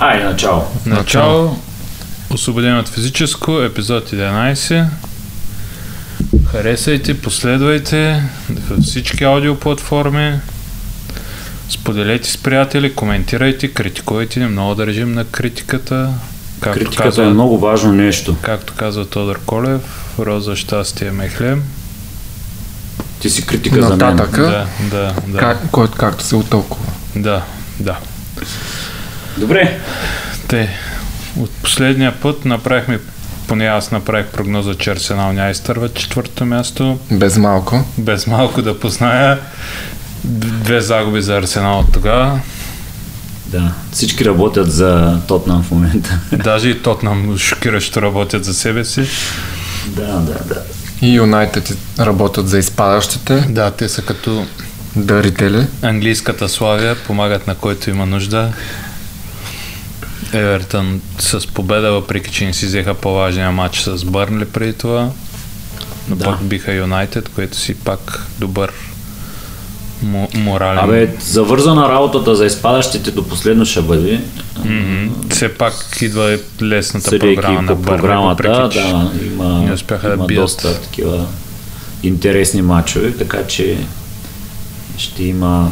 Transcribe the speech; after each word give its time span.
Ай, 0.00 0.24
начало. 0.24 0.66
Начало. 0.86 1.56
Освободен 2.30 2.78
от 2.78 2.88
физическо, 2.88 3.60
епизод 3.62 4.10
11. 4.10 4.86
Харесайте, 6.46 7.20
последвайте 7.20 8.22
във 8.70 8.84
всички 8.84 9.24
аудиоплатформи. 9.24 10.40
Споделете 11.68 12.30
с 12.30 12.36
приятели, 12.36 12.94
коментирайте, 12.94 13.72
критикувайте 13.72 14.40
ни. 14.40 14.46
Много 14.46 14.74
държим 14.74 15.12
на 15.12 15.24
критиката. 15.24 16.14
Както 16.60 16.78
Критиката 16.78 17.08
казва, 17.08 17.24
е 17.24 17.28
много 17.28 17.58
важно 17.58 17.92
нещо. 17.92 18.36
Както 18.42 18.74
казва 18.76 19.06
Тодор 19.06 19.40
Колев, 19.46 19.80
роза 20.18 20.56
щастие 20.56 21.10
мехлем. 21.10 21.62
Ти 23.20 23.30
си 23.30 23.46
критика 23.46 23.82
за 23.82 23.88
мен. 23.88 24.16
Да, 24.16 24.66
да, 24.90 25.14
да. 25.26 25.38
Как, 25.38 25.70
който 25.70 25.98
както 25.98 26.24
се 26.24 26.36
отълкува. 26.36 26.92
Да, 27.16 27.42
да. 27.80 27.96
Добре. 29.38 29.80
Те, 30.48 30.68
от 31.36 31.50
последния 31.50 32.20
път 32.20 32.44
направихме, 32.44 32.98
поне 33.48 33.66
аз 33.66 33.90
направих 33.90 34.26
прогноза, 34.26 34.74
че 34.74 34.90
Арсенал 34.90 35.32
няма 35.32 35.50
изтърват 35.50 35.94
четвърто 35.94 36.46
място. 36.46 36.98
Без 37.10 37.36
малко. 37.36 37.84
Без 37.98 38.26
малко 38.26 38.62
да 38.62 38.80
позная. 38.80 39.38
Две 40.24 40.80
загуби 40.80 41.22
за 41.22 41.36
Арсенал 41.36 41.78
от 41.78 41.92
тогава. 41.92 42.40
Да. 43.50 43.72
Всички 43.92 44.24
работят 44.24 44.72
за 44.72 45.20
Тотнам 45.28 45.62
в 45.62 45.70
момента. 45.70 46.18
Даже 46.32 46.68
и 46.68 46.82
Тотнам 46.82 47.38
шокиращо 47.38 48.02
работят 48.02 48.44
за 48.44 48.54
себе 48.54 48.84
си. 48.84 49.06
да, 49.86 50.06
да, 50.06 50.38
да. 50.44 50.62
И 51.02 51.14
Юнайтед 51.14 51.76
работят 51.98 52.48
за 52.48 52.58
изпадащите, 52.58 53.44
Да, 53.48 53.70
те 53.70 53.88
са 53.88 54.02
като 54.02 54.46
дарители. 54.96 55.66
английската 55.82 56.48
славия, 56.48 56.96
помагат 56.96 57.46
на 57.46 57.54
който 57.54 57.90
има 57.90 58.06
нужда. 58.06 58.52
Евертън 60.32 61.00
с 61.18 61.46
победа, 61.46 61.92
въпреки 61.92 62.32
че 62.32 62.44
не 62.44 62.52
си 62.52 62.66
взеха 62.66 62.94
по-важния 62.94 63.50
матч 63.52 63.80
с 63.80 64.04
Бърнли 64.04 64.44
преди 64.44 64.72
това. 64.72 65.08
Но 66.08 66.16
Да. 66.16 66.24
пък 66.24 66.42
биха 66.42 66.72
Юнайтед, 66.74 67.28
което 67.28 67.56
си 67.56 67.74
пак 67.74 68.26
добър 68.38 68.72
морален. 70.34 70.84
Абе, 70.84 71.08
завързана 71.20 71.88
работата 71.88 72.36
за 72.36 72.46
изпадащите 72.46 73.10
до 73.10 73.28
последно 73.28 73.64
ще 73.64 73.82
бъде. 73.82 74.20
Мгм. 74.64 75.06
Все 75.30 75.54
пак 75.54 75.98
идва 76.02 76.32
и 76.32 76.38
лесната 76.62 77.08
Съдейки 77.08 77.40
програма 77.40 77.62
на 77.62 77.76
по 77.76 77.82
програмата, 77.82 78.68
че 78.72 78.78
да, 78.80 79.10
има, 79.26 79.62
не 79.66 79.72
успяха 79.72 80.08
да 80.08 80.14
има 80.14 80.26
бият. 80.26 80.42
доста 80.42 80.80
такива 80.80 81.26
интересни 82.02 82.62
матчове, 82.62 83.12
така 83.12 83.46
че 83.46 83.78
ще 84.96 85.24
има 85.24 85.70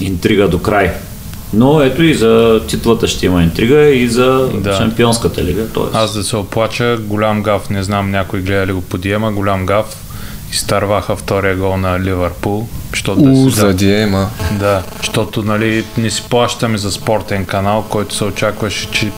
интрига 0.00 0.48
до 0.48 0.58
край. 0.58 0.92
Но 1.52 1.80
ето 1.80 2.02
и 2.02 2.14
за 2.14 2.62
титлата 2.68 3.08
ще 3.08 3.26
има 3.26 3.42
интрига 3.42 3.80
и 3.80 4.08
за 4.08 4.48
Да. 4.54 4.76
Шампионската 4.76 5.44
лига. 5.44 5.66
Тоест. 5.68 5.94
Аз 5.94 6.14
да 6.14 6.24
се 6.24 6.36
оплача, 6.36 6.98
голям 7.00 7.42
гаф, 7.42 7.70
не 7.70 7.82
знам 7.82 8.10
някой 8.10 8.40
гледа 8.40 8.66
ли 8.66 8.72
го 8.72 8.80
по 8.80 8.98
Диема, 8.98 9.32
голям 9.32 9.66
гаф. 9.66 10.03
Изтърваха 10.54 11.16
втория 11.16 11.56
гол 11.56 11.76
на 11.76 12.00
Ливърпул. 12.00 12.66
Защото 12.90 13.22
да 13.22 13.30
У, 13.30 13.50
си- 13.50 13.56
за 13.56 13.74
Диема. 13.74 14.30
Да, 14.52 14.82
защото 14.98 15.42
нали, 15.42 15.84
не 15.98 16.10
си 16.10 16.22
плащаме 16.30 16.78
за 16.78 16.92
спортен 16.92 17.44
канал, 17.44 17.84
който 17.88 18.14
се 18.14 18.24
очакваше, 18.24 18.90
че 18.90 19.10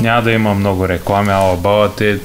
няма 0.00 0.22
да 0.22 0.32
има 0.32 0.54
много 0.54 0.88
реклами, 0.88 1.30
ала 1.30 1.56
бала 1.56 1.92
те... 1.92 2.18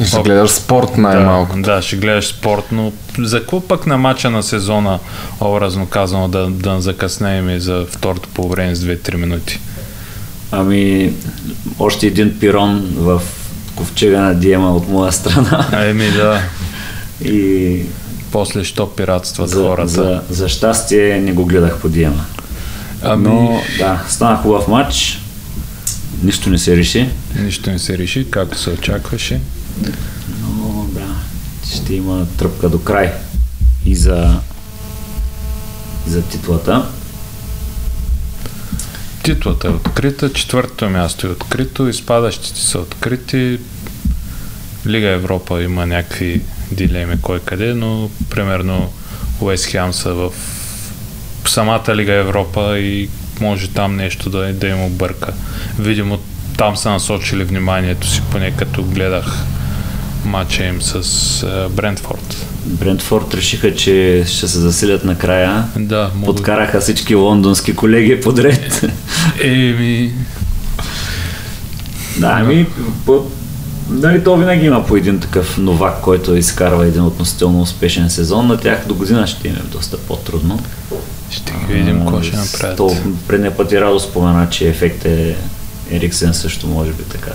И 0.00 0.04
ще 0.04 0.22
гледаш 0.22 0.50
спорт 0.50 0.96
най-малко. 0.98 1.56
Да, 1.56 1.74
да, 1.74 1.82
ще 1.82 1.96
гледаш 1.96 2.26
спорт, 2.26 2.64
но 2.72 2.92
за 3.18 3.40
какво 3.40 3.60
пък 3.60 3.86
на 3.86 3.98
мача 3.98 4.30
на 4.30 4.42
сезона, 4.42 4.98
образно 5.40 5.86
казано, 5.86 6.28
да, 6.28 6.46
да 6.50 6.80
закъснеем 6.80 7.50
и 7.50 7.60
за 7.60 7.86
второто 7.90 8.28
по 8.34 8.48
време 8.48 8.74
с 8.74 8.84
2-3 8.84 9.14
минути? 9.16 9.60
Ами, 10.52 11.12
още 11.78 12.06
един 12.06 12.38
пирон 12.40 12.86
в 12.96 13.22
ковчега 13.76 14.20
на 14.20 14.34
Диема 14.34 14.76
от 14.76 14.88
моя 14.88 15.12
страна. 15.12 15.66
Еми 15.72 16.10
да, 16.10 16.40
И 17.24 17.82
после 18.32 18.64
що 18.64 18.86
пиратстват 18.86 19.48
за, 19.48 19.62
хората. 19.62 19.88
за, 19.88 20.22
за 20.30 20.48
щастие 20.48 21.20
не 21.20 21.32
го 21.32 21.44
гледах 21.44 21.80
по 21.80 21.88
Диема. 21.88 22.24
Ами, 23.02 23.22
Но 23.28 23.62
да, 23.78 24.04
стана 24.08 24.36
хубав 24.36 24.68
матч. 24.68 25.20
Нищо 26.22 26.50
не 26.50 26.58
се 26.58 26.76
реши. 26.76 27.08
нищо 27.42 27.70
не 27.70 27.78
се 27.78 27.98
реши, 27.98 28.30
както 28.30 28.58
се 28.58 28.70
очакваше. 28.70 29.40
Но 30.42 30.86
да, 30.92 31.06
ще 31.74 31.94
има 31.94 32.26
тръпка 32.36 32.68
до 32.68 32.78
край. 32.78 33.12
И 33.86 33.96
за, 33.96 34.40
и 36.06 36.10
за 36.10 36.22
титлата. 36.22 36.86
Титлата 39.22 39.68
е 39.68 39.70
открита, 39.70 40.32
четвъртото 40.32 40.90
място 40.90 41.26
е 41.26 41.30
открито, 41.30 41.88
изпадащите 41.88 42.60
са 42.60 42.78
открити. 42.78 43.58
Лига 44.86 45.08
Европа 45.08 45.62
има 45.62 45.86
някакви 45.86 46.40
дилеми 46.72 47.16
кой 47.22 47.40
къде, 47.40 47.74
но 47.74 48.10
примерно 48.30 48.92
Уест 49.40 49.66
Хем 49.66 49.92
са 49.92 50.14
в 50.14 50.30
самата 51.46 51.96
Лига 51.96 52.12
Европа 52.12 52.78
и 52.78 53.08
може 53.40 53.68
там 53.68 53.96
нещо 53.96 54.30
да, 54.30 54.52
да 54.52 54.66
им 54.66 54.84
обърка. 54.84 55.32
Видимо 55.78 56.18
там 56.56 56.76
са 56.76 56.90
насочили 56.90 57.44
вниманието 57.44 58.06
си, 58.06 58.22
поне 58.30 58.50
като 58.56 58.82
гледах 58.82 59.44
матча 60.24 60.64
им 60.64 60.82
с 60.82 61.46
Брентфорд. 61.70 62.46
Брентфорд 62.64 63.34
решиха, 63.34 63.74
че 63.74 64.24
ще 64.26 64.48
се 64.48 64.58
засилят 64.58 65.04
накрая. 65.04 65.64
Да, 65.76 66.10
мога... 66.14 66.34
Подкараха 66.34 66.80
всички 66.80 67.14
лондонски 67.14 67.76
колеги 67.76 68.20
подред. 68.20 68.84
Еми, 69.42 70.12
да, 72.16 72.36
ами, 72.40 72.66
нали, 73.90 74.24
то 74.24 74.36
винаги 74.36 74.66
има 74.66 74.86
по 74.86 74.96
един 74.96 75.20
такъв 75.20 75.58
новак, 75.58 76.00
който 76.00 76.36
изкарва 76.36 76.86
един 76.86 77.02
относително 77.02 77.60
успешен 77.62 78.10
сезон. 78.10 78.46
На 78.46 78.56
тях 78.56 78.84
до 78.86 78.94
година 78.94 79.26
ще 79.26 79.48
им 79.48 79.54
е 79.54 79.72
доста 79.72 79.96
по-трудно. 79.98 80.60
ще 81.30 81.52
ги 81.52 81.72
видим 81.72 82.00
какво 82.00 82.22
ще 82.22 82.36
А, 82.36 82.40
направят. 82.40 82.76
То 82.76 82.96
предния 83.28 83.56
път 83.56 83.72
и 83.72 83.80
Радо 83.80 84.00
спомена, 84.00 84.48
че 84.50 84.68
ефект 84.68 85.04
е 85.04 85.36
Ериксен 85.90 86.34
също 86.34 86.66
може 86.66 86.90
би 86.90 87.02
така. 87.02 87.30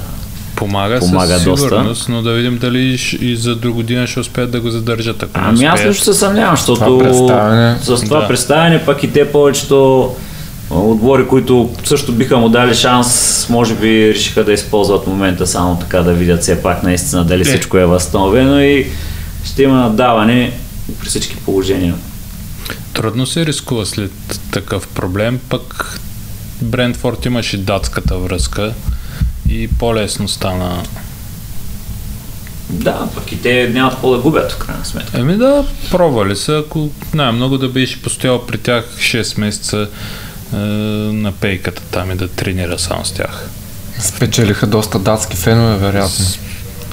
Помага, 0.55 0.99
Помага 0.99 1.35
със 1.35 1.43
доста. 1.43 1.67
сигурност, 1.69 2.09
но 2.09 2.21
да 2.21 2.33
видим 2.33 2.57
дали 2.57 2.79
и 3.21 3.35
за 3.35 3.55
друг 3.55 3.75
година 3.75 4.07
ще 4.07 4.19
успеят 4.19 4.51
да 4.51 4.61
го 4.61 4.69
задържат. 4.69 5.23
Ако 5.23 5.31
Ами 5.33 5.65
аз 5.65 5.79
също 5.81 6.03
се 6.03 6.13
съмнявам, 6.13 6.55
защото 6.55 6.79
Това 6.99 7.75
с 7.81 8.01
това 8.01 8.19
Да. 8.21 8.27
представяне 8.27 8.85
пък 8.85 9.03
и 9.03 9.11
те 9.11 9.31
повечето 9.31 10.11
отбори, 10.69 11.27
които 11.27 11.69
също 11.83 12.11
биха 12.11 12.37
му 12.37 12.49
дали 12.49 12.75
шанс, 12.75 13.45
може 13.49 13.75
би 13.75 14.13
решиха 14.13 14.43
да 14.43 14.53
използват 14.53 15.07
момента 15.07 15.47
само 15.47 15.79
така 15.79 15.99
да 15.99 16.13
видят 16.13 16.41
все 16.41 16.61
пак 16.61 16.83
наистина 16.83 17.25
дали 17.25 17.41
Е. 17.41 17.45
всичко 17.45 17.77
е 17.77 17.85
възстановено 17.85 18.61
и 18.61 18.87
ще 19.45 19.63
има 19.63 19.75
надаване 19.75 20.51
при 20.99 21.07
всички 21.07 21.35
положения. 21.35 21.95
Трудно 22.93 23.25
се 23.25 23.45
рискува 23.45 23.85
след 23.85 24.11
такъв 24.51 24.87
проблем, 24.87 25.39
пък 25.49 25.99
Брентфорд 26.61 27.25
имаше 27.25 27.57
датската 27.57 28.17
връзка 28.17 28.73
и 29.49 29.67
по-лесно 29.67 30.27
стана. 30.27 30.83
Да, 32.69 33.07
пък 33.15 33.31
и 33.31 33.41
те 33.41 33.69
нямат 33.73 33.93
какво 33.93 34.11
да 34.11 34.17
губят 34.17 34.51
в 34.51 34.57
крайна 34.57 34.85
сметка. 34.85 35.19
Еми 35.19 35.37
да, 35.37 35.65
пробвали 35.91 36.35
са, 36.35 36.63
ако 36.65 36.89
най-много 37.13 37.57
да 37.57 37.67
беше 37.67 38.01
постоял 38.01 38.45
при 38.45 38.57
тях 38.57 38.85
6 38.97 39.39
месеца 39.39 39.89
е, 40.53 40.57
на 40.57 41.31
пейката 41.31 41.81
там 41.91 42.11
и 42.11 42.15
да 42.15 42.27
тренира 42.27 42.79
само 42.79 43.05
с 43.05 43.11
тях. 43.11 43.49
Спечелиха 43.99 44.67
доста 44.67 44.99
датски 44.99 45.37
фенове, 45.37 45.77
вероятно. 45.77 46.25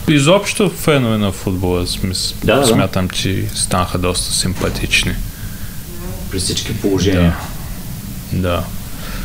Изобщо 0.09 0.71
фенове 0.71 1.19
на 1.19 1.33
футбола, 1.33 1.87
смис... 1.87 2.35
Да, 2.45 2.57
да. 2.57 2.67
смятам, 2.67 3.09
че 3.09 3.49
станаха 3.55 3.99
доста 3.99 4.33
симпатични. 4.33 5.15
При 6.31 6.39
всички 6.39 6.81
положения. 6.81 7.37
Да, 8.33 8.65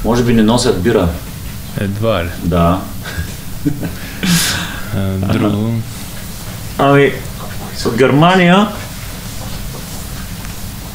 Може 0.04 0.24
би 0.24 0.34
не 0.34 0.44
носят 0.44 0.82
бира. 0.82 1.10
едва 1.82 2.24
ли. 2.24 2.30
Да. 2.44 2.82
Е, 4.96 5.18
друго. 5.18 5.74
Ами, 6.78 7.12
от 7.86 7.98
Германия 7.98 8.68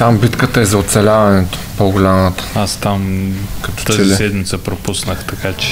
Там 0.03 0.19
битката 0.19 0.61
е 0.61 0.65
за 0.65 0.79
оцеляването, 0.79 1.59
по-голямата. 1.79 2.45
Аз 2.55 2.77
там 2.77 3.33
Като 3.63 3.85
тази 3.85 3.99
че 3.99 4.05
ли? 4.05 4.15
седмица 4.15 4.59
пропуснах, 4.59 5.25
така 5.25 5.53
че 5.53 5.69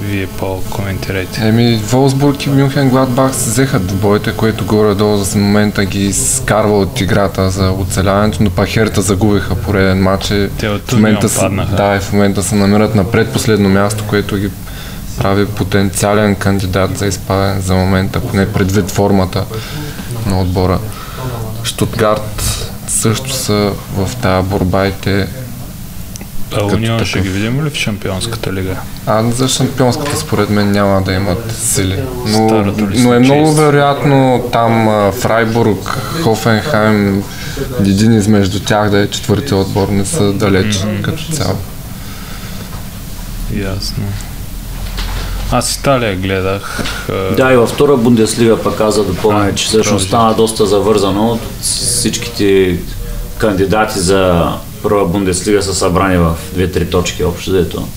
вие 0.00 0.26
по-коментирайте. 0.26 1.48
Еми, 1.48 1.76
Волсбург 1.76 2.46
и 2.46 2.50
Мюнхен 2.50 2.90
Гладбах 2.90 3.34
се 3.34 3.50
взеха 3.50 3.78
двобоите, 3.78 4.32
което 4.32 4.64
горе-долу 4.64 5.16
за 5.16 5.38
момента 5.38 5.84
ги 5.84 6.12
скарва 6.12 6.78
от 6.78 7.00
играта 7.00 7.50
за 7.50 7.70
оцеляването, 7.70 8.42
но 8.42 8.50
пак 8.50 8.68
Херта 8.68 9.00
загубиха 9.00 9.54
пореден 9.54 10.02
матч. 10.02 10.26
Те 10.58 10.68
от 10.68 10.90
в 10.90 10.92
момента 10.92 11.28
са, 11.28 11.50
да, 11.76 12.00
в 12.00 12.12
момента 12.12 12.42
се 12.42 12.54
намират 12.54 12.94
на 12.94 13.10
предпоследно 13.10 13.68
място, 13.68 14.04
което 14.08 14.36
ги 14.36 14.50
прави 15.18 15.46
потенциален 15.46 16.34
кандидат 16.34 16.98
за 16.98 17.06
изпадане 17.06 17.60
за 17.60 17.74
момента, 17.74 18.20
поне 18.20 18.52
предвид 18.52 18.90
формата 18.90 19.44
на 20.26 20.40
отбора. 20.40 20.78
Штутгарт 21.62 22.55
също 22.96 23.32
са 23.32 23.72
в 23.96 24.10
тази 24.22 24.48
борба 24.48 24.86
и 24.86 24.92
те 24.92 25.28
А 26.52 26.64
Унион 26.64 27.04
ще 27.04 27.20
ги 27.20 27.28
видим 27.28 27.64
ли 27.64 27.70
в 27.70 27.74
Шампионската 27.74 28.52
лига? 28.52 28.76
А 29.06 29.30
за 29.30 29.48
шампионската 29.48 30.16
според 30.16 30.50
мен 30.50 30.70
няма 30.70 31.02
да 31.02 31.12
имат 31.12 31.52
сили. 31.52 32.02
Но, 32.26 32.74
но 32.94 33.14
е 33.14 33.18
много 33.18 33.52
вероятно 33.52 34.44
там 34.52 34.88
Фрайбург, 35.12 35.88
Хофенхайм, 36.22 37.22
един 37.80 38.12
измежду 38.12 38.60
тях 38.60 38.90
да 38.90 38.98
е 38.98 39.10
четвърти 39.10 39.54
отбор, 39.54 39.88
не 39.88 40.04
са 40.04 40.32
далеч 40.32 40.84
като 41.02 41.22
цяло. 41.32 41.58
Ясно. 43.54 44.04
Аз 45.52 45.76
Италия 45.76 46.16
гледах. 46.16 46.82
Да, 47.36 47.52
и 47.52 47.56
във 47.56 47.70
втора 47.70 47.96
Бундеслига 47.96 48.62
пък 48.62 48.80
аз 48.80 48.96
да 48.96 49.04
допълня, 49.04 49.54
че 49.54 49.66
всъщност 49.66 50.06
стана 50.06 50.34
доста 50.34 50.66
завързано. 50.66 51.38
Всичките 51.60 52.78
кандидати 53.38 53.98
за 53.98 54.52
първа 54.82 55.06
Бундеслига 55.06 55.62
са 55.62 55.74
събрани 55.74 56.16
в 56.16 56.36
2-3 56.56 56.90
точки 56.90 57.24
общо, 57.24 57.52
дето. 57.52 57.88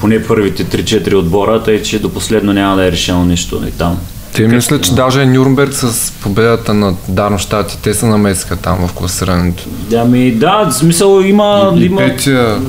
Поне 0.00 0.26
първите 0.26 0.64
3-4 0.64 1.14
отбора, 1.14 1.62
тъй 1.62 1.82
че 1.82 1.98
до 1.98 2.12
последно 2.12 2.52
няма 2.52 2.76
да 2.76 2.86
е 2.86 2.92
решено 2.92 3.24
нищо 3.24 3.62
и 3.68 3.70
там. 3.70 3.98
Те 4.34 4.48
мисля, 4.48 4.80
че 4.80 4.94
даже 4.94 5.26
Нюрнберг 5.26 5.74
с 5.74 6.12
победата 6.12 6.74
на 6.74 6.94
Дармштадт, 7.08 7.72
и 7.72 7.78
те 7.82 7.94
се 7.94 8.06
намесиха 8.06 8.56
там 8.56 8.88
в 8.88 8.92
класирането. 8.92 9.64
Да, 9.90 10.04
ми, 10.04 10.32
да, 10.32 10.64
в 10.70 10.72
смисъл 10.72 11.20
има... 11.20 11.72
И, 11.76 11.80
и 11.80 11.86
има 11.86 11.98
петия, 11.98 12.60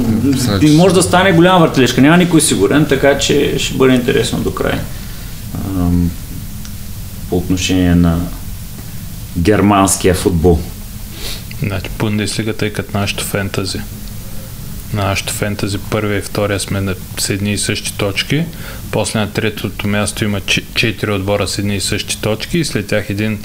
и 0.61 0.77
може 0.77 0.95
да 0.95 1.03
стане 1.03 1.31
голяма 1.33 1.59
въртележка. 1.59 2.01
Няма 2.01 2.17
никой 2.17 2.41
сигурен, 2.41 2.85
така 2.85 3.17
че 3.17 3.59
ще 3.59 3.77
бъде 3.77 3.93
интересно 3.93 4.39
до 4.39 4.53
край. 4.53 4.79
По 7.29 7.37
отношение 7.37 7.95
на 7.95 8.19
германския 9.37 10.13
футбол. 10.13 10.59
Значи 11.63 11.89
Бундеслигата 11.99 12.65
е 12.65 12.69
като 12.69 12.97
нашото 12.97 13.23
фентази. 13.23 13.79
Нашето 14.95 15.33
фентази 15.33 15.77
първия 15.79 16.17
и 16.17 16.21
втория 16.21 16.59
сме 16.59 16.81
на, 16.81 16.95
с 17.19 17.29
едни 17.29 17.53
и 17.53 17.57
същи 17.57 17.93
точки. 17.93 18.43
После 18.91 19.19
на 19.19 19.31
третото 19.31 19.87
място 19.87 20.23
има 20.23 20.41
че- 20.41 20.63
четири 20.75 21.11
отбора 21.11 21.47
с 21.47 21.57
едни 21.57 21.75
и 21.75 21.81
същи 21.81 22.21
точки 22.21 22.57
и 22.57 22.65
след 22.65 22.87
тях 22.87 23.09
един 23.09 23.39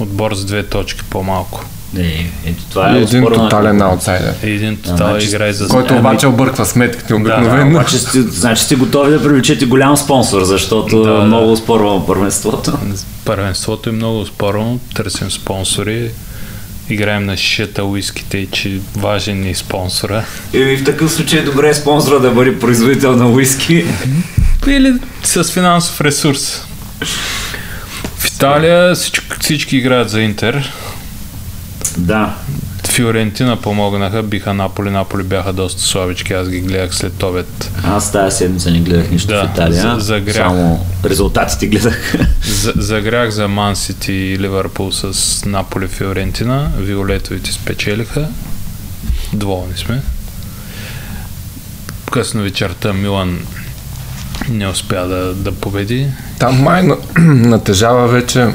отбор 0.00 0.34
с 0.34 0.44
две 0.44 0.62
точки 0.62 1.00
по-малко. 1.10 1.64
Не, 1.94 2.30
ето 2.46 2.62
това 2.64 2.90
е 2.90 2.98
един 2.98 3.24
оспорвана- 3.24 3.36
тотален 3.36 3.82
аутсайдер, 3.82 4.34
един 4.42 4.76
тотал 4.76 4.96
значи, 4.96 5.26
играе 5.26 5.52
за 5.52 5.68
който 5.68 5.94
обаче 5.96 6.26
обърква 6.26 6.66
сметките 6.66 7.08
Да, 7.08 7.14
обикновено. 7.16 7.70
обаче 7.70 7.98
сте, 7.98 8.22
значи 8.22 8.62
сте 8.62 8.76
готови 8.76 9.10
да 9.10 9.22
привлечете 9.22 9.64
голям 9.66 9.96
спонсор, 9.96 10.42
защото 10.42 11.02
Да, 11.02 11.12
да. 11.12 11.20
много 11.20 11.56
спорвам 11.56 12.06
първенството. 12.06 12.78
Първенството 13.24 13.88
е 13.88 13.92
много 13.92 14.26
спорно, 14.26 14.80
търсим 14.94 15.30
спонсори, 15.30 16.10
играем 16.90 17.24
на 17.24 17.36
шишета 17.36 17.84
уиските 17.84 18.38
и 18.38 18.46
че 18.46 18.80
важен 18.96 19.46
е 19.46 19.54
спонсора. 19.54 20.24
И 20.52 20.76
в 20.76 20.84
такъв 20.84 21.12
случай 21.12 21.38
е 21.38 21.42
добре 21.42 21.74
спонсора 21.74 22.20
да 22.20 22.30
бъде 22.30 22.58
производител 22.58 23.16
на 23.16 23.28
уиски. 23.28 23.84
Или 24.66 24.94
с 25.22 25.44
финансов 25.44 26.00
ресурс. 26.00 26.66
В 28.18 28.26
Италия 28.26 28.94
всички, 28.94 29.26
всички 29.40 29.76
играят 29.76 30.10
за 30.10 30.20
Интер. 30.20 30.72
Да, 31.96 32.34
Фиорентина 32.94 33.56
помогнаха, 33.56 34.22
биха 34.22 34.54
Наполи. 34.54 34.90
Наполи 34.90 35.22
бяха 35.22 35.52
доста 35.52 35.82
слабички, 35.82 36.32
аз 36.32 36.48
ги 36.48 36.60
гледах 36.60 36.94
след 36.94 37.22
обед. 37.22 37.70
аз 37.84 38.12
тази 38.12 38.36
седмица 38.36 38.70
не 38.70 38.80
гледах 38.80 39.10
нищо 39.10 39.28
Да, 39.28 39.42
в 39.42 39.50
Италия, 39.52 39.82
за- 39.82 39.96
за 39.98 40.20
грях. 40.20 40.36
само 40.36 40.86
резултатите 41.04 41.66
гледах. 41.66 42.14
За- 42.44 42.72
Загрях 42.76 43.30
за 43.30 43.48
Ман 43.48 43.76
Сити 43.76 44.12
и 44.12 44.38
Ливърпул 44.38 44.92
с 44.92 45.14
Наполи 45.44 45.88
Фиорентина. 45.88 46.70
Виолетовите 46.78 47.52
спечелиха. 47.52 48.28
Доволни 49.32 49.76
сме. 49.76 50.02
Късно 52.12 52.42
вечерта 52.42 52.92
Милан 52.92 53.38
не 54.48 54.68
успя 54.68 55.06
да, 55.06 55.34
да 55.34 55.52
победи. 55.52 56.06
Там 56.38 56.56
май 56.56 56.82
на- 56.82 56.96
натежава 57.48 58.08
вече 58.08 58.46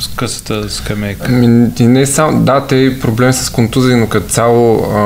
С 0.00 0.08
късата 0.16 0.70
скамейка. 0.70 1.26
Ами, 1.28 1.70
и 1.78 1.86
не 1.86 2.06
само, 2.06 2.40
да, 2.40 2.66
те 2.66 2.76
и 2.76 3.00
проблем 3.00 3.32
с 3.32 3.50
контузии, 3.50 3.94
но 3.94 4.08
като 4.08 4.28
цяло 4.28 4.84
а, 4.92 4.98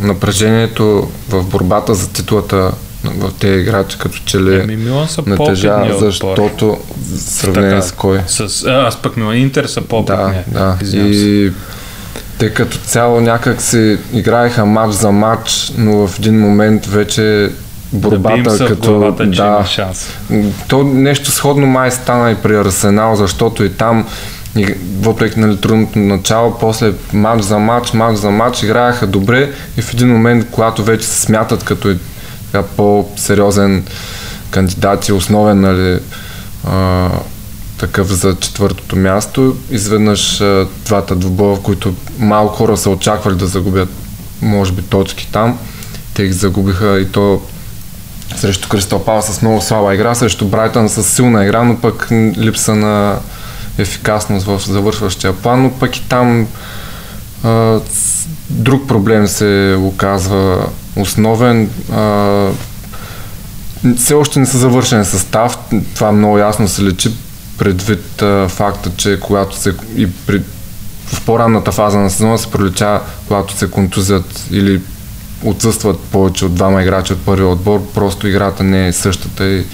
напрежението 0.00 1.08
в 1.28 1.44
борбата 1.44 1.94
за 1.94 2.12
титулата 2.12 2.72
в 3.04 3.32
тези 3.38 3.60
играчи 3.60 3.98
като 3.98 4.18
че 4.24 4.40
ли 4.40 4.60
Ами 4.64 4.76
Милан 4.76 5.08
са 5.08 5.20
отбор. 5.20 5.54
защото 6.00 6.78
в 6.98 7.20
сравнение 7.20 7.82
с 7.82 7.92
кой. 7.92 8.20
С, 8.26 8.64
а, 8.66 8.86
аз 8.86 9.02
пък 9.02 9.16
Милан 9.16 9.36
Интер 9.36 9.64
са 9.64 9.80
по-опитни. 9.80 10.42
Да, 10.46 10.58
да. 10.60 10.78
Извинявам 10.82 11.14
се. 11.14 11.18
И 11.20 11.52
те 12.38 12.50
като 12.50 12.78
цяло 12.78 13.20
някак 13.20 13.62
си 13.62 13.98
играеха 14.12 14.66
матч 14.66 14.94
за 14.94 15.12
матч, 15.12 15.72
но 15.78 16.06
в 16.06 16.18
един 16.18 16.40
момент 16.40 16.86
вече 16.86 17.50
борбата 17.92 18.42
да 18.42 18.50
се 18.50 18.66
като... 18.66 18.98
главата, 18.98 19.30
че 19.30 19.42
да, 19.42 19.46
има 19.46 19.66
шанс. 19.66 20.08
то 20.68 20.84
нещо 20.84 21.30
сходно 21.30 21.66
май 21.66 21.90
стана 21.90 22.30
и 22.30 22.34
при 22.34 22.56
Арсенал, 22.56 23.16
защото 23.16 23.64
и 23.64 23.70
там 23.70 24.06
и 24.56 24.74
въпреки 25.00 25.40
нали, 25.40 25.60
трудното 25.60 25.98
начало, 25.98 26.58
после 26.60 26.92
матч 27.12 27.42
за 27.42 27.58
матч, 27.58 27.92
матч 27.92 28.18
за 28.18 28.30
матч, 28.30 28.62
играеха 28.62 29.06
добре 29.06 29.52
и 29.76 29.82
в 29.82 29.94
един 29.94 30.08
момент, 30.08 30.46
когато 30.50 30.84
вече 30.84 31.06
се 31.06 31.20
смятат 31.20 31.64
като 31.64 31.90
е, 31.90 31.98
така, 32.52 32.66
по-сериозен 32.76 33.84
кандидат 34.50 35.08
и 35.08 35.12
основен 35.12 35.60
нали, 35.60 35.98
а, 36.64 37.08
такъв 37.78 38.08
за 38.08 38.36
четвъртото 38.40 38.96
място, 38.96 39.56
изведнъж 39.70 40.40
а, 40.40 40.66
двата 40.84 41.16
двубоя, 41.16 41.56
в 41.56 41.62
които 41.62 41.94
малко 42.18 42.54
хора 42.54 42.76
са 42.76 42.90
очаквали 42.90 43.36
да 43.36 43.46
загубят 43.46 43.88
може 44.42 44.72
би 44.72 44.82
точки 44.82 45.28
там, 45.32 45.58
те 46.14 46.26
ги 46.26 46.32
загубиха 46.32 47.00
и 47.00 47.08
то 47.08 47.42
срещу 48.36 48.68
Кристал 48.68 49.04
Пала 49.04 49.22
с 49.22 49.42
много 49.42 49.60
слаба 49.60 49.94
игра, 49.94 50.14
срещу 50.14 50.44
Брайтън 50.44 50.88
с 50.88 51.04
силна 51.04 51.44
игра, 51.44 51.62
но 51.62 51.80
пък 51.80 52.08
липса 52.38 52.74
на 52.74 53.18
ефикасност 53.78 54.46
в 54.46 54.60
завършващия 54.66 55.32
план, 55.32 55.62
но 55.62 55.70
пък 55.70 55.96
и 55.96 56.08
там 56.08 56.46
а, 57.44 57.80
друг 58.50 58.88
проблем 58.88 59.26
се 59.26 59.76
оказва 59.80 60.66
основен. 60.96 61.70
А, 61.92 62.48
все 63.96 64.14
още 64.14 64.40
не 64.40 64.46
са 64.46 64.58
завършен 64.58 65.04
състав, 65.04 65.58
това 65.94 66.12
много 66.12 66.38
ясно 66.38 66.68
се 66.68 66.82
лечи 66.82 67.10
предвид 67.58 68.22
а, 68.22 68.48
факта, 68.48 68.90
че 68.96 69.20
когато 69.20 69.56
се 69.56 69.74
и 69.96 70.10
при, 70.26 70.42
в 71.06 71.24
по-ранната 71.24 71.72
фаза 71.72 71.98
на 71.98 72.10
сезона 72.10 72.38
се 72.38 72.50
пролича, 72.50 73.00
когато 73.26 73.54
се 73.54 73.70
контузят 73.70 74.46
или 74.50 74.80
отсъстват 75.44 76.00
повече 76.00 76.44
от 76.44 76.54
двама 76.54 76.82
играчи 76.82 77.12
от 77.12 77.24
първия 77.24 77.48
отбор, 77.48 77.82
просто 77.94 78.28
играта 78.28 78.64
не 78.64 78.88
е 78.88 78.92
същата 78.92 79.46
и 79.46 79.64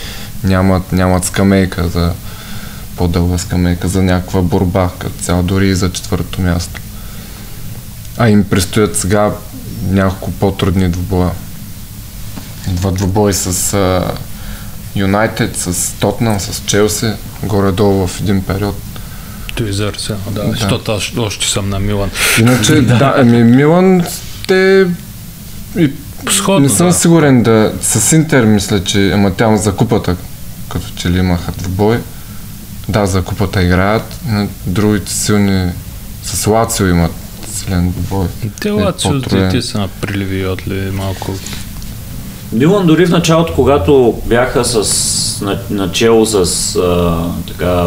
нямат, 0.45 0.93
нямат 0.93 1.25
скамейка 1.25 1.89
за 1.89 2.13
по-дълга 3.01 3.39
скамейка 3.39 3.89
за 3.89 4.03
някаква 4.03 4.43
борба, 4.43 4.91
като 4.99 5.23
цяло, 5.23 5.43
дори 5.43 5.69
и 5.69 5.75
за 5.75 5.93
четвъртото 5.93 6.41
място. 6.41 6.81
А 8.19 8.29
им 8.29 8.45
предстоят 8.45 8.97
сега 8.97 9.33
няколко 9.89 10.31
по-трудни 10.31 10.89
двубоя. 10.89 11.31
Два 12.69 12.91
двубои 12.91 13.33
с 13.33 13.77
Юнайтед, 14.97 15.57
с 15.57 15.93
Тотнам, 16.01 16.41
с 16.41 16.63
Челси, 16.67 17.13
горе-долу 17.43 18.07
в 18.07 18.21
един 18.21 18.43
период. 18.43 18.77
Той 19.55 19.69
и 19.69 19.73
за 19.73 19.89
Арсенал, 19.89 20.21
да. 20.31 20.45
Да. 20.45 20.51
Защото 20.51 20.93
аз 20.93 21.17
още 21.17 21.49
съм 21.49 21.69
на 21.69 21.79
Милан. 21.79 22.11
Иначе, 22.39 22.81
да, 22.81 23.15
ами 23.17 23.43
Милан, 23.43 24.03
те 24.49 24.87
и 25.79 25.91
Сходно, 26.31 26.61
не 26.61 26.69
съм 26.69 26.87
да. 26.87 26.93
сигурен 26.93 27.43
да... 27.43 27.73
С 27.83 28.13
Интер 28.13 28.45
мисля, 28.45 28.85
че... 28.85 29.11
Ама 29.13 29.35
тя 29.35 29.57
за 29.57 29.77
купата, 29.77 30.17
като 30.69 30.87
че 30.97 31.11
ли 31.11 31.19
имаха 31.19 31.53
двубой. 31.53 32.01
Да, 32.91 33.07
за 33.07 33.23
купата 33.23 33.63
играят. 33.63 34.21
На 34.29 34.49
Другите 34.67 35.13
силни... 35.13 35.71
С 36.23 36.47
Лацио 36.47 36.87
имат 36.87 37.13
силен 37.55 37.91
двубой. 37.91 38.27
Те 38.61 38.69
Е, 38.69 38.73
Лацио, 38.73 39.11
по-труден. 39.13 39.51
те 39.51 39.63
са 39.63 39.79
на 39.79 39.89
приливи 39.89 40.39
и 40.39 40.47
отливи 40.47 40.91
малко. 40.91 41.35
Милан 42.53 42.87
дори 42.87 43.07
в 43.07 43.11
началото, 43.11 43.55
когато 43.55 44.21
бяха 44.27 44.65
с, 44.65 45.41
на, 45.41 45.59
начало 45.71 46.27
с 46.27 46.37
а, 46.77 47.17
така, 47.49 47.87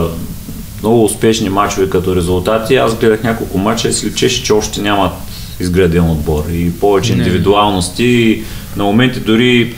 много 0.82 1.04
успешни 1.04 1.50
матчове 1.50 1.90
като 1.90 2.16
резултати, 2.16 2.76
аз 2.76 2.96
гледах 2.96 3.24
няколко 3.24 3.58
мача 3.58 3.90
и 3.90 3.94
се 3.94 4.06
личеше, 4.06 4.44
че 4.44 4.54
още 4.54 4.82
нямат 4.82 5.12
изграден 5.60 6.10
отбор 6.10 6.44
и 6.52 6.72
повече 6.72 7.16
Не. 7.16 7.18
индивидуалности. 7.18 8.04
И 8.06 8.44
на 8.76 8.84
моменти 8.84 9.20
дори 9.20 9.76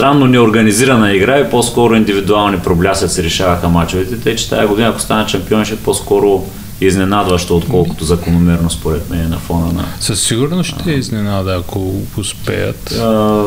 странно 0.00 0.26
неорганизирана 0.26 1.12
игра 1.12 1.38
и 1.38 1.50
по-скоро 1.50 1.94
индивидуални 1.94 2.58
проблясъци 2.58 3.22
решаваха 3.22 3.68
мачовете. 3.68 4.20
Те, 4.20 4.36
че 4.36 4.50
тази 4.50 4.66
година, 4.66 4.88
ако 4.88 5.00
стана 5.00 5.28
шампион, 5.28 5.64
ще 5.64 5.74
е 5.74 5.78
по-скоро 5.78 6.44
изненадващо, 6.80 7.56
отколкото 7.56 8.04
закономерно 8.04 8.70
според 8.70 9.10
мен 9.10 9.30
на 9.30 9.38
фона 9.38 9.66
на 9.66 9.84
Със 10.00 10.20
сигурност 10.20 10.70
ще 10.70 10.90
е 10.90 10.94
изненада, 10.94 11.56
ако 11.56 11.92
успеят. 12.18 12.92
а, 12.92 13.42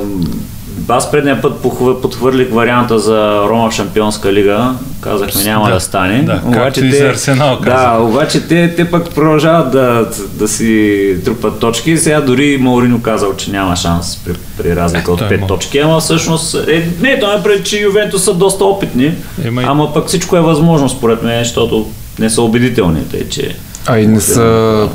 аз 0.88 1.12
предния 1.12 1.42
път 1.42 1.62
подхвърлих 2.02 2.52
варианта 2.52 3.00
за 3.00 3.18
Рома 3.40 3.70
в 3.70 3.74
Шампионска 3.74 4.34
лига. 4.34 4.74
Казахме 5.02 5.44
няма 5.44 5.68
да, 5.68 5.74
Да, 5.74 5.80
стане. 5.80 6.24
да, 6.24 6.42
както 6.54 6.86
и 6.86 6.92
за 6.92 7.06
Арсенал 7.06 7.56
Да, 7.56 7.66
казах. 7.66 8.02
обаче 8.02 8.42
те, 8.42 8.74
те 8.76 8.92
пък 8.92 9.10
продължават 9.10 9.72
да, 9.72 10.06
да 10.34 10.48
си 10.48 10.94
трупат 11.26 11.60
точки. 11.60 11.98
Сега 11.98 12.22
дори 12.22 12.58
Маурино 12.58 13.02
казал, 13.02 13.36
че 13.36 13.52
няма 13.52 13.76
шанс 13.76 14.18
при, 14.18 14.34
при 14.58 14.76
разлика 14.76 15.04
Е, 15.08 15.14
от 15.14 15.20
той 15.20 15.30
5 15.30 15.42
мо- 15.42 15.48
точки. 15.48 15.78
Ама 15.80 16.00
всъщност, 16.00 16.56
е, 16.68 16.90
не, 17.02 17.20
той 17.20 17.38
ме 17.38 17.44
пред, 17.44 17.66
че 17.66 17.80
Ювентус 17.80 18.24
са 18.24 18.34
доста 18.34 18.66
опитни. 18.66 19.16
Ема 19.46 19.62
и- 19.62 19.66
Ама 19.66 19.94
пък 19.94 20.08
всичко 20.08 20.38
е 20.38 20.42
възможно 20.42 20.90
според 20.90 21.24
мен, 21.24 21.44
защото 21.44 21.90
не 22.20 22.30
са 22.30 22.42
убедителни. 22.42 23.08
Тъй, 23.08 23.30
че 23.30 23.56
А 23.86 24.00
и 24.00 24.08
не 24.08 24.22
са 24.22 24.42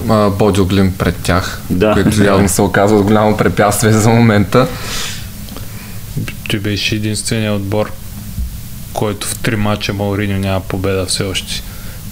а, 0.08 0.30
Бодюглин 0.30 0.92
пред 0.92 1.16
тях, 1.16 1.60
Да. 1.70 1.92
които 1.92 2.22
явно 2.22 2.48
се 2.48 2.62
оказват 2.62 3.02
голямо 3.02 3.36
препятствие 3.36 3.92
за 3.92 4.10
момента. 4.10 4.66
Той 6.50 6.60
беше 6.60 6.94
единственият 6.94 7.56
отбор, 7.56 7.90
който 8.92 9.26
в 9.26 9.34
три 9.34 9.56
мача 9.56 9.92
Мауриньо 9.94 10.38
няма 10.38 10.60
победа 10.60 11.06
все 11.06 11.22
още 11.22 11.62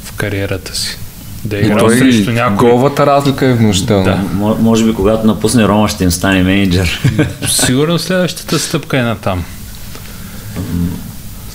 в 0.05 0.13
кариерата 0.13 0.77
си. 0.77 0.99
Да 1.45 1.57
е 1.57 1.61
играл 1.61 1.79
той 1.79 1.99
срещу 1.99 2.31
някой. 2.33 2.69
голвата 2.71 3.07
разлика 3.07 3.47
е 3.47 3.55
внушителна. 3.55 4.05
Да. 4.05 4.17
мо- 4.35 4.59
може 4.59 4.85
би 4.85 4.95
когато 4.95 5.27
напусне 5.27 5.69
Рома 5.69 5.89
ще 5.89 6.05
им 6.05 6.11
стане 6.11 6.43
менеджер. 6.43 7.01
Сигурно 7.49 7.99
следващата 7.99 8.59
стъпка 8.59 8.99
е 8.99 9.03
на 9.03 9.17
там. 9.17 9.45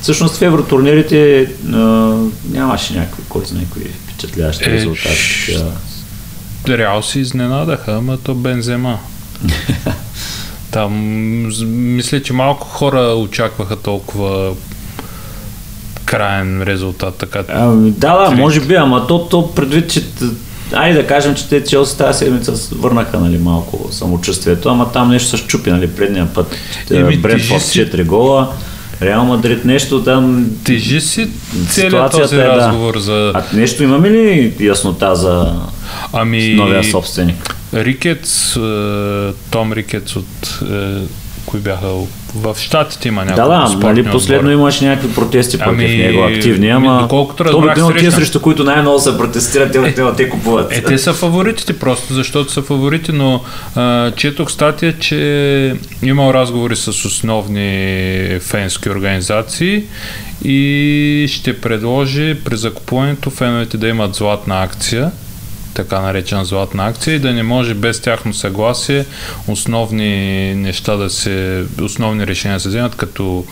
Всъщност 0.02 0.38
в 0.38 0.42
евротурнирите 0.42 1.50
а, 1.74 1.78
нямаше 2.52 2.94
някакви, 2.94 3.24
кой 3.30 3.46
знае 3.46 3.64
кои 3.74 3.84
впечатляващи 3.84 4.70
Е, 4.70 4.74
резултати. 4.74 5.16
ш-. 5.16 5.66
Реал 6.68 7.04
се 7.04 7.20
изненадаха, 7.20 7.94
ама 7.94 8.18
то 8.18 8.36
Бензема. 8.36 9.00
Там 10.72 10.94
мисля, 11.96 12.22
че 12.22 12.34
малко 12.34 12.68
хора 12.68 13.02
очакваха 13.02 13.76
толкова 13.76 14.54
краен 16.06 16.64
резултат. 16.64 17.16
Така. 17.16 17.44
Ами, 17.50 17.92
да, 17.92 18.18
да, 18.30 18.32
може 18.36 18.62
би, 18.62 18.76
ама 18.76 19.08
то, 19.08 19.28
то 19.28 19.56
предвид, 19.56 19.92
че 19.92 20.04
Айде 20.74 21.02
да 21.02 21.08
кажем, 21.08 21.36
че 21.36 21.50
те 21.50 21.64
Челси 21.64 21.98
тази 21.98 22.20
седмица 22.20 22.76
върнаха 22.76 23.20
нали, 23.20 23.38
малко 23.38 23.88
самочувствието, 23.92 24.70
ама 24.70 24.92
там 24.92 25.10
нещо 25.10 25.30
се 25.30 25.38
щупи, 25.38 25.72
нали, 25.72 25.88
предния 25.88 26.34
път. 26.34 26.56
Еми, 26.92 27.18
Брентфорд 27.18 27.60
тежи 27.60 27.70
си. 27.70 27.80
4 27.80 28.06
гола, 28.06 28.54
Реал 29.02 29.26
Мадрид 29.26 29.66
нещо 29.66 30.04
там... 30.04 30.46
Тежи 30.64 31.02
си 31.02 31.28
целият 31.70 32.12
този 32.12 32.36
е, 32.36 32.38
да. 32.38 32.48
разговор 32.48 32.98
за... 32.98 33.32
А 33.36 33.44
нещо 33.54 33.84
имаме 33.84 34.10
ли 34.10 34.56
яснота 34.60 35.16
за 35.16 35.54
Ами, 36.14 36.54
новия 36.54 36.84
собственик? 36.84 37.56
Рикец, 37.74 38.56
е, 38.56 39.34
Том 39.52 39.74
Рикец 39.74 40.16
от... 40.16 40.60
е, 41.52 41.54
Кои 41.54 41.60
бяха? 41.60 41.88
В 42.36 42.56
Штатите 42.60 43.08
има 43.08 43.26
Да, 43.26 43.32
няколко 43.32 43.62
да, 43.62 43.68
спортни 43.68 44.02
нали, 44.02 44.12
последно 44.12 44.40
отбора. 44.40 44.54
имаш 44.54 44.82
някакви 44.82 45.14
протести 45.14 45.58
против 45.58 45.90
Ами, 45.90 45.98
него, 45.98 46.24
активни, 46.24 46.70
ама 46.70 47.00
доколкото 47.02 47.44
то 47.44 47.58
обикновено 47.58 48.00
тия 48.00 48.12
срещу 48.12 48.42
които 48.42 48.64
най-много 48.64 49.00
се 49.00 49.18
протестират, 49.18 49.72
те, 49.72 49.94
те, 49.94 50.04
те 50.18 50.30
купуват. 50.30 50.72
Е, 50.72 50.84
те 50.84 50.98
са 50.98 51.14
фаворитите 51.14 51.80
просто, 51.80 52.14
защото 52.14 52.52
са 52.52 52.62
фаворити, 52.62 53.12
но 53.12 53.42
а, 53.76 54.12
четох 54.12 54.52
статия, 54.52 55.00
че 55.00 55.76
имал 56.04 56.34
разговори 56.34 56.76
с 56.76 56.88
основни 56.88 58.40
фенски 58.40 58.90
организации 58.90 59.84
и 60.44 61.26
ще 61.30 61.62
предложи 61.62 62.38
при 62.46 62.58
закупуването 62.58 63.30
феновете 63.30 63.78
да 63.78 63.88
имат 63.88 64.16
златна 64.16 64.64
акция, 64.64 65.12
така 65.74 66.02
наречена 66.02 66.46
златна 66.46 66.86
акция 66.86 67.16
и 67.16 67.20
да 67.20 67.34
не 67.34 67.44
може 67.44 67.74
без 67.74 68.00
тяхно 68.00 68.34
съгласие 68.34 69.06
основни 69.48 70.16
неща 70.56 70.96
да 70.96 71.10
се, 71.10 71.64
основни 71.82 72.28
решения 72.28 72.56
да 72.56 72.62
се 72.62 72.70
вземат, 72.70 72.96
като 72.96 73.44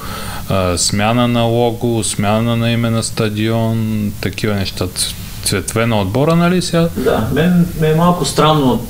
а, 0.49 0.77
смяна 0.77 1.27
на 1.27 1.41
лого, 1.41 2.03
смяна 2.03 2.55
на 2.55 2.71
име 2.71 2.89
на 2.89 3.03
стадион, 3.03 3.77
такива 4.21 4.55
неща, 4.55 4.87
ц- 4.87 5.13
цветове 5.43 5.85
на 5.85 6.01
отбора, 6.01 6.35
нали 6.35 6.61
сега? 6.61 6.89
Да, 6.95 7.27
мен 7.33 7.67
ме 7.81 7.87
е 7.87 7.95
малко 7.95 8.25
странно 8.25 8.85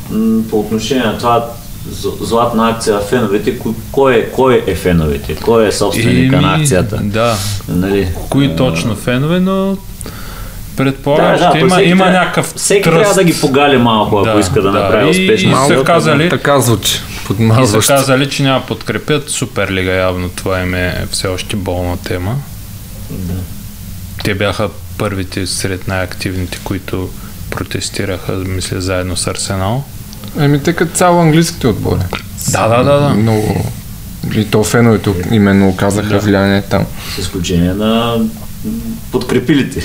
по 0.50 0.59
отношение 0.59 1.03
на 1.03 1.17
това 1.17 1.45
златна 2.21 2.69
акция 2.69 3.00
феновете. 3.00 3.59
Кой- 3.91 4.15
е, 4.15 4.29
кой 4.29 4.63
е 4.67 4.75
феновете? 4.75 5.36
Кой 5.36 5.67
е 5.67 5.71
собственика 5.71 6.41
на 6.41 6.55
акцията? 6.55 7.00
Да, 7.03 7.36
Нали? 7.67 8.07
кои 8.29 8.55
точно 8.55 8.95
фенове, 8.95 9.39
но 9.39 9.77
предполагам, 10.79 11.31
Да, 11.31 11.39
да, 11.39 11.50
ще 11.50 11.59
има, 11.59 11.69
всеки 11.69 11.89
има 11.89 12.03
трябва- 12.03 12.19
някакъв 12.19 12.53
Всеки 12.55 12.81
тръст. 12.83 12.95
трябва 12.95 13.13
да 13.13 13.24
ги 13.24 13.41
погаля 13.41 13.79
малко, 13.79 14.17
ако 14.17 14.25
Да, 14.27 14.39
иска 14.39 14.62
да, 14.62 14.71
да. 14.71 14.79
направи 14.79 15.05
И- 15.07 15.09
успешно. 15.24 15.50
и 15.50 15.53
са 15.53 15.65
сделка. 15.65 15.83
казали- 15.83 16.29
Така 16.29 16.59
звучи. 16.59 17.00
И 17.63 17.67
са 17.67 17.79
казали, 17.88 18.29
че 18.29 18.43
няма 18.43 18.65
подкрепят 18.65 19.29
Суперлига, 19.29 19.91
явно 19.91 20.29
това 20.29 20.59
им 20.59 20.74
е 20.74 21.05
все 21.12 21.27
още 21.27 21.55
болна 21.55 21.98
тема. 21.98 22.36
Те 24.24 24.36
бяха 24.36 24.69
първите 24.98 25.48
сред 25.48 25.88
най-активните, 25.88 26.59
които 26.63 27.09
протестираха, 27.50 28.31
мисля, 28.31 28.81
заедно 28.81 29.17
с 29.17 29.27
Арсенал. 29.27 29.83
Еми, 30.39 30.63
те 30.63 30.74
като 30.74 30.95
цяло 30.95 31.21
английските 31.21 31.67
отбори. 31.67 32.00
Да, 32.50 32.67
да, 32.67 32.83
да, 32.83 33.00
да. 33.00 33.09
Много... 33.09 33.65
И 34.36 34.45
то 34.45 34.63
феновете 34.63 35.09
именно 35.31 35.69
оказаха 35.69 36.07
Да. 36.09 36.19
влияние 36.19 36.62
там. 36.62 36.86
С 37.15 37.17
изключение 37.17 37.74
на 37.74 38.17
подкрепилите. 39.11 39.83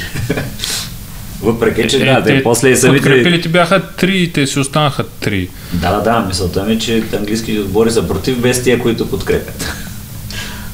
Въпреки, 1.43 1.88
че 1.88 1.97
Е, 1.97 2.04
да, 2.04 2.23
те 2.23 2.43
после 2.43 2.71
и 2.71 2.76
самите... 2.76 3.02
Подкрепилите 3.02 3.49
бяха 3.49 3.83
три 3.97 4.19
и 4.19 4.33
те 4.33 4.47
си 4.47 4.59
останаха 4.59 5.04
три. 5.21 5.49
Да, 5.73 5.93
да, 5.93 6.00
да, 6.00 6.21
мисълта 6.21 6.64
ми 6.64 6.73
е, 6.73 6.78
че 6.78 7.02
английските 7.19 7.61
отбори 7.61 7.90
са 7.90 8.09
против 8.09 8.38
без 8.38 8.62
тия, 8.62 8.78
които 8.78 9.11
подкрепят. 9.11 9.66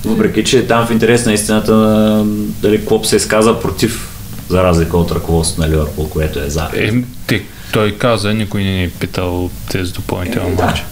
Въпреки, 0.04 0.44
че 0.44 0.66
там 0.66 0.86
в 0.86 0.90
интерес 0.90 1.26
на 1.26 1.32
истината 1.32 1.74
дали 2.62 2.84
Клоп 2.84 3.06
се 3.06 3.16
изказа 3.16 3.60
против, 3.60 4.08
за 4.48 4.62
разлика 4.62 4.96
от 4.96 5.12
ръководството 5.12 5.60
на 5.62 5.74
Ливърпул, 5.74 6.08
което 6.08 6.38
е 6.38 6.50
за. 6.50 6.68
Е, 6.74 6.92
те, 7.26 7.42
той 7.72 7.92
каза, 7.98 8.34
никой 8.34 8.64
не 8.64 8.70
ни 8.70 8.84
е 8.84 8.90
питал 8.90 9.50
тези 9.70 9.92
допълнителни 9.92 10.52
Е, 10.52 10.56
да. 10.56 10.64
матчи. 10.64 10.82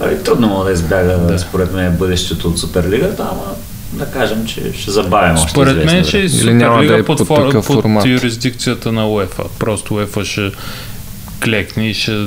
Ами, 0.00 0.22
Трудно 0.22 0.48
мога 0.48 0.64
да 0.64 0.72
избяга, 0.72 1.12
да. 1.12 1.38
според 1.38 1.72
мен, 1.72 1.96
бъдещето 1.96 2.48
от 2.48 2.58
Суперлигата, 2.58 3.28
ама 3.32 3.54
да 3.92 4.06
кажем, 4.10 4.46
че 4.46 4.72
ще 4.72 4.90
забавим 4.90 5.34
още 5.34 5.50
Според 5.50 5.84
мен 5.84 6.04
ще 6.04 6.22
е 6.22 6.28
Суперлига 6.28 6.86
да 6.86 6.98
е 6.98 7.02
под, 7.02 7.18
под 7.18 7.28
фор- 7.28 7.84
под 7.92 8.06
юрисдикцията 8.06 8.92
на 8.92 9.08
УЕФА. 9.08 9.42
Просто 9.58 9.94
УЕФА 9.94 10.24
ще 10.24 10.50
клекне 11.44 11.88
и 11.88 11.94
ще 11.94 12.26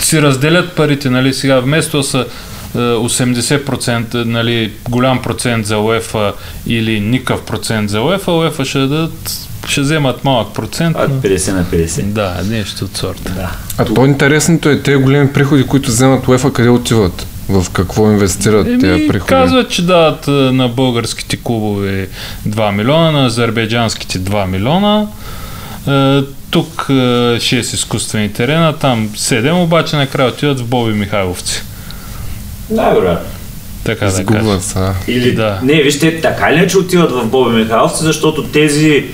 си 0.00 0.22
разделят 0.22 0.72
парите, 0.72 1.10
нали, 1.10 1.34
сега 1.34 1.60
вместо 1.60 2.02
са 2.02 2.26
е, 2.74 2.78
80% 2.78 4.24
нали, 4.24 4.72
голям 4.88 5.22
процент 5.22 5.66
за 5.66 5.78
УЕФА 5.78 6.32
или 6.66 7.00
никакъв 7.00 7.42
процент 7.42 7.90
за 7.90 8.00
УЕФА, 8.00 8.32
УЕФА 8.32 8.64
ще 8.64 8.78
дадат 8.78 9.48
ще 9.66 9.80
вземат 9.80 10.24
малък 10.24 10.54
процент. 10.54 10.96
Но... 11.08 11.14
50 11.14 11.52
на 11.52 11.64
50. 11.64 12.02
Да, 12.02 12.42
нещо 12.50 12.84
от 12.84 12.96
сорта. 12.96 13.32
Да. 13.32 13.50
А 13.78 13.84
то 13.84 14.06
интересното 14.06 14.68
е, 14.68 14.82
тези 14.82 15.02
големи 15.02 15.32
приходи, 15.32 15.66
които 15.66 15.90
вземат 15.90 16.28
УЕФА, 16.28 16.52
къде 16.52 16.68
отиват? 16.68 17.26
В 17.48 17.70
какво 17.72 18.10
инвестират 18.10 18.66
тези 18.66 18.86
Еми, 18.86 19.08
приходи? 19.08 19.28
казват, 19.28 19.70
че 19.70 19.82
дават 19.82 20.28
а, 20.28 20.30
на 20.30 20.68
българските 20.68 21.36
клубове 21.36 22.08
2 22.48 22.72
милиона, 22.72 23.10
на 23.10 23.26
азербайджанските 23.26 24.18
2 24.18 24.46
милиона. 24.46 25.06
А, 25.86 26.24
тук 26.50 26.86
а, 26.88 26.92
6 26.92 27.60
изкуствени 27.74 28.32
терена, 28.32 28.72
там 28.72 29.08
7, 29.08 29.62
обаче 29.62 29.96
накрая 29.96 30.28
отиват 30.28 30.60
в 30.60 30.64
Боби 30.64 30.92
Михайловци. 30.92 31.62
Най-вероятно. 32.70 33.28
Така 33.84 34.06
да. 34.06 34.10
Изгубват 34.12 34.62
се. 34.62 34.78
да. 34.78 34.94
Или 35.08 35.34
Да. 35.34 35.58
Не, 35.62 35.82
вижте, 35.82 36.20
така 36.20 36.52
ли, 36.52 36.68
че 36.68 36.78
отиват 36.78 37.12
в 37.12 37.26
Боби 37.26 37.56
Михайловци, 37.56 38.04
защото 38.04 38.42
тези 38.42 39.04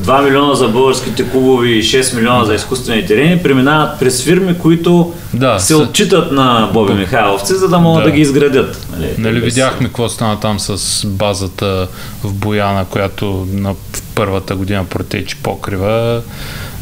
2 0.00 0.24
милиона 0.24 0.54
за 0.54 0.68
българските 0.68 1.30
клубови 1.30 1.72
и 1.78 1.82
6 1.82 2.16
милиона 2.16 2.44
за 2.44 2.54
изкуствени 2.54 3.06
терени 3.06 3.42
преминават 3.42 3.98
през 3.98 4.24
фирми, 4.24 4.58
които 4.58 5.13
Да, 5.34 5.58
се 5.58 5.66
са- 5.66 5.76
отчитат 5.76 6.32
на 6.32 6.70
Боби 6.72 6.94
Михайловци, 6.94 7.54
за 7.54 7.68
да 7.68 7.78
могат 7.78 8.04
да, 8.04 8.10
Да. 8.10 8.16
ги 8.16 8.20
изградят. 8.22 8.86
Нали, 8.92 9.14
Нали 9.18 9.40
видяхме 9.40 9.86
какво 9.86 10.08
стана 10.08 10.40
там 10.40 10.60
с 10.60 11.06
базата 11.06 11.88
в 12.22 12.32
Бояна, 12.32 12.84
която 12.84 13.46
на 13.50 13.74
първата 14.14 14.56
година 14.56 14.84
протече 14.84 15.36
покрива. 15.36 16.22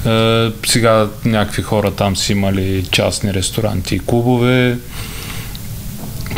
Е, 0.06 0.50
сега 0.66 1.08
някакви 1.24 1.62
хора 1.62 1.90
там 1.90 2.16
си 2.16 2.32
имали 2.32 2.84
частни 2.90 3.34
ресторанти 3.34 3.94
и 3.94 4.00
клубове. 4.00 4.78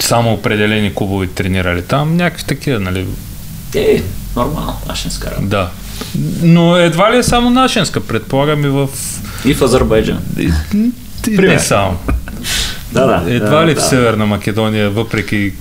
Само 0.00 0.32
определени 0.32 0.94
клубови 0.94 1.26
тренирали 1.26 1.82
там. 1.82 2.16
Някакви 2.16 2.44
такива, 2.44 2.80
нали? 2.80 3.06
Е, 3.74 4.02
нормално, 4.36 4.76
нашинска 4.88 5.30
работа. 5.30 5.46
Да. 5.46 5.70
Но 6.42 6.76
едва 6.76 7.12
ли 7.12 7.16
е 7.16 7.22
само 7.22 7.50
нашенска, 7.50 8.00
предполагам 8.00 8.64
и 8.64 8.68
в... 8.68 8.88
И 9.44 9.54
в 9.54 9.62
Азербайджан. 9.62 10.18
И- 11.28 11.32
и 11.32 11.36
Пример. 11.36 11.52
Не 11.52 11.58
само. 11.60 11.98
Да, 12.92 13.06
да. 13.06 13.34
Едва 13.34 13.48
да, 13.50 13.66
ли 13.66 13.74
да. 13.74 13.80
в 13.80 13.84
Северна 13.84 14.26
Македония, 14.26 14.90
въпреки 14.90 15.52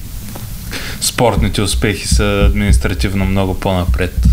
спортните 1.02 1.62
успехи, 1.62 2.08
са 2.08 2.44
административно 2.46 3.26
много 3.26 3.60
по-напред. 3.60 4.26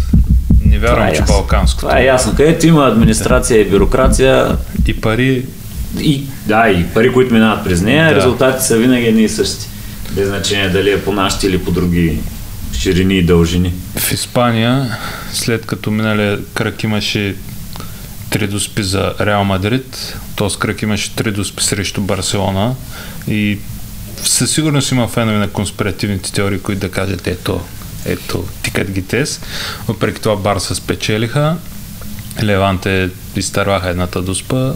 Не 0.64 0.78
вярвам, 0.78 1.06
е 1.06 1.12
че 1.12 1.20
ясно. 1.20 1.34
балканското. 1.34 1.87
Това 1.87 1.99
е 2.00 2.04
ясно. 2.04 2.34
Където 2.37 2.66
има 2.66 2.87
администрация 2.87 3.60
и 3.60 3.64
бюрокрация, 3.64 4.56
И 4.87 5.00
пари. 5.00 5.44
и, 6.00 6.22
да, 6.46 6.68
и 6.68 6.84
пари, 6.84 7.12
които 7.12 7.34
минават 7.34 7.64
през 7.64 7.82
нея, 7.82 8.08
Да. 8.08 8.14
резултатите 8.16 8.64
са 8.64 8.76
винаги 8.76 9.06
едни 9.06 9.22
и 9.22 9.28
същи. 9.28 9.66
Без 10.10 10.28
значение 10.28 10.68
дали 10.68 10.90
е 10.90 11.00
по 11.00 11.12
нашите 11.12 11.46
или 11.46 11.58
по 11.58 11.70
други 11.70 12.18
ширини 12.75 13.18
и 13.18 13.22
дължини. 13.22 13.72
В 13.96 14.12
Испания, 14.12 14.99
след 15.32 15.66
като 15.66 15.90
миналия 15.90 16.38
кръг 16.54 16.82
имаше 16.82 17.34
три 18.30 18.46
доспи 18.46 18.82
за 18.82 19.14
Реал 19.20 19.44
Мадрид, 19.44 20.16
този 20.37 20.58
кръг 20.58 20.82
имаше 20.82 21.14
три 21.14 21.32
доспи 21.32 21.64
срещу 21.64 22.00
Барселона. 22.00 22.75
И 23.28 23.58
със 24.22 24.50
сигурност 24.50 24.90
има 24.92 25.08
фенове 25.08 25.38
на 25.38 25.50
конспиративните 25.50 26.32
теории, 26.32 26.60
които 26.60 26.80
да 26.80 26.90
кажат 26.90 27.26
ето, 27.26 27.60
ето, 28.04 28.44
тикат 28.62 28.90
ги 28.90 29.02
тез. 29.02 29.40
Въпреки 29.88 30.20
това 30.20 30.37
Барса 30.37 30.75
спечелиха, 30.75 31.56
Леванте 32.42 33.10
изтърваха 33.37 33.88
едната 33.88 34.22
доспа, 34.22 34.75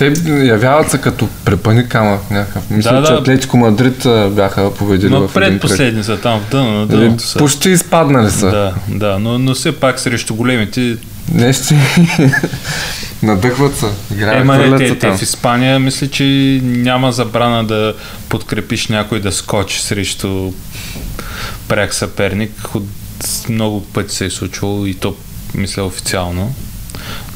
Те 0.00 0.12
явяват 0.44 0.90
се 0.90 0.98
като 0.98 1.28
препани 1.44 1.88
камък 1.88 2.30
някакъв. 2.30 2.70
Мисля, 2.70 3.00
Да, 3.00 3.06
че 3.06 3.12
да. 3.12 3.18
Атлетико 3.18 3.56
Мадрид 3.56 4.06
бяха 4.30 4.74
победили 4.74 5.10
но 5.10 5.28
в 5.28 5.36
един 5.36 5.58
предпоследни 5.58 6.04
са 6.04 6.16
там 6.16 6.40
в 6.40 6.50
дъно, 6.50 6.70
на 6.70 6.82
Или 6.82 6.88
дъното 6.88 7.22
са. 7.22 7.38
Почти 7.38 7.70
изпаднали 7.70 8.30
са. 8.30 8.50
Да, 8.50 8.74
да, 8.88 9.18
но, 9.18 9.38
но 9.38 9.54
все 9.54 9.72
пак 9.72 9.98
срещу 9.98 10.34
големите 10.34 10.96
Нещо 11.34 11.74
надъхват 13.22 13.76
се. 13.76 13.86
Играят, 14.14 14.40
Ема 14.40 14.58
не, 14.58 14.98
те, 14.98 15.16
в 15.16 15.22
Испания 15.22 15.78
мисля, 15.78 16.08
че 16.08 16.24
няма 16.62 17.12
забрана 17.12 17.64
да 17.64 17.94
подкрепиш 18.28 18.88
някой 18.88 19.20
да 19.20 19.32
скочи 19.32 19.82
срещу 19.82 20.52
пряк 21.68 21.94
съперник. 21.94 22.68
Много 23.48 23.84
пъти 23.84 24.14
се 24.14 24.24
е 24.24 24.30
случвало 24.30 24.86
и 24.86 24.94
то 24.94 25.16
мисля 25.54 25.84
официално. 25.84 26.54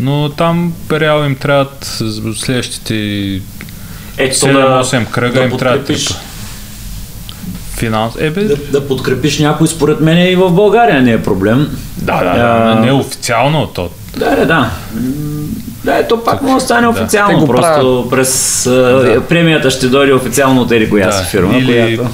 Но 0.00 0.28
там 0.28 0.72
Реал 0.92 1.24
им 1.24 1.36
трябват 1.36 2.02
следващите 2.36 2.94
Ето 4.18 4.36
7-8 4.36 5.10
кръга 5.10 5.38
да 5.38 5.44
им 5.44 5.58
трябва 5.58 5.78
да 5.78 5.84
трипа. 5.84 6.14
Финал. 7.76 8.12
Ебе, 8.18 8.44
да, 8.44 8.56
да 8.56 8.88
подкрепиш 8.88 9.38
някой, 9.38 9.68
според 9.68 10.00
мен 10.00 10.32
и 10.32 10.36
в 10.36 10.50
България 10.50 11.02
не 11.02 11.12
е 11.12 11.22
проблем. 11.22 11.76
да, 11.96 12.12
да, 12.14 12.30
А, 12.30 12.74
да, 12.74 12.80
не 12.80 12.92
официално 12.92 13.66
то. 13.66 13.90
Да, 14.16 14.36
да, 14.36 14.46
да. 14.46 14.70
Да, 15.84 15.94
ето 15.94 16.24
пак 16.24 16.42
може 16.42 16.54
да 16.54 16.60
стане 16.60 16.82
Да. 16.82 16.88
официално, 16.88 17.38
го 17.38 17.46
просто 17.46 18.06
през 18.10 18.66
а, 18.66 19.22
премията 19.28 19.70
ще 19.70 19.88
дойде 19.88 20.12
официално 20.12 20.60
от 20.62 20.72
коя 20.90 21.06
Да, 21.06 21.12
си 21.12 21.24
фирма, 21.24 21.58
или- 21.58 21.96
която... 21.96 22.10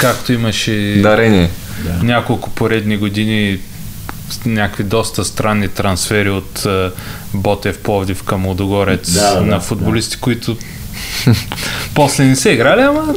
Както 0.00 0.32
имаше 0.32 1.00
Дарение. 1.02 1.50
няколко 2.02 2.50
поредни 2.50 2.96
години 2.96 3.58
някакви 4.46 4.84
доста 4.84 5.24
странни 5.24 5.68
трансфери 5.68 6.30
от 6.30 6.66
е, 6.66 6.90
Ботев 7.34 7.78
Пловдив 7.78 8.22
към 8.22 8.46
Лудогорец 8.46 9.12
Да, 9.12 9.34
да, 9.34 9.40
на 9.40 9.54
да, 9.54 9.60
футболисти, 9.60 10.16
които 10.16 10.56
после 11.94 12.24
не 12.24 12.36
се 12.36 12.50
играли, 12.50 12.80
ама 12.80 13.14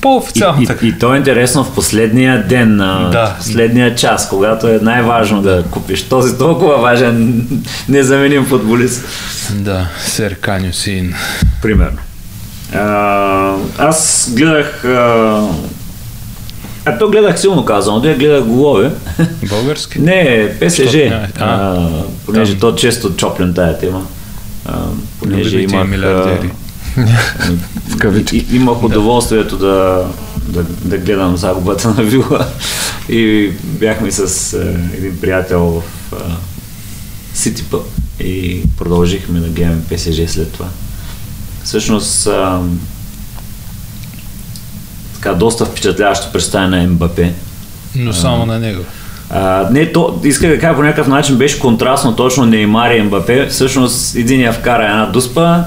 по-официално 0.00 0.62
И, 0.62 0.66
така. 0.66 0.86
и, 0.86 0.88
и 0.88 0.98
то 0.98 1.14
е 1.14 1.18
интересно 1.18 1.64
в 1.64 1.74
последния 1.74 2.46
ден, 2.48 2.76
на 2.76 3.10
Да. 3.10 3.34
последния 3.38 3.94
час, 3.94 4.28
когато 4.28 4.68
е 4.68 4.78
най-важно 4.82 5.42
да 5.42 5.64
купиш 5.70 6.02
този 6.02 6.38
толкова 6.38 6.76
важен, 6.76 7.46
незаменим 7.88 8.46
футболист. 8.46 9.04
Да, 9.50 9.86
Сер 10.06 10.34
Каню 10.40 10.72
Син. 10.72 11.14
Примерно. 11.62 11.98
А, 12.74 13.54
аз 13.78 14.30
гледах... 14.36 14.84
А, 14.84 15.40
а 16.84 16.98
то 16.98 17.08
гледах 17.08 17.40
силно 17.40 17.64
казано, 17.64 18.00
да 18.00 18.14
гледах 18.14 18.44
голове. 18.44 18.90
Български? 19.48 20.00
Не, 20.00 20.52
ПСЖ. 20.60 20.94
А, 21.38 21.88
понеже 22.26 22.52
там. 22.52 22.60
то 22.60 22.76
често 22.76 23.16
чоплен 23.16 23.54
тая 23.54 23.78
тема. 23.78 24.06
А, 24.64 24.78
понеже 25.18 25.60
имах... 25.60 25.88
милиардери. 25.88 26.50
Кавички. 27.98 28.36
И, 28.36 28.56
имах 28.56 28.82
удоволствието 28.82 29.56
да, 29.56 30.06
да, 30.48 30.62
да 30.84 30.98
гледам 30.98 31.36
загубата 31.36 31.88
на 31.88 32.02
Вила 32.02 32.46
и 33.08 33.50
бяхме 33.62 34.10
с 34.10 34.52
е, 34.52 34.96
един 34.96 35.20
приятел 35.20 35.82
в 36.10 36.16
е, 37.46 37.50
Pub 37.50 37.82
и 38.20 38.62
продължихме 38.78 39.40
да 39.40 39.48
гледаме 39.48 39.82
ПСЖ 39.90 40.30
след 40.30 40.52
това. 40.52 40.68
Всъщност 41.64 42.26
е, 42.26 42.30
така 45.24 45.36
доста 45.36 45.64
впечатляващо 45.64 46.32
представяне 46.32 46.82
на 46.82 46.92
Мбапе. 46.92 47.32
Но 47.96 48.12
само 48.12 48.46
на 48.46 48.58
него. 48.58 48.82
А, 49.30 49.68
не, 49.70 49.92
то, 49.92 50.20
иска 50.24 50.48
да 50.48 50.58
кажа 50.58 50.76
по 50.76 50.82
някакъв 50.82 51.06
начин 51.06 51.36
беше 51.36 51.58
контрастно 51.58 52.16
точно 52.16 52.46
Неймар 52.46 52.90
и 52.90 53.02
Мбапе. 53.02 53.46
Всъщност 53.46 54.14
един 54.14 54.40
я 54.40 54.52
вкара 54.52 54.84
една 54.84 55.06
дуспа, 55.06 55.64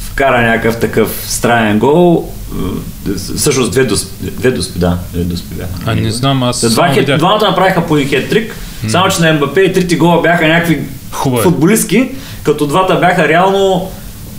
вкара 0.00 0.42
някакъв 0.42 0.80
такъв 0.80 1.24
странен 1.26 1.78
гол. 1.78 2.32
Всъщност 3.36 3.70
две 3.70 3.84
дуспи, 3.84 4.30
две 4.30 4.50
дуспи 4.50 4.78
да, 4.78 4.98
две 5.12 5.24
дуспи 5.24 5.54
бяха. 5.54 5.70
А 5.86 5.94
не 5.94 6.10
знам, 6.10 6.42
аз 6.42 6.70
Два, 6.70 6.88
хет, 6.88 6.96
видях. 6.96 7.18
двамата 7.18 7.48
направиха 7.48 7.86
по 7.86 7.96
един 7.96 8.08
хет-трик, 8.08 8.52
само 8.88 9.08
че 9.08 9.22
на 9.22 9.32
Мбапе 9.32 9.60
и 9.60 9.72
трите 9.72 9.96
гола 9.96 10.22
бяха 10.22 10.48
някакви 10.48 10.80
Хубаво 11.12 11.42
футболистки, 11.42 12.10
като 12.42 12.66
двата 12.66 12.94
бяха 12.94 13.28
реално 13.28 13.90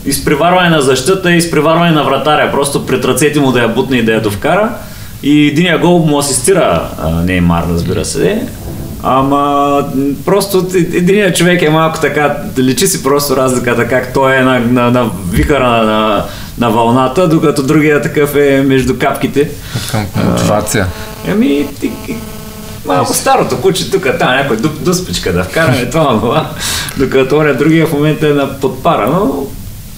изпреварване 0.06 0.70
на 0.70 0.82
защита 0.82 1.32
и 1.32 1.38
изпреварване 1.38 1.92
на 1.92 2.04
вратаря, 2.04 2.52
просто 2.52 2.86
пред 2.86 3.06
ръцете 3.06 3.40
му 3.40 3.52
да 3.52 3.62
я 3.62 3.68
бутне 3.68 3.98
и 3.98 4.06
да 4.06 4.12
я 4.12 4.22
довкара. 4.22 4.70
И 5.24 5.48
единия 5.48 5.80
гол 5.80 6.00
му 6.00 6.20
асистира 6.20 6.90
а, 7.02 7.10
Неймар, 7.10 7.64
разбира 7.70 8.06
се. 8.06 8.48
Ама 9.04 9.86
просто 10.26 10.68
единият 10.74 11.36
човек 11.36 11.62
е 11.62 11.70
малко 11.70 12.00
така, 12.02 12.38
личи 12.58 12.88
си 12.88 13.04
просто 13.04 13.36
разликата 13.36 13.88
как 13.88 14.14
той 14.14 14.36
е 14.36 14.42
на, 14.42 14.60
на, 14.60 14.92
на 14.92 15.10
вихара 15.32 15.70
на, 15.70 15.84
на, 15.84 16.26
на 16.58 16.70
вълната, 16.70 17.28
докато 17.28 17.64
другия 17.64 18.02
такъв 18.02 18.36
е 18.36 18.64
между 18.66 19.00
капките. 19.00 19.50
Към 19.92 20.06
мотивация. 20.16 20.88
Еми, 21.28 21.68
малко 22.86 23.14
старото 23.14 23.62
куче 23.62 23.92
тук, 23.92 24.08
там 24.20 24.30
някой 24.30 24.58
дуспичка 24.58 25.34
да 25.34 25.44
вкараме 25.44 25.90
това 25.90 26.20
това, 26.20 26.50
докато 26.98 27.38
оня 27.38 27.54
другия 27.54 27.88
в 27.88 27.94
момента 27.94 28.28
е 28.28 28.34
на 28.34 28.60
подпара, 28.60 29.10
но 29.10 29.46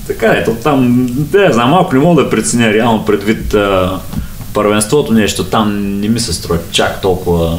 така 0.08 0.28
ето 0.28 0.56
там, 0.64 1.08
да, 1.10 1.54
знам, 1.54 1.70
малко 1.70 1.96
не 1.96 2.02
мога 2.02 2.24
да 2.24 2.30
преценя 2.30 2.74
реално 2.74 3.06
предвид 3.06 3.54
а, 3.54 4.00
първенството 4.54 5.14
нещо, 5.14 5.44
там 5.44 6.00
не 6.00 6.10
ми 6.10 6.20
се 6.20 6.34
строи 6.34 6.58
чак 6.72 7.02
толкова 7.02 7.58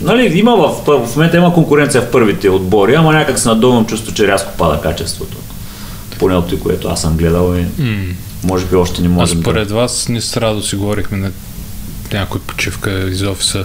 Нали, 0.00 0.38
има 0.38 0.56
в, 0.56 0.84
в 1.06 1.16
момента 1.16 1.36
има 1.36 1.54
конкуренция 1.54 2.02
в 2.02 2.10
първите 2.10 2.50
отбори, 2.50 2.94
ама 2.94 3.12
някак 3.12 3.38
се 3.38 3.48
надолу 3.48 3.84
чувство, 3.84 4.14
че 4.14 4.26
рязко 4.26 4.52
пада 4.58 4.80
качеството. 4.80 5.36
Поне 6.18 6.36
от 6.36 6.60
което 6.60 6.88
аз 6.88 7.00
съм 7.00 7.16
гледал 7.16 7.54
и 7.56 7.82
М. 7.82 8.14
може 8.44 8.66
би 8.66 8.76
още 8.76 9.02
не 9.02 9.08
А 9.08 9.10
можем 9.10 9.40
според 9.40 9.70
вас, 9.70 10.08
ние 10.08 10.20
с 10.20 10.36
Радо 10.36 10.62
си 10.62 10.76
говорихме 10.76 11.18
на 11.18 11.30
някой 12.12 12.40
почивка 12.40 13.08
из 13.08 13.22
офиса, 13.22 13.64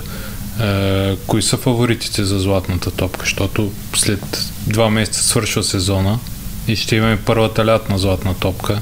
е, 0.61 1.15
кои 1.27 1.41
са 1.41 1.57
фаворитите 1.57 2.23
за 2.23 2.39
златната 2.39 2.91
топка, 2.91 3.21
защото 3.21 3.71
след 3.95 4.51
два 4.67 4.89
месеца 4.89 5.23
свършва 5.23 5.63
сезона 5.63 6.19
и 6.67 6.75
ще 6.75 6.95
имаме 6.95 7.17
първата 7.25 7.65
лятна 7.65 7.97
златна 7.97 8.33
топка. 8.33 8.81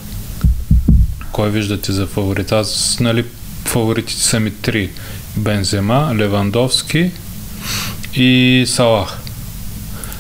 Кой 1.32 1.50
виждате 1.50 1.92
за 1.92 2.08
фаворит? 2.08 2.52
Аз, 2.52 2.98
нали, 3.00 3.26
фаворитите 3.66 4.22
са 4.22 4.40
ми 4.40 4.52
три. 4.52 4.90
Бензема, 5.38 6.12
Левандовски 6.16 7.12
и 8.16 8.64
Салах. 8.68 9.18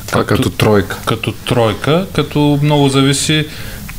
Това 0.07 0.25
като 0.25 0.49
тройка. 0.49 0.97
Като 1.05 1.31
тройка, 1.31 2.07
като 2.13 2.59
много 2.63 2.89
зависи 2.89 3.45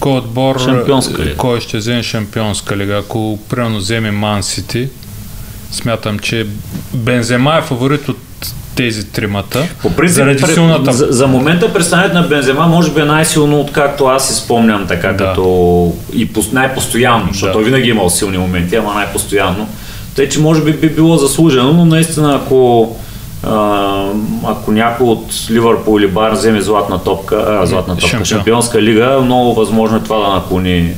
кой 0.01 0.19
отбор, 0.19 0.61
Шампионска 0.61 1.25
лига. 1.25 1.37
кой 1.37 1.61
ще 1.61 1.77
вземе 1.77 2.03
шампионска 2.03 2.77
лига. 2.77 2.97
Ако 2.97 3.39
примерно 3.49 3.79
вземе 3.79 4.11
Ман 4.11 4.43
Сити, 4.43 4.89
смятам, 5.71 6.19
че 6.19 6.47
Бензема 6.95 7.57
е 7.59 7.63
фаворит 7.63 8.09
от 8.09 8.19
тези 8.75 9.07
тримата. 9.07 9.69
По 9.83 9.91
принцип, 9.91 10.15
заради 10.15 10.43
пре- 10.43 10.55
силната... 10.55 10.93
за, 10.93 11.07
за 11.11 11.27
момента 11.27 11.73
представянето 11.73 12.15
на 12.15 12.23
Бензема 12.23 12.67
може 12.67 12.91
би 12.91 13.01
е 13.01 13.05
най-силно, 13.05 13.61
откакто 13.61 14.05
аз 14.05 14.29
си 14.29 14.35
спомням 14.35 14.87
така, 14.87 15.09
Да. 15.09 15.17
като 15.17 15.93
и 16.13 16.33
пос, 16.33 16.53
най-постоянно, 16.53 17.27
защото 17.29 17.47
Да. 17.47 17.53
той 17.53 17.65
винаги 17.65 17.89
е 17.89 17.91
имал 17.91 18.11
силни 18.11 18.39
моменти, 18.39 18.77
ама 18.77 18.95
най-постоянно. 18.95 19.69
Тъй, 20.17 20.29
че 20.29 20.41
може 20.41 20.63
би 20.63 20.73
би 20.73 20.89
било 20.89 21.17
заслужено, 21.17 21.73
но 21.73 21.85
наистина 21.85 22.41
ако 22.45 22.91
а, 23.43 24.05
ако 24.45 24.73
някой 24.73 25.07
от 25.07 25.27
Ливърпул 25.51 26.01
или 26.01 26.07
Бар 26.09 26.33
вземе 26.33 26.61
златна 26.61 27.03
топка, 27.03 27.59
а, 27.63 27.67
златна 27.67 27.95
топка, 27.95 28.09
Шампион. 28.09 28.25
шампионска 28.25 28.83
лига, 28.83 29.21
много 29.21 29.55
възможно 29.55 29.97
е 29.97 30.01
това 30.01 30.19
да 30.19 30.35
наклони 30.35 30.93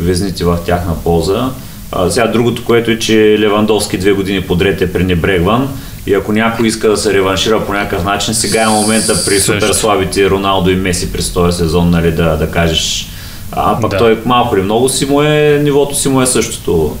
везните 0.00 0.44
в 0.44 0.58
тяхна 0.66 0.94
полза. 0.94 1.50
А, 1.92 2.10
сега 2.10 2.26
другото, 2.26 2.64
което 2.64 2.90
е, 2.90 2.98
че 2.98 3.36
Левандовски 3.40 3.98
две 3.98 4.12
години 4.12 4.40
подред 4.40 4.82
е 4.82 4.92
пренебрегван 4.92 5.68
и 6.06 6.14
ако 6.14 6.32
някой 6.32 6.66
иска 6.66 6.88
да 6.88 6.96
се 6.96 7.12
реваншира 7.14 7.66
по 7.66 7.72
някакъв 7.72 8.04
начин, 8.04 8.34
сега 8.34 8.62
е 8.62 8.66
момента 8.66 9.12
при 9.24 9.38
Също. 9.38 9.52
суперслабите 9.52 10.30
Роналдо 10.30 10.70
и 10.70 10.76
Меси 10.76 11.12
през 11.12 11.32
този 11.32 11.58
сезон, 11.58 11.90
нали, 11.90 12.12
да, 12.12 12.36
да 12.36 12.50
кажеш 12.50 13.08
а 13.52 13.80
пък 13.80 13.90
Да. 13.90 13.98
той 13.98 14.18
малко 14.24 14.56
или 14.56 14.62
много 14.62 14.88
си 14.88 15.06
му 15.06 15.22
е, 15.22 15.60
нивото 15.62 15.94
си 15.94 16.08
му 16.08 16.22
е 16.22 16.26
същото 16.26 16.96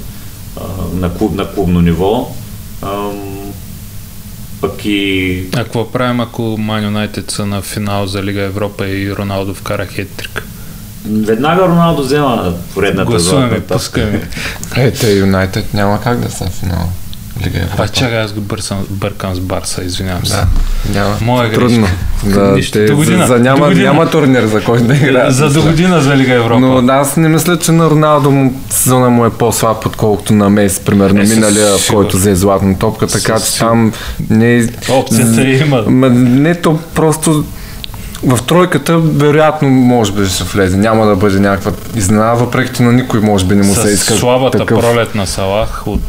а, 0.60 0.60
на, 0.94 1.14
клуб, 1.14 1.34
на 1.34 1.52
клубно 1.54 1.80
ниво. 1.80 2.32
Ам, 2.82 3.52
пък 4.60 4.84
и 4.84 5.48
А 5.54 5.64
какво 5.64 5.90
правим, 5.92 6.20
ако 6.20 6.42
Ман 6.42 6.84
Юнайтед 6.84 7.30
са 7.30 7.46
на 7.46 7.62
финал 7.62 8.06
за 8.06 8.22
Лига 8.22 8.40
Европа 8.42 8.88
и 8.88 9.16
Роналдо 9.16 9.54
вкара 9.54 9.86
хеттрик? 9.86 10.46
Веднага 11.10 11.68
Роналдо 11.68 12.02
взема 12.02 12.54
поредната 12.74 13.10
Гласуваме, 13.10 13.60
пускаме. 13.60 14.28
Е, 14.76 14.90
те 14.90 15.12
Юнайтед 15.12 15.74
няма 15.74 16.00
как 16.00 16.20
да 16.20 16.30
са 16.30 16.44
в 16.44 16.50
финал. 16.50 16.88
Лига 17.44 17.58
Европа. 17.58 17.82
А 17.82 17.88
чакай, 17.88 18.20
аз 18.20 18.32
го 18.32 18.40
бърсам, 18.40 18.86
бъркам 18.90 19.34
с 19.34 19.40
Барса, 19.40 19.84
извинявам 19.84 20.26
се. 20.26 20.36
Да, 20.36 20.46
няма. 20.94 21.16
Моя. 21.20 21.52
Трудно. 21.52 21.86
Да, 22.24 22.52
Нищо. 22.52 22.72
те, 22.72 22.94
година. 22.94 23.26
За, 23.26 23.34
за 23.34 23.40
няма, 23.40 23.70
няма 23.70 24.10
турнир, 24.10 24.46
за 24.46 24.64
който 24.64 24.84
да 24.84 24.94
играят. 24.94 25.34
За 25.34 25.50
до 25.50 25.62
година 25.62 26.00
за 26.00 26.16
Лига 26.16 26.34
Европа. 26.34 26.60
Но 26.60 26.92
аз 26.92 27.16
не 27.16 27.28
мисля, 27.28 27.58
че 27.58 27.72
на 27.72 27.90
Роналдо 27.90 28.30
му, 28.30 28.60
сезона 28.70 29.10
му 29.10 29.26
е 29.26 29.30
по-слаб, 29.30 29.86
отколкото 29.86 30.34
на 30.34 30.50
Мес, 30.50 30.80
примерно 30.80 31.20
Е, 31.20 31.24
миналия, 31.24 31.78
в 31.78 31.90
който 31.90 32.16
взе 32.16 32.34
златна 32.34 32.78
топка, 32.78 33.06
така 33.06 33.40
че 33.40 33.58
там 33.58 33.92
не... 34.30 34.68
Опцията 34.88 35.42
има. 35.48 35.82
Ма, 35.86 36.10
не, 36.10 36.54
то 36.54 36.78
просто 36.94 37.44
в 38.26 38.38
тройката 38.46 38.98
вероятно 38.98 39.68
може 39.70 40.12
би 40.12 40.26
ще 40.26 40.44
влезе. 40.44 40.76
Няма 40.76 41.06
да 41.06 41.16
бъде 41.16 41.40
някаква 41.40 41.72
изненада, 41.94 42.34
въпреки 42.34 42.72
че 42.74 42.82
на 42.82 42.92
никой 42.92 43.20
може 43.20 43.44
би 43.44 43.54
не 43.54 43.62
му 43.66 43.74
се 43.74 43.88
иска 43.88 44.14
слабата 44.14 44.58
такъв. 44.58 44.80
пролет 44.80 45.14
на 45.14 45.26
Салах 45.26 45.86
от... 45.86 46.00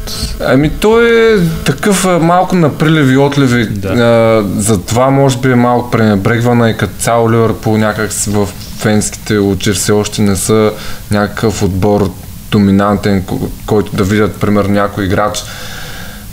Ами 0.45 0.69
той 0.69 1.33
е 1.33 1.39
такъв 1.65 2.07
малко 2.21 2.55
на 2.55 2.77
приливи 2.77 3.13
и 3.13 3.17
отливи. 3.17 3.65
Да. 3.69 3.87
А, 3.87 4.61
затова 4.61 5.09
може 5.09 5.37
би 5.37 5.51
е 5.51 5.55
малко 5.55 5.91
пренебрегвана 5.91 6.69
и 6.69 6.77
като 6.77 6.93
цяло 6.99 7.31
Ливърпул 7.31 7.77
някак 7.77 8.11
в 8.11 8.47
фенските 8.77 9.37
очи 9.37 9.71
все 9.71 9.91
още 9.91 10.21
не 10.21 10.35
са 10.35 10.71
някакъв 11.11 11.63
отбор 11.63 12.11
доминантен, 12.51 13.23
ко- 13.23 13.49
който 13.65 13.95
да 13.95 14.03
видят, 14.03 14.35
примерно, 14.35 14.73
някой 14.73 15.05
играч 15.05 15.43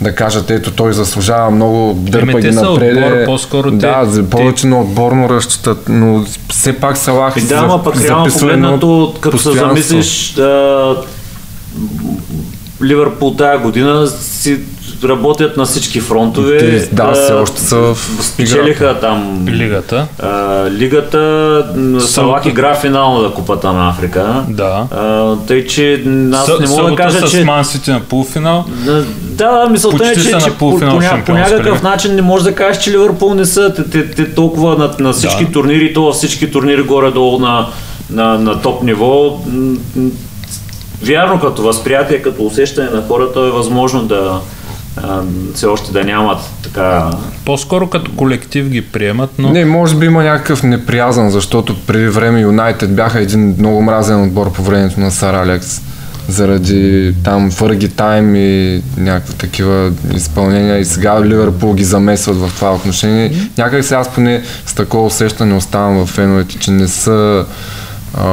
да 0.01 0.15
кажат, 0.15 0.51
ето 0.51 0.71
той 0.71 0.93
заслужава 0.93 1.51
много, 1.51 1.93
дърпа 1.93 2.33
ги 2.33 2.47
те 2.47 2.53
са 2.53 2.61
напред. 2.63 2.97
отбор, 2.97 3.25
по-скоро 3.25 3.71
те- 3.71 3.77
да, 3.77 4.05
за 4.05 4.23
повече 4.23 4.67
на 4.67 4.81
отборно 4.81 5.29
разчитат, 5.29 5.89
но 5.89 6.25
все 6.49 6.73
пак 6.73 6.97
Салах 6.97 7.37
И 7.37 7.41
си 7.41 7.47
да, 7.47 7.57
за- 7.57 7.63
ама 7.63 7.83
пък 7.83 8.01
реално 8.01 8.25
записва 8.25 8.53
едно 8.53 8.67
погледнато, 8.69 9.13
като 9.21 9.37
се 9.37 9.51
замислиш, 9.51 10.33
да, 10.33 10.95
Ливърпул 12.83 13.33
тая 13.33 13.59
година 13.59 14.07
си 14.07 14.59
работят 15.03 15.57
на 15.57 15.65
всички 15.65 15.99
фронтове. 16.01 16.57
Те, 16.57 16.89
да, 16.91 17.13
все 17.13 17.33
още 17.33 17.61
са 17.61 17.75
в 17.77 17.97
Спечелиха 18.21 18.97
там 19.01 19.45
Лигата. 19.47 20.07
а, 20.19 20.29
лигата. 20.71 21.65
Събота. 21.99 22.49
игра 22.49 22.75
финал 22.75 23.21
на 23.21 23.31
Купата 23.33 23.73
на 23.73 23.89
Африка. 23.89 24.43
Да. 24.47 24.87
А, 24.91 25.35
тъй, 25.37 25.67
че 25.67 25.93
аз 26.33 26.45
Съ- 26.45 26.59
не 26.59 26.67
мога 26.67 26.89
да 26.89 26.95
кажа, 26.95 27.27
с 27.27 27.31
че... 27.31 27.43
Мансити 27.43 27.91
на 27.91 27.99
полуфинал. 27.99 28.65
Да, 28.67 29.05
мисълта 29.69 30.07
е, 30.07 30.15
че, 30.15 30.37
че 30.37 30.51
по, 30.51 30.57
полуфинал 30.57 30.99
по, 31.25 31.33
някакъв 31.33 31.77
лига. 31.77 31.89
начин 31.89 32.15
не 32.15 32.21
може 32.21 32.43
да 32.43 32.55
кажеш, 32.55 32.83
че 32.83 32.91
Ливърпул 32.91 33.33
не 33.33 33.45
са 33.45 33.73
те, 33.73 33.89
те, 33.89 34.11
те 34.11 34.33
толкова 34.33 34.77
на, 34.77 34.91
на 34.99 35.13
всички 35.13 35.45
Да. 35.45 35.51
турнири, 35.51 35.93
то 35.93 36.11
всички 36.11 36.51
турнири 36.51 36.81
горе-долу 36.81 37.39
на, 37.39 37.67
на, 38.09 38.39
на 38.39 38.61
топ 38.61 38.83
ниво. 38.83 39.39
Вярно, 41.01 41.39
като 41.39 41.61
възприятие, 41.61 42.21
като 42.21 42.43
усещане 42.43 42.89
на 42.89 43.03
хората 43.07 43.39
е 43.39 43.51
възможно 43.51 44.03
да 44.03 44.39
а, 45.03 45.21
все 45.53 45.65
още 45.65 45.91
да 45.91 46.03
нямат 46.03 46.37
така... 46.63 47.09
По-скоро 47.45 47.87
като 47.87 48.11
колектив 48.15 48.69
ги 48.69 48.81
приемат, 48.81 49.29
но... 49.37 49.49
Не, 49.49 49.65
може 49.65 49.95
би 49.95 50.05
има 50.05 50.23
някакъв 50.23 50.63
неприязан, 50.63 51.29
защото 51.29 51.75
преди 51.87 52.07
време 52.07 52.39
Юнайтед 52.39 52.95
бяха 52.95 53.19
един 53.19 53.55
много 53.59 53.81
мразен 53.81 54.23
отбор 54.23 54.51
по 54.51 54.63
времето 54.63 54.99
на 54.99 55.11
Сар 55.11 55.33
Алекс. 55.33 55.81
Заради 56.27 57.13
там 57.23 57.51
Фърги 57.51 57.89
Тайм 57.89 58.35
и 58.35 58.81
някакви 58.97 59.33
такива 59.33 59.91
изпълнения 60.15 60.77
и 60.77 60.85
сега 60.85 61.25
Ливърпул 61.25 61.73
ги 61.73 61.83
замесват 61.83 62.37
в 62.37 62.51
това 62.55 62.73
отношение. 62.73 63.33
Някак 63.57 63.85
се 63.85 63.95
аз 63.95 64.13
поне 64.13 64.43
с 64.65 64.73
такова 64.73 65.05
усещане 65.05 65.55
оставам 65.55 66.05
в 66.05 66.09
феновете, 66.09 66.59
че 66.59 66.71
не 66.71 66.87
са 66.87 67.45
а, 68.17 68.27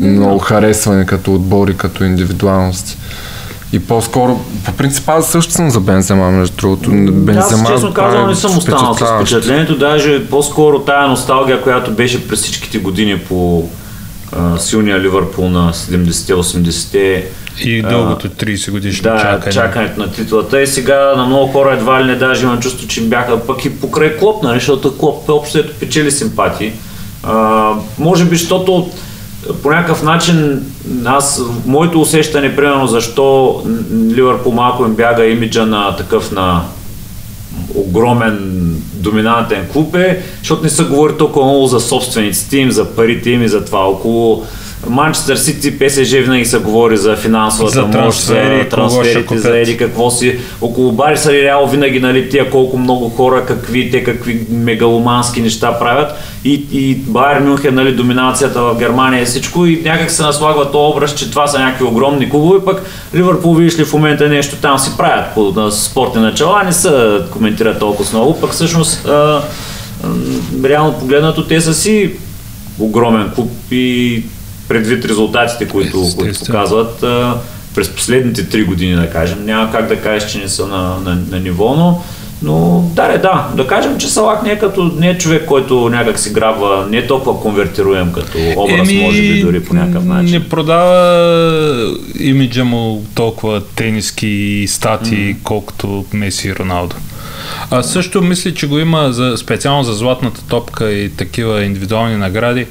много 0.00 0.38
харесвани 0.38 1.06
като 1.06 1.34
отбори, 1.34 1.76
като 1.76 2.04
индивидуалности. 2.04 2.96
И 3.72 3.78
по-скоро, 3.78 4.40
по 4.64 4.72
принцип 4.72 5.08
аз 5.08 5.26
също 5.30 5.52
съм 5.52 5.70
за 5.70 5.80
Бензема, 5.80 6.30
между 6.30 6.56
другото. 6.56 6.90
Бензема 7.12 7.62
Аз 7.62 7.72
честно 7.72 7.94
казвам 7.94 8.28
не 8.28 8.34
съм 8.34 8.58
останал 8.58 8.94
с 8.94 9.04
впечатлението, 9.16 9.78
даже 9.78 10.26
по-скоро 10.28 10.78
тая 10.78 11.08
носталгия, 11.08 11.62
която 11.62 11.90
беше 11.90 12.28
през 12.28 12.40
всичките 12.42 12.78
години 12.78 13.18
по 13.18 13.68
а, 14.38 14.58
силния 14.58 15.00
Ливърпул 15.00 15.48
на 15.50 15.72
70-те-80-те. 15.72 17.26
И 17.64 17.82
дългото 17.82 18.28
30 18.28 18.70
годишно 18.70 19.02
Да, 19.02 19.18
чакане. 19.18 19.52
чакането 19.52 20.00
на 20.00 20.12
титлата. 20.12 20.62
И 20.62 20.66
сега 20.66 21.14
на 21.16 21.26
много 21.26 21.52
хора 21.52 21.72
едва 21.72 22.02
ли 22.02 22.06
не 22.06 22.14
даже 22.16 22.44
имам 22.44 22.60
чувство, 22.60 22.88
че 22.88 23.02
им 23.02 23.08
бяха 23.08 23.46
пък 23.46 23.64
и 23.64 23.80
покрай 23.80 24.16
Клоп, 24.16 24.42
нали, 24.42 24.58
защото 24.58 24.98
Клоп 24.98 25.28
общо 25.28 25.58
ето 25.58 25.74
печели 25.80 26.10
симпатии. 26.10 26.72
А, 27.22 27.70
може 27.98 28.24
би, 28.24 28.36
защото 28.36 28.90
по 29.62 29.70
някакъв 29.70 30.02
начин 30.02 30.62
аз, 31.04 31.42
моето 31.66 32.00
усещане, 32.00 32.56
примерно, 32.56 32.86
защо 32.86 33.62
Ливърпул 34.16 34.52
малко 34.52 34.84
им 34.84 34.94
бяга 34.94 35.26
имиджа 35.26 35.66
на 35.66 35.96
такъв 35.96 36.32
на 36.32 36.62
огромен 37.74 38.73
доминантен 39.04 39.68
клуб 39.72 39.94
е, 39.94 40.22
защото 40.38 40.62
не 40.62 40.68
се 40.68 40.84
говори 40.84 41.12
толкова 41.18 41.46
много 41.46 41.66
за 41.66 41.80
собствениците 41.80 42.58
им, 42.58 42.70
за 42.70 42.94
парите 42.94 43.30
им 43.30 43.42
и 43.42 43.48
за 43.48 43.64
това. 43.64 43.80
Около 43.88 44.44
Манчестър 44.88 45.36
Сити, 45.36 45.78
ПСЖ 45.78 46.10
винаги 46.10 46.44
се 46.44 46.58
говори 46.58 46.96
за 46.96 47.16
финансовата 47.16 47.74
За 47.74 47.86
мощ, 47.86 48.20
за 48.20 48.34
трансферите, 48.70 49.38
за 49.38 49.58
еди 49.58 49.76
какво 49.76 50.10
си. 50.10 50.38
Около 50.60 50.92
Бариса 50.92 51.36
и 51.36 51.42
Реал 51.42 51.66
винаги 51.66 52.00
нали, 52.00 52.28
тия 52.28 52.50
колко 52.50 52.78
много 52.78 53.08
хора, 53.08 53.44
какви 53.46 53.90
те 53.90 54.04
какви 54.04 54.40
мегаломански 54.50 55.40
неща 55.40 55.78
правят. 55.78 56.12
И, 56.44 56.66
и 56.72 56.94
Байер 56.94 57.40
Мюнхен, 57.40 57.74
нали, 57.74 57.92
доминацията 57.92 58.62
в 58.62 58.78
Германия 58.78 59.22
и 59.22 59.26
всичко. 59.26 59.66
И 59.66 59.82
някак 59.84 60.10
се 60.10 60.22
наслагва 60.22 60.70
този 60.70 60.96
образ, 60.96 61.14
че 61.14 61.30
това 61.30 61.46
са 61.46 61.58
някакви 61.58 61.84
огромни 61.84 62.30
клубове. 62.30 62.64
Пък 62.64 62.82
Ливърпул, 63.14 63.54
видиш 63.54 63.78
ли, 63.78 63.84
в 63.84 63.92
момента 63.92 64.28
нещо 64.28 64.56
там 64.56 64.78
си 64.78 64.90
правят 64.96 65.34
по 65.34 65.52
на 65.56 65.72
спортни 65.72 66.22
начала, 66.22 66.62
не 66.64 66.72
се 66.72 67.18
коментират 67.30 67.78
толкова 67.78 68.18
много. 68.18 68.40
Пък 68.40 68.50
всъщност 68.50 69.06
а, 69.06 69.42
м, 70.04 70.68
реално 70.68 70.98
погледнато 70.98 71.46
те 71.46 71.60
са 71.60 71.74
си 71.74 72.12
огромен 72.78 73.30
клуб 73.34 73.50
и 73.70 74.22
предвид 74.68 75.04
резултатите, 75.04 75.68
които, 75.68 76.00
които 76.16 76.30
Естествено. 76.30 76.58
показват 76.58 77.04
през 77.74 77.88
последните 77.88 78.48
три 78.48 78.64
години, 78.64 78.96
да 78.96 79.10
кажем. 79.10 79.44
Няма 79.44 79.72
как 79.72 79.88
да 79.88 80.00
кажеш, 80.00 80.30
че 80.30 80.38
не 80.38 80.48
са 80.48 80.66
на, 80.66 80.96
на, 81.04 81.18
на 81.30 81.40
ниво, 81.40 81.74
но, 81.74 82.02
но 82.42 82.84
да, 82.94 83.08
да, 83.08 83.18
да, 83.18 83.48
да 83.56 83.66
кажем, 83.66 83.98
че 83.98 84.08
Салак 84.08 84.42
не 84.42 84.50
е 84.50 84.58
като 84.58 84.84
не 84.84 85.08
е 85.10 85.18
човек, 85.18 85.44
който 85.46 85.88
някак 85.88 86.18
си 86.18 86.32
грабва, 86.32 86.86
не 86.90 86.96
е 86.96 87.06
толкова 87.06 87.40
конвертируем 87.40 88.12
като 88.12 88.38
образ, 88.56 88.92
може 88.92 89.20
би 89.20 89.42
дори 89.42 89.64
по 89.64 89.74
някакъв 89.74 90.04
начин. 90.04 90.30
Не 90.30 90.48
продава 90.48 91.96
имиджа 92.18 92.64
му 92.64 93.04
толкова 93.14 93.62
тениски 93.76 94.64
стати, 94.68 95.36
колкото 95.42 96.04
Меси 96.12 96.48
и 96.48 96.54
Роналдо. 96.54 96.96
А 97.70 97.82
също 97.82 98.22
мисля, 98.22 98.54
че 98.54 98.66
го 98.66 98.78
има 98.78 99.12
за, 99.12 99.36
специално 99.36 99.82
за 99.84 99.92
златната 99.92 100.42
топка 100.42 100.92
и 100.92 101.10
такива 101.10 101.64
индивидуални 101.64 102.16
награди. 102.16 102.60
Е, 102.60 102.66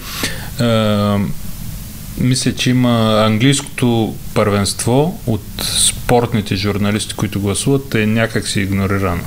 мисля, 2.17 2.55
че 2.55 2.69
има 2.69 3.23
английското 3.25 4.15
първенство 4.33 5.19
от 5.27 5.43
спортните 5.61 6.55
журналисти, 6.55 7.13
които 7.13 7.41
гласуват, 7.41 7.95
е 7.95 8.05
някак 8.05 8.47
си 8.47 8.61
игнорирано. 8.61 9.23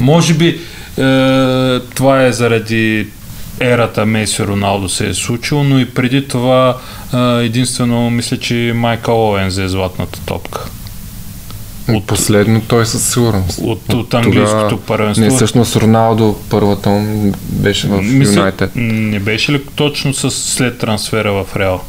Може 0.00 0.34
би 0.34 0.48
е, 0.48 0.58
това 1.94 2.24
е 2.24 2.32
заради 2.32 3.06
ерата 3.60 4.06
Меси 4.06 4.46
Роналдо 4.46 4.88
се 4.88 5.08
е 5.08 5.14
случило, 5.14 5.64
но 5.64 5.78
и 5.78 5.90
преди 5.90 6.28
това 6.28 6.76
е, 7.14 7.16
единствено 7.44 8.10
мисля, 8.10 8.36
че 8.36 8.72
Майкъл 8.74 9.28
Оуен 9.28 9.48
взе 9.48 9.68
златната 9.68 10.20
топка. 10.26 10.64
От 11.88 12.06
последно 12.06 12.60
той 12.60 12.86
със 12.86 13.12
сигурност. 13.12 13.58
От, 13.62 13.92
от 13.92 14.14
английското 14.14 14.76
първенство. 14.76 15.24
Не, 15.24 15.30
всъщност 15.30 15.76
Роналдо 15.76 16.36
първата 16.50 16.90
му 16.90 17.32
беше 17.42 17.86
в 17.88 18.02
Мисля, 18.02 18.34
Юнайтед. 18.34 18.70
не 18.74 19.18
беше 19.20 19.52
ли 19.52 19.62
точно 19.74 20.14
с, 20.14 20.30
след 20.30 20.78
трансфера 20.78 21.32
в 21.32 21.56
Реал? 21.56 21.80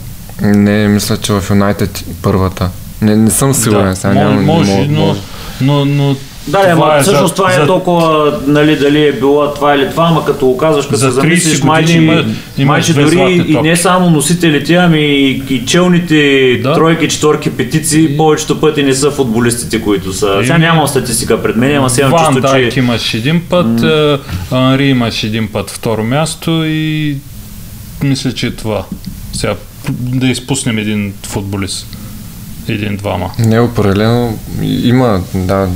Не, 0.42 0.88
мисля, 0.88 1.18
че 1.18 1.34
в 1.34 1.44
Юнайтед 1.50 2.06
първата. 2.22 2.70
Не, 3.02 3.16
не 3.16 3.32
съм 3.32 3.54
сигурен. 3.54 3.86
да, 3.86 3.96
сега 3.96 4.14
може, 4.14 4.20
нямам- 4.26 4.46
може, 4.46 4.88
но, 4.90 5.06
може. 5.06 5.20
но, 5.62 5.86
но 5.86 6.16
Да, 6.48 6.62
ама 6.68 6.96
е 6.96 7.02
всъщност 7.02 7.28
за- 7.28 7.36
това 7.36 7.50
не 7.50 7.56
е 7.56 7.60
за- 7.60 7.66
толкова, 7.66 8.40
нали, 8.48 8.76
дали 8.76 9.08
е 9.08 9.14
било 9.14 9.54
това 9.54 9.76
или 9.76 9.90
това, 9.90 10.06
ама 10.06 10.26
като 10.26 10.46
го 10.46 10.58
казваш, 10.58 10.86
като 10.86 10.98
се 10.98 11.06
30 11.06 11.10
замислиш, 11.12 11.62
майче, 11.62 11.94
има- 11.94 12.26
майче 12.60 12.94
дори 12.94 13.16
и 13.48 13.58
не 13.58 13.76
само 13.76 14.10
носителите, 14.10 14.76
ами 14.76 15.00
и, 15.00 15.44
и 15.50 15.66
челните 15.66 16.16
Да. 16.64 16.74
тройки, 16.74 17.08
четворки, 17.10 17.50
петици, 17.52 18.18
повечето 18.18 18.60
пъти 18.60 18.84
не 18.84 18.94
са 18.94 19.12
футболистите, 19.12 19.82
които 19.82 20.14
са. 20.14 20.38
Сега 20.42 20.54
Еми- 20.54 20.60
нямам 20.60 20.88
статистика 20.88 21.44
пред 21.44 21.56
мен, 21.56 21.76
ама 21.76 21.90
сега 21.90 22.08
имам 22.08 22.20
чувство, 22.20 22.42
Дайк 22.42 22.74
че... 22.74 22.80
имаш 22.80 23.14
един 23.14 23.42
път, 23.42 23.84
е, 23.84 24.18
Анри 24.52 24.86
имаш 24.86 25.24
един 25.24 25.48
път 25.48 25.70
второ 25.70 26.04
място 26.04 26.64
и 26.66 27.16
мисля, 28.04 28.32
че 28.32 28.48
е 28.48 28.52
това. 28.52 28.84
Сега 29.34 29.56
да 29.90 30.28
изпуснем 30.28 30.78
един 30.78 31.14
футболист. 31.24 31.88
Един-двама. 32.68 33.32
Не, 33.40 33.60
определено 33.60 34.40
има, 34.62 35.22
да. 35.34 35.70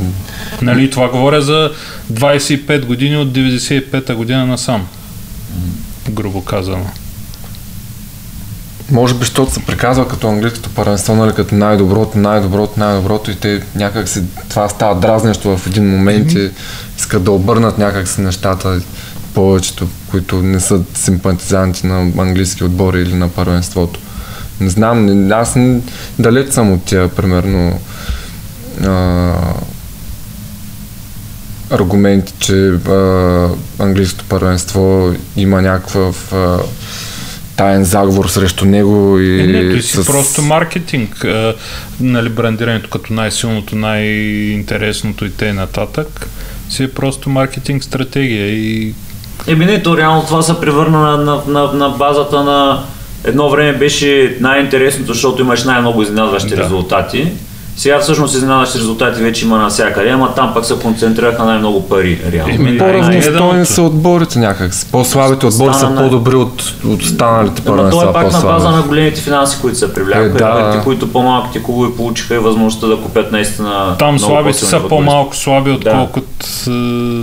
Нали, 0.61 0.89
това 0.89 1.09
говоря 1.09 1.41
за 1.41 1.71
25 2.13 2.85
години 2.85 3.17
от 3.17 3.29
95-та 3.29 4.15
година 4.15 4.45
насам. 4.45 4.87
Грубо 6.09 6.41
казано. 6.41 6.85
Може 8.91 9.13
би, 9.13 9.19
защото 9.19 9.53
се 9.53 9.65
приказва 9.65 10.07
като 10.07 10.27
английското 10.27 10.69
първенство, 10.69 11.15
нали, 11.15 11.33
като 11.33 11.55
най-доброто, 11.55 12.17
най-доброто, 12.17 12.79
най-доброто 12.79 13.31
и 13.31 13.35
те 13.35 13.63
някак 13.75 14.09
си, 14.09 14.23
това 14.49 14.69
става 14.69 14.99
дразнещо 14.99 15.57
в 15.57 15.67
един 15.67 15.89
момент 15.89 16.31
и 16.31 16.49
искат 16.97 17.23
да 17.23 17.31
обърнат 17.31 17.77
някак 17.77 18.07
си 18.07 18.21
нещата 18.21 18.81
повечето, 19.33 19.87
които 20.11 20.43
не 20.43 20.59
са 20.59 20.81
симпатизанти 20.93 21.87
на 21.87 21.99
английски 21.99 22.63
отбори 22.63 23.01
или 23.01 23.13
на 23.13 23.29
първенството. 23.29 23.99
Не 24.61 24.69
знам, 24.69 25.05
не, 25.05 25.33
аз 25.33 25.55
не, 25.55 25.79
далеч 26.19 26.53
съм 26.53 26.73
от 26.73 26.83
тия, 26.83 27.07
примерно, 27.07 27.79
а, 28.85 29.33
аргументи, 31.69 32.33
че 32.39 32.69
а, 32.69 33.49
английското 33.79 34.25
първенство 34.29 35.13
има 35.37 35.61
някакъв 35.61 36.33
а, 36.33 36.59
таен 37.57 37.83
заговор 37.83 38.27
срещу 38.27 38.65
него 38.65 39.19
и 39.19 39.41
Е, 39.41 39.47
не, 39.47 39.71
той 39.71 39.81
си 39.81 39.97
с... 39.97 40.05
просто 40.05 40.41
маркетинг, 40.41 41.25
а, 41.25 41.55
нали, 41.99 42.29
брандирането 42.29 42.89
като 42.89 43.13
най-силното, 43.13 43.75
най-интересното 43.75 45.25
и 45.25 45.31
т.н. 45.31 45.53
нататък 45.53 46.29
си 46.69 46.83
е 46.83 46.91
просто 46.91 47.29
маркетинг 47.29 47.83
стратегия 47.83 48.47
и 48.47 48.93
Еми 49.47 49.65
не, 49.65 49.83
то 49.83 49.97
реално 49.97 50.25
това 50.25 50.41
се 50.41 50.59
превърна 50.59 50.99
на, 50.99 51.17
на, 51.17 51.41
на, 51.47 51.73
на 51.73 51.89
базата 51.89 52.43
на 52.43 52.83
едно 53.25 53.49
време 53.49 53.73
беше 53.77 54.37
най-интересното, 54.39 55.13
защото 55.13 55.41
имаш 55.41 55.63
най-много 55.63 56.01
изненадващи 56.01 56.55
Да. 56.55 56.61
резултати. 56.63 57.31
Сега 57.77 57.99
всъщност 57.99 58.35
изненадващи 58.35 58.77
резултати 58.79 59.21
вече 59.23 59.45
има 59.45 59.57
навсякъде, 59.57 60.09
ама 60.09 60.35
там 60.35 60.53
пък 60.53 60.65
се 60.65 60.73
концентрираха 60.81 61.43
най-много 61.43 61.89
пари, 61.89 62.21
реално. 62.31 62.53
Еми, 62.53 62.71
И 62.71 62.77
по- 62.77 62.83
най- 62.83 62.93
най- 62.93 63.01
По-равностойни 63.01 63.37
По-равностойни 63.37 63.65
са 63.65 63.81
отборите 63.81 64.39
някак. 64.39 64.71
По-слабите 64.91 65.45
отбори 65.45 65.73
са 65.73 65.95
по-добри 65.95 66.35
от, 66.35 66.73
от 66.85 67.01
останалите 67.01 67.61
първенства. 67.61 68.09
е 68.09 68.13
пак 68.13 68.31
на 68.33 68.41
база 68.41 68.69
на 68.69 68.81
големите 68.81 69.21
финанси, 69.21 69.57
които 69.61 69.77
се 69.77 69.93
привляха. 69.93 70.23
Е, 70.25 70.29
да. 70.29 70.81
Които 70.83 71.11
по-малките 71.11 71.63
клубове 71.63 71.95
получиха 71.95 72.35
и 72.35 72.39
възможността 72.39 72.87
да 72.87 72.97
купят 72.97 73.31
наистина 73.31 73.95
там 73.99 74.15
много 74.15 74.33
слабите 74.33 74.57
са 74.65 74.81
по-малко 74.89 75.35
слаби, 75.35 75.69
Да. 75.69 75.75
отколкото 75.75 76.25
е, 76.67 76.69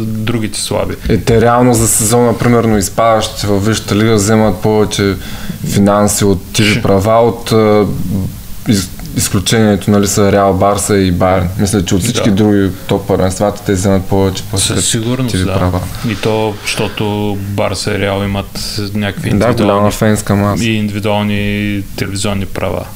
другите 0.05 0.61
слаби. 0.61 0.95
Е, 1.09 1.19
те 1.21 1.41
реално 1.41 1.75
за 1.75 1.89
сезона, 1.89 2.39
примерно, 2.39 2.79
изпадащите 2.79 3.47
във 3.47 3.67
Висшата 3.67 3.97
лига 3.97 4.15
вземат 4.15 4.57
повече 4.57 5.15
финанси 5.73 6.25
от 6.25 6.39
TV 6.53 6.83
права 6.83 7.21
от 7.21 7.53
из, 8.69 8.91
изключението 9.17 9.91
нали, 9.91 10.07
са 10.07 10.33
Реал 10.33 10.55
Барса 10.55 10.97
и 10.97 11.13
Байерн. 11.13 11.49
Мисля, 11.59 11.85
че 11.85 11.95
от 11.95 12.03
всички 12.03 12.29
Да. 12.29 12.35
други 12.35 12.71
топ 12.87 13.07
първенствата 13.07 13.63
те 13.67 13.73
вземат 13.73 14.05
повече 14.05 14.43
по 14.43 14.59
Със 14.59 14.89
сигурност, 14.89 15.45
да. 15.45 15.55
права. 15.55 15.81
И 16.09 16.17
то, 16.17 16.55
защото 16.63 17.35
Барса 17.41 17.95
и 17.95 17.99
Реал 17.99 18.23
имат 18.25 18.81
някакви 18.95 19.31
Да, 19.31 19.37
голяма 19.37 19.51
индивидуални, 19.51 19.93
фенска 19.93 20.35
маса. 20.35 20.65
и 20.65 20.73
индивидуални 20.73 21.83
телевизионни 21.97 22.47
права. 22.47 22.87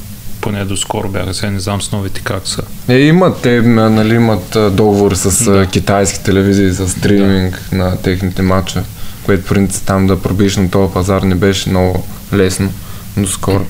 Поне 0.40 0.64
доскоро 0.64 1.08
бяха, 1.08 1.34
сега 1.34 1.50
не 1.50 1.60
знам 1.60 1.82
с 1.82 1.92
новите 1.92 2.20
как 2.20 2.48
са. 2.48 2.62
Е, 2.88 2.98
имат, 2.98 3.40
те 3.40 3.60
нали, 3.62 4.14
имат 4.14 4.56
а, 4.56 4.70
договори 4.70 5.16
с 5.16 5.44
Да. 5.44 5.66
китайски 5.66 6.24
телевизии 6.24 6.70
за 6.70 6.88
стриминг 6.88 7.62
да. 7.70 7.76
на 7.76 7.96
техните 7.96 8.42
матча, 8.42 8.82
което 9.24 9.44
принцип 9.44 9.82
там 9.86 10.06
да 10.06 10.22
пробиеш 10.22 10.56
на 10.56 10.70
този 10.70 10.92
пазар 10.92 11.22
не 11.22 11.34
беше 11.34 11.70
много 11.70 12.06
лесно 12.32 12.72
доскоро. 13.16 13.66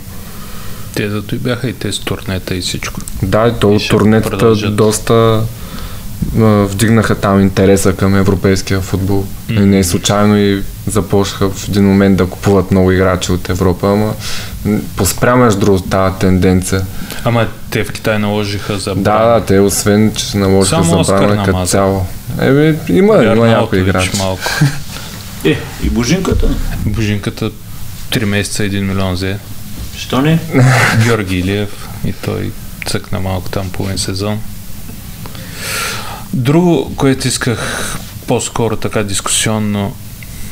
Те 0.98 1.10
зато 1.10 1.34
и 1.34 1.38
бяха 1.38 1.68
и 1.68 1.72
те 1.72 1.92
с 1.92 1.98
турнета 1.98 2.54
и 2.54 2.60
всичко. 2.60 3.00
Да, 3.22 3.48
и 3.48 3.60
то 3.60 3.78
ще 3.78 3.88
турнетата 3.88 4.30
продължат. 4.38 4.76
доста 4.76 5.42
а, 6.38 6.42
вдигнаха 6.44 7.14
там 7.14 7.40
интереса 7.40 7.96
към 7.96 8.16
европейския 8.16 8.80
футбол. 8.80 9.24
И 9.48 9.60
не 9.60 9.84
случайно 9.84 10.36
и 10.36 10.62
започнаха 10.86 11.50
в 11.50 11.68
един 11.68 11.84
момент 11.84 12.16
да 12.16 12.26
купуват 12.26 12.70
много 12.70 12.92
играчи 12.92 13.32
от 13.32 13.48
Европа, 13.48 13.92
ама 13.92 14.14
поспря 14.96 15.36
между 15.36 15.60
другото 15.60 15.88
тази 15.88 16.14
тенденция. 16.18 16.86
Ама 17.24 17.46
те 17.70 17.84
в 17.84 17.92
Китай 17.92 18.18
наложиха 18.18 18.78
за 18.78 18.94
Да, 18.94 19.26
да, 19.26 19.44
те 19.44 19.60
освен, 19.60 20.12
че 20.14 20.24
се 20.24 20.38
наложиха 20.38 20.84
Само 20.84 21.04
забрана 21.04 21.44
като 21.44 21.66
цяло. 21.66 22.06
Еми, 22.40 22.74
има, 22.88 23.24
има 23.24 23.46
някои 23.46 23.80
играчи. 23.80 24.10
малко. 24.18 24.42
Е, 25.44 25.58
и 25.82 25.90
Божинката? 25.90 26.48
Божинката 26.86 27.50
3 28.10 28.24
месеца 28.24 28.62
1 28.62 28.80
милион 28.80 29.14
взе. 29.14 29.38
Що 29.98 30.22
не? 30.22 30.38
Георги 31.04 31.38
Илиев 31.38 31.88
и 32.04 32.12
той 32.12 32.52
цъкна 32.86 33.20
малко 33.20 33.50
там 33.50 33.70
половин 33.70 33.98
сезон. 33.98 34.40
Друго, 36.32 36.92
което 36.96 37.28
исках 37.28 37.98
по-скоро 38.26 38.76
така 38.76 39.02
дискусионно, 39.02 39.96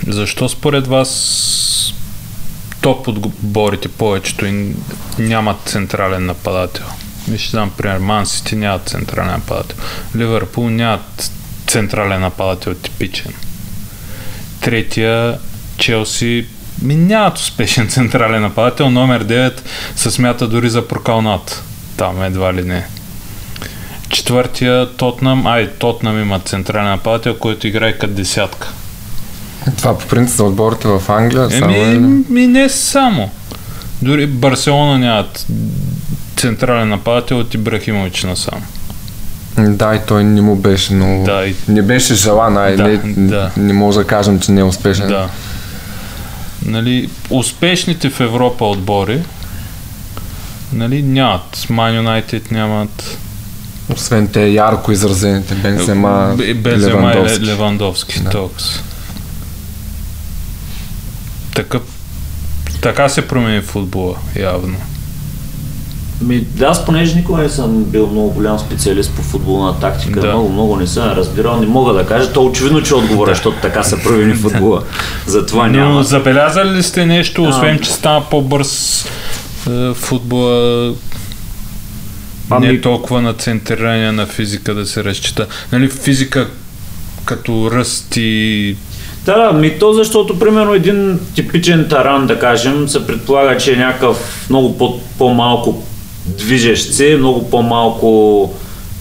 защо 0.07 0.49
според 0.49 0.87
вас 0.87 1.95
топ 2.81 3.09
отборите 3.09 3.89
повечето 3.89 4.47
и 4.47 4.75
нямат 5.19 5.57
централен 5.67 6.27
нападател? 6.27 6.87
Ви 7.29 7.39
ще 7.39 7.57
дам 7.57 7.71
пример. 7.77 7.99
Ман 7.99 8.27
нямат 8.53 8.89
централен 8.89 9.33
нападател. 9.33 9.77
Ливърпул 10.17 10.71
нямат 10.71 11.31
централен 11.67 12.21
нападател 12.21 12.75
типичен. 12.75 13.33
Третия 14.61 15.39
Челси 15.79 16.47
ми 16.83 16.97
нямат 16.97 17.39
успешен 17.39 17.89
централен 17.89 18.43
нападател. 18.43 18.91
Номер 18.91 19.25
9 19.25 19.53
се 19.97 20.11
смята 20.11 20.49
дори 20.49 20.71
за 20.71 20.89
прокалнат. 20.89 21.63
Там 21.97 22.23
едва 22.23 22.55
ли 22.55 22.63
не. 22.63 22.87
Четвъртия 24.09 24.97
Тотнам, 24.97 25.47
ай, 25.47 25.71
Тотнам 25.79 26.21
има 26.21 26.39
централен 26.41 26.91
нападател, 26.91 27.35
който 27.35 27.67
играе 27.67 27.93
като 27.93 28.15
десятка. 28.15 28.69
Това 29.77 29.99
по 29.99 30.07
принцип 30.07 30.37
за 30.37 30.45
отборите 30.45 30.89
в 30.89 31.03
Англия 31.09 31.51
само 31.51 31.75
Еми, 31.75 31.93
или? 31.93 32.25
ми 32.35 32.47
не 32.47 32.69
само. 32.69 33.31
Дори 34.03 34.27
Барселона 34.27 34.99
нямат 34.99 35.47
централен 36.37 36.89
нападател 36.89 37.39
от 37.39 37.55
Ибрахимович 37.55 38.25
насам. 38.25 38.63
Да, 39.59 39.95
и 39.95 39.99
той 40.07 40.25
не 40.25 40.41
му 40.41 40.57
беше 40.57 40.93
много... 40.93 41.25
Да, 41.25 41.47
и 41.47 41.55
Не 41.69 41.83
беше 41.83 42.15
желан, 42.15 42.57
ай, 42.57 42.77
Да, 42.77 42.89
не, 42.89 42.99
да. 43.17 43.51
не 43.57 43.73
може 43.73 43.99
да 43.99 44.07
кажем, 44.07 44.41
че 44.41 44.53
не 44.53 44.61
е 44.61 44.65
успешен. 44.65 45.09
Да. 45.09 45.29
Нали, 46.65 47.11
успешните 47.31 48.11
в 48.11 48.21
Европа 48.21 48.65
отбори 48.65 49.23
нали, 50.73 51.03
нямат. 51.03 51.57
Man 51.57 52.01
United 52.03 52.53
нямат. 52.53 53.19
Освен 53.95 54.29
те 54.29 54.49
ярко 54.49 54.93
изразените 54.93 55.55
Бензема, 55.55 56.35
Бе- 56.39 56.55
Бензема 56.55 57.13
и 57.13 57.15
Левандовски. 57.15 57.41
Ле- 57.41 57.47
Левандовски. 57.47 58.21
Да. 58.21 58.31
Токс. 58.31 58.65
Такъв, 61.55 61.83
така 62.83 63.09
се 63.09 63.29
промени 63.29 63.61
футбола, 63.63 64.17
явно. 64.37 64.77
Ми, 66.21 66.41
да, 66.41 66.67
аз 66.67 66.85
понеже 66.85 67.17
никога 67.17 67.39
не 67.39 67.49
съм 67.49 67.85
бил 67.85 68.07
много 68.07 68.31
голям 68.31 68.59
специалист 68.59 69.13
по 69.13 69.23
футболна 69.23 69.81
тактика, 69.81 70.21
Да. 70.21 70.27
много, 70.27 70.49
много 70.49 70.77
не 70.77 70.87
съм 70.87 71.05
разбирал, 71.07 71.57
не 71.57 71.67
мога 71.67 71.93
да 71.93 72.07
кажа, 72.07 72.33
то 72.33 72.45
очевидно, 72.45 72.83
че 72.83 72.95
отговора, 72.95 73.31
защото 73.31 73.57
така 73.63 73.83
се 73.83 74.03
промени 74.03 74.35
футбола. 74.35 74.83
Затова 75.27 75.67
Но 75.67 75.73
няма. 75.73 76.05
забелязали 76.05 76.71
ли 76.71 76.83
сте 76.83 77.07
нещо, 77.07 77.45
А. 77.45 77.49
освен 77.49 77.79
че 77.79 77.91
стана 77.91 78.23
по-бърз 78.23 79.05
е, 79.71 79.95
футбола, 79.95 80.93
Ами- 82.51 82.67
не 82.67 82.81
толкова 82.81 83.23
на 83.23 83.33
центриране 83.33 84.13
на 84.13 84.27
физика 84.27 84.75
да 84.75 84.87
се 84.87 85.05
разчита. 85.05 85.47
Нали, 85.73 85.89
физика 85.91 86.49
като 87.25 87.71
ръст 87.71 88.15
и 88.17 88.77
Да, 89.25 89.39
да, 89.39 89.53
ми 89.53 89.71
то 89.71 89.93
защото, 89.93 90.39
примерно, 90.39 90.75
един 90.75 91.21
типичен 91.35 91.87
таран, 91.91 92.27
да 92.27 92.39
кажем, 92.39 92.89
се 92.89 93.07
предполага, 93.07 93.57
че 93.57 93.73
е 93.73 93.77
някакъв 93.77 94.17
много 94.51 94.79
по- 94.79 95.01
по-малко 95.19 95.83
движещ 96.27 96.93
се, 96.93 97.17
много 97.17 97.51
по-малко 97.51 98.55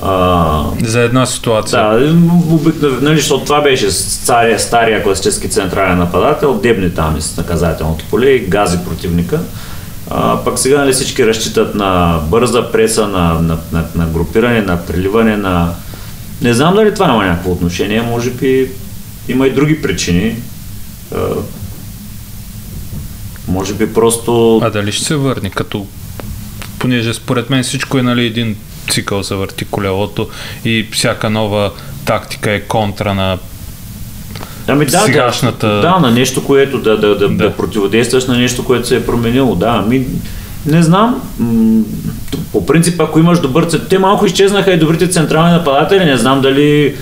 а, 0.03 0.63
за 0.83 0.99
една 0.99 1.25
ситуация. 1.25 1.81
Да, 1.81 2.15
обикновено, 2.49 3.01
нали, 3.01 3.17
защото 3.17 3.45
това 3.45 3.61
беше 3.61 3.91
стария, 3.91 4.59
стария 4.59 5.03
класически 5.03 5.49
централен 5.49 5.97
нападател, 5.97 6.53
дебни 6.53 6.93
там 6.93 7.17
из 7.17 7.38
наказателното 7.38 8.05
поле 8.09 8.29
и 8.29 8.45
гази 8.45 8.77
противника. 8.85 9.39
А, 10.09 10.43
пък 10.43 10.59
сега 10.59 10.77
нали, 10.77 10.93
всички 10.93 11.27
разчитат 11.27 11.75
на 11.75 12.19
бърза 12.29 12.71
преса, 12.71 13.07
на, 13.07 13.33
на, 13.33 13.57
на, 13.71 13.85
на 13.95 14.05
групиране, 14.05 14.61
на 14.61 14.85
преливане, 14.85 15.38
на... 15.38 15.73
Не 16.41 16.53
знам 16.53 16.75
дали 16.75 16.93
това 16.93 17.05
има 17.05 17.25
някакво 17.25 17.51
отношение, 17.51 18.01
може 18.01 18.29
би 18.29 18.71
има 19.27 19.47
и 19.47 19.51
други 19.51 19.81
причини. 19.81 20.35
А, 21.15 21.17
може 23.47 23.73
би 23.73 23.93
просто... 23.93 24.57
А 24.63 24.69
дали 24.69 24.91
ще 24.91 25.05
се 25.05 25.15
върне 25.15 25.49
като 25.49 25.85
понеже 26.86 27.13
според 27.13 27.50
мен 27.50 27.63
всичко 27.63 27.98
е 27.98 28.04
нали, 28.04 28.26
един 28.26 28.56
цикъл 28.89 29.24
се 29.24 29.36
върти 29.36 29.65
колелото 29.65 30.28
и 30.65 30.88
всяка 30.91 31.30
нова 31.30 31.71
тактика 32.06 32.52
е 32.52 32.60
контра 32.60 33.13
на 33.13 33.38
Ами 34.67 34.86
да, 34.86 35.00
сегашната- 35.00 35.67
да, 35.67 35.82
да, 35.82 36.00
на 36.00 36.12
нещо, 36.12 36.43
което 36.43 36.80
да, 36.80 36.98
да, 36.98 37.08
да, 37.08 37.30
да. 37.30 37.36
Да. 37.36 37.52
противодействаш 37.52 38.26
на 38.26 38.38
нещо, 38.38 38.65
което 38.65 38.88
се 38.88 38.95
е 38.95 39.06
променило. 39.06 39.56
Да, 39.56 39.84
ами, 39.86 40.06
не 40.65 40.84
знам. 40.84 41.21
По 42.52 42.65
принцип, 42.65 43.02
ако 43.02 43.19
имаш 43.19 43.39
добър 43.39 43.63
цент... 43.63 43.84
Те 43.89 44.00
малко 44.00 44.26
изчезнаха 44.26 44.71
и 44.71 44.80
добрите 44.80 45.10
централни 45.10 45.52
нападатели. 45.52 46.06
Не 46.06 46.17
знам 46.17 46.41
дали 46.41 46.95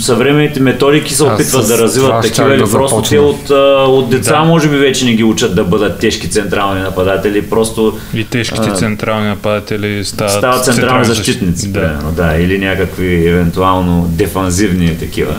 съвременните 0.00 0.60
методики 0.60 1.14
се 1.14 1.24
опитват 1.24 1.68
да 1.68 1.78
развиват 1.78 2.22
такива 2.22 2.54
или 2.54 2.62
да 2.62 2.70
просто 2.70 3.02
те 3.02 3.18
от, 3.18 3.50
от 3.88 4.10
деца 4.10 4.38
Да. 4.38 4.44
може 4.44 4.68
би 4.68 4.76
вече 4.76 5.04
не 5.04 5.14
ги 5.14 5.24
учат 5.24 5.54
да 5.54 5.64
бъдат 5.64 5.98
тежки 5.98 6.30
централни 6.30 6.80
нападатели, 6.80 7.42
просто 7.42 7.98
И 8.14 8.24
тежките 8.24 8.68
А, 8.70 8.74
централни 8.74 9.28
нападатели 9.28 10.04
стават, 10.04 10.32
стават 10.32 10.64
централни 10.64 11.04
защитници, 11.04 11.72
Да. 11.72 11.80
примерно, 11.80 12.12
да, 12.12 12.36
или 12.36 12.58
някакви 12.58 13.28
евентуално 13.28 14.06
дефанзивни 14.08 14.98
такива. 14.98 15.34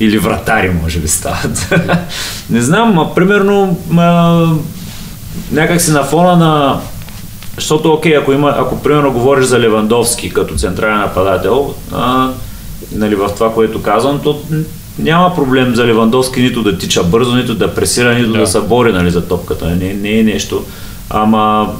Или 0.00 0.18
вратари, 0.18 0.70
може 0.82 0.98
би 0.98 1.08
стават. 1.08 1.68
не 2.50 2.60
знам, 2.60 2.98
а, 2.98 3.14
примерно, 3.14 3.78
а, 3.96 4.46
някак 5.52 5.80
си 5.80 5.90
на 5.90 6.04
фона 6.04 6.36
на... 6.36 6.80
Защото, 7.54 7.92
окей, 7.92 8.16
ако, 8.16 8.32
има, 8.32 8.54
ако 8.58 8.82
примерно 8.82 9.12
говориш 9.12 9.44
за 9.44 9.60
Левандовски 9.60 10.30
като 10.30 10.54
централен 10.54 10.98
нападател, 10.98 11.74
а, 11.92 12.28
нали, 12.92 13.14
в 13.14 13.30
това, 13.34 13.54
което 13.54 13.82
казвам, 13.82 14.20
то 14.24 14.42
няма 14.98 15.34
проблем 15.34 15.74
за 15.74 15.86
Левандовски 15.86 16.40
нито 16.40 16.62
да 16.62 16.78
тича 16.78 17.04
бързо, 17.04 17.36
нито 17.36 17.54
да 17.54 17.74
пресира, 17.74 18.14
нито 18.14 18.32
да, 18.32 18.38
Да. 18.38 18.46
се 18.46 18.60
бори 18.60 18.92
нали, 18.92 19.10
за 19.10 19.28
топката. 19.28 19.66
Не, 19.66 19.94
не 19.94 20.18
е 20.18 20.22
нещо. 20.22 20.64
Ама 21.10 21.72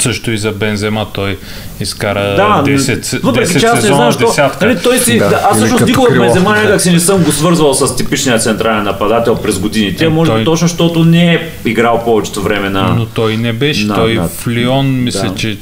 Също 0.00 0.30
и 0.30 0.38
за 0.38 0.52
Бензема 0.52 1.06
той 1.12 1.38
изкара 1.80 2.20
да, 2.20 2.62
10, 2.66 3.20
въпреки 3.22 3.52
10 3.52 3.60
че 3.60 3.66
аз 3.66 3.74
не 3.74 3.86
знам, 3.86 4.12
защо, 4.12 4.26
десятка. 4.26 4.66
нали, 4.66 4.78
той 4.82 4.98
си, 4.98 5.18
Да, 5.18 5.28
да, 5.28 5.40
аз 5.50 5.56
всъщност 5.56 5.86
никога. 5.86 6.18
Бензема 6.20 6.50
някак 6.50 6.80
си 6.80 6.90
не 6.90 7.00
съм 7.00 7.22
го 7.22 7.32
свързвал 7.32 7.74
с 7.74 7.96
типичния 7.96 8.38
централен 8.38 8.84
нападател 8.84 9.36
през 9.36 9.58
годините, 9.58 10.04
Е, 10.04 10.08
може 10.08 10.30
би 10.30 10.36
той- 10.36 10.44
точно, 10.44 10.68
защото 10.68 11.04
не 11.04 11.34
е 11.34 11.48
играл 11.64 12.02
повечето 12.04 12.42
време 12.42 12.70
на... 12.70 12.82
Но 12.88 13.06
той 13.06 13.36
не 13.36 13.52
беше. 13.52 13.86
Да, 13.86 13.94
той 13.94 14.14
да. 14.14 14.28
в 14.28 14.48
Лион, 14.48 15.02
мисля, 15.02 15.28
Да. 15.28 15.34
че 15.34 15.58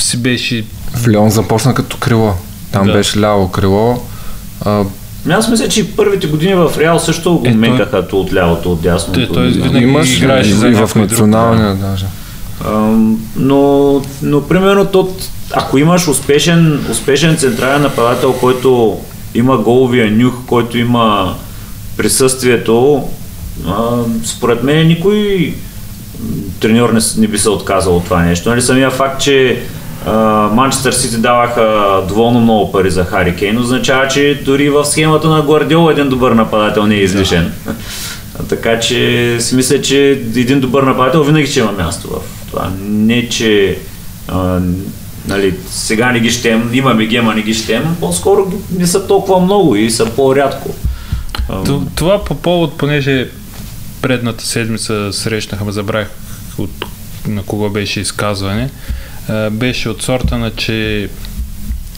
си 0.00 0.16
беше... 0.16 0.64
В 0.94 1.08
Леон 1.08 1.30
започна 1.30 1.74
като 1.74 1.96
крило. 1.96 2.32
Там 2.74 2.86
Да. 2.86 2.92
беше 2.92 3.20
ляво 3.20 3.48
крило. 3.50 4.02
А, 4.64 4.84
Ами 5.26 5.34
Аз 5.34 5.48
мисля, 5.48 5.68
че 5.68 5.96
първите 5.96 6.26
години 6.26 6.54
в 6.54 6.72
Реал 6.78 6.98
също 6.98 7.32
го 7.32 7.46
Е, 7.46 7.50
той- 7.50 7.52
мекаха 7.52 8.08
то 8.08 8.20
от 8.20 8.34
лявото, 8.34 8.72
от 8.72 8.80
дясното. 8.82 9.26
Той- 9.26 9.34
той 9.34 9.46
винаги 9.48 9.84
имаш 9.84 10.16
играеше 10.18 10.50
и, 10.50 10.52
за 10.52 10.68
и 10.68 10.72
в 10.72 10.80
някой 10.80 11.02
друг, 11.02 11.10
националния 11.10 11.74
даже. 11.74 12.06
Ам, 12.66 13.18
но, 13.36 13.92
но 14.22 14.42
примерно 14.42 14.86
то, 14.86 15.08
ако 15.52 15.78
имаш 15.78 16.08
успешен, 16.08 16.86
успешен 16.90 17.36
централен 17.36 17.82
нападател, 17.82 18.32
който 18.32 18.98
има 19.34 19.58
головия 19.58 20.10
нюх, 20.10 20.34
който 20.46 20.78
има 20.78 21.34
присъствието, 21.96 23.04
а, 23.68 23.72
според 24.24 24.62
мен 24.62 24.86
никой 24.86 25.54
треньор 26.60 26.90
не, 26.90 27.00
не 27.18 27.26
би 27.26 27.38
се 27.38 27.50
отказал 27.50 27.96
от 27.96 28.04
това 28.04 28.22
нещо. 28.22 28.48
Нали, 28.48 28.62
самия 28.62 28.90
факт, 28.90 29.20
че 29.20 29.62
Манчестър 30.52 30.92
Сити 30.92 31.16
даваха 31.16 32.00
доволно 32.08 32.40
много 32.40 32.72
пари 32.72 32.90
за 32.90 33.04
Хари 33.04 33.36
Кейн, 33.36 33.58
означава, 33.58 34.08
че 34.08 34.42
дори 34.44 34.70
в 34.70 34.84
схемата 34.84 35.28
на 35.28 35.42
Гвардиола 35.42 35.92
един 35.92 36.08
добър 36.08 36.32
нападател 36.32 36.86
не 36.86 36.94
е 36.94 37.02
излишен. 37.02 37.52
така 38.48 38.80
че 38.80 39.36
си 39.40 39.56
мисля, 39.56 39.80
че 39.80 40.10
един 40.10 40.60
добър 40.60 40.82
нападател 40.82 41.22
винаги 41.22 41.46
ще 41.46 41.60
има 41.60 41.72
място 41.72 42.08
в 42.08 42.50
това. 42.50 42.70
Не, 42.80 43.28
че 43.28 43.78
а, 44.28 44.60
нали, 45.28 45.54
сега 45.70 46.12
не 46.12 46.20
ги 46.20 46.30
щем, 46.30 46.70
имаме 46.72 47.06
ги, 47.06 47.16
ама 47.16 47.34
не 47.34 47.42
ги 47.42 47.54
щем, 47.54 47.96
по-скоро 48.00 48.52
не 48.78 48.86
са 48.86 49.06
толкова 49.06 49.40
много 49.40 49.76
и 49.76 49.90
са 49.90 50.06
по-рядко. 50.06 50.74
Това 51.94 52.24
по 52.24 52.34
повод, 52.34 52.78
понеже 52.78 53.28
предната 54.02 54.46
седмица 54.46 55.12
срещнахме, 55.12 55.72
забравих 55.72 56.08
от, 56.58 56.70
на 57.28 57.42
кого 57.42 57.70
беше 57.70 58.00
изказване, 58.00 58.70
а, 59.28 59.50
беше 59.50 59.88
от 59.88 60.02
сорта 60.02 60.38
на, 60.38 60.50
че 60.50 61.08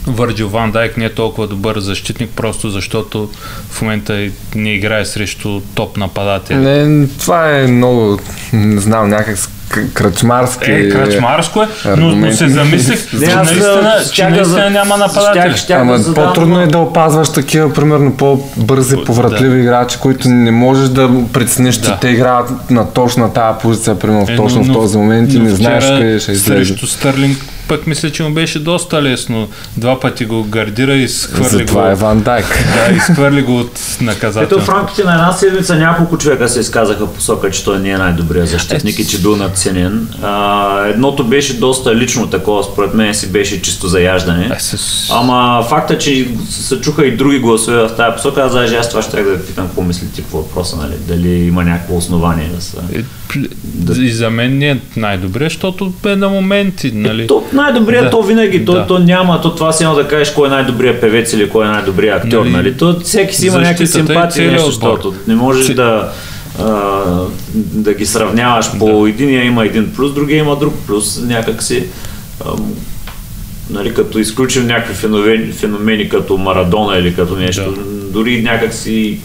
Върджил 0.07 0.49
Ван 0.49 0.73
Дайк 0.73 0.97
не 0.97 1.05
е 1.05 1.15
толкова 1.15 1.47
добър 1.47 1.79
защитник, 1.79 2.31
просто 2.37 2.71
защото 2.71 3.31
в 3.71 3.83
момента 3.83 4.31
не 4.55 4.75
играе 4.75 5.05
срещу 5.05 5.61
топ 5.75 5.97
нападатели. 5.97 6.57
Не, 6.57 7.07
това 7.07 7.59
е 7.59 7.67
много, 7.67 8.19
не 8.53 8.81
знам, 8.81 9.09
някак 9.09 9.39
кръчмарски. 9.87 10.71
Е, 10.71 10.89
крачмарско 10.89 11.63
е, 11.63 11.67
но, 11.89 12.07
но 12.09 12.33
се 12.33 12.49
замислих, 12.49 13.13
Не, 13.13 13.19
че 13.21 13.33
аз, 13.33 13.47
наистина, 13.47 13.95
че 14.13 14.23
да 14.23 14.31
наистина 14.31 14.45
за- 14.47 14.71
няма 14.71 14.97
нападатели. 14.97 15.55
да 15.69 15.75
Ама 15.75 15.99
по-трудно 16.15 16.55
но- 16.55 16.61
е 16.61 16.67
да 16.67 16.79
опазваш 16.79 17.29
такива, 17.31 17.73
примерно, 17.73 18.13
по-бързи, 18.13 18.97
повратливи 18.97 19.61
играчи, 19.61 19.99
които 19.99 20.29
не 20.29 20.51
можеш 20.51 20.89
да 20.89 21.11
прецениш, 21.33 21.75
че 21.75 21.81
Да. 21.83 21.97
те 21.97 22.09
играят 22.09 22.71
на 22.71 22.87
точно 22.87 23.31
тази 23.31 23.59
позиция, 23.59 23.99
примерно, 23.99 24.27
Е, 24.29 24.37
точно 24.37 24.63
но- 24.63 24.65
в 24.65 24.77
този 24.77 24.99
момент 24.99 25.33
и 25.33 25.39
не 25.39 25.51
знаеш 25.51 25.85
къде 25.87 26.21
ще 26.21 26.33
излезе. 26.33 26.65
Срещу 26.65 26.87
Стърлинг 26.87 27.39
пък 27.69 27.87
мисля, 27.87 28.11
че 28.11 28.23
му 28.23 28.31
беше 28.31 28.59
доста 28.59 29.03
лесно. 29.03 29.49
Два 29.77 30.01
пъти 30.01 30.25
го 30.25 30.45
гардира 30.45 30.95
и 30.95 31.09
схвърли 31.09 31.49
Затова 31.49 31.83
го. 31.83 31.89
е 31.89 31.95
Ван 31.95 32.21
Дайк. 32.21 32.47
Да, 32.75 32.97
изхвърли 32.97 33.43
го 33.43 33.59
от 33.59 33.81
Ето 33.95 34.05
наказателно. 34.05 34.65
в 34.65 34.69
рамките 34.69 35.05
на 35.05 35.13
една 35.13 35.33
седмица 35.33 35.77
няколко 35.77 36.19
човека 36.19 36.49
се 36.49 36.61
изказаха 36.61 37.07
в 37.07 37.13
посока, 37.15 37.51
че 37.51 37.65
той 37.65 37.79
не 37.79 37.91
е 37.91 37.99
най-добрият 37.99 38.49
защитник 38.49 38.99
и 38.99 39.07
че 39.07 39.19
бил 39.21 39.37
надценен. 39.37 40.09
А, 40.23 40.87
едното 40.87 41.25
беше 41.25 41.59
доста 41.59 41.95
лично 41.97 42.27
такова, 42.31 42.65
според 42.65 42.95
мен 42.95 43.15
си 43.15 43.33
беше 43.33 43.63
чисто 43.63 43.89
заяждане. 43.89 44.45
Е. 44.47 44.77
Ама 45.11 45.65
факта, 45.69 45.99
че 45.99 46.29
се 46.51 46.81
чуха 46.81 47.07
и 47.07 47.17
други 47.17 47.39
гласове 47.39 47.77
в 47.77 47.97
тази 47.97 48.17
посока, 48.17 48.41
аз 48.43 48.53
даже 48.53 48.77
аз 48.77 48.89
това 48.89 49.03
ще 49.03 49.23
да 49.23 49.31
ви 49.31 49.47
питам 49.47 49.67
какво 49.67 49.83
мислите 49.83 50.23
по 50.23 50.37
въпроса, 50.37 50.77
нали? 50.77 50.95
дали 51.09 51.29
има 51.29 51.65
някакво 51.65 51.97
основание 51.97 52.49
да 52.55 52.61
са... 52.63 52.77
Е, 52.95 53.03
И 54.01 54.11
за 54.11 54.31
мен 54.31 54.59
не 54.59 54.71
е 54.71 54.79
най-добре, 54.97 55.45
защото 55.45 55.93
е 56.07 56.17
на 56.17 56.29
моменти, 56.29 56.93
нали? 56.95 57.27
То 57.27 57.45
най-добрият, 57.57 58.05
Да. 58.05 58.11
то 58.11 58.23
винаги, 58.23 58.65
то, 58.65 58.73
Да. 58.73 58.87
то 58.87 58.99
няма, 58.99 59.41
то 59.41 59.55
това 59.55 59.73
си 59.73 59.85
едно 59.85 59.95
да 59.95 60.09
кажеш 60.09 60.31
кой 60.31 60.49
е 60.49 60.51
най-добрият 60.51 61.01
певец 61.01 61.33
или 61.33 61.51
кой 61.51 61.67
е 61.67 61.71
най-добрият 61.71 62.25
актьор, 62.25 62.39
Нали, 62.39 62.51
нали? 62.51 62.77
То 62.77 63.01
всеки 63.01 63.35
си 63.35 63.47
има 63.47 63.59
някакви 63.59 63.85
и 63.85 63.87
симпатии, 63.87 64.47
нещо, 64.47 64.67
защото 64.67 65.15
не 65.29 65.35
можеш 65.35 65.67
да, 65.67 66.09
а, 66.61 66.65
да 67.55 67.95
ги 67.95 68.07
сравняваш 68.07 68.79
по 68.79 69.07
единия 69.07 69.45
има 69.45 69.65
един 69.65 69.93
плюс, 69.95 70.15
другия 70.15 70.39
има 70.39 70.57
друг 70.57 70.75
плюс, 70.87 71.21
някак 71.21 71.63
си 71.63 71.85
нали, 73.71 73.95
като 73.95 74.19
изключим 74.19 74.67
някакви 74.67 74.95
феномени, 74.95 75.53
феномени 75.53 76.09
като 76.09 76.37
Марадона 76.37 76.99
или 76.99 77.15
като 77.15 77.37
нещо, 77.37 77.75
дори 78.11 78.43
някак 78.43 78.75
си 78.75 79.19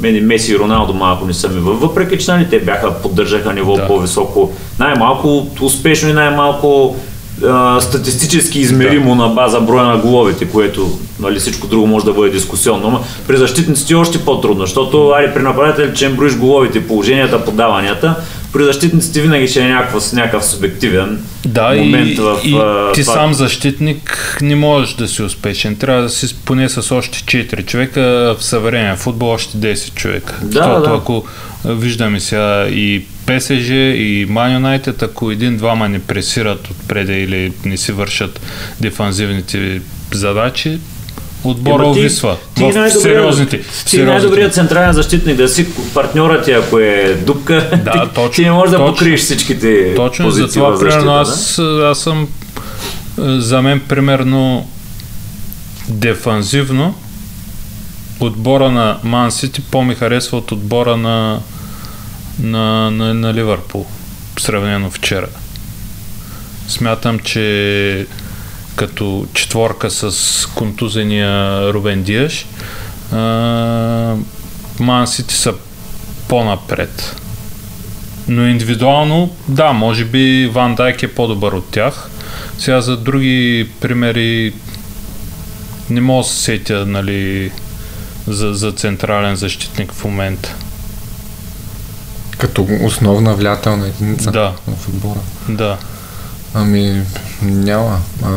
мене 0.00 0.20
Меси 0.20 0.52
и 0.52 0.58
Роналдо 0.58 0.92
малко 0.92 1.26
не 1.26 1.34
са 1.34 1.48
ми 1.48 1.60
във- 1.60 1.80
въпреки 1.80 2.18
че 2.18 2.30
нали, 2.30 2.46
те 2.50 2.60
бяха, 2.60 2.94
поддържаха 2.94 3.52
ниво 3.52 3.76
Да. 3.76 3.86
по-високо, 3.86 4.52
най-малко 4.78 5.46
успешно 5.60 6.08
и 6.08 6.12
най-малко 6.12 6.96
а, 7.44 7.80
статистически 7.80 8.60
измеримо 8.60 9.14
на 9.14 9.28
база 9.28 9.60
броя 9.60 9.84
на 9.84 9.96
головите, 9.98 10.44
което 10.44 10.98
нали, 11.20 11.38
всичко 11.38 11.66
друго 11.66 11.86
може 11.86 12.04
да 12.04 12.12
бъде 12.12 12.30
дискусионно. 12.30 12.90
Но 12.90 13.04
при 13.28 13.36
защитниците 13.36 13.92
е 13.92 13.96
още 13.96 14.24
по-трудно, 14.24 14.60
защото 14.66 15.08
ари, 15.10 15.34
при 15.34 15.42
нападатели, 15.42 15.94
че 15.94 16.06
им 16.06 16.16
броиш 16.16 16.36
головите, 16.36 16.86
положенията, 16.86 17.44
подаванията, 17.44 18.14
при 18.52 18.64
защитниците 18.64 19.20
винаги 19.20 19.48
ще 19.48 19.60
е 19.60 19.68
някакъв, 19.68 20.12
някакъв 20.12 20.44
субективен 20.44 21.24
Да, 21.46 21.74
момент 21.74 22.10
и, 22.10 22.14
в 22.14 22.38
и 22.44 22.54
а, 22.56 22.92
ти 22.92 23.00
това. 23.02 23.14
сам 23.14 23.34
защитник 23.34 24.38
не 24.42 24.56
можеш 24.56 24.94
да 24.94 25.08
си 25.08 25.22
успешен. 25.22 25.76
Трябва 25.76 26.02
да 26.02 26.08
си 26.08 26.36
поне 26.44 26.68
с 26.68 26.94
още 26.94 27.18
4 27.18 27.66
човека, 27.66 28.00
в 28.38 28.44
съвременен 28.44 28.96
футбол 28.96 29.28
още 29.30 29.58
10 29.58 29.94
човека. 29.94 30.34
Да, 30.42 30.52
Защото 30.52 30.90
да. 30.90 30.96
ако 30.96 31.24
виждаме 31.64 32.20
сега 32.20 32.66
и 32.68 33.04
ПСЖ 33.26 33.70
и 33.70 34.26
Man 34.28 34.58
United, 34.58 35.02
ако 35.02 35.30
един-двама 35.30 35.88
не 35.88 35.98
пресират 35.98 36.70
отпреде 36.70 37.12
или 37.14 37.52
не 37.64 37.76
си 37.76 37.92
вършат 37.92 38.40
дефанзивните 38.80 39.80
задачи, 40.12 40.78
отбора 41.44 41.82
ти- 41.84 41.88
увисва. 41.90 42.36
Ти, 42.54 42.60
в 42.62 42.64
най-добрият- 42.64 43.02
сериозните. 43.02 43.58
ти 43.58 43.64
сериозните. 43.64 44.04
най-добрият 44.04 44.54
централен 44.54 44.92
защитник 44.92 45.36
да 45.36 45.48
си 45.48 45.66
партньорът 45.94 46.44
ти, 46.44 46.52
ако 46.52 46.78
е 46.78 47.14
дупка, 47.16 47.80
Да, 47.84 47.92
ти, 48.04 48.14
точно, 48.14 48.30
ти 48.30 48.44
не 48.44 48.50
можеш 48.50 48.70
да 48.70 48.76
точно. 48.76 48.92
покриеш 48.92 49.20
всичките 49.20 49.94
Точно, 49.96 50.24
позиции 50.24 50.46
затова 50.48 50.68
в 50.68 50.76
защита. 50.76 50.90
примерно 50.90 51.14
аз, 51.14 51.58
аз 51.84 51.98
съм 51.98 52.22
е, 52.22 52.26
за 53.30 53.62
мен 53.62 53.80
примерно 53.80 54.68
дефанзивно 55.88 56.94
отбора 58.20 58.70
на 58.70 58.98
Ман 59.04 59.32
Сити 59.32 59.62
по-ми 59.62 59.94
харесва 59.94 60.38
от 60.38 60.52
отбора 60.52 60.96
на, 60.96 61.40
на, 62.40 62.90
на, 62.90 63.14
на 63.14 63.34
Ливърпул, 63.34 63.86
сравнено 64.38 64.90
вчера. 64.90 65.28
Смятам, 66.68 67.18
че 67.18 68.06
като 68.76 69.26
четворка 69.34 69.90
с 69.90 70.46
контузения 70.54 71.60
Рубен 71.72 72.02
Диаш, 72.02 72.46
Ман 74.80 75.06
Сити 75.06 75.34
са 75.34 75.54
по-напред. 76.28 77.16
Но 78.28 78.46
индивидуално, 78.46 79.30
да, 79.48 79.72
може 79.72 80.04
би 80.04 80.50
Ван 80.52 80.74
Дайк 80.74 81.02
е 81.02 81.14
по-добър 81.14 81.52
от 81.52 81.70
тях. 81.70 82.10
Сега 82.58 82.80
за 82.80 82.96
други 82.96 83.68
примери 83.80 84.52
не 85.90 86.00
мога 86.00 86.22
да 86.22 86.28
се 86.28 86.42
сетя, 86.42 86.86
нали, 86.86 87.50
за, 88.26 88.54
за 88.54 88.72
централен 88.72 89.36
защитник 89.36 89.92
в 89.92 90.04
момента. 90.04 90.54
Като 92.38 92.66
основна 92.82 93.34
влиятелна 93.34 93.86
единица 93.86 94.30
Да. 94.30 94.52
в 94.66 94.88
отбора. 94.88 95.20
Да. 95.48 95.76
Ами, 96.54 97.02
няма. 97.42 97.98
А, 98.24 98.28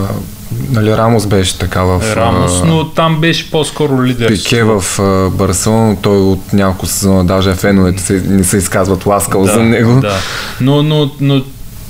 нали, 0.70 0.98
Рамос 0.98 1.26
беше 1.26 1.58
така 1.60 1.84
в... 1.84 2.16
Рамос, 2.16 2.62
а, 2.62 2.66
но 2.66 2.90
там 2.90 3.22
беше 3.22 3.52
по-скоро 3.52 4.04
лидер. 4.04 4.28
Пике 4.28 4.64
в 4.64 4.84
а, 5.00 5.30
Барселона, 5.30 5.96
той 6.02 6.18
от 6.18 6.54
няколко 6.54 6.86
сезона, 6.86 7.26
даже 7.26 7.56
феновете 7.56 8.04
се, 8.04 8.24
не 8.28 8.44
се 8.44 8.58
изказват 8.58 9.06
ласкал 9.06 9.44
да, 9.44 9.54
за 9.54 9.60
него. 9.60 10.00
Да. 10.02 10.16
Но, 10.62 10.84
но, 10.84 11.12
но 11.22 11.42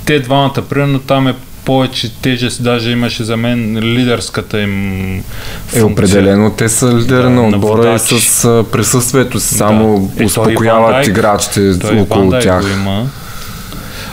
те 0.04 0.20
двамата, 0.20 0.62
примерно 0.68 0.98
там 0.98 1.28
е 1.28 1.34
повече 1.64 2.12
тежест, 2.12 2.62
даже 2.62 2.90
имаше 2.90 3.24
за 3.24 3.36
мен 3.36 3.78
лидерската 3.78 4.60
им 4.60 4.72
Е, 5.14 5.22
функция. 5.60 5.86
определено 5.86 6.50
те 6.50 6.68
са 6.68 6.86
лидери 6.88 7.22
Да, 7.22 7.30
на 7.30 7.48
отбора 7.48 7.94
и 7.94 7.98
с 7.98 8.42
присъствието 8.72 9.40
си 9.40 9.54
само 9.54 10.10
Да. 10.16 10.22
Е, 10.22 10.26
успокояват 10.26 10.94
Дайк- 10.96 11.08
играчите 11.08 11.72
около 11.92 12.30
тях. 12.32 12.64
има. 12.72 13.06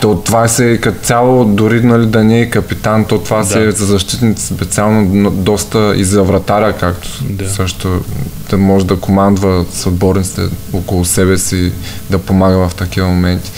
То 0.01 0.15
това 0.15 0.47
се 0.47 0.79
като 0.81 0.99
цяло, 0.99 1.45
дори 1.45 1.81
нали, 1.81 2.05
да 2.05 2.23
не 2.23 2.41
е 2.41 2.49
капитан, 2.49 3.05
то 3.05 3.17
това 3.17 3.37
Да. 3.37 3.45
се 3.45 3.63
е 3.63 3.71
за 3.71 3.85
защитници 3.85 4.45
специално 4.45 5.09
но 5.13 5.29
доста 5.31 5.93
и 5.95 6.03
за 6.03 6.23
вратаря, 6.23 6.73
както 6.73 7.07
Да. 7.21 7.49
също 7.49 8.01
да 8.49 8.57
може 8.57 8.85
да 8.85 8.95
командва 8.95 9.65
с 9.71 9.85
отборниците 9.85 10.41
около 10.73 11.05
себе 11.05 11.37
си, 11.37 11.71
да 12.09 12.17
помага 12.17 12.57
в 12.59 12.75
такива 12.75 13.07
моменти. 13.07 13.51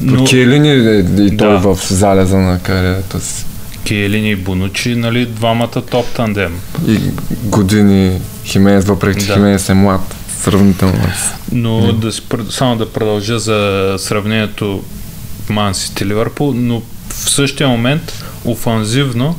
Но-. 0.00 0.24
Келини 0.24 0.70
е 0.70 0.98
и 1.22 1.36
той 1.36 1.52
Да. 1.52 1.58
в 1.58 1.78
залеза 1.90 2.36
на 2.38 2.58
кариерата 2.58 3.20
си. 3.20 3.44
Киелини 3.84 4.30
и 4.30 4.36
Бонучи, 4.36 4.94
нали, 4.94 5.26
двамата 5.26 5.82
топ 5.90 6.06
тандем. 6.06 6.60
И 6.88 6.98
години 7.44 8.20
Хименес, 8.44 8.84
въпреки 8.84 9.20
че 9.20 9.26
Да. 9.26 9.34
Хименес 9.34 9.68
е 9.68 9.74
млад, 9.74 10.14
сравнително. 10.40 10.94
Но 11.52 11.92
да 11.92 12.12
си, 12.12 12.22
само 12.50 12.76
да 12.76 12.92
продължа 12.92 13.38
за 13.38 13.94
сравнението 13.98 14.82
Ман 15.48 15.74
Сити 15.74 16.06
Ливърпул, 16.06 16.52
но 16.56 16.82
в 17.08 17.30
същия 17.30 17.68
момент 17.68 18.24
офанзивно 18.44 19.36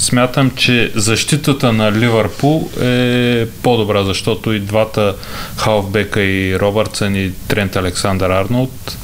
смятам, 0.00 0.50
че 0.50 0.92
защитата 0.94 1.72
на 1.72 1.92
Ливърпул 1.92 2.70
е 2.80 3.46
по-добра, 3.62 4.04
защото 4.04 4.52
и 4.52 4.60
двата 4.60 5.14
халфбека 5.56 6.22
и 6.22 6.60
Робъртсън 6.60 7.16
и 7.16 7.32
Трент 7.48 7.76
Александър 7.76 8.30
Арнолд 8.30 8.98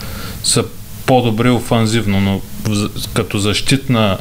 са 0.44 0.64
по-добри 1.06 1.50
офанзивно, 1.50 2.20
но 2.20 2.40
като 3.14 3.38
защитна 3.38 4.18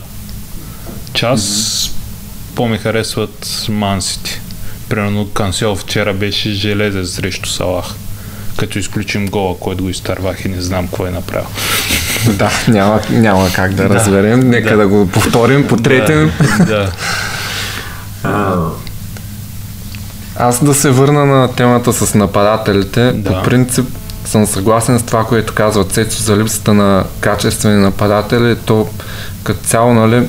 част 1.14 1.92
по-ми 2.56 2.78
харесват 2.78 3.66
Ман 3.70 4.02
Сити. 4.02 4.40
Примерно 4.90 5.30
Кансел 5.30 5.76
вчера 5.76 6.14
беше 6.14 6.52
железен 6.52 7.08
срещу 7.08 7.50
Салах. 7.50 7.96
Като 8.60 8.80
изключим 8.80 9.28
гола, 9.28 9.60
който 9.60 9.84
го 9.84 9.90
изтървах 9.90 10.46
и 10.46 10.50
не 10.50 10.62
знам 10.62 10.88
кой 10.88 11.08
е 11.08 11.12
направил. 11.12 11.48
Да, 12.30 12.52
няма, 12.68 13.02
няма 13.10 13.50
как 13.54 13.74
да, 13.74 13.88
Да. 13.88 13.96
разберем. 13.96 14.40
Нека 14.40 14.70
да. 14.70 14.78
Да. 14.78 14.88
го 14.88 15.08
повторим 15.08 15.68
по 15.68 15.78
третия. 15.78 16.32
Да, 16.58 16.92
да. 18.24 18.70
Аз 20.36 20.64
да 20.64 20.74
се 20.74 20.90
върна 20.90 21.26
на 21.26 21.56
темата 21.56 21.94
с 21.94 22.14
нападателите. 22.14 23.12
Да. 23.12 23.30
По 23.30 23.44
принцип 23.44 23.86
съм 24.26 24.46
съгласен 24.46 25.00
с 25.00 25.04
това, 25.04 25.24
което 25.26 25.54
казва 25.54 25.84
Цецо 25.84 26.24
за 26.24 26.38
липсата 26.38 26.74
на 26.74 27.04
качествени 27.20 27.82
нападатели. 27.82 28.56
То 28.56 28.88
като 29.44 29.60
цяло, 29.68 29.94
нали, 29.94 30.28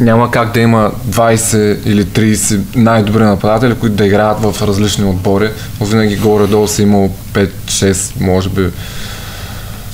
няма 0.00 0.30
как 0.30 0.52
да 0.52 0.60
има 0.60 0.92
20 1.08 1.86
или 1.86 2.04
30 2.04 2.60
най-добри 2.76 3.22
нападатели, 3.22 3.74
които 3.74 3.96
да 3.96 4.06
играят 4.06 4.42
в 4.42 4.62
различни 4.62 5.04
отбори. 5.04 5.50
Но 5.80 5.86
винаги 5.86 6.16
горе-долу 6.16 6.68
са 6.68 6.82
имало 6.82 7.14
5-6, 7.32 8.20
може 8.20 8.48
би 8.48 8.70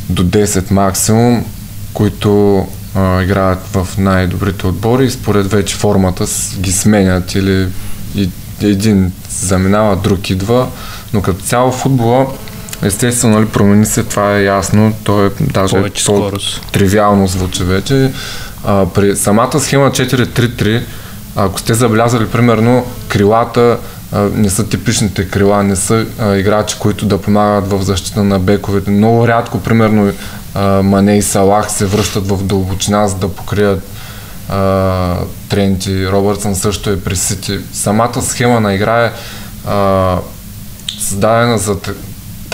до 0.09 0.25
10 0.25 0.71
максимум, 0.71 1.45
които 1.93 2.59
а, 2.95 3.23
играят 3.23 3.59
в 3.73 3.89
най-добрите 3.99 4.67
отбори 4.67 5.05
и 5.05 5.11
според 5.11 5.47
вече 5.47 5.77
формата 5.77 6.25
ги 6.59 6.73
сменят 6.73 7.35
или 7.35 7.69
и, 8.15 8.31
един 8.63 9.13
заминава, 9.31 9.97
друг 9.97 10.31
идва, 10.31 10.69
но 11.13 11.23
като 11.23 11.45
цяло 11.45 11.73
футбола 11.73 12.27
естествено 12.83 13.35
нали, 13.39 13.47
промени 13.47 13.87
се, 13.87 14.03
това 14.03 14.37
е 14.37 14.43
ясно, 14.43 14.93
то 15.05 15.27
е 15.27 15.31
даже 15.41 15.77
Повече 15.77 16.05
то, 16.05 16.17
скорост. 16.17 16.67
тривиално 16.73 17.27
звучи 17.27 17.65
вече. 17.65 18.13
А, 18.65 18.87
при 18.87 19.17
самата 19.17 19.61
схема 19.61 19.91
4-3-3, 19.91 20.83
ако 21.37 21.61
сте 21.61 21.75
забелязали, 21.75 22.27
примерно, 22.27 22.87
крилата 23.09 23.79
а, 24.13 24.21
не 24.21 24.51
са 24.51 24.69
типичните 24.69 25.29
крила, 25.29 25.63
не 25.63 25.77
са 25.77 26.07
а, 26.19 26.37
играчи, 26.37 26.77
които 26.79 27.07
да 27.07 27.21
помагат 27.21 27.71
в 27.71 27.83
защита 27.83 28.25
на 28.25 28.39
бековете. 28.39 28.91
Много 28.91 29.29
рядко, 29.29 29.61
примерно, 29.61 30.13
а, 30.55 30.83
Мане 30.83 31.19
и 31.19 31.23
Салах 31.23 31.71
се 31.73 31.87
връщат 31.87 32.29
в 32.29 32.43
дълбочина, 32.43 33.09
за 33.09 33.15
да 33.17 33.29
покрият 33.29 33.83
а, 34.49 35.17
Тренти. 35.49 36.09
Робъртсън 36.09 36.55
също 36.55 36.91
е 36.91 37.01
при 37.01 37.17
Сити. 37.17 37.59
Самата 37.73 38.23
схема 38.23 38.61
на 38.61 38.75
игра 38.75 39.05
е 39.05 39.11
а, 39.67 40.17
създадена 40.99 41.59
за 41.59 41.77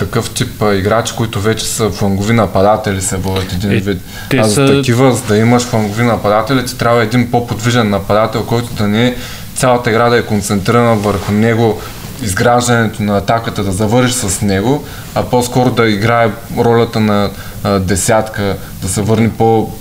такъв 0.05 0.29
тип 0.29 0.61
а, 0.61 0.75
играчи, 0.75 1.13
които 1.17 1.41
вече 1.41 1.65
са 1.65 1.89
флангови 1.89 2.33
нападатели, 2.33 3.01
се 3.01 3.17
водят 3.17 3.53
един 3.53 3.71
Е, 3.71 3.75
вид. 3.75 4.01
А 4.37 4.43
за 4.43 4.53
са- 4.53 4.67
такива, 4.67 5.13
за 5.13 5.21
да 5.23 5.37
имаш 5.37 5.63
флангови 5.63 6.03
нападатели, 6.03 6.65
ти 6.65 6.77
трябва 6.77 7.03
един 7.03 7.31
по-подвижен 7.31 7.89
нападател, 7.89 8.43
който 8.43 8.73
да 8.73 8.87
не 8.87 9.07
е 9.07 9.15
цялата 9.55 9.89
игра 9.89 10.09
да 10.09 10.17
е 10.17 10.21
концентрирана 10.21 10.95
върху 10.95 11.31
него, 11.31 11.81
изграждането 12.21 13.03
на 13.03 13.17
атаката, 13.17 13.63
да 13.63 13.71
завършиш 13.71 14.15
с 14.15 14.41
него, 14.41 14.83
а 15.15 15.23
по-скоро 15.23 15.71
да 15.71 15.87
играе 15.89 16.29
ролята 16.57 16.99
на 16.99 17.29
а, 17.63 17.79
десятка, 17.79 18.55
да 18.81 18.87
се 18.87 19.01
върне 19.01 19.29
по 19.29 19.71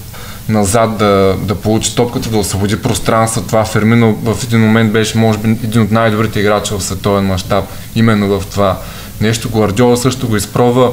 назад 0.48 0.96
да, 0.98 1.36
да 1.40 1.54
получи 1.54 1.96
топката, 1.96 2.28
да 2.30 2.38
освободи 2.38 2.82
пространство. 2.82 3.42
Това 3.42 3.64
Фермино 3.64 4.14
в 4.14 4.36
един 4.44 4.60
момент 4.60 4.92
беше, 4.92 5.18
може 5.18 5.38
би, 5.38 5.48
един 5.64 5.82
от 5.82 5.90
най-добрите 5.90 6.40
играчи 6.40 6.74
в 6.74 6.80
световен 6.80 7.24
мащаб, 7.24 7.64
именно 7.94 8.40
в 8.40 8.46
това 8.46 8.78
нещо. 9.20 9.48
Гвардиола 9.50 9.96
също 9.96 10.28
го 10.28 10.36
изпробва 10.36 10.92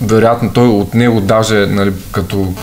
вероятно 0.00 0.52
той 0.52 0.68
от 0.68 0.94
него 0.94 1.20
даже, 1.20 1.54
нали, 1.54 1.92
като 2.12 2.54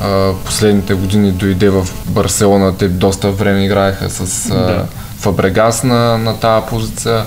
а, 0.00 0.32
последните 0.44 0.94
години 0.94 1.32
дойде 1.32 1.68
в 1.68 1.88
Барселона, 2.06 2.76
те 2.76 2.88
доста 2.88 3.30
време 3.30 3.64
играеха 3.64 4.10
с 4.10 4.50
а, 4.50 4.54
Да. 4.54 4.86
Фабрегас 5.18 5.82
на, 5.82 6.18
на 6.18 6.40
тази 6.40 6.66
позиция. 6.66 7.24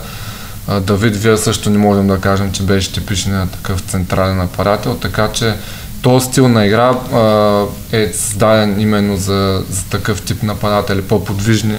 А, 0.67 0.79
Давид 0.79 1.15
Вия 1.15 1.37
също 1.37 1.69
не 1.69 1.77
можем 1.77 2.07
да 2.07 2.17
кажем, 2.17 2.51
че 2.51 2.63
беше 2.63 2.93
типичният 2.93 3.51
такъв 3.51 3.81
централен 3.81 4.37
нападател, 4.37 4.95
така 4.95 5.29
че 5.33 5.53
този 6.01 6.25
стил 6.25 6.47
на 6.47 6.65
игра 6.65 6.89
а, 7.13 7.63
е 7.91 8.07
създаден 8.13 8.81
именно 8.81 9.17
за, 9.17 9.63
за 9.69 9.85
такъв 9.85 10.21
тип 10.21 10.43
нападатели, 10.43 11.01
по-подвижни. 11.01 11.77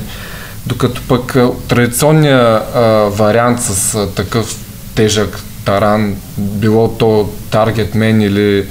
Докато 0.66 1.02
пък 1.08 1.36
традиционният 1.68 2.62
а, 2.74 2.80
вариант 3.10 3.62
с 3.62 3.94
а, 3.94 4.06
такъв 4.06 4.56
тежък 4.94 5.42
таран, 5.64 6.16
било 6.38 6.88
то 6.88 7.30
таргетмен 7.50 8.20
или 8.20 8.66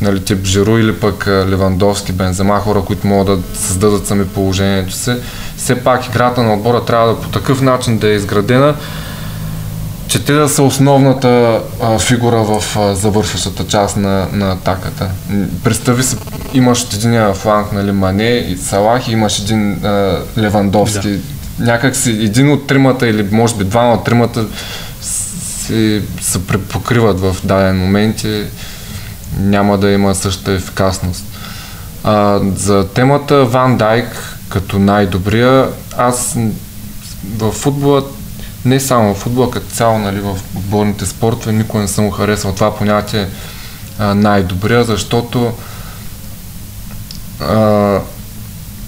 нали, 0.00 0.24
тип 0.24 0.44
Жиру 0.44 0.78
или 0.78 0.94
пък 0.94 1.26
Левандовски, 1.26 2.12
Бензема, 2.12 2.60
хора, 2.60 2.80
които 2.80 3.06
могат 3.06 3.40
да 3.40 3.58
създадат 3.58 4.06
сами 4.06 4.26
положението 4.26 4.92
си. 4.92 5.14
Все 5.56 5.74
пак 5.74 6.06
играта 6.06 6.42
на 6.42 6.54
отбора 6.54 6.84
трябва 6.84 7.08
да 7.08 7.20
по 7.20 7.28
такъв 7.28 7.62
начин 7.62 7.98
да 7.98 8.08
е 8.08 8.14
изградена, 8.14 8.74
че 10.08 10.24
те 10.24 10.32
да 10.32 10.48
са 10.48 10.62
основната 10.62 11.60
а, 11.82 11.98
фигура 11.98 12.36
в 12.36 12.76
а, 12.78 12.94
завършващата 12.94 13.66
част 13.66 13.96
на, 13.96 14.26
на 14.32 14.52
атаката. 14.52 15.10
Представи 15.64 16.02
си, 16.02 16.16
имаш 16.54 16.82
от 16.82 16.94
единия 16.94 17.34
фланг, 17.34 17.72
нали, 17.72 17.92
Мане 17.92 18.46
и 18.48 18.56
Салах 18.56 19.08
и 19.08 19.12
имаш 19.12 19.38
един 19.38 19.84
а, 19.84 20.18
Левандовски. 20.38 21.08
Да. 21.08 21.20
Някак 21.58 21.96
си 21.96 22.10
един 22.10 22.50
от 22.50 22.66
тримата 22.66 23.08
или 23.08 23.28
може 23.32 23.54
би 23.54 23.64
двама 23.64 23.92
от 23.92 24.04
тримата 24.04 24.46
си, 25.66 26.02
се 26.20 26.46
препокриват 26.46 27.20
в 27.20 27.36
даден 27.44 27.78
момент 27.78 28.24
и 28.24 28.44
няма 29.38 29.78
да 29.78 29.90
има 29.90 30.14
същата 30.14 30.52
ефикасност. 30.52 31.24
А, 32.04 32.40
за 32.56 32.88
темата 32.88 33.44
Ван 33.44 33.76
Дайк 33.76 34.38
като 34.48 34.78
най-добрия, 34.78 35.68
аз 35.96 36.36
в 37.36 37.52
футбола, 37.52 38.04
не 38.64 38.80
само 38.80 39.14
в 39.14 39.18
футбола, 39.18 39.50
като 39.50 39.66
цяло 39.66 39.98
нали, 39.98 40.20
в 40.20 40.38
отборните 40.56 41.06
спортове, 41.06 41.52
никой 41.52 41.80
не 41.80 41.88
съм 41.88 42.12
харесал 42.12 42.54
това 42.54 42.76
понятие 42.76 43.26
а, 43.98 44.14
най-добрия, 44.14 44.84
защото 44.84 45.52
а, 47.40 47.54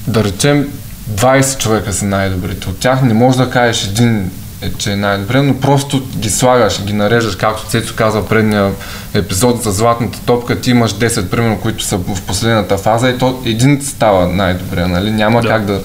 да 0.06 0.24
речем 0.24 0.68
20 1.10 1.58
човека 1.58 1.92
са 1.92 2.04
най-добрите. 2.04 2.68
От 2.68 2.78
тях 2.78 3.02
не 3.02 3.14
можеш 3.14 3.38
да 3.38 3.50
кажеш 3.50 3.84
един 3.84 4.30
е, 4.62 4.72
че 4.78 4.92
е 4.92 4.96
най-добре, 4.96 5.42
но 5.42 5.60
просто 5.60 6.02
ги 6.16 6.30
слагаш, 6.30 6.84
ги 6.84 6.92
нареждаш, 6.92 7.36
както 7.36 7.66
Цецо 7.66 7.94
каза 7.96 8.20
в 8.20 8.28
предния 8.28 8.72
епизод 9.14 9.62
за 9.62 9.72
златната 9.72 10.20
топка, 10.20 10.60
ти 10.60 10.70
имаш 10.70 10.92
10, 10.92 11.26
примерно, 11.28 11.60
които 11.60 11.84
са 11.84 11.96
в 11.96 12.22
последната 12.26 12.78
фаза 12.78 13.08
и 13.08 13.18
то 13.18 13.42
един 13.44 13.80
става 13.82 14.28
най-добре, 14.28 14.86
нали? 14.86 15.10
Няма 15.10 15.42
Да. 15.42 15.48
как 15.48 15.64
да, 15.64 15.80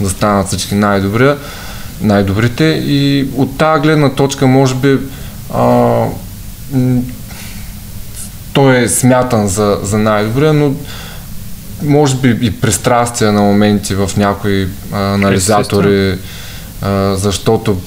да 0.00 0.10
станат 0.10 0.46
всички 0.46 0.74
най-добри, 0.74 1.34
най-добрите 2.00 2.64
и 2.64 3.28
от 3.36 3.58
тази 3.58 3.82
гледна 3.82 4.10
точка, 4.10 4.46
може 4.46 4.74
би, 4.74 4.98
а, 5.54 6.04
той 8.52 8.78
е 8.78 8.88
смятан 8.88 9.48
за, 9.48 9.78
за 9.82 9.98
най-добрия, 9.98 10.52
но 10.52 10.74
може 11.82 12.16
би 12.16 12.38
и 12.46 12.50
пристрастия 12.50 13.32
на 13.32 13.40
моменти 13.40 13.94
в 13.94 14.10
някои 14.16 14.68
а, 14.92 15.14
анализатори, 15.14 16.18
а, 16.82 17.16
защото 17.16 17.80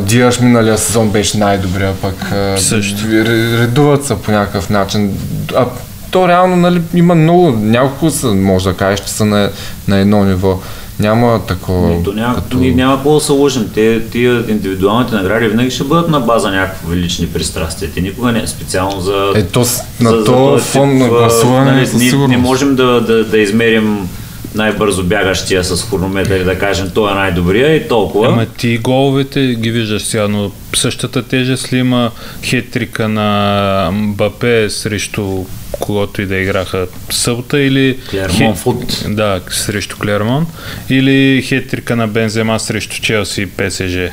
Диаш 0.00 0.40
миналия 0.40 0.78
сезон 0.78 1.10
беше 1.10 1.38
най-добрия, 1.38 1.92
пък 2.02 2.14
Също. 2.56 2.96
ре- 2.96 3.60
редуват 3.60 4.04
се 4.04 4.16
по 4.16 4.30
някакъв 4.30 4.70
начин. 4.70 5.18
А 5.56 5.66
то 6.10 6.28
реално 6.28 6.56
нали, 6.56 6.80
има 6.94 7.14
много, 7.14 7.50
няколко 7.50 8.10
са, 8.10 8.26
може 8.26 8.64
да 8.64 8.74
кажеш, 8.76 9.00
че 9.00 9.12
са 9.12 9.24
на, 9.24 9.50
на 9.88 9.98
едно 9.98 10.24
ниво. 10.24 10.58
Няма 10.98 11.40
такова. 11.40 11.88
Не, 11.88 12.02
то 12.02 12.12
няма, 12.12 12.34
като... 12.34 12.56
ние 12.56 12.74
няма 12.74 12.94
какво 12.94 13.14
да 13.14 13.20
се 13.20 13.32
лъжим. 13.32 13.70
Те, 13.74 14.00
тия 14.02 14.44
индивидуалните 14.48 15.14
награди 15.14 15.48
винаги 15.48 15.70
ще 15.70 15.84
бъдат 15.84 16.08
на 16.08 16.20
база 16.20 16.50
някакви 16.50 16.96
лични 16.96 17.26
пристрастия. 17.26 17.90
Те 17.94 18.00
никога 18.00 18.32
не 18.32 18.42
е 18.42 18.46
специално 18.46 19.00
за... 19.00 19.32
Ето 19.36 19.64
с- 19.64 19.82
на 20.00 20.10
за- 20.10 20.16
за 20.16 20.24
този 20.24 20.54
този 20.54 20.64
фон 20.64 20.98
на 20.98 21.08
гласуване 21.08 21.72
нали, 21.72 21.86
сигурност. 21.86 22.28
не 22.30 22.36
можем 22.36 22.74
да, 22.74 23.00
да, 23.00 23.24
да 23.24 23.38
измерим 23.38 24.08
най-бързо 24.54 25.02
бягащия 25.02 25.64
с 25.64 25.90
хронометър 25.90 26.44
да 26.44 26.58
кажем 26.58 26.90
той 26.94 27.12
е 27.12 27.14
най-добрия 27.14 27.76
и 27.76 27.88
толкова. 27.88 28.28
Ама 28.28 28.46
ти 28.46 28.78
головете 28.78 29.54
ги 29.54 29.70
виждаш 29.70 30.02
сега, 30.02 30.28
но 30.28 30.50
същата 30.76 31.22
тежест 31.22 31.72
ли 31.72 31.78
има 31.78 32.10
хетрика 32.44 33.08
на 33.08 33.90
Мбапе 33.92 34.70
срещу 34.70 35.44
когото 35.80 36.22
и 36.22 36.26
да 36.26 36.36
играха 36.36 36.86
Сълта 37.10 37.60
или... 37.60 37.98
Клермон 38.10 38.56
Фут. 38.56 39.04
Да, 39.08 39.40
срещу 39.50 39.96
Клермон. 39.98 40.46
Или 40.90 41.42
хетрика 41.42 41.96
на 41.96 42.08
Бензема 42.08 42.60
срещу 42.60 43.02
Челси 43.02 43.42
и 43.42 43.46
ПСЖ. 43.46 44.12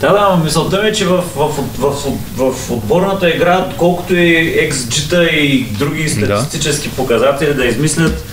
Да, 0.00 0.12
да, 0.12 0.36
но 0.36 0.44
мисълта 0.44 0.82
ми 0.82 0.88
е, 0.88 0.92
че 0.92 1.04
в, 1.04 1.22
в, 1.36 1.48
в, 1.78 1.92
в, 2.36 2.52
в 2.52 2.70
отборната 2.70 3.30
игра, 3.30 3.66
колкото 3.78 4.14
и 4.14 4.70
XG-та 4.70 5.24
и 5.24 5.66
други 5.78 6.08
статистически 6.08 6.88
показатели 6.88 7.54
да 7.54 7.64
измислят, 7.64 8.24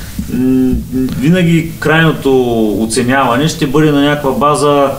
винаги 1.19 1.71
крайното 1.79 2.83
оценяване 2.83 3.47
ще 3.47 3.67
бъде 3.67 3.91
на 3.91 4.01
някаква 4.01 4.31
база 4.31 4.91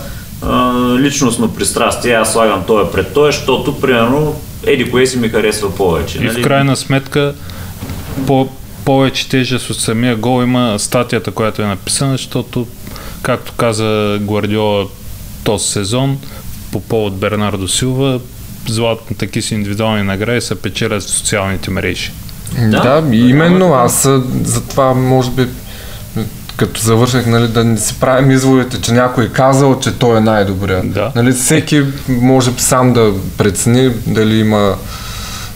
а, 0.42 0.74
личностно 0.98 1.54
пристрастие. 1.54 2.14
Аз 2.14 2.32
слагам 2.32 2.62
той 2.66 2.90
пред 2.90 3.12
той, 3.12 3.32
защото, 3.32 3.80
примерно, 3.80 4.40
еди 4.66 4.90
кое 4.90 5.06
си 5.06 5.18
ми 5.18 5.28
харесва 5.28 5.74
повече. 5.74 6.18
И 6.18 6.28
в 6.28 6.42
крайна 6.42 6.76
сметка 6.76 7.34
по, 8.26 8.48
повече 8.84 9.28
тежест 9.28 9.70
от 9.70 9.76
самия 9.76 10.16
гол 10.16 10.42
има 10.42 10.78
статията, 10.78 11.30
която 11.30 11.62
е 11.62 11.66
написана, 11.66 12.12
защото, 12.12 12.66
както 13.22 13.52
каза 13.52 14.18
Гвардиола 14.20 14.86
този 15.44 15.68
сезон, 15.68 16.18
по 16.72 16.80
повод 16.80 17.16
Бернардо 17.16 17.68
Силва, 17.68 18.20
златни 18.68 19.16
таки 19.16 19.42
си 19.42 19.54
индивидуални 19.54 20.02
награди 20.02 20.40
се 20.40 20.54
печелят 20.54 21.02
в 21.02 21.10
социалните 21.10 21.70
мрежи. 21.70 22.10
Да, 22.58 22.80
Да, 22.80 23.00
да 23.00 23.16
именно 23.16 23.74
аз 23.74 24.08
затова 24.44 24.94
може 24.94 25.30
би 25.30 25.46
като 26.56 26.80
завърших, 26.80 27.26
нали, 27.26 27.48
да 27.48 27.64
не 27.64 27.78
си 27.78 28.00
правим 28.00 28.30
изводите, 28.30 28.80
че 28.80 28.92
някой 28.92 29.24
е 29.24 29.28
казал, 29.28 29.78
че 29.80 29.98
той 29.98 30.16
е 30.16 30.20
най-добрия. 30.20 30.82
Да. 30.84 31.12
Нали, 31.14 31.32
всеки 31.32 31.82
може 32.08 32.50
сам 32.56 32.92
да 32.92 33.12
прецени 33.38 33.90
дали 34.06 34.38
има, 34.38 34.74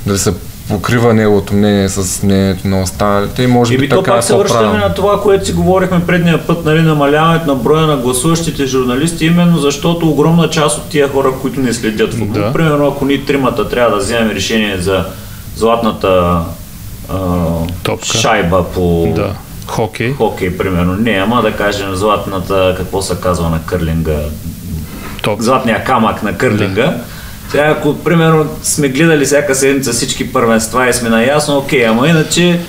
дали 0.07 0.19
се 0.19 0.35
покрива 0.69 1.15
неговото 1.15 1.55
мнение 1.55 1.89
с 1.89 2.23
мнението 2.23 2.69
на 2.69 2.83
останалите 2.83 3.43
и 3.43 3.47
може 3.47 3.75
И 3.75 3.77
би 3.77 3.81
би 3.81 3.89
така 3.89 4.01
е 4.01 4.15
пак 4.15 4.25
се 4.25 4.37
връщаме 4.37 4.79
на 4.79 4.95
това, 4.95 5.21
което 5.23 5.47
си 5.47 5.53
говорихме 5.53 6.07
предния 6.07 6.47
път, 6.47 6.65
нали, 6.65 6.83
намаляването 6.83 7.47
на 7.47 7.55
броя 7.55 7.87
на 7.87 7.97
гласуващите 7.97 8.67
журналисти, 8.67 9.27
именно 9.27 9.59
защото 9.59 10.09
огромна 10.09 10.51
част 10.51 10.79
от 10.79 10.85
тия 10.85 11.09
хора, 11.09 11.33
които 11.43 11.61
не 11.61 11.73
следят 11.73 12.15
футбол, 12.15 12.43
Да. 12.43 12.53
примерно 12.53 12.87
ако 12.87 13.05
ние 13.05 13.25
тримата 13.25 13.69
трябва 13.69 13.91
да 13.91 13.97
вземем 13.97 14.31
решение 14.31 14.79
за 14.79 15.05
златната 15.57 16.41
а, 17.09 17.17
Топка. 17.83 18.19
шайба 18.19 18.65
по 18.75 19.13
Да. 19.17 19.35
Хокей. 19.67 20.13
хокей, 20.13 20.59
примерно, 20.59 20.97
не, 20.97 21.11
ама 21.11 21.43
да 21.43 21.53
кажем 21.53 21.95
златната, 21.95 22.75
какво 22.77 23.03
се 23.03 23.15
казва 23.23 23.51
на 23.51 23.61
кърлинга, 23.67 24.19
Топ. 25.23 25.41
златния 25.41 25.85
камък 25.85 26.23
на 26.23 26.37
кърлинга. 26.37 26.97
Сега, 27.51 27.65
ако 27.65 27.99
примерно 27.99 28.47
сме 28.63 28.89
гледали 28.89 29.25
всяка 29.25 29.55
седмица 29.55 29.93
всички 29.93 30.33
първенства 30.33 30.89
и 30.89 30.93
сме 30.93 31.09
наясно, 31.09 31.59
окей, 31.59 31.87
ама 31.87 32.09
иначе 32.09 32.61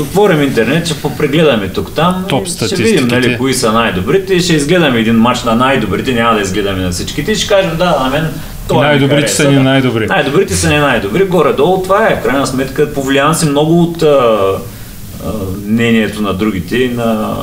отворим 0.00 0.42
интернет, 0.42 0.86
ще 0.86 1.00
попрегледаме 1.00 1.68
тук-там 1.68 2.24
Топ 2.28 2.46
и 2.46 2.50
ще 2.66 2.76
видим 2.76 3.06
нали, 3.06 3.38
кои 3.38 3.54
са 3.54 3.72
най-добрите 3.72 4.40
ще 4.40 4.52
изгледаме 4.54 5.00
един 5.00 5.16
матч 5.16 5.42
на 5.42 5.54
най-добрите, 5.54 6.12
няма 6.12 6.34
да 6.34 6.40
изгледаме 6.40 6.82
на 6.82 6.90
всичките 6.90 7.32
и 7.32 7.36
ще 7.36 7.48
кажем 7.48 7.76
да, 7.76 7.84
на 7.84 8.10
мен 8.10 8.28
той 8.68 8.86
Най-добрите 8.86 9.32
са 9.32 9.50
ни 9.50 9.56
най-добри. 9.56 10.06
Най-добрите 10.06 10.54
са 10.54 10.68
не 10.68 10.78
най-добри. 10.78 11.24
Горе-долу 11.24 11.82
това 11.82 12.08
е. 12.08 12.22
Крайна 12.22 12.46
сметка 12.46 12.92
повлиян 12.92 13.34
си 13.34 13.46
много 13.46 13.82
от 13.82 14.02
а, 14.02 14.06
а, 14.06 15.30
мнението 15.66 16.22
на 16.22 16.34
другите 16.34 16.76
и 16.76 16.88
на 16.88 17.36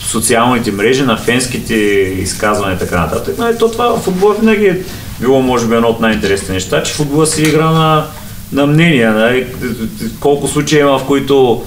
социалните 0.00 0.72
мрежи, 0.72 1.02
на 1.02 1.16
фенските 1.16 1.74
изказвания 2.18 2.76
и 2.76 2.78
така 2.78 3.00
нататък. 3.00 3.38
Нали, 3.38 3.58
то 3.58 3.70
това 3.70 3.96
футбола 3.96 4.34
винаги 4.34 4.66
е 4.66 4.78
било, 5.20 5.42
може 5.42 5.66
би, 5.66 5.74
едно 5.74 5.88
от 5.88 6.00
най-интересните 6.00 6.52
неща, 6.52 6.82
че 6.82 6.92
футбола 6.92 7.26
си 7.26 7.42
игра 7.42 7.70
на, 7.70 8.06
на 8.52 8.66
мнения. 8.66 9.12
Нали? 9.12 9.46
Колко 10.20 10.48
случаи 10.48 10.80
има, 10.80 10.98
в 10.98 11.04
които 11.06 11.64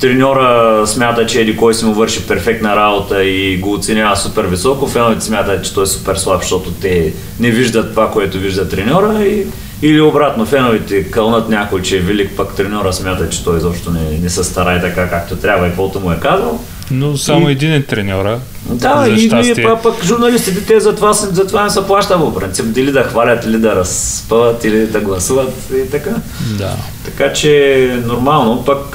треньора 0.00 0.82
смята, 0.86 1.26
че 1.26 1.40
еди 1.40 1.56
кой 1.56 1.74
си 1.74 1.84
му 1.84 1.94
върши 1.94 2.26
перфектна 2.26 2.76
работа 2.76 3.24
и 3.24 3.58
го 3.58 3.72
оценява 3.72 4.16
супер 4.16 4.44
високо, 4.44 4.86
феновете 4.86 5.24
смятат, 5.24 5.64
че 5.64 5.74
той 5.74 5.84
е 5.84 5.86
супер 5.86 6.16
слаб, 6.16 6.42
защото 6.42 6.70
те 6.70 7.12
не 7.40 7.50
виждат 7.50 7.90
това, 7.90 8.10
което 8.10 8.38
вижда 8.38 8.68
треньора 8.68 9.24
и, 9.24 9.46
или 9.82 10.00
обратно, 10.00 10.46
феновете 10.46 11.10
кълнат 11.10 11.48
някой, 11.48 11.82
че 11.82 11.96
е 11.96 12.00
велик, 12.00 12.30
пък 12.36 12.54
треньора 12.54 12.92
смята, 12.92 13.28
че 13.28 13.44
той 13.44 13.56
изобщо 13.56 13.90
не, 13.90 14.18
не 14.18 14.30
се 14.30 14.44
старае 14.44 14.80
така, 14.80 15.10
както 15.10 15.36
трябва 15.36 15.66
и 15.66 15.70
каквото 15.70 16.00
му 16.00 16.12
е 16.12 16.20
казал. 16.20 16.60
Но 16.90 17.16
само 17.16 17.48
И- 17.48 17.52
един 17.52 17.72
е 17.72 17.82
треньора. 17.82 18.38
Да, 18.64 19.02
за 19.04 19.10
и 19.10 19.12
ние 19.12 19.20
щастие. 19.28 19.64
па, 19.64 19.82
пък 19.82 20.04
журналистите, 20.04 20.66
те 20.66 20.80
затова, 20.80 21.64
не 21.64 21.70
се 21.70 21.86
плаща 21.86 22.18
по 22.18 22.34
принцип, 22.34 22.66
дали 22.66 22.92
да 22.92 23.02
хвалят, 23.02 23.44
или 23.44 23.58
да 23.58 23.76
разпъват, 23.76 24.64
или 24.64 24.86
да 24.86 25.00
гласуват 25.00 25.52
и 25.86 25.90
така. 25.90 26.10
Да. 26.58 26.70
Така 27.04 27.32
че 27.32 28.02
нормално. 28.06 28.64
Пък 28.64 28.94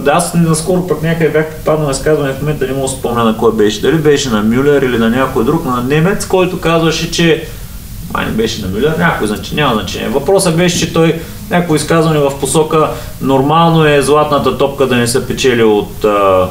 да, 0.00 0.10
аз 0.12 0.34
наскоро 0.34 0.86
пък 0.86 1.02
някъде 1.02 1.30
бях 1.30 1.46
попаднал 1.46 1.86
на 1.86 1.92
изказване 1.92 2.32
в 2.32 2.40
момента, 2.40 2.66
не 2.66 2.72
мога 2.72 2.88
да 2.88 2.88
спомня 2.88 3.24
на 3.24 3.36
кой 3.36 3.52
беше. 3.52 3.80
Дали 3.80 3.96
беше 3.96 4.28
на 4.30 4.42
Мюлер 4.42 4.82
или 4.82 4.98
на 4.98 5.10
някой 5.10 5.44
друг, 5.44 5.64
на 5.64 5.82
немец, 5.82 6.26
който 6.26 6.60
казваше, 6.60 7.10
че 7.10 7.44
май 8.14 8.26
не 8.26 8.32
беше 8.32 8.62
на 8.62 8.68
Мюлер, 8.68 8.94
някой 8.98 9.26
значение, 9.26 9.64
няма 9.64 9.74
значение. 9.74 10.08
Въпросът 10.08 10.56
беше, 10.56 10.78
че 10.78 10.92
той 10.92 11.20
някой 11.50 11.76
изказване 11.76 12.18
в 12.18 12.32
посока 12.40 12.88
нормално 13.22 13.86
е 13.86 14.02
златната 14.02 14.58
топка 14.58 14.86
да 14.86 14.96
не 14.96 15.06
се 15.06 15.26
печели 15.26 15.62
от 15.62 16.04
а, 16.04 16.48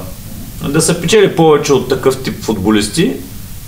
да 0.67 0.81
се 0.81 1.01
печели 1.01 1.35
повече 1.35 1.73
от 1.73 1.89
такъв 1.89 2.23
тип 2.23 2.43
футболисти, 2.43 3.13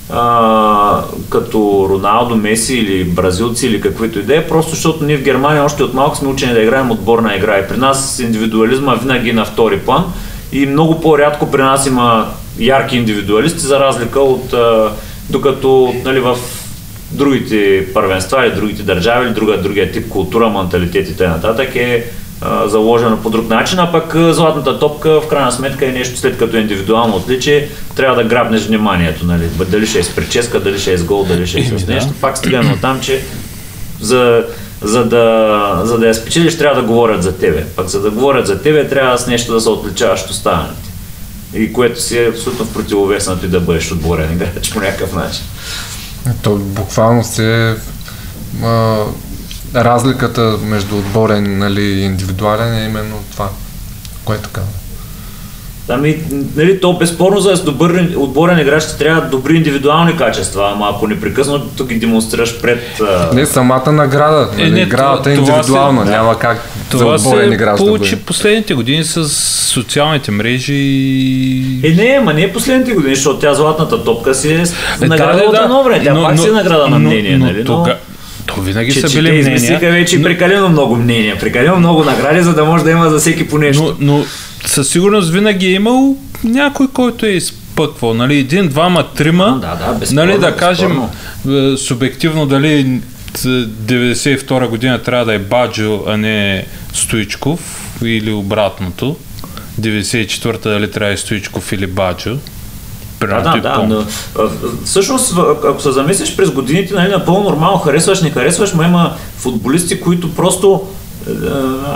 а, 0.09 1.03
като 1.29 1.87
Роналдо, 1.89 2.35
Меси 2.35 2.75
или 2.75 3.03
бразилци 3.03 3.67
или 3.67 3.81
каквито 3.81 4.19
и 4.19 4.23
да 4.23 4.35
е, 4.35 4.47
просто 4.47 4.71
защото 4.71 5.03
ние 5.03 5.17
в 5.17 5.23
Германия 5.23 5.63
още 5.63 5.83
от 5.83 5.93
малко 5.93 6.17
сме 6.17 6.29
учени 6.29 6.53
да 6.53 6.61
играем 6.61 6.91
отборна 6.91 7.35
игра 7.35 7.59
и 7.59 7.67
при 7.67 7.77
нас 7.77 8.19
индивидуализма 8.19 8.95
винаги 8.95 9.29
е 9.29 9.33
на 9.33 9.45
втори 9.45 9.79
план 9.79 10.05
и 10.51 10.65
много 10.65 11.01
по-рядко 11.01 11.51
при 11.51 11.61
нас 11.61 11.87
има 11.87 12.31
ярки 12.59 12.97
индивидуалисти, 12.97 13.59
за 13.59 13.79
разлика 13.79 14.19
от 14.19 14.53
а, 14.53 14.91
докато 15.29 15.93
нали, 16.05 16.19
в 16.19 16.37
другите 17.11 17.87
първенства 17.93 18.45
или 18.45 18.55
другите 18.55 18.83
държави 18.83 19.25
или 19.25 19.33
друга, 19.33 19.57
другия 19.57 19.91
тип 19.91 20.09
култура, 20.09 20.49
менталитет 20.49 21.09
и 21.09 21.17
т.н. 21.17 21.65
е 21.75 22.05
заложена 22.65 23.21
по 23.21 23.29
друг 23.29 23.49
начин, 23.49 23.79
а 23.79 23.91
пък 23.91 24.15
златната 24.15 24.79
топка 24.79 25.21
в 25.21 25.27
крайна 25.27 25.51
сметка 25.51 25.85
е 25.85 25.91
нещо 25.91 26.17
след 26.17 26.37
като 26.37 26.57
е 26.57 26.59
индивидуално 26.59 27.15
отличие, 27.15 27.69
трябва 27.95 28.23
да 28.23 28.29
грабнеш 28.29 28.61
вниманието, 28.61 29.25
нали? 29.25 29.49
Дали 29.69 29.87
ще 29.87 29.99
е 29.99 30.03
с 30.03 30.15
прическа, 30.15 30.59
дали 30.59 30.79
ще 30.79 30.93
е 30.93 30.97
с 30.97 31.03
гол, 31.03 31.23
дали 31.23 31.47
ще 31.47 31.59
е 31.59 31.79
с 31.79 31.87
нещо. 31.87 32.13
Пак 32.21 32.37
стигаме 32.37 32.73
от 32.73 32.81
там, 32.81 33.01
че 33.01 33.21
за, 34.01 34.45
за, 34.81 35.05
да, 35.05 35.81
за 35.83 35.97
да 35.97 36.07
я 36.07 36.13
спечелиш, 36.13 36.57
трябва 36.57 36.81
да 36.81 36.87
говорят 36.87 37.23
за 37.23 37.37
тебе. 37.37 37.65
Пък 37.75 37.87
за 37.87 38.01
да 38.01 38.11
говорят 38.11 38.47
за 38.47 38.61
тебе, 38.61 38.87
трябва 38.87 39.17
с 39.17 39.27
нещо 39.27 39.53
да 39.53 39.61
се 39.61 39.69
отличаваш 39.69 40.23
от 40.23 40.29
останалите. 40.29 40.89
И 41.53 41.73
което 41.73 42.01
си 42.01 42.17
е 42.17 42.29
абсолютно 42.29 42.65
в 42.65 42.73
противовес 42.73 43.27
на 43.27 43.39
ти 43.39 43.47
да 43.47 43.59
бъдеш 43.59 43.91
отборен 43.91 44.33
играч 44.33 44.71
по 44.73 44.79
някакъв 44.79 45.13
начин. 45.13 45.43
То 46.41 46.55
буквално 46.55 47.23
се 47.23 47.75
а, 48.63 48.97
разликата 49.75 50.41
между 50.63 50.97
отборен 50.97 51.57
нали, 51.57 51.81
и 51.81 52.01
индивидуален 52.01 52.73
е 52.73 52.85
именно 52.85 53.15
това, 53.31 53.49
което 54.25 54.49
казва. 54.49 54.69
Ами, 55.89 56.17
нали, 56.55 56.81
то 56.81 56.93
безспорно 56.93 57.39
за 57.39 57.49
да 57.49 57.57
си 57.57 57.63
добър 57.63 58.09
отборен 58.17 58.59
играч 58.59 58.83
ще 58.83 58.97
трябва 58.97 59.21
добри 59.21 59.55
индивидуални 59.55 60.17
качества, 60.17 60.71
ама 60.73 60.91
ако 60.95 61.07
непрекъснато 61.07 61.85
ги 61.85 61.95
демонстрираш 61.95 62.61
пред... 62.61 62.99
А... 63.01 63.29
Не, 63.33 63.45
самата 63.45 63.91
награда. 63.91 64.49
Е, 64.53 64.57
Нали, 64.57 64.71
не, 64.71 64.79
наградата 64.79 65.31
е 65.31 65.35
това- 65.35 65.45
това 65.45 65.55
индивидуална, 65.57 66.01
се- 66.01 66.05
да. 66.05 66.11
няма 66.11 66.39
как 66.39 66.69
Това 66.91 67.17
за 67.17 67.27
отборен 67.27 67.53
играч 67.53 67.79
да 67.79 67.85
получи 67.85 68.11
бъде. 68.11 68.25
последните 68.25 68.73
години 68.73 69.03
с 69.03 69.29
социалните 69.29 70.31
мрежи 70.31 70.73
и... 70.73 71.79
Е, 71.83 71.93
не, 71.93 72.19
ма 72.19 72.33
не 72.33 72.41
е 72.41 72.53
последните 72.53 72.93
години, 72.93 73.15
защото 73.15 73.39
тя 73.39 73.53
златната 73.53 74.03
топка 74.03 74.35
си 74.35 74.49
е, 74.49 74.63
Е, 75.01 75.05
награда 75.05 75.37
да, 75.37 75.43
от 75.43 75.55
да, 75.55 75.61
едно 75.61 75.83
време. 75.83 76.03
Тя 76.03 76.13
но- 76.13 76.23
пак 76.23 76.35
но- 76.35 76.41
си 76.43 76.49
е 76.49 76.53
награда 76.53 76.87
на 76.87 76.99
мнение, 76.99 77.37
но 77.37 77.45
нали? 77.45 77.57
Но... 77.59 77.65
тога- 77.65 77.97
Всичко. 78.41 78.61
Винаги 78.61 78.91
Че, 78.93 79.01
са 79.01 79.09
че 79.09 79.17
били 79.17 79.25
те 79.25 79.31
мнения. 79.33 79.55
измислиха 79.55 79.91
вече 79.91 80.17
но, 80.17 80.23
прекалено 80.23 80.69
много 80.69 80.95
мнения, 80.95 81.39
прекалено 81.39 81.75
много 81.75 82.03
награди, 82.03 82.41
за 82.41 82.53
да 82.53 82.65
може 82.65 82.83
да 82.83 82.91
има 82.91 83.09
за 83.09 83.19
всеки 83.19 83.47
по 83.47 83.57
нещо. 83.57 83.95
но, 83.99 84.17
но 84.17 84.25
със 84.65 84.89
сигурност 84.89 85.31
винаги 85.31 85.65
е 85.67 85.71
имал 85.71 86.15
някой, 86.43 86.87
който 86.87 87.25
е 87.25 87.29
изпъквал. 87.29 88.13
Нали? 88.13 88.37
Един, 88.37 88.67
двама, 88.67 89.07
трима. 89.07 89.59
Да, 89.61 89.85
да, 89.87 89.93
безспорно, 89.93 90.25
нали, 90.25 90.39
да 90.39 90.55
кажем 90.55 90.99
безспорно. 91.43 91.73
е, 91.73 91.77
субективно 91.77 92.45
дали 92.45 93.01
т- 93.33 93.47
92 93.47 94.67
година 94.67 95.01
трябва 95.01 95.25
да 95.25 95.33
е 95.33 95.39
Баджо, 95.39 96.03
а 96.07 96.17
не 96.17 96.65
Стоичков 96.93 97.59
или 98.03 98.31
обратното. 98.31 99.15
94-та 99.81 100.69
дали 100.69 100.91
трябва 100.91 101.13
е 101.13 101.17
Стоичков 101.17 101.71
или 101.71 101.87
Баджо. 101.87 102.37
Да, 103.21 103.27
Примерно, 103.27 103.43
да, 103.43 103.53
ти 103.53 103.61
да, 103.61 103.73
помни. 103.73 103.95
но 103.95 104.03
всъщност, 104.85 105.33
ако 105.65 105.81
се 105.81 105.91
замислиш 105.91 106.35
през 106.35 106.51
годините, 106.51 106.93
нали, 106.93 107.11
напълно 107.11 107.43
нормално 107.49 107.77
харесваш, 107.77 108.21
не 108.21 108.29
харесваш, 108.29 108.73
но 108.73 108.83
има 108.83 109.13
футболисти, 109.37 110.01
които 110.01 110.35
просто 110.35 110.81
е, 111.27 111.31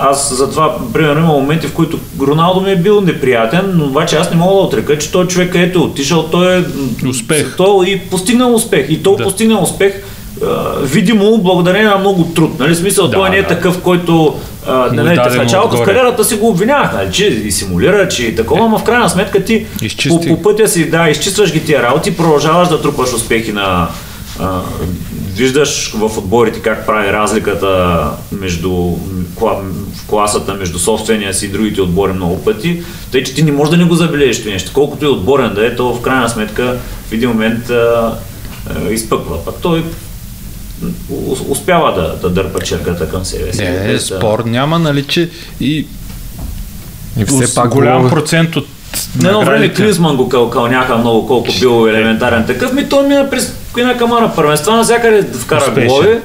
аз 0.01 0.33
затова, 0.37 0.75
примерно, 0.93 1.19
има 1.19 1.33
моменти, 1.33 1.67
в 1.67 1.73
които 1.73 1.99
Роналдо 2.21 2.61
ми 2.61 2.71
е 2.71 2.75
бил 2.75 3.01
неприятен, 3.01 3.71
но 3.75 3.85
обаче 3.85 4.15
аз 4.17 4.29
не 4.31 4.35
мога 4.37 4.53
да 4.55 4.61
отрека, 4.61 4.97
че 4.97 5.11
той 5.11 5.27
човек 5.27 5.51
където 5.51 5.79
е 5.79 5.81
отишъл, 5.81 6.23
той 6.23 6.57
е 6.57 6.63
Успех. 7.09 7.55
Той 7.57 7.87
е 7.87 7.89
и 7.89 7.99
постигнал 7.99 8.55
успех. 8.55 8.85
И 8.89 9.03
той 9.03 9.17
Да. 9.17 9.23
постигнал 9.23 9.63
успех 9.63 9.93
видимо 10.81 11.37
благодарение 11.37 11.89
на 11.89 11.97
много 11.97 12.23
труд. 12.23 12.59
Нали? 12.59 12.75
Смисъл, 12.75 13.07
Да, 13.07 13.17
той 13.17 13.29
не 13.29 13.37
е 13.37 13.41
да. 13.41 13.47
такъв, 13.47 13.81
който 13.81 14.39
а, 14.67 14.89
нали, 14.93 15.15
дадено 15.15 15.35
в 15.35 15.37
началото 15.37 15.77
в 15.77 15.83
кариерата 15.83 16.23
си 16.23 16.35
го 16.35 16.49
обвинявах, 16.49 16.93
нали, 16.93 17.11
че 17.11 17.27
и 17.27 17.51
симулира, 17.51 18.07
че 18.07 18.25
и 18.25 18.35
такова, 18.35 18.69
но 18.69 18.79
в 18.79 18.83
крайна 18.83 19.09
сметка 19.09 19.43
ти 19.43 19.65
по, 20.09 20.21
по 20.21 20.41
пътя 20.41 20.67
си, 20.67 20.89
да, 20.89 21.09
изчистваш 21.09 21.53
ги 21.53 21.65
тия 21.65 21.83
работи, 21.83 22.17
продължаваш 22.17 22.67
да 22.67 22.81
трупаш 22.81 23.13
успехи 23.13 23.51
на... 23.51 23.87
А, 24.39 24.59
виждаш 25.35 25.93
в 25.95 26.17
отборите 26.17 26.59
как 26.59 26.85
прави 26.85 27.11
разликата 27.13 28.03
между 28.31 28.69
кла- 29.35 29.61
в 29.95 30.07
класата 30.07 30.53
между 30.53 30.79
собствения 30.79 31.33
си 31.33 31.45
и 31.45 31.49
другите 31.49 31.81
отбори 31.81 32.13
много 32.13 32.43
пъти, 32.43 32.83
тъй 33.11 33.23
че 33.23 33.33
ти 33.33 33.43
не 33.43 33.51
можеш 33.51 33.71
да 33.71 33.77
не 33.77 33.83
го 33.83 33.95
забележиш 33.95 34.39
това 34.39 34.51
нещо. 34.53 34.71
Колкото 34.73 35.05
и 35.05 35.07
отборен 35.07 35.53
да 35.53 35.67
е, 35.67 35.75
то 35.75 35.93
в 35.93 36.01
крайна 36.01 36.29
сметка 36.29 36.77
в 37.09 37.13
един 37.13 37.29
момент 37.29 37.69
а, 37.69 38.13
а, 38.69 38.89
изпъква. 38.91 39.45
Пък 39.45 39.55
той 39.61 39.83
успява 41.47 41.93
да, 41.93 42.15
да 42.17 42.29
дърпа 42.29 42.59
черката 42.59 43.09
към 43.09 43.25
себе 43.25 43.53
си. 43.53 43.63
Не, 43.63 43.87
да- 43.87 43.99
спор 43.99 44.39
няма, 44.39 44.79
нали, 44.79 45.03
че 45.03 45.29
и 45.59 45.87
И 47.17 47.25
все 47.25 47.55
пак 47.55 47.69
голям 47.69 47.97
голове- 47.97 48.09
процент 48.09 48.55
от 48.55 48.67
На 49.21 49.27
едно 49.27 49.45
време. 49.45 49.73
Клизман 49.73 50.15
го 50.15 50.29
къл, 50.29 50.49
кълняха 50.49 50.97
много, 50.97 51.27
колко 51.27 51.49
бил 51.59 51.87
елементарен 51.89 52.45
такъв. 52.45 52.73
Ми 52.73 52.89
той 52.89 53.07
мина 53.07 53.29
през 53.29 53.53
една 53.77 53.97
камара 53.97 54.31
първенства, 54.35 54.75
навсякъде 54.75 55.23
вкара 55.33 55.61
Успешен. 55.61 56.21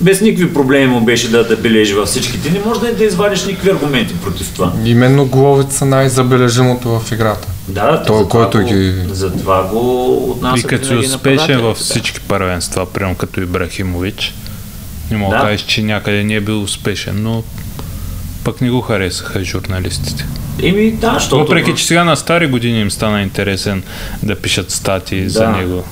Без 0.00 0.20
никакви 0.20 0.54
проблеми 0.54 0.86
му 0.86 1.00
беше 1.00 1.30
да, 1.30 1.48
да 1.48 1.56
бележи 1.56 1.94
във 1.94 2.08
всичките. 2.08 2.50
Не 2.50 2.60
може 2.60 2.80
да, 2.80 2.94
да 2.94 3.04
извадиш 3.04 3.44
никакви 3.44 3.70
аргументи 3.70 4.14
против 4.14 4.50
това. 4.54 4.72
Именно 4.84 5.26
головете 5.26 5.74
са 5.74 5.84
най-забележимото 5.84 6.88
в 6.90 7.12
играта. 7.12 7.48
Да, 7.68 8.02
Той, 8.06 8.16
затова 8.18 8.28
който 8.28 8.58
го, 8.58 8.64
ги- 8.64 8.94
Затова 9.10 9.62
го 9.64 10.14
отнася 10.30 10.58
И 10.58 10.62
като 10.62 10.86
си 10.86 10.94
успешен 10.94 11.60
във 11.60 11.78
да. 11.78 11.84
всички 11.84 12.20
първенства, 12.20 12.86
прямо 12.86 13.14
като 13.14 13.40
Ибрахимович, 13.40 14.34
не 15.10 15.16
мога 15.16 15.30
да 15.30 15.36
Да. 15.36 15.46
кажеш, 15.46 15.60
че 15.60 15.82
някъде 15.82 16.24
не 16.24 16.34
е 16.34 16.40
бил 16.40 16.62
успешен, 16.62 17.22
но 17.22 17.42
пък 18.44 18.60
не 18.60 18.70
го 18.70 18.80
харесаха 18.80 19.44
журналистите. 19.44 20.26
Еми, 20.62 20.92
да, 20.92 21.14
защото... 21.14 21.38
Въпреки, 21.38 21.74
че 21.74 21.86
сега 21.86 22.04
на 22.04 22.16
стари 22.16 22.46
години 22.46 22.80
им 22.80 22.90
стана 22.90 23.22
интересен 23.22 23.82
да 24.22 24.36
пишат 24.36 24.70
статии 24.70 25.28
за 25.28 25.40
Да. 25.40 25.48
него. 25.48 25.84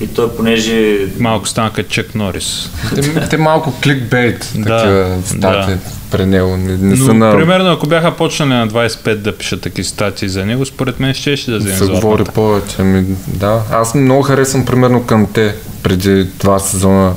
И 0.00 0.06
той, 0.06 0.36
понеже... 0.36 0.98
Малко 1.18 1.48
стана 1.48 1.72
като 1.72 1.90
Чек 1.90 2.14
Норис. 2.14 2.70
Те, 2.94 3.28
те 3.28 3.36
малко 3.36 3.74
кликбейт, 3.82 4.52
Да, 4.54 4.76
такива 4.76 5.18
статии 5.26 5.74
да. 5.74 5.80
при 6.10 6.26
него. 6.26 6.56
Не, 6.56 6.76
не 6.76 6.96
Но, 6.96 7.04
са 7.06 7.14
на... 7.14 7.36
примерно, 7.36 7.72
ако 7.72 7.86
бяха 7.86 8.16
почнали 8.16 8.50
на 8.50 8.68
25 8.68 9.14
да 9.14 9.36
пишат 9.36 9.60
такива 9.60 9.88
статии 9.88 10.28
за 10.28 10.46
него, 10.46 10.66
според 10.66 11.00
мен 11.00 11.14
ще 11.14 11.36
ще 11.36 11.50
да 11.50 11.58
вземе 11.58 11.76
се 11.76 11.86
говори 11.86 12.24
повече. 12.24 12.76
Ами, 12.78 13.04
да. 13.26 13.62
Аз 13.70 13.94
много 13.94 14.22
харесвам 14.22 14.64
примерно 14.64 15.06
към 15.06 15.26
те 15.32 15.54
преди 15.82 16.24
два 16.24 16.58
сезона. 16.58 17.12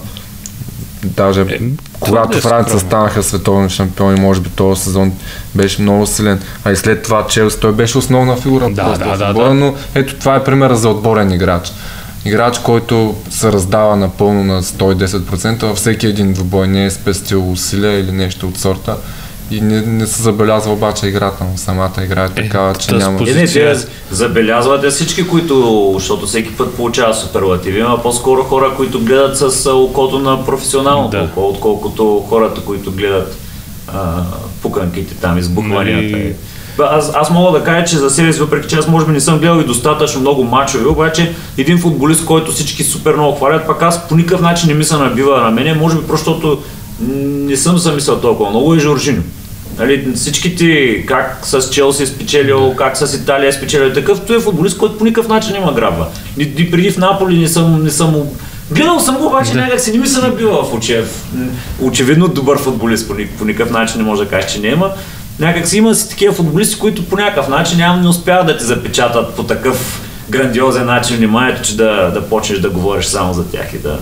Даже 1.03 1.41
Е, 1.41 1.59
когато 1.99 2.38
Франция 2.38 2.80
станаха 2.80 3.23
световни 3.23 3.69
шампиони, 3.69 4.19
може 4.19 4.41
би 4.41 4.49
този 4.49 4.82
сезон 4.82 5.13
беше 5.55 5.82
много 5.82 6.05
силен. 6.05 6.41
А 6.63 6.71
и 6.71 6.76
след 6.76 7.03
това 7.03 7.28
Челси, 7.28 7.59
той 7.59 7.71
беше 7.71 7.97
основна 7.97 8.36
фигура 8.36 8.69
Да, 8.69 8.97
да, 8.97 9.17
да, 9.17 9.30
отбора, 9.30 9.47
да. 9.47 9.53
но 9.53 9.76
ето 9.95 10.15
това 10.15 10.36
е 10.36 10.43
примера 10.43 10.76
за 10.76 10.89
отборен 10.89 11.32
играч. 11.32 11.71
Играч, 12.26 12.57
който 12.59 13.15
се 13.30 13.51
раздава 13.51 13.95
напълно 13.95 14.43
на 14.43 14.63
110%, 14.63 15.61
във 15.61 15.78
всеки 15.78 16.07
един 16.07 16.34
двубой 16.34 16.67
не 16.67 16.86
е 16.86 16.91
спестил 16.91 17.51
усилия 17.51 17.99
или 17.99 18.11
нещо 18.11 18.47
от 18.47 18.57
сорта. 18.57 18.97
И 19.51 19.61
не, 19.61 19.82
не 19.82 20.07
се 20.07 20.21
забелязва 20.21 20.73
обаче 20.73 21.07
играта 21.07 21.43
му. 21.43 21.57
Самата 21.57 21.91
игра 22.03 22.23
е 22.26 22.30
такава, 22.30 22.76
че 22.76 22.88
та 22.88 22.95
няма... 22.95 23.09
Е, 23.09 23.11
не, 23.11 23.17
позиция. 23.17 23.78
те 23.78 23.88
забелязвате 24.11 24.89
всички, 24.89 25.28
които, 25.28 25.91
защото 25.93 26.26
всеки 26.28 26.57
път 26.57 26.76
получава 26.76 27.13
суперлативи, 27.13 27.80
има 27.80 28.01
по-скоро 28.01 28.43
хора, 28.43 28.73
които 28.78 28.99
гледат 28.99 29.38
с 29.38 29.69
окото 29.71 30.19
на 30.19 30.45
професионалното 30.45 31.17
Да. 31.17 31.23
око, 31.23 31.47
отколкото 31.47 32.26
хората, 32.30 32.61
които 32.61 32.91
гледат 32.91 33.38
а, 33.93 34.23
пуканките 34.61 35.15
там, 35.15 35.38
избухванията. 35.38 36.17
Нали- 36.17 36.36
Аз, 36.80 37.11
аз 37.15 37.30
мога 37.30 37.59
да 37.59 37.65
кажа, 37.65 37.86
че 37.86 37.97
за 37.97 38.09
себе 38.09 38.34
си, 38.34 38.39
въпреки 38.39 38.67
че 38.67 38.76
аз 38.76 38.88
може 38.88 39.05
би 39.05 39.11
не 39.11 39.19
съм 39.19 39.39
гледал 39.39 39.59
и 39.59 39.65
достатъчно 39.65 40.21
много 40.21 40.43
мачове, 40.43 40.88
обаче 40.88 41.32
един 41.57 41.78
футболист, 41.78 42.26
който 42.26 42.51
всички 42.51 42.84
супер 42.84 43.13
много 43.13 43.36
хвалят, 43.36 43.67
пък 43.67 43.82
аз 43.82 44.07
по 44.07 44.15
никакъв 44.15 44.41
начин 44.41 44.67
не 44.69 44.76
ми 44.76 44.84
се 44.84 44.97
набива 44.97 45.41
на 45.41 45.51
мене, 45.51 45.73
може 45.73 45.95
би 45.97 46.07
просто 46.07 46.32
защото 46.32 46.61
не 47.01 47.57
съм 47.57 47.78
замислял 47.78 48.19
толкова 48.19 48.49
много 48.49 48.73
е 48.76 48.80
Жоржиньо. 48.80 49.21
Нали, 49.80 50.11
всичките, 50.15 50.65
как 51.05 51.39
с 51.43 51.69
Челси 51.69 52.03
е 52.03 52.07
спечелил, 52.07 52.73
как 52.78 52.97
с 52.97 53.13
Италия 53.15 53.49
е 53.49 53.53
спечелил, 53.53 53.93
такъв 53.93 54.21
той 54.21 54.38
е 54.38 54.39
футболист, 54.39 54.78
който 54.78 54.97
по 54.97 55.03
никакъв 55.05 55.30
начин 55.30 55.53
няма 55.53 55.73
грабва. 55.73 56.05
Ни, 56.38 56.53
ни 56.57 56.71
преди 56.71 56.91
в 56.91 56.97
Наполи 56.97 57.39
не 57.39 57.47
съм, 57.47 57.84
не 57.84 57.89
съм 57.89 58.15
Гледал 58.71 58.99
съм 58.99 59.17
го, 59.17 59.28
обаче 59.28 59.53
някак 59.53 59.80
си 59.80 59.91
не 59.91 59.97
ми 59.97 60.07
се 60.07 60.21
набива 60.21 60.63
в 60.63 60.73
очи. 60.73 60.97
М, 61.34 61.45
Очевидно 61.82 62.28
добър 62.28 62.57
футболист, 62.59 63.07
по, 63.07 63.13
ни- 63.13 63.28
по 63.28 63.45
никакъв 63.45 63.71
начин 63.73 63.97
не 63.97 64.03
може 64.03 64.23
да 64.23 64.30
кажеш, 64.30 64.51
че 64.51 64.59
не 64.59 64.67
има. 64.67 64.91
Някак 65.39 65.67
си 65.67 65.77
има 65.77 65.95
си 65.95 66.09
такива 66.09 66.33
футболисти, 66.33 66.79
които 66.79 67.05
по 67.05 67.15
някакъв 67.15 67.47
начин 67.47 67.77
няма 67.77 68.01
не 68.01 68.07
успяват 68.07 68.47
да 68.47 68.57
ти 68.57 68.63
запечатат 68.63 69.36
по 69.36 69.43
такъв 69.43 70.01
грандиозен 70.29 70.86
начин 70.86 71.17
вниманието, 71.17 71.61
че 71.61 71.77
да, 71.77 72.11
да 72.13 72.29
почнеш 72.29 72.59
да 72.59 72.69
говориш 72.69 73.05
само 73.05 73.33
за 73.33 73.45
тях 73.45 73.73
и 73.73 73.77
да... 73.77 73.99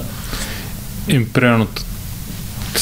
Им, 1.08 1.30
примерно, 1.34 1.68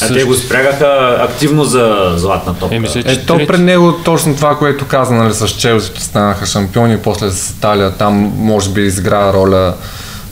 А 0.01 0.13
те 0.13 0.23
го 0.23 0.33
спрягаха 0.33 1.17
активно 1.29 1.63
за 1.63 2.13
златна 2.15 2.55
топка. 2.55 2.75
Е, 2.75 2.79
мисля, 2.79 3.03
че 3.03 3.11
Е, 3.11 3.25
то 3.25 3.37
пред 3.47 3.61
него 3.61 3.93
точно 4.05 4.35
това, 4.35 4.57
което 4.57 4.87
каза, 4.87 5.13
нали, 5.13 5.33
с 5.33 5.47
Челси, 5.47 5.91
че 5.95 6.03
станаха 6.03 6.45
шампиони, 6.45 6.97
после 6.97 7.31
с 7.31 7.49
Италия, 7.49 7.91
там 7.91 8.33
може 8.37 8.69
би 8.69 8.81
изигра 8.81 9.33
роля 9.33 9.75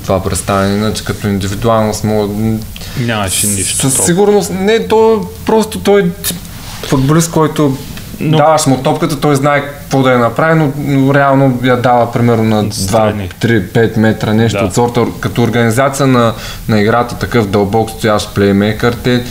това 0.03 0.24
представяне, 0.24 0.76
иначе 0.76 1.05
като 1.05 1.28
индивидуалност 1.28 2.03
мога... 2.03 2.34
нямаше 2.99 3.47
нищо. 3.47 3.89
Със 3.89 4.05
сигурност, 4.05 4.51
не, 4.53 4.88
то 4.88 5.28
просто 5.45 5.80
той 5.80 6.01
е 6.01 6.05
футболист, 6.88 7.32
който 7.32 7.78
Но- 8.20 8.38
даваш 8.38 8.65
му 8.65 8.78
топката, 8.84 9.20
той 9.20 9.36
знае 9.36 9.61
какво 9.61 10.03
да 10.03 10.11
я 10.11 10.20
направи, 10.20 10.59
но, 10.59 10.72
но 10.78 11.13
реално 11.13 11.59
я 11.63 11.78
дава 11.82 12.11
примерно 12.11 12.43
на 12.43 12.65
2, 12.65 12.72
Страни. 12.72 13.30
3, 13.41 13.72
5 13.72 13.97
метра, 13.97 14.34
нещо 14.34 14.59
Да. 14.59 14.65
от 14.65 14.74
сорта. 14.74 15.05
Като 15.20 15.43
организация 15.43 16.07
на, 16.07 16.34
на 16.70 16.82
играта, 16.82 17.15
такъв 17.15 17.47
дълбок 17.47 17.89
стоящ 17.89 18.36
плеймейкър, 18.36 18.93
те, 18.93 19.24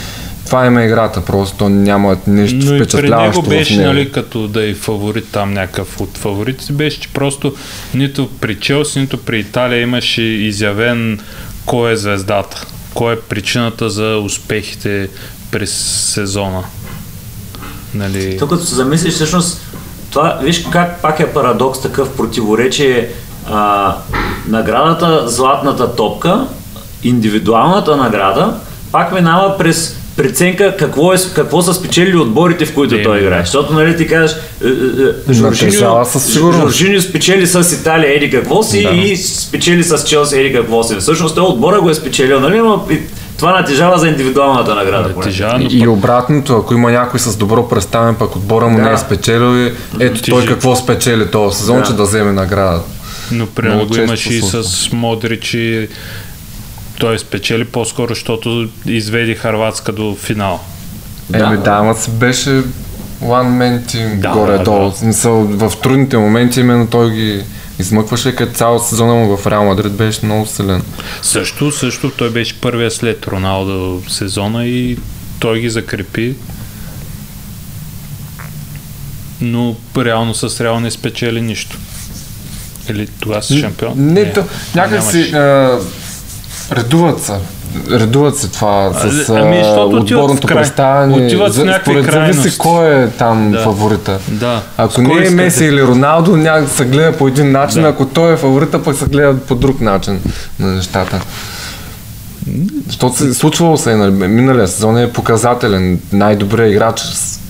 това 0.47 0.66
има 0.66 0.82
играта, 0.82 1.24
просто 1.24 1.68
няма 1.68 2.16
нищо 2.26 2.57
Но 2.57 2.64
и 2.74 2.78
при 2.78 2.84
впечатляващо 2.84 3.43
него 3.43 3.51
беше, 3.51 3.80
нали, 3.80 4.12
като 4.12 4.49
да 4.49 4.70
е 4.70 4.74
фаворит 4.74 5.26
там 5.32 5.53
някакъв 5.53 6.01
от 6.01 6.18
фаворитите, 6.18 6.72
беше, 6.72 7.01
че 7.01 7.09
просто 7.09 7.55
нито 7.95 8.28
при 8.41 8.55
Челси, 8.55 9.01
нито 9.01 9.18
при 9.18 9.39
Италия 9.39 9.80
имаше 9.82 10.22
изявен 10.22 11.20
кой 11.66 11.93
е 11.93 11.97
звездата, 11.97 12.66
кой 12.95 13.14
е 13.14 13.20
причината 13.20 13.91
за 13.91 14.18
успехите 14.24 15.09
през 15.51 15.72
сезона. 16.14 16.64
Нали, 17.95 18.36
Тук 18.39 18.51
като 18.51 18.64
се 18.64 18.74
замислиш, 18.74 19.14
всъщност, 19.14 19.61
това, 20.11 20.39
виж 20.43 20.64
как 20.72 21.03
пак 21.03 21.20
е 21.20 21.26
парадокс, 21.26 21.80
такъв 21.80 22.09
противоречие. 22.11 23.09
А, 23.51 23.95
наградата 24.49 25.28
Златната 25.28 25.97
топка, 25.97 26.47
индивидуалната 27.03 27.97
награда, 27.97 28.55
пак 28.93 29.12
минава 29.12 29.59
през 29.59 29.97
преценка 30.16 30.76
какво, 30.76 31.12
е, 31.12 31.16
какво 31.34 31.62
са 31.62 31.74
спечелили 31.74 32.16
отборите, 32.16 32.66
в 32.66 32.74
които 32.74 32.95
Е, 32.95 33.03
той 33.03 33.20
играе. 33.20 33.41
Защото, 33.41 33.72
нали, 33.72 33.97
ти 33.97 34.07
кажеш, 34.07 34.36
е, 34.64 34.68
е, 34.68 34.70
е, 35.30 35.32
Жоржиньо. 35.32 36.05
Жоржиньо 36.53 37.01
спечели 37.01 37.47
с 37.47 37.72
Италия 37.72 38.16
еди 38.16 38.30
какво 38.30 38.62
си 38.62 38.82
Да. 38.82 38.91
и 38.91 39.16
спечели 39.16 39.84
с 39.84 40.05
Челси 40.05 40.41
еди 40.41 40.53
какво 40.53 40.82
си. 40.82 40.97
Всъщност, 40.97 41.34
той 41.34 41.45
отбора 41.45 41.80
го 41.80 41.91
е 41.91 41.95
спечелил, 41.95 42.41
нали, 42.41 42.59
но 42.59 42.86
това 43.39 43.53
натежава 43.53 43.99
за 43.99 44.09
индивидуалната 44.09 44.74
награда. 44.74 45.14
поне. 45.14 45.24
тежа, 45.24 45.51
но 45.53 45.64
И, 45.64 45.74
и 45.74 45.89
обратното, 45.89 46.57
ако 46.57 46.74
има 46.74 46.91
някой 46.93 47.20
с 47.20 47.36
добро 47.36 47.68
представяне, 47.68 48.14
пък 48.14 48.36
отбора 48.36 48.68
му 48.68 48.76
Да. 48.76 48.82
не 48.82 48.93
е 48.93 48.99
спечелил, 48.99 49.57
и 49.59 49.72
ето 50.01 50.22
той 50.22 50.34
Тежи. 50.36 50.49
какво 50.49 50.76
спечели 50.76 51.26
този 51.26 51.59
сезон, 51.59 51.76
Да. 51.76 51.82
че 51.82 51.93
да 51.93 52.03
вземе 52.03 52.32
награда. 52.32 52.80
Но 53.32 53.47
примерно 53.47 53.86
го 53.86 53.97
имаше 53.97 54.34
и 54.34 54.43
с 54.43 54.62
Модрич 54.93 55.55
и 55.55 55.89
той 56.99 57.18
спечели 57.18 57.64
по-скоро, 57.64 58.09
защото 58.09 58.68
изведи 58.86 59.34
Харватска 59.34 59.93
до 59.93 60.16
финал. 60.16 60.61
Еми 61.34 61.57
да, 61.57 61.70
ама 61.70 61.95
си 61.95 62.11
беше 62.11 62.51
one 62.51 62.62
man 63.51 63.80
team 63.82 64.16
Да, 64.16 64.28
горе-долу. 64.30 64.91
да. 64.91 64.97
Смисъл, 64.97 65.34
в 65.34 65.72
трудните 65.82 66.18
моменти 66.18 66.61
именно 66.61 66.86
той 66.86 67.11
ги 67.11 67.43
измъкваше, 67.79 68.35
като 68.35 68.53
цяла 68.53 68.81
сезона 68.81 69.14
му 69.14 69.37
в 69.37 69.47
Реал 69.47 69.64
Мадрид 69.64 69.93
беше 69.93 70.26
много 70.26 70.47
силен. 70.47 70.83
Също, 71.22 71.72
също 71.72 72.11
той 72.11 72.31
беше 72.31 72.61
първия 72.61 72.91
след 72.91 73.26
Роналдо 73.26 74.03
сезона 74.09 74.66
и 74.66 74.99
той 75.41 75.61
ги 75.61 75.70
закрепи. 75.70 76.35
Но 79.41 79.76
реално 79.97 80.35
с 80.35 80.61
Реал 80.61 80.81
не 80.81 80.91
спечели 80.91 81.41
нищо. 81.41 81.79
Или 82.89 83.07
тогава 83.07 83.43
си 83.43 83.61
шампион? 83.61 83.93
Не, 83.97 84.33
то, 84.33 84.45
някак 84.74 85.03
си 85.03 85.31
нямаш. 85.33 85.33
а, 85.33 86.76
редуват 86.76 87.22
се. 87.22 87.39
Редуват 87.91 88.37
се 88.39 88.49
това 88.49 88.93
с 88.93 89.29
А, 89.29 89.41
ами, 89.41 89.59
а, 89.59 89.64
в 89.64 89.85
отборното 89.85 90.47
край. 90.47 90.57
представяне. 90.59 91.27
Отиват 91.27 91.53
За- 91.53 91.61
Според 91.83 92.05
зависи 92.05 92.11
крайности. 92.11 92.59
кой 92.59 93.03
е 93.03 93.09
там 93.09 93.51
Да. 93.53 93.59
фаворита. 93.59 94.19
Да. 94.29 94.62
Ако 94.77 95.03
не 95.03 95.27
е? 95.27 95.31
Меси 95.31 95.64
или 95.64 95.83
Роналдо, 95.83 96.37
някак 96.37 96.69
се 96.69 96.85
гледа 96.85 97.12
по 97.12 97.29
един 97.29 97.53
начин, 97.53 97.83
Да. 97.83 97.89
ако 97.89 98.07
той 98.07 98.33
е 98.33 98.37
фаворита, 98.37 98.83
пък 98.83 98.97
се 98.97 99.05
гледа 99.05 99.37
по 99.39 99.55
друг 99.55 99.81
начин 99.81 100.21
на 100.59 100.66
нещата. 100.69 101.21
Защото 102.87 103.16
се 103.16 103.35
случвало 103.35 103.77
се, 103.77 103.97
нали, 103.97 104.11
миналия 104.11 104.69
сезон 104.69 104.99
е 104.99 105.12
показателен. 105.12 106.01
Най-добрият 106.12 106.73
играч 106.73 107.03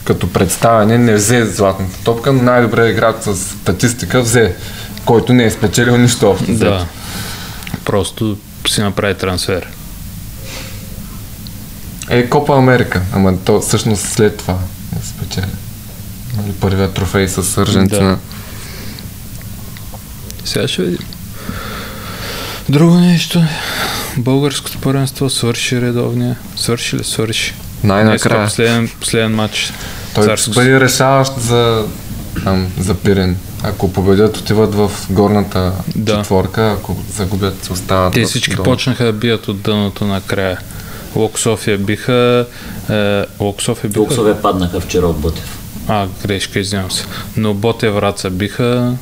като 0.05 0.33
представяне 0.33 0.99
не 0.99 1.15
взе 1.15 1.45
златната 1.45 2.05
топка, 2.05 2.33
но 2.33 2.43
най-добрият 2.43 2.91
играч 2.91 3.17
с 3.21 3.37
статистика 3.37 4.21
взе, 4.21 4.55
който 5.05 5.33
не 5.33 5.45
е 5.45 5.51
спечелил 5.51 5.97
нищо. 5.97 6.37
Да. 6.49 6.87
Просто 7.85 8.37
си 8.69 8.81
направи 8.81 9.15
трансфер. 9.15 9.67
Е, 12.11 12.29
Копа 12.29 12.57
Америка, 12.57 13.03
ама 13.13 13.39
то 13.45 13.61
всъщност 13.61 14.03
след 14.07 14.37
това 14.37 14.59
не 14.97 15.03
спечели. 15.03 15.53
Нали, 16.37 16.53
първият 16.61 16.95
трофей 16.95 17.29
с 17.29 17.59
Аржентина. 17.59 18.09
Да. 18.09 18.19
Сега 20.45 20.69
ще 20.69 20.83
видим. 20.83 21.07
Друго 22.69 22.95
нещо. 22.95 23.43
Българското 24.17 24.79
първенство 24.79 25.31
свърши 25.31 25.81
редовния. 25.81 26.37
Свърши 26.57 26.97
ли? 26.97 27.05
Свърши. 27.05 27.55
Най-накрая. 27.85 28.45
Последен, 28.47 28.89
последен 29.01 29.35
матч. 29.35 29.73
Той 30.15 30.25
Царско 30.25 30.51
бъде 30.55 30.81
решаващ 30.81 31.33
за, 31.41 31.85
там, 32.45 32.67
за 32.81 32.95
Пирен. 32.95 33.37
Ако 33.63 33.93
победят, 33.93 34.37
отиват 34.37 34.75
в 34.75 34.91
горната 35.11 35.73
Да. 35.97 36.17
четворка, 36.17 36.73
ако 36.79 36.97
загубят, 37.17 37.71
остават 37.71 38.15
Те 38.15 38.25
всички 38.25 38.55
долу. 38.57 38.65
почнаха 38.65 39.05
да 39.05 39.13
бият 39.13 39.49
от 39.49 39.61
дъното 39.61 40.05
накрая. 40.07 40.59
Лок 41.17 41.39
София 41.39 41.79
биха... 41.79 42.47
Е, 42.91 43.25
Лок 43.41 43.63
София 43.63 43.89
биха... 43.91 44.01
Луксове 44.01 44.35
паднаха 44.35 44.81
вчера 44.81 45.07
от 45.07 45.19
Ботев. 45.19 45.59
А, 45.89 46.07
грешка, 46.27 46.59
извинявам 46.59 46.91
се. 46.91 47.05
Но 47.37 47.55
Боте 47.55 47.91
Враца 47.91 48.31
биха 48.31 48.95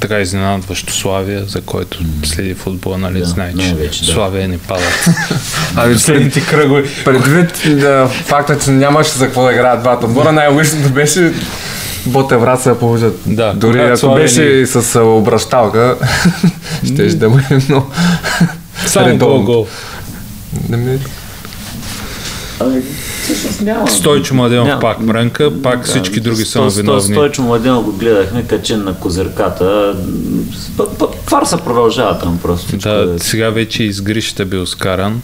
така 0.00 0.20
изненадващо 0.20 0.92
Славия, 0.92 1.44
за 1.44 1.60
който 1.60 1.98
следи 2.24 2.54
футбола, 2.54 2.98
нали, 2.98 3.18
Да, 3.18 3.24
знае, 3.24 3.52
че 3.58 3.74
вече, 3.74 4.06
да. 4.06 4.12
Славия 4.12 4.48
не 4.48 4.58
падат. 4.58 5.06
Ами, 5.76 5.94
Последните 5.94 6.46
кръгове. 6.46 6.84
Предвид 7.04 7.78
да, 7.80 8.08
факта, 8.08 8.58
че 8.58 8.70
нямаше 8.70 9.10
за 9.10 9.24
какво 9.24 9.44
да 9.44 9.52
играят 9.52 9.80
двата 9.80 10.06
отбора, 10.06 10.32
най-логичното 10.32 10.88
беше 10.88 11.32
Боте 12.06 12.36
Враца 12.36 12.68
да 12.70 12.78
получат. 12.78 13.20
Да, 13.26 13.52
Дори 13.54 13.72
когато 13.72 13.88
ако 13.88 13.98
Славия 13.98 14.22
беше 14.24 14.42
ни- 14.42 14.60
и 14.60 14.66
с 14.66 15.00
обращалка, 15.00 15.96
ще 16.84 17.04
да 17.06 17.30
бъде 17.30 17.60
много 17.68 17.90
Само 18.86 19.08
редовно. 19.08 19.36
гол-гол. 19.36 19.66
Ами, 22.60 22.82
всъщност 23.22 23.60
няма. 23.60 23.90
Стойчо 23.90 24.34
Младенов 24.34 24.66
Няма. 24.66 24.80
пак 24.80 25.00
мрънка, 25.00 25.62
пак 25.62 25.84
всички 25.84 26.20
други 26.20 26.44
са 26.44 26.60
виновни. 26.62 27.02
Стойчо 27.02 27.42
Младенов 27.42 27.84
го 27.84 27.92
гледахме 27.92 28.42
качен 28.42 28.84
на 28.84 28.94
козирката. 28.94 29.94
Фарса 31.26 31.56
продължава 31.56 32.18
там 32.18 32.38
просто. 32.42 32.66
всичко 32.68 32.88
Да, 32.88 33.14
е- 33.14 33.18
сега 33.18 33.50
вече 33.50 33.82
изгрища 33.82 34.44
бил 34.44 34.66
скаран. 34.66 35.22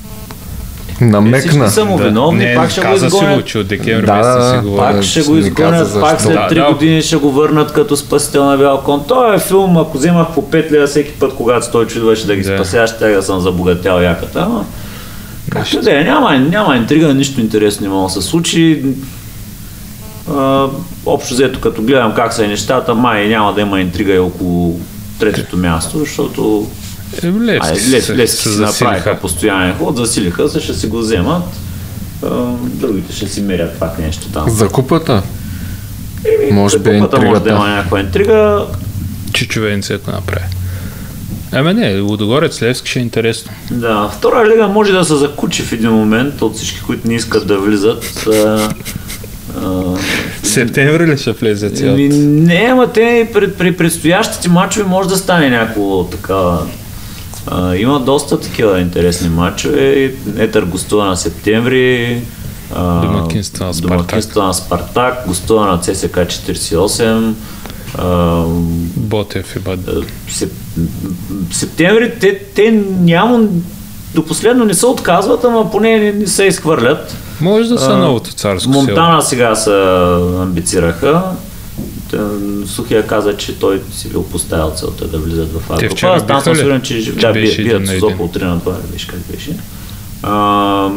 Всички 0.89 1.05
Намекна. 1.05 1.71
са 1.71 1.85
му 1.85 1.99
Да. 1.99 2.05
виновни, 2.05 2.39
не, 2.39 2.55
пак 2.55 2.71
ще 2.71 2.81
го 2.81 2.87
каза 2.87 3.11
си 3.11 3.11
го, 3.11 3.17
изгонят. 3.17 3.47
че 3.47 3.59
от 3.59 3.67
декември 3.67 4.07
Да, 4.07 4.15
месец 4.15 4.35
да, 4.35 4.49
си 4.51 4.57
да. 4.57 4.63
говори. 4.63 4.81
Пак 4.83 5.03
ще 5.03 5.23
го 5.23 5.37
изгонят, 5.37 6.01
пак 6.01 6.21
след 6.21 6.33
Да, 6.33 6.49
3 6.51 6.55
да. 6.57 6.73
години 6.73 7.03
ще 7.03 7.17
го 7.17 7.31
върнат 7.31 7.73
като 7.73 7.97
спасител 7.97 8.45
на 8.45 8.57
бял 8.59 8.81
кон. 8.81 9.05
Той 9.09 9.37
е 9.37 9.39
филм, 9.39 9.77
ако 9.77 9.99
вземах 9.99 10.27
по 10.29 10.43
5 10.43 10.71
лева 10.71 10.87
всеки 10.87 11.13
път, 11.13 11.35
когато 11.35 11.67
Стойчо 11.67 11.99
идваше 11.99 12.27
да 12.27 12.37
ги 12.37 12.43
Да. 12.43 12.55
спася, 12.55 12.87
ще 12.87 13.09
да 13.09 13.23
съм 13.23 13.41
забогатял 13.41 14.01
яката. 14.01 14.41
Ама, 14.41 14.65
както 15.57 15.83
да 15.83 16.01
е, 16.01 16.05
няма, 16.05 16.39
няма 16.39 16.77
интрига, 16.77 17.15
нищо 17.15 17.41
интересно 17.41 17.87
не 17.87 17.93
мога 17.93 18.09
да 18.09 18.23
се 18.23 18.29
случи. 18.29 18.83
А, 20.31 20.67
общо 21.07 21.35
взето, 21.35 21.61
като 21.61 21.83
гледам 21.83 22.13
как 22.15 22.33
са 22.33 22.49
нещата, 22.49 22.95
май 22.95 23.29
няма 23.29 23.55
да 23.55 23.61
има 23.61 23.81
интрига 23.81 24.15
и 24.15 24.19
около 24.19 24.81
третото 25.19 25.57
място, 25.57 25.99
защото 25.99 26.71
Е, 27.23 27.27
Ай, 27.27 27.33
Левски 27.33 27.91
лес, 27.91 28.07
се, 28.07 28.17
лески 28.17 28.43
се 28.43 28.51
си 28.51 28.61
направиха 28.61 29.19
постоянен 29.21 29.75
ход, 29.79 29.97
засилиха 29.97 30.49
се, 30.49 30.61
ще 30.61 30.75
си 30.75 30.87
го 30.87 30.99
вземат. 30.99 31.43
А, 32.23 32.29
другите 32.63 33.13
ще 33.13 33.29
си 33.29 33.41
мерят 33.41 33.79
пак 33.79 33.99
нещо 33.99 34.29
там. 34.33 34.51
За 34.51 34.69
купата. 34.69 35.23
Еми, 36.25 36.53
може 36.53 36.79
би 36.79 36.91
е 36.91 37.01
Може 37.01 37.41
да 37.41 37.51
има 37.51 37.69
някаква 37.69 38.01
интрига. 38.01 38.67
Чичовенци, 39.33 39.93
ако 39.93 40.11
направи. 40.11 40.45
Ами 41.53 41.75
не, 41.75 42.01
Лудогорец 42.01 42.63
Левски 42.63 42.91
ще 42.91 42.99
е 42.99 43.03
интересно. 43.03 43.53
Да, 43.71 44.09
втора 44.09 44.49
лига 44.49 44.69
може 44.69 44.93
да 44.93 45.05
се 45.05 45.15
закучи 45.15 45.63
в 45.63 45.73
един 45.73 45.91
момент 45.91 46.43
от 46.43 46.57
всички, 46.57 46.83
които 46.87 47.09
не 47.09 47.15
искат 47.15 47.47
да 47.47 47.59
влизат. 47.59 48.27
А, 48.27 48.69
а, 49.65 49.83
Септември 50.43 51.07
ли 51.07 51.19
ще 51.19 51.33
влезе 51.33 51.71
цялото? 51.71 52.15
Не, 52.17 52.69
ама 52.71 52.93
те 52.93 53.31
при, 53.33 53.53
при 53.53 53.77
предстоящите 53.77 54.49
матчове 54.49 54.85
може 54.85 55.09
да 55.09 55.17
стане 55.17 55.51
някакво 55.51 56.05
така. 56.05 56.59
А, 57.47 57.75
има 57.77 58.01
доста 58.01 58.41
такива 58.41 58.81
интересни 58.81 59.29
матчове. 59.29 60.15
Етър 60.39 60.65
гостува 60.65 61.05
на 61.07 61.17
септември. 61.17 62.21
А, 62.75 63.01
Домакинство 63.01 63.65
на 63.65 63.75
Спартак. 63.75 63.97
Домакинство 63.99 64.43
на 64.43 64.55
Спартак, 64.55 65.15
гостува 65.27 65.67
на 65.67 65.81
ЦСК 65.81 66.17
48. 66.17 67.33
Ботев 68.97 69.57
и 69.57 69.59
Бад. 69.59 69.81
сеп, 70.29 70.53
септември 71.53 72.13
те, 72.21 72.39
те 72.55 72.71
няма 73.01 73.41
до 74.15 74.27
последно 74.27 74.65
не 74.65 74.75
се 74.75 74.87
отказват, 74.87 75.45
ама 75.45 75.71
поне 75.71 75.99
не, 75.99 76.13
не 76.13 76.27
се 76.27 76.45
изхвърлят. 76.45 77.17
Може 77.41 77.69
да 77.69 77.79
са 77.79 77.93
А, 77.93 77.97
новото 77.97 78.33
царско 78.33 78.73
село. 78.73 78.85
Монтана 78.85 79.23
сега 79.23 79.55
се 79.55 79.71
амбицираха. 80.41 81.23
Сухия 82.67 83.07
каза, 83.07 83.37
че 83.37 83.59
той 83.59 83.83
си 83.93 84.09
бил 84.09 84.25
поставил 84.25 84.71
целта 84.71 85.09
да 85.09 85.19
влизат 85.19 85.53
в 85.53 85.71
А 85.71 85.77
Те 85.77 85.83
група. 85.83 85.97
вчера 85.97 86.11
Аз 86.11 86.27
там 86.27 86.41
съм 86.41 86.57
сигурен, 86.57 86.81
че, 86.81 87.05
Че 87.05 87.13
да, 87.13 87.33
бият 87.33 87.59
един 87.59 87.81
на 87.81 87.87
с 87.87 87.91
един. 87.91 88.05
около 88.05 88.29
3 88.29 88.43
на 88.43 88.59
2, 88.59 88.73
беше 88.83 89.07
как 89.09 89.19
беше. 89.33 89.57
А, 90.23 90.91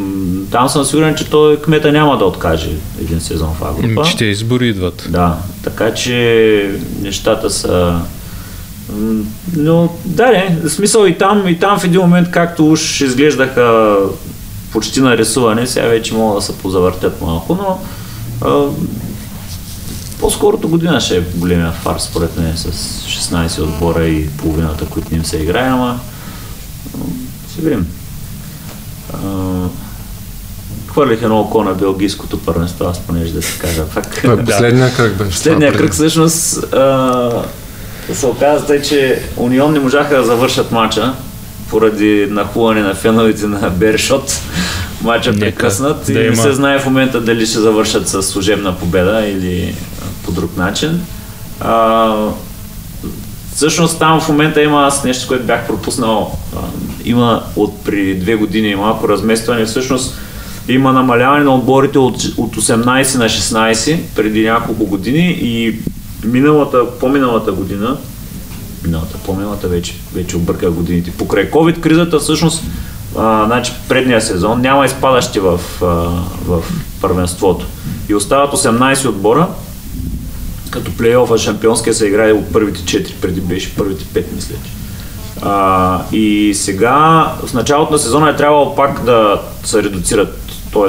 там 0.51 0.70
съм 0.70 0.86
сигурен, 0.86 1.15
че 1.15 1.30
той 1.30 1.61
кмета 1.61 1.91
няма 1.91 2.17
да 2.17 2.26
откаже 2.26 2.70
един 3.01 3.22
сезон 3.22 3.49
в 3.59 3.63
А 3.63 3.74
група. 3.74 4.09
че 4.09 4.17
те 4.17 4.26
избори 4.26 4.67
идват. 4.67 5.07
Да, 5.09 5.38
така 5.63 5.93
че 5.93 6.72
нещата 7.01 7.49
са... 7.49 7.99
Но 9.55 9.89
да, 10.05 10.28
не, 10.28 10.70
смисъл 10.70 11.05
и 11.05 11.17
там, 11.17 11.47
и 11.47 11.59
там 11.59 11.80
в 11.80 11.84
един 11.84 12.01
момент, 12.01 12.32
както 12.32 12.72
уж 12.72 13.01
изглеждаха 13.01 13.95
почти 14.72 15.01
нарисуване, 15.01 15.67
сега 15.67 15.88
вече 15.88 16.13
могат 16.13 16.38
да 16.38 16.41
се 16.41 16.57
позавъртят 16.57 17.22
малко, 17.22 17.55
но 17.55 17.80
а, 18.49 18.65
по-скорото 20.20 20.70
година 20.70 20.99
ще 21.01 21.17
е 21.17 21.22
големия 21.36 21.72
фарс, 21.72 22.03
според 22.03 22.38
мен, 22.38 22.57
с 22.57 22.72
16 22.72 23.61
отбора 23.61 24.07
и 24.07 24.30
половината, 24.30 24.86
които 24.86 25.07
ним 25.13 25.26
се 25.26 25.38
играе, 25.38 25.67
ама 25.70 25.99
ще 27.51 27.61
видим. 27.61 27.88
Хвърлих 30.88 31.22
едно 31.22 31.39
око 31.39 31.64
на 31.64 31.74
белгийското 31.74 32.39
първенство, 32.39 32.86
аз 32.86 32.99
понеже 32.99 33.34
да 33.34 33.41
си 33.41 33.60
кажа 33.60 33.86
пак. 33.95 34.22
Той 34.22 34.45
последния 34.45 34.95
кръг 34.95 35.14
беше. 35.14 35.38
Следния 35.38 35.72
това 35.72 35.84
кръг 35.84 35.93
всъщност 35.93 36.74
а, 36.74 37.43
се 38.14 38.26
оказа, 38.26 38.66
тъй, 38.66 38.82
че 38.82 39.22
Унион 39.38 39.74
не 39.74 39.80
можаха 39.80 40.18
да 40.18 40.24
завършат 40.24 40.72
матча 40.72 41.14
поради 41.70 42.28
нахуване 42.30 42.82
на 42.82 42.95
феновете 42.95 43.47
на 43.47 43.70
Бершот. 43.70 44.39
Матча 45.01 45.32
Нека 45.32 45.45
прекъснат 45.45 46.10
и 46.10 46.14
да 46.14 46.20
не 46.20 46.26
има. 46.26 46.36
се 46.36 46.53
знае 46.53 46.80
в 46.80 46.86
момента 46.86 47.22
дали 47.22 47.45
ще 47.45 47.60
завършат 47.60 48.07
с 48.10 48.24
служебна 48.24 48.78
победа 48.78 49.26
или 49.26 49.76
по 50.26 50.32
друг 50.32 50.57
начин. 50.57 51.01
А, 51.60 52.14
всъщност 53.60 53.99
там 53.99 54.22
в 54.22 54.30
момента 54.30 54.64
има 54.64 54.84
аз 54.84 55.03
нещо, 55.03 55.28
което 55.28 55.45
бях 55.45 55.68
пропуснал. 55.68 56.38
Има 57.05 57.43
от 57.55 57.84
при 57.84 58.16
две 58.16 58.36
години 58.36 58.76
малко 58.76 59.10
разместване. 59.10 59.66
Всъщност 59.66 60.18
има 60.68 60.93
намаляване 60.93 61.43
на 61.43 61.55
отборите 61.55 61.99
от, 61.99 62.16
от 62.38 62.55
18 62.55 63.18
на 63.18 63.26
16 63.26 63.99
преди 64.16 64.45
няколко 64.45 64.86
години 64.86 65.38
и 65.41 65.80
миналата, 66.24 66.99
по-миналата 66.99 67.51
година, 67.51 67.97
миналата, 68.84 69.18
по-миналата 69.26 69.68
вече, 69.68 69.95
вече 70.14 70.38
обърках 70.38 70.72
годините. 70.72 71.12
Покрай 71.12 71.51
COVID 71.51 71.80
кризата 71.80 72.20
всъщност 72.20 72.64
а, 73.18 73.45
значи 73.45 73.72
предния 73.89 74.22
сезон, 74.22 74.62
няма 74.62 74.86
изпадащи 74.86 75.39
в, 75.39 75.60
а, 75.82 75.86
в 76.45 76.64
първенството. 77.01 77.66
И 78.10 78.16
остават 78.16 78.53
18 78.53 79.10
отбора, 79.10 79.47
като 80.70 80.97
плейофа 80.97 81.38
шампионския 81.38 81.93
се 81.93 82.07
играе 82.07 82.32
от 82.32 82.53
първите 82.53 82.80
4, 82.80 83.13
преди 83.22 83.41
беше 83.41 83.76
първите 83.76 84.03
5, 84.05 84.24
мисля. 84.36 84.55
А, 85.41 86.01
и 86.11 86.53
сега, 86.53 86.91
в 87.45 87.53
началото 87.53 87.91
на 87.91 87.99
сезона 87.99 88.30
е 88.30 88.36
трябвало 88.36 88.76
пак 88.76 89.03
да 89.03 89.41
се 89.63 89.84
редуцират, 89.84 90.39
т.е. 90.74 90.88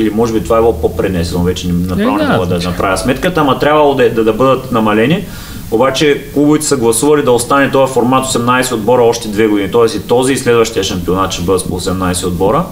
или 0.00 0.10
може 0.10 0.32
би 0.32 0.44
това 0.44 0.56
е 0.58 0.60
било 0.60 0.80
по-пренесено, 0.80 1.44
вече 1.44 1.68
направо 1.68 2.16
не, 2.16 2.26
не 2.26 2.32
мога 2.32 2.46
да 2.46 2.58
направя 2.58 2.98
сметката, 2.98 3.40
ама 3.40 3.58
трябвало 3.58 3.94
да, 3.94 4.10
да, 4.10 4.24
да 4.24 4.32
бъдат 4.32 4.72
намалени. 4.72 5.26
Обаче 5.70 6.24
клубовете 6.34 6.66
са 6.66 6.76
гласували 6.76 7.22
да 7.22 7.32
остане 7.32 7.70
този 7.70 7.92
формат 7.92 8.26
18 8.26 8.72
отбора 8.72 9.02
още 9.02 9.28
две 9.28 9.46
години. 9.46 9.70
Т.е. 9.70 9.96
и 9.96 10.00
този 10.00 10.32
и 10.32 10.36
следващия 10.36 10.84
шампионат 10.84 11.32
ще 11.32 11.42
бъдат 11.42 11.68
по 11.68 11.80
18 11.80 12.26
отбора. 12.26 12.64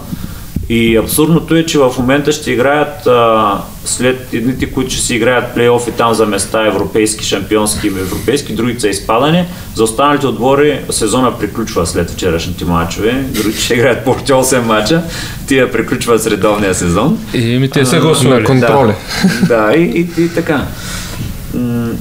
И 0.69 0.97
абсурдното 0.97 1.55
е, 1.55 1.65
че 1.65 1.77
в 1.77 1.93
момента 1.97 2.31
ще 2.31 2.51
играят 2.51 3.07
а, 3.07 3.61
след 3.85 4.33
едните, 4.33 4.71
които 4.71 4.91
ще 4.91 5.01
си 5.01 5.15
играят 5.15 5.53
плейофи 5.53 5.91
там 5.91 6.13
за 6.13 6.25
места 6.25 6.67
европейски, 6.67 7.25
шампионски 7.25 7.87
и 7.87 7.89
европейски, 7.89 8.53
другите 8.53 8.79
са 8.79 8.87
изпадане. 8.87 9.47
За 9.75 9.83
останалите 9.83 10.27
отбори 10.27 10.79
сезона 10.89 11.39
приключва 11.39 11.87
след 11.87 12.09
вчерашните 12.09 12.65
мачове. 12.65 13.23
Другите 13.29 13.59
ще 13.59 13.73
играят 13.73 14.05
по 14.05 14.13
8 14.13 14.61
мача. 14.61 15.03
Тия 15.47 15.71
приключват 15.71 16.21
с 16.21 16.27
редовния 16.27 16.75
сезон. 16.75 17.19
И 17.33 17.57
ми 17.57 17.69
те 17.69 17.85
са 17.85 17.99
гласували. 17.99 18.45
контроли. 18.45 18.93
Да, 19.41 19.67
да 19.67 19.73
и, 19.75 20.09
и, 20.17 20.23
и 20.23 20.29
така. 20.29 20.65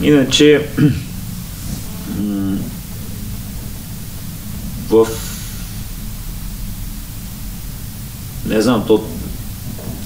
Иначе 0.03 0.61
в 4.91 5.07
не 8.47 8.63
знам, 8.63 8.85
то 8.87 9.05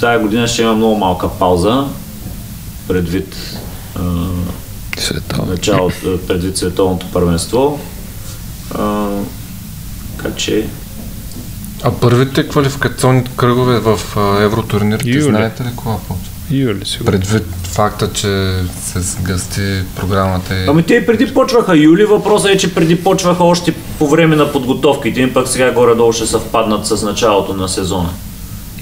тази 0.00 0.22
година 0.22 0.46
ще 0.48 0.62
има 0.62 0.74
много 0.74 0.96
малка 0.96 1.28
пауза 1.28 1.84
предвид 2.88 3.36
Световно. 4.98 5.52
начало, 5.52 5.90
предвид 6.26 6.56
световното 6.56 7.06
първенство. 7.12 7.80
А, 8.74 9.08
така 10.16 10.34
че 10.36 10.66
А 11.82 11.90
първите 11.90 12.48
квалификационни 12.48 13.24
кръгове 13.36 13.78
в 13.78 14.00
евротурнирите, 14.40 15.10
Юли. 15.10 15.22
знаете 15.22 15.62
ли 15.64 15.68
кога 15.76 15.94
почва? 16.08 16.32
Юли 16.50 16.86
сигурно. 16.86 17.12
Предвид 17.12 17.44
факта, 17.62 18.12
че 18.12 18.52
се 18.82 19.00
сгъсти 19.00 19.82
програмата 19.96 20.54
и... 20.54 20.66
Ами 20.68 20.82
те 20.82 20.94
и 20.94 21.06
преди 21.06 21.34
почваха 21.34 21.76
юли, 21.76 22.04
въпросът 22.04 22.50
е, 22.50 22.56
че 22.56 22.74
преди 22.74 23.04
почваха 23.04 23.44
още 23.44 23.74
по 23.98 24.08
време 24.08 24.36
на 24.36 24.52
подготовките 24.52 25.20
им, 25.20 25.34
пък 25.34 25.48
сега 25.48 25.72
горе-долу 25.72 26.12
ще 26.12 26.26
съвпаднат 26.26 26.86
с 26.86 27.02
началото 27.02 27.54
на 27.54 27.68
сезона. 27.68 28.10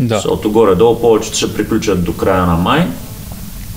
Да. 0.00 0.14
Защото 0.14 0.50
горе-долу 0.50 1.00
повечето 1.00 1.36
ще 1.36 1.54
приключат 1.54 2.04
до 2.04 2.12
края 2.12 2.46
на 2.46 2.54
май. 2.54 2.86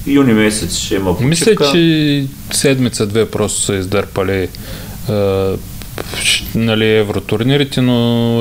Юни 0.07 0.33
месец 0.33 0.75
ще 0.75 0.95
има 0.95 1.11
почивка. 1.11 1.25
Мисля, 1.29 1.71
че 1.71 2.25
седмица-две 2.51 3.25
просто 3.25 3.61
са 3.61 3.75
издърпали 3.75 4.47
ш- 6.17 6.45
нали, 6.55 6.87
евротурнирите, 6.87 7.81
но 7.81 7.97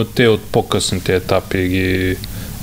те 0.06 0.28
от 0.28 0.40
по-късните 0.42 1.14
етапи 1.14 1.58
ги 1.58 2.16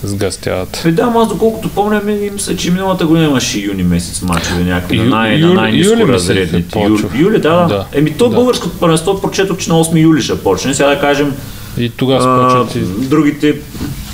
сгъстяват. 0.03 0.82
Е, 0.86 0.91
да, 0.91 1.14
аз 1.16 1.28
доколкото 1.28 1.70
помня, 1.70 2.01
ми- 2.05 2.30
мисля, 2.34 2.55
че 2.55 2.72
миналата 2.72 3.05
година 3.05 3.26
имаше 3.26 3.59
юни 3.59 3.84
месец 3.84 4.22
мачове 4.22 4.64
някакви 4.64 4.97
на, 4.97 5.05
най- 5.05 5.32
юли- 5.34 5.41
на 5.43 5.53
най-низко 5.53 5.93
юли 5.93 6.14
разредните. 6.14 6.80
Юли, 6.80 7.03
юли, 7.16 7.39
да, 7.39 7.49
да. 7.51 7.68
Да. 7.68 7.86
Еми 7.93 8.11
то 8.11 8.30
Да. 8.30 8.36
българското 8.36 8.80
първенство 8.80 9.22
прочетох, 9.22 9.57
че 9.57 9.70
на 9.70 9.76
8 9.76 10.01
юли 10.01 10.22
ще 10.22 10.39
почне. 10.39 10.74
Сега 10.74 10.89
да 10.89 10.99
кажем, 10.99 11.34
И 11.78 11.89
тогава 11.89 12.66
а, 12.74 12.78
и... 12.78 12.82
другите 12.82 13.55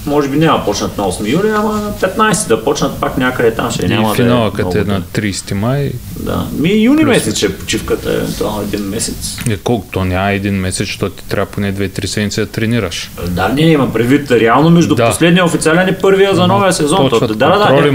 може 0.09 0.29
би 0.29 0.37
няма 0.37 0.59
да 0.59 0.65
почнат 0.65 0.97
на 0.97 1.03
8 1.03 1.31
юли, 1.31 1.49
ама 1.49 1.73
на 1.73 1.91
15 1.93 2.47
да 2.47 2.63
почнат 2.63 2.99
пак 2.99 3.17
някъде 3.17 3.55
там 3.55 3.71
ще 3.71 3.87
няма 3.87 4.11
и 4.11 4.15
финала, 4.15 4.41
да 4.41 4.61
е 4.61 4.63
като 4.63 4.77
е 4.77 4.83
на 4.83 5.01
30 5.01 5.53
май. 5.53 5.91
Да. 6.19 6.45
Ми 6.59 6.73
юни 6.73 7.03
месец 7.05 7.37
ще 7.37 7.45
е 7.45 7.49
почивката, 7.49 8.13
евентуално 8.13 8.61
един 8.61 8.81
месец. 8.81 9.37
Е, 9.49 9.57
колко 9.57 9.87
то 9.91 10.05
няма 10.05 10.31
един 10.31 10.53
месец, 10.53 10.87
защото 10.87 11.15
ти 11.15 11.23
трябва 11.29 11.45
поне 11.45 11.73
2-3 11.73 12.05
седмици 12.05 12.39
да 12.39 12.45
тренираш. 12.45 13.11
Да, 13.27 13.49
не, 13.49 13.61
има 13.61 13.93
предвид 13.93 14.31
реално 14.31 14.69
между 14.69 14.95
Да. 14.95 15.07
последния 15.09 15.45
официален 15.45 15.87
и 15.87 15.93
първия 15.93 16.35
за 16.35 16.47
новия 16.47 16.73
сезон. 16.73 16.97
почват 16.99 17.19
То- 17.21 17.35
да, 17.35 17.49
да, 17.49 17.57
да, 17.57 17.91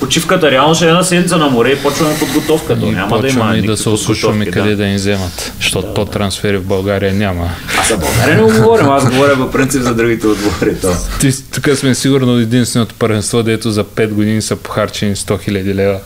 почивката 0.00 0.50
реално 0.50 0.74
ще 0.74 0.84
е 0.84 0.88
една 0.88 1.02
седмица 1.02 1.36
на 1.36 1.50
море 1.50 1.70
и 1.70 1.76
почваме 1.76 2.18
подготовка. 2.18 2.80
То 2.80 2.86
И 2.86 2.90
няма 2.90 3.20
да 3.20 3.28
има 3.28 3.56
и 3.56 3.62
да 3.62 3.76
се 3.76 3.88
ослушваме 3.88 4.46
къде 4.46 4.70
да. 4.70 4.76
да 4.76 4.86
ни 4.86 4.94
вземат, 4.94 5.52
защото 5.60 5.94
то 5.94 6.04
трансфери 6.04 6.56
в 6.56 6.64
България 6.64 7.14
няма. 7.14 7.50
Аз 7.80 7.88
за 7.88 7.96
България 7.96 8.36
не 8.36 8.42
го 8.42 8.48
говорим, 8.58 8.88
аз 8.88 9.10
говоря 9.10 9.36
по 9.36 9.50
принцип 9.50 9.82
за 9.82 9.94
другите 9.94 10.26
отбори. 10.26 10.80
То. 10.80 10.92
Ти, 11.20 11.50
тук 11.50 11.68
сме 11.76 11.94
сигурно 11.94 12.38
единственото 12.38 12.94
първенство, 12.98 13.42
дето 13.42 13.70
за 13.70 13.84
5 13.84 14.08
години 14.08 14.42
са 14.42 14.56
похарчени 14.56 15.16
100 15.16 15.48
000 15.50 15.74
лева. 15.74 15.98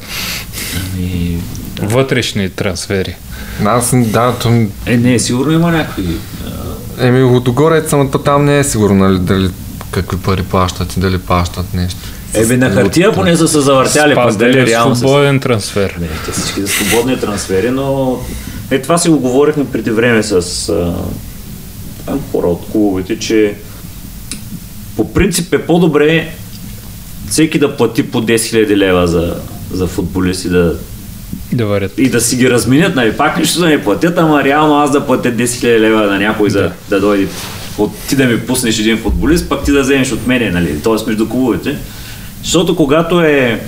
И... 1.01 1.37
Вътрешни 1.83 2.51
трансфери. 2.51 3.17
Аз, 3.65 3.95
да, 3.95 4.35
то, 4.43 4.67
Е, 4.87 4.97
не, 4.97 5.19
сигурно 5.19 5.53
има 5.53 5.71
някакви. 5.73 6.17
а, 6.99 7.07
еми, 7.07 7.23
Лудогорец, 7.23 7.93
ама 7.93 8.11
то 8.11 8.19
там 8.19 8.45
не 8.45 8.59
е 8.59 8.65
сигурно, 8.65 9.09
нали, 9.09 9.19
дали 9.19 9.51
какви 9.91 10.17
пари 10.17 10.43
плащат 10.43 10.97
и 10.97 11.01
дали 11.01 11.19
плащат 11.19 11.75
нещо. 11.75 12.01
Ебе, 12.35 12.57
на 12.57 12.71
хартия 12.71 13.13
поне 13.13 13.37
са 13.37 13.49
се 13.49 13.61
завъртяли, 13.61 14.15
пък 14.15 14.25
Спас 14.25 14.37
дали 14.37 14.53
дали 14.53 14.67
реално 14.67 14.97
свободен 14.97 15.41
трансфер. 15.41 15.97
Не, 16.01 16.07
те 16.27 16.33
всички 16.33 16.61
за 16.61 16.69
свободни 16.69 17.21
трансфери, 17.21 17.71
но 17.71 18.19
е, 18.71 18.83
това 18.83 18.99
си 18.99 19.09
го 19.09 19.19
говорихме 19.19 19.65
преди 19.73 19.91
време 19.91 20.23
с 20.23 20.33
а, 20.69 20.95
там 22.07 22.21
хора 22.33 22.47
от 22.47 22.67
клубовете, 22.73 23.19
че 23.19 23.55
по 24.97 25.13
принцип 25.13 25.55
е 25.55 25.67
по-добре 25.67 26.29
всеки 27.29 27.59
да 27.59 27.77
плати 27.77 28.11
по 28.11 28.23
10 28.23 28.35
000 28.35 28.77
лева 28.77 29.07
за, 29.07 29.35
за 29.73 29.87
футболист 29.87 30.45
и 30.45 30.49
да, 30.49 30.77
Да 31.53 31.67
варят. 31.67 31.93
и 31.99 32.11
да 32.11 32.21
си 32.21 32.37
ги 32.37 32.51
разменят, 32.51 32.95
нали, 32.95 33.13
пак 33.13 33.39
нищо 33.39 33.61
да 33.61 33.67
не 33.67 33.83
платят, 33.85 34.19
ама 34.19 34.45
реално 34.45 34.79
аз 34.79 34.91
да 34.93 35.07
платя 35.07 35.29
10 35.33 35.45
000 35.45 35.81
лева 35.81 36.07
на 36.07 36.19
някой 36.19 36.49
да, 36.49 36.61
Да. 36.63 36.73
да 36.91 37.01
дойде 37.01 37.27
от, 37.79 37.93
ти 38.09 38.17
да 38.17 38.25
ми 38.25 38.41
пуснеш 38.41 38.79
един 38.79 38.99
футболист, 38.99 39.49
пак 39.49 39.65
ти 39.65 39.73
да 39.73 39.83
вземеш 39.83 40.13
от 40.13 40.27
мене, 40.27 40.51
нали, 40.51 40.81
т.е. 40.81 41.07
между 41.07 41.29
клубовете. 41.29 41.79
Защото 42.43 42.77
когато 42.77 43.21
е 43.21 43.61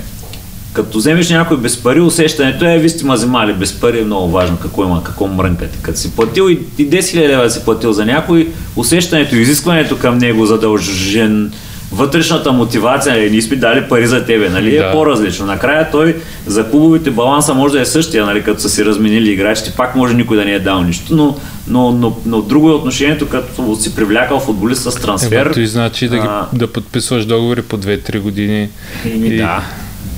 като 0.75 0.97
вземеш 0.97 1.29
някой 1.29 1.57
без 1.57 1.83
пари, 1.83 2.01
усещането 2.01 2.65
е, 2.65 2.77
ви 2.77 2.89
сте 2.89 3.05
ма 3.05 3.13
вземали 3.13 3.53
без 3.53 3.79
пари, 3.79 3.99
е 3.99 4.03
много 4.03 4.31
важно 4.31 4.57
какво 4.57 4.83
има, 4.83 5.03
какво 5.03 5.27
мрънкате. 5.27 5.79
Като 5.81 5.99
си 5.99 6.15
платил 6.15 6.49
и 6.49 6.59
10 6.59 6.99
000 6.99 7.27
лева 7.27 7.49
си 7.49 7.65
платил 7.65 7.93
за 7.93 8.05
някой, 8.05 8.49
усещането, 8.75 9.35
изискването 9.35 9.97
към 9.97 10.17
него 10.17 10.45
задължен, 10.45 11.51
вътрешната 11.95 12.51
мотивация, 12.51 13.15
нали, 13.15 13.31
ние 13.31 13.41
сме 13.41 13.55
дали 13.55 13.89
пари 13.89 14.07
за 14.07 14.25
тебе, 14.25 14.49
нали, 14.49 14.75
е 14.75 14.79
Да. 14.79 14.91
по-различно. 14.91 15.45
Накрая 15.45 15.91
той 15.91 16.15
за 16.45 16.69
клубовите 16.69 17.11
баланса 17.11 17.53
може 17.53 17.73
да 17.73 17.81
е 17.81 17.85
същия, 17.85 18.25
нали, 18.25 18.43
като 18.43 18.61
са 18.61 18.69
си 18.69 18.85
разменили 18.85 19.31
играчите, 19.31 19.71
пак 19.71 19.95
може 19.95 20.13
никой 20.13 20.37
да 20.37 20.45
не 20.45 20.51
е 20.51 20.59
дал 20.59 20.83
нищо, 20.83 21.15
но, 21.15 21.37
но, 21.67 21.91
но, 21.91 22.17
но 22.25 22.41
друго 22.41 22.69
е 22.69 22.73
отношението, 22.73 23.29
като 23.29 23.75
си 23.75 23.95
привлякал 23.95 24.39
футболист 24.39 24.81
с 24.83 24.95
трансфер. 24.95 25.45
Ема, 25.45 25.53
той 25.53 25.65
значи 25.67 26.07
да, 26.07 26.15
ги, 26.15 26.27
А. 26.29 26.47
да 26.53 26.67
подписваш 26.67 27.25
договори 27.25 27.61
по 27.61 27.77
2-3 27.77 28.19
години. 28.19 28.69
Еми, 29.05 29.27
И- 29.27 29.37
да. 29.37 29.61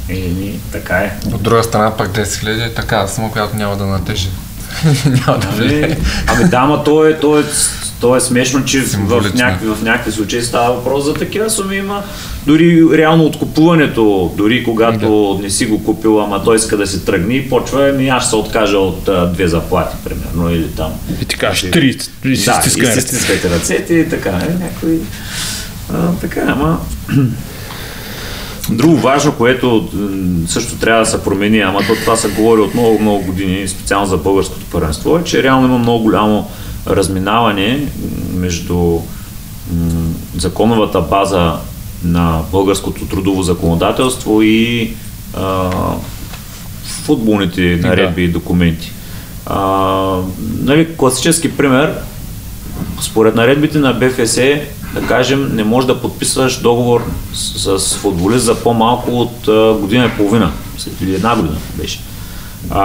Еми, 0.09 0.59
така 0.71 0.95
е. 0.95 1.11
От 1.33 1.43
друга 1.43 1.63
страна 1.63 1.97
пак 1.97 2.09
10 2.09 2.23
000 2.23 2.65
е 2.65 2.73
така 2.73 3.07
сума, 3.07 3.31
която 3.31 3.55
няма 3.55 3.77
да 3.77 3.85
натежи. 3.85 4.27
няма 5.05 5.39
да. 5.39 5.47
Ами, 6.27 6.49
да, 6.49 6.57
ама 6.57 6.83
то 6.83 7.05
е, 7.05 7.19
то 7.19 7.39
е, 7.39 7.43
то 8.01 8.15
е 8.15 8.21
смешно, 8.21 8.65
че 8.65 8.81
в 8.81 9.33
някакви, 9.33 9.67
в 9.67 9.77
някакви 9.83 10.11
случаи 10.11 10.41
става 10.41 10.75
въпрос 10.75 11.05
за 11.05 11.13
такива 11.13 11.49
суми. 11.49 11.75
Има 11.75 12.03
дори 12.45 12.97
реално 12.97 13.25
откупуването, 13.25 14.33
дори 14.37 14.63
когато 14.63 15.39
не 15.41 15.49
си 15.49 15.65
го 15.65 15.83
купил, 15.83 16.21
ама 16.21 16.43
той 16.43 16.55
иска 16.55 16.77
да 16.77 16.87
се 16.87 16.99
тръгне, 16.99 17.49
почва, 17.49 17.89
ами 17.89 18.09
аз 18.09 18.23
ще 18.23 18.29
се 18.29 18.35
откажа 18.35 18.77
от 18.77 19.07
а, 19.07 19.25
две 19.25 19.47
заплати, 19.47 19.95
примерно, 20.03 20.55
или 20.55 20.67
там. 20.67 20.91
И 21.21 21.25
ти 21.25 21.37
кажеш 21.37 21.71
3 21.71 21.79
и 22.25 22.35
си 22.35 22.45
да, 22.45 22.61
и 22.65 22.91
си 22.91 23.01
стискате 23.01 23.49
ръцете 23.49 23.93
и 23.93 24.09
така, 24.09 24.29
е, 24.29 24.63
някой... 24.63 24.99
А, 25.93 26.11
така, 26.21 26.41
ама... 26.47 26.79
Друго 28.69 28.95
важно, 28.95 29.31
което 29.31 29.89
също 30.47 30.75
трябва 30.75 30.99
да 30.99 31.05
се 31.05 31.23
промени, 31.23 31.59
ама 31.59 31.79
то 31.79 31.95
това 31.95 32.15
се 32.15 32.29
говори 32.29 32.61
от 32.61 32.73
много, 32.73 32.99
много 32.99 33.23
години, 33.23 33.67
специално 33.67 34.05
за 34.07 34.17
българското 34.17 34.65
първенство, 34.71 35.17
е, 35.17 35.23
че 35.23 35.43
реално 35.43 35.67
има 35.67 35.77
много 35.77 36.03
голямо 36.03 36.49
разминаване 36.87 37.87
между 38.33 38.99
законовата 40.37 41.01
база 41.01 41.53
на 42.03 42.41
българското 42.51 43.05
трудово 43.05 43.43
законодателство 43.43 44.41
и 44.41 44.93
а, 45.33 45.69
футболните 46.83 47.79
наредби 47.83 48.23
и 48.23 48.27
документи. 48.27 48.91
А, 49.45 50.21
нали, 50.61 50.87
класически 50.97 51.57
пример, 51.57 51.93
според 53.01 53.35
наредбите 53.35 53.79
на 53.79 53.93
БФС, 53.93 54.37
да 54.93 55.01
кажем, 55.07 55.55
не 55.55 55.63
можеш 55.63 55.87
да 55.87 56.01
подписваш 56.01 56.61
договор 56.61 57.03
с, 57.33 57.79
с 57.79 57.95
футболист 57.95 58.45
за 58.45 58.55
по-малко 58.55 59.11
от 59.11 59.47
а, 59.47 59.73
година 59.73 60.05
и 60.05 60.17
половина, 60.17 60.51
или 61.01 61.15
една 61.15 61.35
година 61.35 61.57
беше. 61.81 61.99
А, 62.69 62.83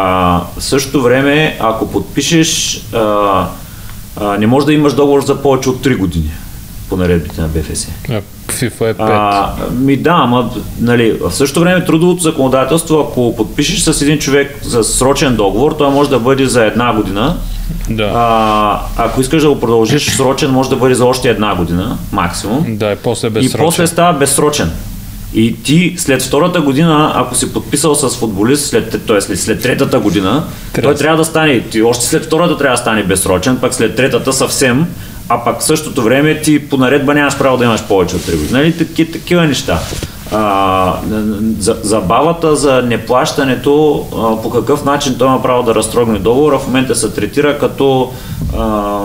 в 0.59 0.65
същото 0.65 1.03
време, 1.03 1.57
ако 1.61 1.91
подпишеш, 1.91 2.83
а, 2.93 3.47
а, 4.17 4.39
не 4.39 4.47
можеш 4.47 4.67
да 4.67 4.73
имаш 4.73 4.93
договор 4.93 5.25
за 5.25 5.43
повече 5.43 5.71
от 5.71 5.85
3 5.85 5.97
години. 5.97 6.31
по 6.89 6.97
наредбите 6.97 7.41
на 7.41 7.49
БФС. 7.49 7.89
А, 8.11 8.21
FIFA 8.49 8.91
е 8.91 8.95
5. 8.95 8.97
А, 8.99 9.55
ми 9.73 9.97
да, 9.97 10.11
ама 10.11 10.51
нали, 10.81 11.13
в 11.13 11.33
същото 11.33 11.61
време 11.61 11.85
трудовото 11.85 12.23
законодателство, 12.23 13.01
ако 13.01 13.37
подпишеш 13.37 13.81
с 13.81 14.03
един 14.03 14.19
човек 14.19 14.59
за 14.63 14.85
срочен 14.85 15.37
договор, 15.37 15.73
той 15.79 15.91
може 15.91 16.11
да 16.11 16.19
бъде 16.19 16.47
за 16.47 16.65
една 16.65 16.95
година. 16.95 17.37
Да. 17.91 18.11
А, 18.15 18.81
ако 18.97 19.21
искаш 19.21 19.43
да 19.43 19.49
го 19.49 19.61
продължиш 19.61 20.11
срочен, 20.11 20.51
може 20.51 20.71
да 20.71 20.77
бъде 20.77 20.95
за 20.95 21.05
още 21.05 21.29
една 21.31 21.55
година, 21.55 21.99
максимум. 22.13 22.65
да, 22.69 22.93
и 22.93 22.97
после 22.97 23.27
И 23.27 23.31
безсрочен. 23.31 23.61
после 23.61 23.87
става 23.87 24.19
безсрочен. 24.19 24.71
И 25.35 25.63
ти 25.63 25.95
след 25.99 26.23
втората 26.23 26.61
година, 26.61 27.13
ако 27.15 27.35
си 27.35 27.53
подписал 27.53 27.95
с 27.95 28.17
футболист, 28.17 28.67
след, 28.67 29.07
т.е. 29.07 29.21
след, 29.21 29.41
след 29.41 29.63
третата 29.63 29.99
година, 30.01 30.45
Трябва. 30.73 30.91
той 30.91 30.99
трябва 30.99 31.17
да 31.19 31.25
стане, 31.25 31.61
ти 31.61 31.83
още 31.83 32.07
след 32.07 32.25
втората 32.25 32.59
трябва 32.59 32.75
да 32.77 32.81
стане 32.81 33.03
безсрочен, 33.03 33.57
пък 33.57 33.75
след 33.75 33.97
третата 33.97 34.33
съвсем, 34.33 34.87
а 35.29 35.45
пък 35.45 35.61
в 35.61 35.65
същото 35.65 36.03
време 36.03 36.41
ти 36.41 36.69
по 36.69 36.77
наредба 36.77 37.15
нямаш 37.15 37.39
право 37.39 37.57
да 37.57 37.65
имаш 37.65 37.83
повече 37.83 38.17
от 38.17 38.23
3 38.23 38.31
години. 38.31 38.49
Нали? 38.53 38.77
Таки, 38.79 39.13
такива 39.13 39.47
неща. 39.47 39.79
А, 40.33 40.97
за, 41.59 41.77
забавата 41.83 42.57
за 42.57 42.83
неплащането, 42.83 44.07
а, 44.17 44.43
по 44.43 44.51
какъв 44.51 44.85
начин 44.85 45.15
той 45.19 45.29
има 45.29 45.43
право 45.43 45.63
да 45.63 45.75
разтрогне 45.75 46.19
договора, 46.19 46.59
в 46.59 46.67
момента 46.67 46.95
се 46.95 47.15
третира 47.15 47.59
като 47.59 48.13
а, 48.59 48.99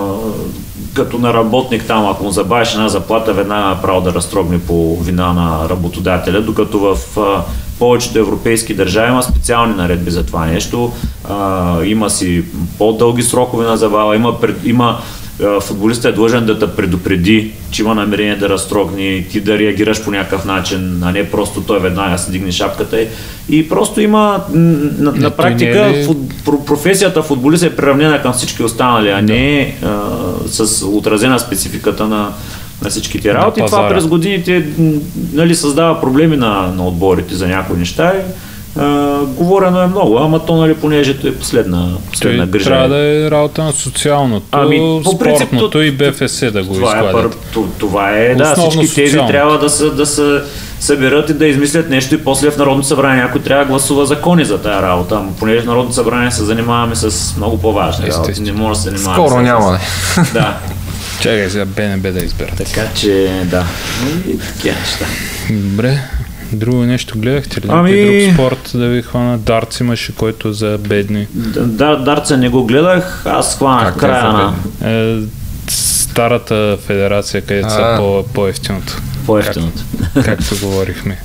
като 0.93 1.17
на 1.17 1.34
работник 1.34 1.84
там, 1.88 2.05
ако 2.05 2.23
му 2.23 2.32
забавиш 2.32 2.73
една 2.73 2.89
заплата, 2.89 3.34
веднага 3.34 3.82
право 3.82 4.01
да 4.01 4.13
разтрогне 4.13 4.59
по 4.59 4.95
вина 4.95 5.34
на 5.34 5.69
работодателя, 5.69 6.41
докато 6.41 6.80
в 6.80 6.97
а, 7.19 7.43
повечето 7.80 8.19
европейски 8.19 8.73
държави 8.73 9.11
има 9.11 9.23
специални 9.23 9.75
наредби 9.75 10.11
за 10.11 10.25
това 10.25 10.45
нещо. 10.45 10.91
А, 11.30 11.84
има 11.84 12.09
си 12.09 12.43
по-дълги 12.78 13.23
срокове 13.23 13.65
на 13.65 13.78
забава, 13.78 14.15
има, 14.15 14.39
пред, 14.39 14.65
има 14.65 14.99
футболистът 15.61 16.05
е 16.05 16.15
длъжен 16.15 16.45
да 16.45 16.59
те 16.59 16.67
предупреди, 16.67 17.51
че 17.71 17.81
има 17.81 17.95
намерение 17.95 18.35
да 18.35 18.49
разтрогне, 18.49 19.25
ти 19.31 19.41
да 19.41 19.59
реагираш 19.59 20.03
по 20.03 20.11
някакъв 20.11 20.45
начин, 20.45 21.01
а 21.03 21.11
не 21.11 21.31
просто 21.31 21.61
той 21.61 21.79
веднага 21.79 22.17
си 22.17 22.31
дигне 22.31 22.51
шапката 22.51 23.05
и, 23.49 23.69
просто 23.69 24.01
има 24.01 24.43
на, 24.53 25.11
Не, 25.11 25.19
на 25.19 25.31
практика 25.31 25.85
не 25.85 25.89
е 25.89 25.99
ли- 25.99 26.03
фут, 26.05 26.17
про- 26.45 26.65
професията 26.65 27.23
футболист 27.23 27.63
е 27.63 27.75
приравнена 27.75 28.21
към 28.21 28.33
всички 28.33 28.63
останали, 28.63 29.09
а 29.09 29.21
не 29.21 29.59
е 29.59 29.75
а, 29.83 29.99
с 30.47 30.85
отразена 30.85 31.39
спецификата 31.39 32.07
на, 32.07 32.29
на 32.83 32.89
всичките 32.89 33.33
работи. 33.33 33.61
Това 33.65 33.69
пазара. 33.77 33.89
през 33.93 34.07
годините 34.07 34.65
нали, 35.33 35.55
създава 35.55 36.01
проблеми 36.01 36.38
на, 36.38 36.71
на 36.75 36.88
отборите 36.88 37.35
за 37.35 37.47
някои 37.47 37.77
неща. 37.77 38.13
И, 38.15 38.21
а, 38.80 38.84
говорено 39.25 39.82
е 39.82 39.88
много, 39.88 40.17
ама 40.17 40.39
то 40.39 40.55
нали, 40.55 40.73
понеже 40.75 41.11
е 41.23 41.34
последна, 41.34 41.88
последна 42.11 42.43
Той 42.43 42.49
грижа. 42.49 42.65
трябва 42.65 42.89
да 42.89 42.97
е 42.97 43.32
работа 43.32 43.63
на 43.63 43.71
социалното, 43.73 44.45
Ами, 44.51 44.78
по 45.03 45.17
принцип, 45.19 45.47
спортното 45.47 45.69
то- 45.69 45.82
и 45.82 45.91
БФС 45.91 46.39
да 46.43 46.63
го 46.63 46.73
това 46.73 46.91
е, 46.91 47.01
пър, 47.01 47.05
изкладат. 47.05 47.38
то- 47.53 47.67
това 47.80 48.09
е 48.11 48.36
да, 48.36 48.43
Основно 48.43 48.71
всички 48.71 48.95
тези 48.95 49.07
социално. 49.07 49.30
трябва 49.30 49.59
да 49.59 49.69
се, 49.69 49.86
да 49.86 50.05
се 50.05 50.41
съберат 50.80 51.30
и 51.30 51.34
да 51.34 51.47
измислят 51.47 51.89
нещо 51.89 52.15
и 52.15 52.23
после 52.23 52.51
в 52.51 52.57
Народното 52.57 52.88
събрание 52.88 53.23
някой 53.23 53.41
трябва 53.41 53.63
да 53.63 53.69
гласува 53.69 54.05
закони 54.05 54.45
за 54.45 54.57
тая 54.57 54.82
работа. 54.82 55.15
Ама 55.15 55.32
понеже 55.34 55.61
в 55.61 55.65
Народното 55.65 55.93
събрание 55.93 56.32
се 56.32 56.43
занимаваме 56.43 56.95
с 56.95 57.38
много 57.38 57.61
по-важни 57.61 58.07
работи, 58.07 58.41
не 58.41 58.51
може 58.51 58.69
да 58.71 58.84
се 58.84 58.89
занимаваме 58.89 59.15
Скоро 59.19 59.39
с- 59.39 59.43
няма. 59.43 59.71
да. 60.17 60.23
Да, 60.34 60.57
Чакай 61.19 61.49
сега 61.49 61.65
БНБ 61.67 62.11
да 62.11 62.19
изберат. 62.19 62.55
така 62.57 62.82
че 62.95 63.41
да. 63.45 63.65
И 64.28 64.38
такива 64.39 64.75
неща. 64.75 65.05
Добре. 65.51 65.99
Друго 66.49 66.77
нещо 66.77 67.17
гледахте 67.17 67.57
ли? 67.57 67.65
Ами- 67.69 68.21
друг 68.21 68.33
спорт 68.33 68.71
да 68.73 68.87
ви 68.87 69.01
хвана? 69.01 69.37
Дартс 69.37 69.79
имаше, 69.79 70.15
който 70.15 70.47
е 70.47 70.53
за 70.53 70.77
бедни. 70.79 71.27
Да, 71.55 71.95
Дарца 71.95 72.37
не 72.37 72.49
го 72.49 72.65
гледах, 72.65 73.23
аз 73.25 73.57
хванах 73.57 73.85
Как 73.85 73.95
е 73.95 73.99
края 73.99 74.23
на 74.23 74.53
Е, 74.83 75.17
старата 75.69 76.77
федерация, 76.79 77.41
където 77.41 77.69
са 77.69 77.95
по, 77.97 78.25
по-ефтиното. 78.25 78.97
по-ефтиното. 79.25 79.83
Както 80.15 80.55
говорихме. 80.61 81.17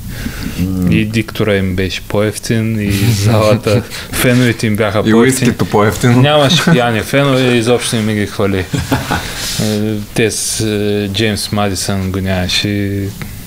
И 0.89 1.05
диктора 1.05 1.55
им 1.55 1.75
беше 1.75 2.01
по-ефтин, 2.01 2.79
и 2.81 2.91
залата, 3.13 3.81
феновете 4.11 4.67
им 4.67 4.75
бяха 4.75 4.99
И 4.99 5.01
по-ефтини. 5.03 5.15
уискито 5.19 5.65
по-ефтино. 5.65 6.21
Нямаше 6.21 6.61
пияни 6.71 7.01
фенове, 7.01 7.43
изобщо 7.47 7.95
не 7.95 8.01
ми 8.01 8.15
ги 8.15 8.27
хвали. 8.27 8.57
Е, 8.57 8.65
Те 10.13 10.31
с 10.31 10.65
Джеймс 11.09 11.51
Мадисън 11.51 12.11
го 12.11 12.19
нямаше. 12.19 12.99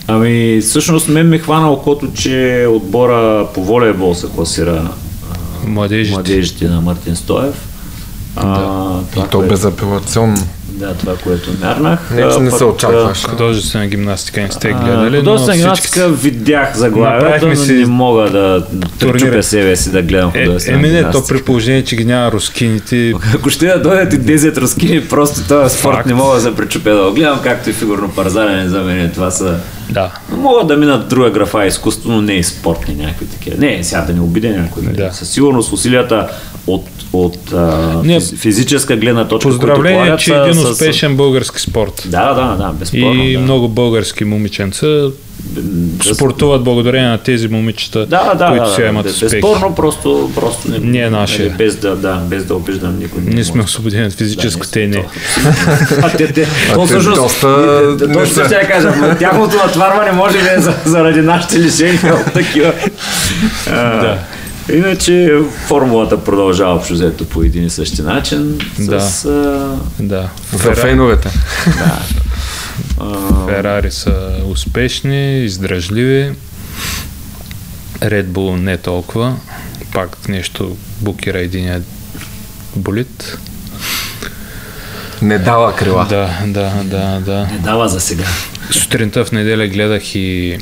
И 0.09 0.13
Ами, 0.13 0.61
всъщност 0.61 1.09
мен 1.09 1.29
ме 1.29 1.39
хвана 1.39 1.71
окото, 1.71 2.13
че 2.13 2.67
отбора 2.71 3.47
по 3.55 3.65
волейбол 3.65 4.15
се 4.15 4.27
класира 4.27 4.89
Младежите. 5.67 6.13
младежите 6.13 6.69
на 6.69 6.81
Мартин 6.81 7.17
Стоев. 7.17 7.55
А, 8.37 8.43
И 9.03 9.11
това, 9.11 9.27
то 9.27 9.39
което- 9.39 9.51
безапелационно. 9.51 10.47
Да, 10.77 10.95
това, 10.95 11.17
което 11.17 11.51
мярнах. 11.61 12.11
Не, 12.11 12.33
че 12.33 12.39
не 12.39 12.51
се 12.51 12.65
очакваш. 12.65 13.27
Художествена 13.27 13.87
гимнастика 13.87 14.41
не 14.41 14.51
сте 14.51 14.69
гледали, 14.73 15.17
но 15.17 15.19
Художествена 15.19 15.57
гимнастика 15.57 16.09
видях 16.09 16.77
заглавието, 16.77 17.49
но 17.49 17.57
си 17.57 17.73
не 17.73 17.87
мога 17.87 18.31
да 18.31 18.67
турнира. 18.99 19.19
пречупя 19.19 19.43
себе 19.43 19.77
си 19.77 19.91
да 19.91 20.03
гледам 20.03 20.31
Е, 20.35 20.45
художествена 20.45 20.79
еми 20.79 20.89
не, 20.89 21.11
то 21.11 21.27
при 21.29 21.43
положение, 21.43 21.85
че 21.85 21.97
ги 21.97 22.05
няма 22.05 22.33
рускините, 22.33 23.13
Ако 23.35 23.51
ще 23.51 23.67
да 23.67 23.83
дойдат 23.83 24.13
и 24.13 24.21
10 24.21 24.57
рускини, 24.57 25.05
просто 25.09 25.41
този 25.49 25.77
спорт 25.79 25.97
Факт. 25.97 26.07
не 26.07 26.15
мога 26.15 26.35
да 26.35 26.41
се 26.41 26.55
пречупя 26.55 26.91
да 26.91 27.05
го 27.05 27.13
гледам, 27.15 27.41
както 27.43 27.71
и 27.71 27.73
фигурно 27.73 28.11
парзалене 28.11 28.69
за 28.69 28.83
мен. 28.83 29.11
Това 29.15 29.31
са... 29.31 29.59
да. 29.91 30.11
Могат 30.31 30.69
да 30.69 30.77
минат 30.77 31.09
друга 31.09 31.31
графа 31.31 31.67
изкуство, 31.67 32.11
но 32.13 32.23
не 32.23 32.33
и 32.33 32.45
спортни 32.45 32.95
някакви 32.95 33.27
такива. 33.27 33.57
Не, 33.59 33.85
сега 33.85 34.01
да 34.03 34.13
не 34.13 34.21
обидя 34.21 34.49
някой. 34.49 34.83
нали? 34.83 34.97
Да. 34.97 35.13
Със 35.13 35.29
сигурност 35.29 35.73
усилията 35.73 36.29
от, 36.67 36.85
от 37.13 37.53
а, 37.53 37.57
Не, 38.05 38.15
физ, 38.15 38.33
физическа 38.33 38.97
гледна 38.97 39.25
точка, 39.25 39.49
които 39.49 39.59
Поздравление, 39.59 39.97
полагат, 39.97 40.21
че 40.21 40.35
е 40.35 40.39
един 40.39 40.55
с- 40.55 40.65
успешен 40.65 41.17
български 41.17 41.61
спорт. 41.61 42.03
Да, 42.07 42.35
да, 42.35 42.57
да, 42.57 42.73
безспорно. 42.73 43.23
И 43.23 43.33
да. 43.33 43.39
много 43.39 43.69
български 43.69 44.25
момиченца 44.25 44.87
спортуват 46.07 46.63
благодарение 46.63 47.09
на 47.09 47.19
тези 47.19 47.49
момичета, 47.49 47.99
Да, 48.01 48.35
да, 48.35 48.49
които 48.49 48.65
да, 48.65 48.71
си 48.71 48.81
да, 48.83 48.89
имат 48.89 49.05
да, 49.05 49.11
успехи. 49.11 49.31
безспорно, 49.33 49.75
просто, 49.75 50.31
просто 50.35 50.71
не, 50.71 50.79
Не 50.81 50.99
е 50.99 51.11
наше. 51.11 51.43
нали, 51.43 51.51
без, 51.51 51.77
да, 51.77 51.97
да, 51.97 52.15
без 52.17 52.45
да 52.45 52.55
обиждам 52.55 52.99
никой. 52.99 53.23
не 53.23 53.31
Ние 53.31 53.45
сме 53.45 53.63
освободени 53.63 54.07
от 54.07 54.13
физическото 54.13 54.71
Да, 54.73 54.87
не. 54.89 55.07
А 56.03 56.11
те, 56.11 56.33
те, 56.33 56.47
А 56.71 56.75
то 56.75 56.81
те 56.81 56.87
всъщност, 56.87 57.21
доста 57.23 57.47
и- 58.01 58.07
не 58.07 58.15
точно 58.15 58.35
са. 58.35 58.45
ще 58.45 58.55
я 58.55 58.69
кажа, 58.69 58.93
но 58.99 59.17
тяхното 59.17 59.57
натварване 59.57 60.13
може 60.13 60.39
би 60.39 60.49
е 60.49 60.61
за, 60.61 60.75
заради 60.85 61.21
нашите 61.21 61.59
лишения 61.59 62.15
от 62.17 62.33
такива. 62.33 62.73
Да. 63.67 64.19
Иначе 64.71 65.31
формулата 65.67 66.25
продължава 66.25 66.75
общо 66.75 66.93
взето 66.95 67.25
по 67.25 67.43
един 67.43 67.65
и 67.65 67.71
същи 67.71 68.03
начин. 68.03 68.59
С, 68.79 68.91
а, 69.25 69.79
Да. 69.99 70.29
За 70.53 70.59
Фера- 70.61 70.75
феновете. 70.77 71.29
а, 73.01 73.47
Ферари 73.49 73.91
са 73.91 74.15
успешни, 74.47 75.39
издръжливи. 75.39 76.33
Red 77.97 78.25
Bull 78.25 78.57
не 78.57 78.77
толкова. 78.77 79.37
Пак 79.93 80.29
нещо 80.29 80.77
букира 81.01 81.39
единия 81.39 81.83
болит. 82.77 83.39
Не 85.23 85.39
дава 85.39 85.77
крила. 85.77 86.07
Да, 86.09 86.31
да, 86.47 86.73
да, 86.85 87.21
да. 87.21 87.47
не 87.47 87.59
дава 87.59 87.89
за 87.89 88.01
сега. 88.01 88.25
Сутринта 88.73 89.25
в 89.25 89.33
неделя 89.33 89.67
гледах 89.67 90.15
и 90.15 90.59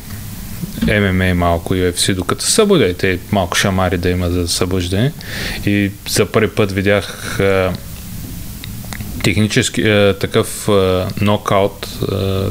ММА 0.83 1.35
малко 1.35 1.75
UFC, 1.75 2.15
докато 2.15 2.45
се 2.45 2.51
събудя 2.51 2.87
и 2.87 2.95
те 2.95 3.19
малко 3.33 3.57
шамари 3.57 3.99
да 3.99 4.11
има 4.11 4.31
за 4.31 4.49
събуждане. 4.49 5.13
И 5.67 5.91
за 6.09 6.27
първи 6.27 6.51
път 6.51 6.73
видях 6.73 7.41
а, 7.41 7.73
технически 9.23 9.83
а, 9.83 10.17
такъв 10.21 10.69
а, 10.69 11.09
нокаут, 11.21 11.89
а, 12.13 12.51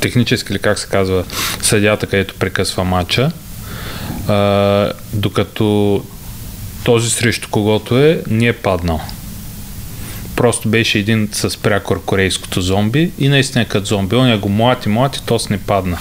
технически 0.00 0.52
ли 0.52 0.58
как 0.58 0.78
се 0.78 0.86
казва, 0.86 1.24
съдята, 1.62 2.06
където 2.06 2.34
прекъсва 2.34 2.84
матча, 2.84 3.30
а, 4.28 4.92
докато 5.12 6.02
този 6.84 7.10
срещу 7.10 7.48
когото 7.50 7.98
е, 7.98 8.22
не 8.30 8.46
е 8.46 8.52
паднал. 8.52 9.00
Просто 10.36 10.68
беше 10.68 10.98
един 10.98 11.28
с 11.32 11.56
прякор 11.62 12.04
корейското 12.04 12.60
зомби 12.60 13.10
и 13.18 13.28
наистина 13.28 13.62
е 13.62 13.68
като 13.68 13.86
зомби. 13.86 14.16
Он 14.16 14.28
я 14.28 14.38
го 14.38 14.48
млати, 14.48 14.88
млати, 14.88 15.20
то 15.26 15.38
с 15.38 15.48
не 15.48 15.58
падна. 15.58 15.98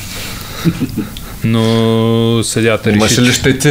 Но 1.44 1.64
съдята 2.44 2.90
реши, 2.90 2.98
Имаше 2.98 3.22
ли 3.22 3.26
че- 3.26 3.34
щети? 3.34 3.70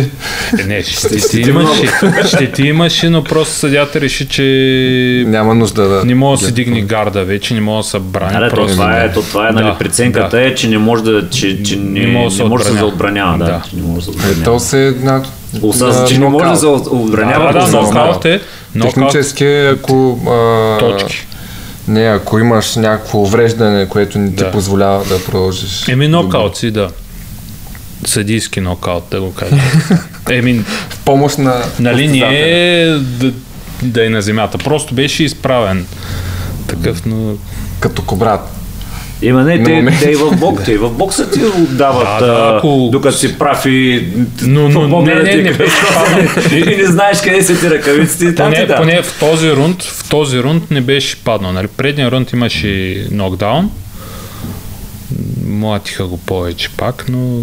Е, 0.61 0.65
не, 0.65 0.83
ще 0.83 1.09
ти 1.21 1.41
имаше, 1.41 1.91
ще 2.27 2.53
ти 2.53 2.63
имаше, 2.63 3.11
но 3.11 3.25
просто 3.25 3.55
съдята 3.55 4.01
реши, 4.01 4.29
че 4.29 4.43
Няма 5.27 5.55
нужда 5.55 5.89
да... 5.89 6.05
не 6.05 6.15
може 6.15 6.41
да 6.41 6.47
се 6.47 6.53
дигне 6.53 6.83
гарда 6.83 7.25
вече, 7.25 7.55
не 7.55 7.61
може 7.61 7.85
да 7.85 7.91
се 7.91 7.99
брани. 7.99 8.33
Да, 8.33 8.41
да, 8.41 8.49
то 8.49 8.55
просто... 8.55 8.73
това 8.73 8.97
е, 8.97 9.13
то 9.13 9.23
това 9.23 9.49
е 9.49 9.53
нали, 9.53 9.65
Да, 9.65 9.79
преценката 9.79 10.37
да. 10.37 10.43
е, 10.43 10.55
че 10.55 10.69
не 10.69 10.79
може 10.79 11.03
да, 11.05 11.31
че, 11.31 11.63
че 11.63 11.77
не, 11.77 12.01
Не 12.01 12.07
може 12.09 12.29
да 12.29 12.37
се 12.37 12.45
може 12.45 12.65
да 12.65 12.71
се 12.71 12.85
отбранява. 12.85 13.33
отбранява. 13.35 13.63
Да, 13.73 13.77
не 13.77 13.83
може 13.85 14.07
да 14.07 14.13
се 14.13 14.19
Е, 14.19 14.31
отбранява. 14.31 14.45
то 14.45 14.61
се 14.61 14.87
една... 14.87 15.23
Осъз... 15.63 16.09
Че 16.09 16.19
не 16.19 16.29
може 16.29 16.45
да 16.45 16.57
се 16.57 16.67
отбранява. 16.67 17.53
Да, 17.53 17.67
да, 17.67 17.73
нокаут 17.73 18.25
е. 18.25 18.41
Технически, 18.83 19.45
ако... 19.47 20.19
А, 20.29 20.79
точки. 20.79 21.27
Не, 21.89 22.03
ако 22.03 22.39
имаш 22.39 22.77
някакво 22.77 23.19
увреждане, 23.19 23.89
което 23.89 24.19
не 24.19 24.29
ти 24.29 24.35
Да. 24.35 24.51
позволява 24.51 25.05
да 25.05 25.25
продължиш. 25.25 25.89
Еми 25.89 26.09
нокаут 26.09 26.57
си, 26.57 26.71
да. 26.71 26.91
Съдийски 28.07 28.61
нокаут, 28.61 29.05
да 29.11 29.21
го 29.21 29.35
кажа. 29.35 29.57
Еми, 30.31 30.65
В 30.91 30.99
помощ 31.05 31.39
на... 31.39 31.63
нали 31.79 32.09
не 32.09 32.19
е 32.41 32.87
да, 32.89 33.33
да 33.83 34.07
е 34.07 34.09
на 34.09 34.23
земята. 34.23 34.59
Просто 34.59 34.95
беше 34.95 35.25
изправен. 35.25 35.87
Такъв, 36.67 37.07
но 37.07 37.35
Като 37.81 38.03
кобрат. 38.03 38.41
Има 39.23 39.43
не, 39.43 39.63
те, 39.63 39.73
моменти. 39.73 40.01
те, 40.01 40.11
и 40.11 40.15
в 40.15 40.37
бокса, 40.37 40.73
и 40.73 40.77
в 40.77 40.91
бокса 40.91 41.31
ти 41.31 41.41
отдават, 41.45 42.07
Да, 42.21 42.27
да, 42.27 42.57
ако- 42.57 42.89
докато 42.93 43.17
си 43.17 43.39
прав 43.39 43.67
и 43.67 44.07
Но- 44.43 44.69
но- 44.69 44.81
по-бобера 44.81 45.23
не, 45.23 45.35
не, 45.35 45.43
не 45.43 45.53
беше 45.53 45.77
късно. 45.81 46.53
и 46.73 46.77
не 46.77 46.87
знаеш 46.87 47.21
къде 47.21 47.43
са 47.43 47.61
ти 47.61 47.71
ръкавиците 47.71 48.25
и 48.25 48.35
там 48.35 48.51
ти 48.51 48.57
Поне, 48.57 48.67
да. 48.67 48.77
поне 48.77 49.03
в 49.03 49.19
този 49.21 49.53
рунд, 49.53 49.83
в 49.83 50.09
този 50.09 50.41
рунд 50.41 50.71
не 50.71 50.81
беше 50.81 51.17
паднал. 51.17 51.53
Нали? 51.53 51.67
Предния 51.69 52.11
рунд 52.11 52.33
имаше 52.33 53.07
нокдаун. 53.11 53.71
Млатиха 55.47 56.07
го 56.07 56.17
повече 56.17 56.69
пак, 56.69 57.05
но 57.09 57.39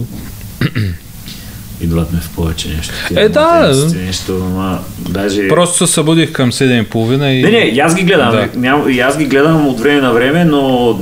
Идват 1.81 2.13
ме 2.13 2.19
в 2.19 2.29
повече 2.29 2.69
нещо. 2.77 2.93
Е, 3.15 3.29
да. 3.29 3.73
Нещо, 4.05 4.41
ама, 4.45 4.79
даже... 5.09 5.47
просто 5.47 5.87
се 5.87 5.93
събудих 5.93 6.31
към 6.31 6.51
7.30 6.51 7.27
и... 7.29 7.43
Не, 7.43 7.51
не, 7.51 7.81
аз 7.81 7.95
ги 7.95 8.03
гледам. 8.03 8.31
Да. 8.31 8.47
Ням, 8.55 8.85
аз 9.03 9.17
ги 9.17 9.25
гледам 9.25 9.67
от 9.67 9.79
време 9.79 10.01
на 10.01 10.13
време, 10.13 10.45
но 10.45 10.93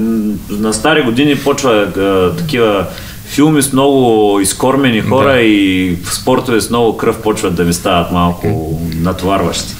на 0.49 0.73
стари 0.73 1.01
години 1.01 1.35
почва 1.35 1.71
а, 1.97 2.35
такива 2.37 2.85
филми 3.25 3.61
с 3.61 3.73
много 3.73 4.39
изкормени 4.39 5.01
хора 5.01 5.33
Да. 5.33 5.39
и 5.41 5.95
спортове 6.11 6.61
с 6.61 6.69
много 6.69 6.97
кръв 6.97 7.21
почват 7.21 7.55
да 7.55 7.63
ми 7.63 7.73
стават 7.73 8.11
малко 8.11 8.79
натоварващи. 8.95 9.73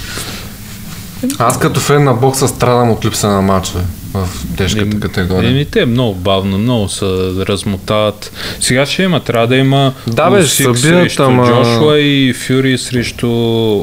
Аз 1.38 1.60
като 1.60 1.80
фен 1.80 2.04
на 2.04 2.14
бокса 2.14 2.48
страдам 2.48 2.92
от 2.92 3.06
липса 3.06 3.28
на 3.28 3.42
мачове 3.42 3.84
в 4.14 4.28
тежката 4.58 5.00
категория. 5.00 5.50
Еми, 5.50 5.66
те 5.66 5.86
много 5.86 6.16
бавно, 6.16 6.58
много 6.58 6.90
се 6.90 7.06
размотават. 7.40 8.32
Сега 8.60 8.86
ще 8.86 9.04
има, 9.04 9.20
трябва 9.20 9.48
да 9.48 9.56
има 9.56 9.94
Да, 10.08 10.30
бе, 10.30 10.38
Усик 10.38 10.78
срещу 10.78 11.24
ама- 11.24 11.48
Джошуа 11.48 12.00
и 12.00 12.34
Фюри 12.34 12.78
срещу 12.78 13.28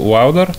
Уайлдър. 0.03 0.51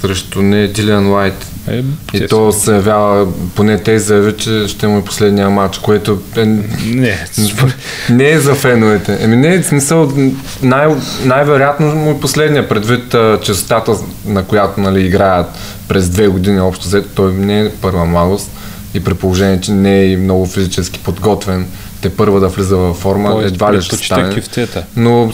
Срещу 0.00 0.42
не 0.42 0.68
Дилиан 0.68 1.10
Лайт. 1.10 1.46
Е, 1.70 1.82
И 2.16 2.28
то 2.28 2.52
се 2.52 2.72
явява, 2.74 3.26
поне 3.54 3.78
те 3.78 3.98
заяви, 3.98 4.36
че 4.36 4.68
ще 4.68 4.86
му 4.86 4.98
е 4.98 5.04
последния 5.04 5.50
матч, 5.50 5.78
което 5.78 6.20
е, 6.36 6.44
Не, 6.84 7.26
не 8.10 8.30
е 8.30 8.38
за 8.38 8.54
феновете. 8.54 9.18
Еми 9.20 9.36
не 9.36 9.54
е 9.54 9.62
смисъл, 9.62 10.12
най- 10.62 10.94
най-вероятно 11.24 11.86
му 11.94 12.10
е 12.10 12.20
последния, 12.20 12.68
предвид 12.68 13.14
частотата, 13.42 13.92
на 14.26 14.44
която 14.44 14.80
нали, 14.80 15.06
играят 15.06 15.46
през 15.88 16.08
две 16.08 16.28
години 16.28 16.60
общо 16.60 16.86
взето. 16.86 17.08
Той 17.14 17.32
не 17.32 17.60
е 17.60 17.70
първа 17.70 18.04
младост 18.04 18.50
и 18.94 19.04
при 19.04 19.14
положение, 19.14 19.60
че 19.60 19.72
не 19.72 20.00
е 20.00 20.06
и 20.06 20.16
много 20.16 20.46
физически 20.46 20.98
подготвен, 20.98 21.66
те 22.02 22.10
първа 22.10 22.40
да 22.40 22.48
влиза 22.48 22.76
във 22.76 22.96
форма, 22.96 23.30
Той 23.30 23.44
едва 23.44 23.72
ли 23.72 23.82
ще 23.82 23.96
стане. 23.96 24.42
Но 24.96 25.32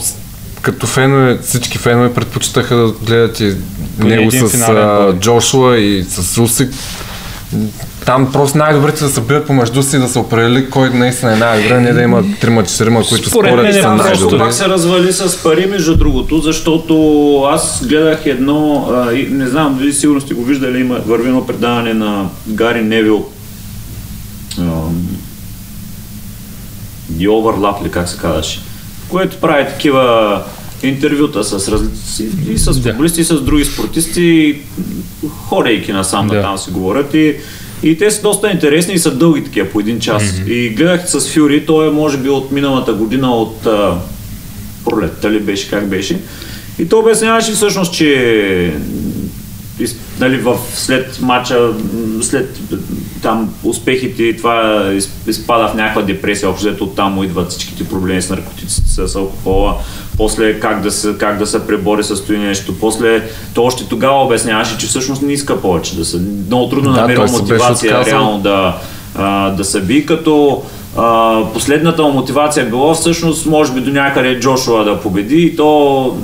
като 0.61 0.87
фенове, 0.87 1.37
всички 1.41 1.77
фенове 1.77 2.13
предпочитаха 2.13 2.75
да 2.75 2.91
гледат 3.01 3.39
и 3.39 3.55
Поне 3.99 4.15
него 4.15 4.31
с 4.31 4.69
а. 4.69 5.13
Джошуа 5.19 5.77
и 5.77 6.03
с 6.03 6.41
Усик. 6.41 6.73
Там 8.05 8.31
просто 8.31 8.57
най-добрите 8.57 9.03
да 9.03 9.09
се 9.09 9.21
бият 9.21 9.47
помежду 9.47 9.83
си 9.83 9.97
да 9.97 10.07
се 10.07 10.19
определи 10.19 10.69
кой 10.69 10.89
наистина 10.89 11.33
е 11.33 11.35
най-добре, 11.35 11.79
не 11.79 11.93
да 11.93 12.01
има 12.01 12.23
трима-четирима, 12.41 13.03
които 13.09 13.29
Според 13.29 13.49
спорят, 13.49 13.65
мен 13.65 13.77
е 13.77 13.81
са 13.81 13.95
най-добри. 13.95 14.37
пак 14.37 14.53
се 14.53 14.65
развали 14.65 15.13
с 15.13 15.43
пари, 15.43 15.65
между 15.65 15.95
другото, 15.95 16.39
защото 16.39 17.43
аз 17.51 17.85
гледах 17.87 18.25
едно, 18.25 18.89
а, 18.91 19.13
и 19.13 19.27
не 19.29 19.47
знам, 19.47 19.77
вие 19.81 19.93
сигурно 19.93 20.21
сте 20.21 20.33
го 20.33 20.43
виждали, 20.43 20.79
има 20.79 20.95
върви 20.95 21.27
едно 21.27 21.47
предаване 21.47 21.93
на 21.93 22.29
Гари 22.47 22.81
Невил, 22.81 23.25
The 27.13 27.27
Overlap 27.27 27.85
ли 27.85 27.91
как 27.91 28.09
се 28.09 28.17
казваше, 28.17 28.61
което 29.09 29.37
прави 29.37 29.65
такива 29.65 30.43
интервюта 30.83 31.43
с, 31.43 31.69
раз... 31.69 31.81
и- 32.49 32.57
с 32.57 32.79
Да. 32.79 32.89
футболисти, 32.89 33.21
и 33.21 33.25
с 33.25 33.41
други 33.41 33.65
спортисти, 33.65 34.59
ходейки 35.39 35.91
насам 35.91 36.27
Да. 36.27 36.35
да. 36.35 36.41
там 36.41 36.57
си 36.57 36.71
говорят 36.71 37.13
и 37.13 37.35
и 37.83 37.97
те 37.97 38.11
са 38.11 38.21
доста 38.21 38.51
интересни 38.51 38.93
и 38.93 38.99
са 38.99 39.11
дълги 39.11 39.43
такива 39.43 39.67
по 39.67 39.79
един 39.79 39.99
час. 39.99 40.23
Mm-hmm. 40.23 40.47
И 40.47 40.69
гледах 40.69 41.09
с 41.09 41.29
Фюри, 41.29 41.65
той 41.65 41.87
е 41.87 41.91
може 41.91 42.17
би 42.17 42.29
от 42.29 42.51
миналата 42.51 42.93
година, 42.93 43.31
от 43.31 43.65
а, 43.65 43.95
пролетта 44.85 45.31
ли 45.31 45.39
беше, 45.39 45.69
как 45.69 45.87
беше. 45.87 46.19
И 46.79 46.89
той 46.89 46.99
обясняваше 46.99 47.51
всъщност, 47.51 47.93
че 47.93 48.73
из- 49.79 49.95
нали, 50.19 50.37
в, 50.37 50.57
след 50.73 51.21
матча, 51.21 51.59
м, 51.59 52.23
след 52.23 52.59
там 53.21 53.53
успехите 53.63 54.23
и 54.23 54.37
това 54.37 54.87
из, 54.93 55.11
изпада 55.27 55.67
в 55.67 55.73
някаква 55.73 56.01
депресия, 56.01 56.49
общо 56.49 56.67
взето 56.67 56.83
оттам 56.83 57.13
му 57.13 57.23
идват 57.23 57.49
всичките 57.49 57.83
проблеми 57.83 58.21
с 58.21 58.29
наркотиците, 58.29 58.89
с 58.89 59.15
алкохола, 59.15 59.75
после 60.17 60.59
как 60.59 60.81
да 60.81 60.91
се, 60.91 61.15
как 61.17 61.37
да 61.37 61.47
се 61.47 61.67
пребори 61.67 62.03
с 62.03 62.25
това 62.25 62.37
нещо, 62.37 62.79
после 62.79 63.23
то 63.53 63.63
още 63.63 63.83
тогава 63.89 64.23
обясняваше, 64.23 64.77
че 64.77 64.87
всъщност 64.87 65.21
не 65.21 65.33
иска 65.33 65.61
повече 65.61 65.95
да 65.95 66.05
се, 66.05 66.17
много 66.47 66.69
трудно 66.69 66.93
Да, 66.93 67.07
беше 67.07 67.33
мотивация 67.33 68.05
реално 68.05 68.39
да, 68.39 68.77
а, 69.15 69.49
да 69.49 69.65
се 69.65 69.81
би, 69.81 70.05
като 70.05 70.63
а, 70.97 71.39
последната 71.53 72.03
му 72.03 72.11
мотивация 72.11 72.65
било 72.65 72.93
всъщност 72.93 73.45
може 73.45 73.73
би 73.73 73.81
до 73.81 73.91
някъде 73.91 74.39
Джошуа 74.39 74.83
да 74.83 74.99
победи 74.99 75.41
и 75.41 75.55
то 75.55 76.17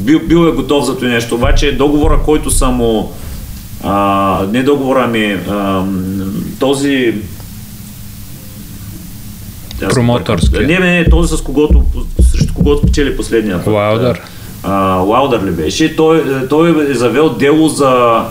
бил, 0.00 0.20
бил 0.28 0.48
е 0.48 0.52
готов 0.52 0.86
за 0.86 0.96
това 0.96 1.08
нещо, 1.08 1.34
обаче 1.34 1.72
договора, 1.72 2.20
който 2.24 2.50
са 2.50 2.66
му 2.66 3.12
а, 3.84 4.46
не 4.52 4.62
договора 4.62 5.06
ми, 5.06 5.38
а, 5.50 5.84
този 6.60 7.14
Промоторски. 9.88 10.58
Не, 10.58 10.78
не, 10.78 10.98
не, 10.98 11.10
този 11.10 11.36
с 11.36 11.40
когото, 11.40 11.82
срещу 12.30 12.54
когото 12.54 12.86
печели 12.86 13.16
последния. 13.16 13.60
А, 14.62 15.02
Уайлдър 15.02 15.44
ли 15.44 15.50
беше? 15.50 15.96
Той, 15.96 16.24
той 16.48 16.90
е 16.90 16.94
завел 16.94 17.28
дело 17.28 17.68
за 17.68 18.24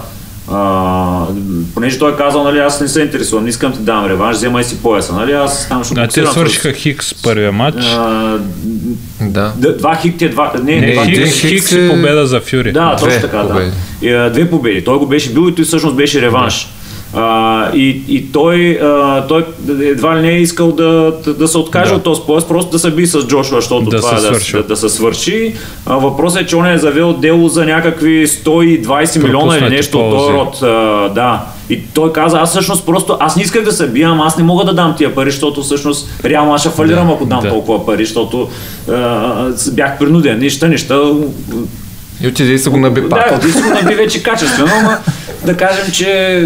а, 0.52 1.26
понеже 1.74 2.00
той 2.00 2.12
е 2.12 2.16
казал, 2.16 2.44
нали, 2.44 2.60
аз 2.60 2.82
не 2.82 2.88
се 2.88 3.02
интересувам, 3.02 3.44
не 3.44 3.50
искам 3.50 3.72
ти 3.72 3.78
да 3.78 3.84
дам 3.84 4.06
реванш, 4.06 4.36
вземай 4.36 4.64
си 4.64 4.78
пояса, 4.78 5.14
нали, 5.14 5.32
аз 5.32 5.70
там 5.70 5.84
ще 5.84 6.00
А 6.00 6.08
те 6.08 6.26
свършиха 6.26 6.74
Хикс 6.74 7.14
първия 7.14 7.52
матч. 7.52 7.76
А, 7.80 8.38
Да. 9.22 9.54
два 9.74 9.96
хикти, 9.96 10.30
два, 10.30 10.54
не, 10.64 10.76
Не, 10.76 10.94
два 10.94 11.06
Хикс, 11.06 11.20
Хикс 11.20 11.42
Хикс 11.42 11.72
е- 11.72 11.76
и 11.78 11.90
победа 11.90 12.28
за 12.28 12.42
Фюри. 12.42 12.72
да, 12.72 12.96
Две 12.96 13.06
точно 13.06 13.22
така, 13.22 13.48
победи. 13.48 13.72
да. 14.02 14.08
И, 14.08 14.14
а, 14.14 14.30
две 14.30 14.50
победи. 14.50 14.84
Той 14.84 14.98
го 14.98 15.08
беше 15.08 15.34
бил 15.34 15.50
и 15.50 15.56
той 15.56 15.66
всъщност 15.66 15.96
беше 15.96 16.22
реванш. 16.22 16.68
А, 17.14 17.72
и, 17.76 18.02
и 18.08 18.32
той, 18.32 18.80
а, 18.82 19.28
той 19.28 19.46
едва 19.82 20.18
ли 20.18 20.22
не 20.22 20.30
е 20.30 20.42
искал 20.42 20.72
да, 20.72 21.14
да, 21.26 21.34
да 21.34 21.48
се 21.48 21.58
откаже 21.58 21.90
Да. 21.90 21.96
от 21.96 22.04
този 22.04 22.22
пояс, 22.28 22.48
просто 22.48 22.72
да 22.72 22.80
се 22.80 22.92
би 22.92 23.08
с 23.08 23.28
Джошуа, 23.28 23.62
защото 23.62 23.90
Да 23.90 23.98
това 23.98 24.18
се 24.18 24.28
е 24.28 24.32
да, 24.32 24.62
да, 24.62 24.68
да 24.68 24.76
се 24.76 24.90
свърши. 24.90 25.54
А, 25.86 25.96
въпросът 25.96 26.42
е, 26.42 26.46
че 26.46 26.56
он 26.56 26.66
е 26.66 26.78
завел 26.78 27.14
дело 27.14 27.48
за 27.48 27.66
някакви 27.66 28.28
120 28.28 29.24
милиона 29.24 29.58
или 29.58 29.70
нещо 29.70 30.00
от 30.00 30.18
този 30.18 30.34
род. 30.34 30.62
А, 30.62 30.68
да. 31.10 31.46
И 31.70 31.82
той 31.94 32.14
каза, 32.14 32.38
аз 32.38 32.50
всъщност 32.50 32.86
просто, 32.86 33.18
аз 33.20 33.36
не 33.36 33.44
исках 33.44 33.64
да 33.64 33.72
се 33.72 33.88
бия, 33.88 34.10
ама 34.10 34.26
аз 34.26 34.38
не 34.38 34.44
мога 34.44 34.66
да 34.66 34.74
дам 34.74 34.96
тия 34.98 35.16
пари, 35.16 35.32
защото 35.32 35.64
всъщност 35.64 36.10
реално 36.26 36.54
аз 36.54 36.62
ще 36.62 36.70
фалирам, 36.70 37.12
ако 37.12 37.26
дам 37.26 37.40
да. 37.40 37.50
толкова 37.50 37.86
пари, 37.86 38.06
защото 38.06 38.48
а, 38.92 39.52
бях 39.72 40.00
принуден. 40.00 40.40
Нища, 40.40 40.68
неща, 40.68 41.02
И 42.22 42.28
отиде 42.28 42.54
и 42.54 42.60
се 42.60 42.70
го 42.70 42.78
наби 42.78 43.10
пак. 43.10 43.30
да, 43.32 43.40
ти 43.40 43.52
си 43.52 43.62
го 43.62 43.70
наби 43.72 43.96
вече 43.96 44.24
качествено, 44.24 44.72
но 44.84 44.90
да 45.46 45.58
кажем, 45.58 45.92
че 45.92 46.44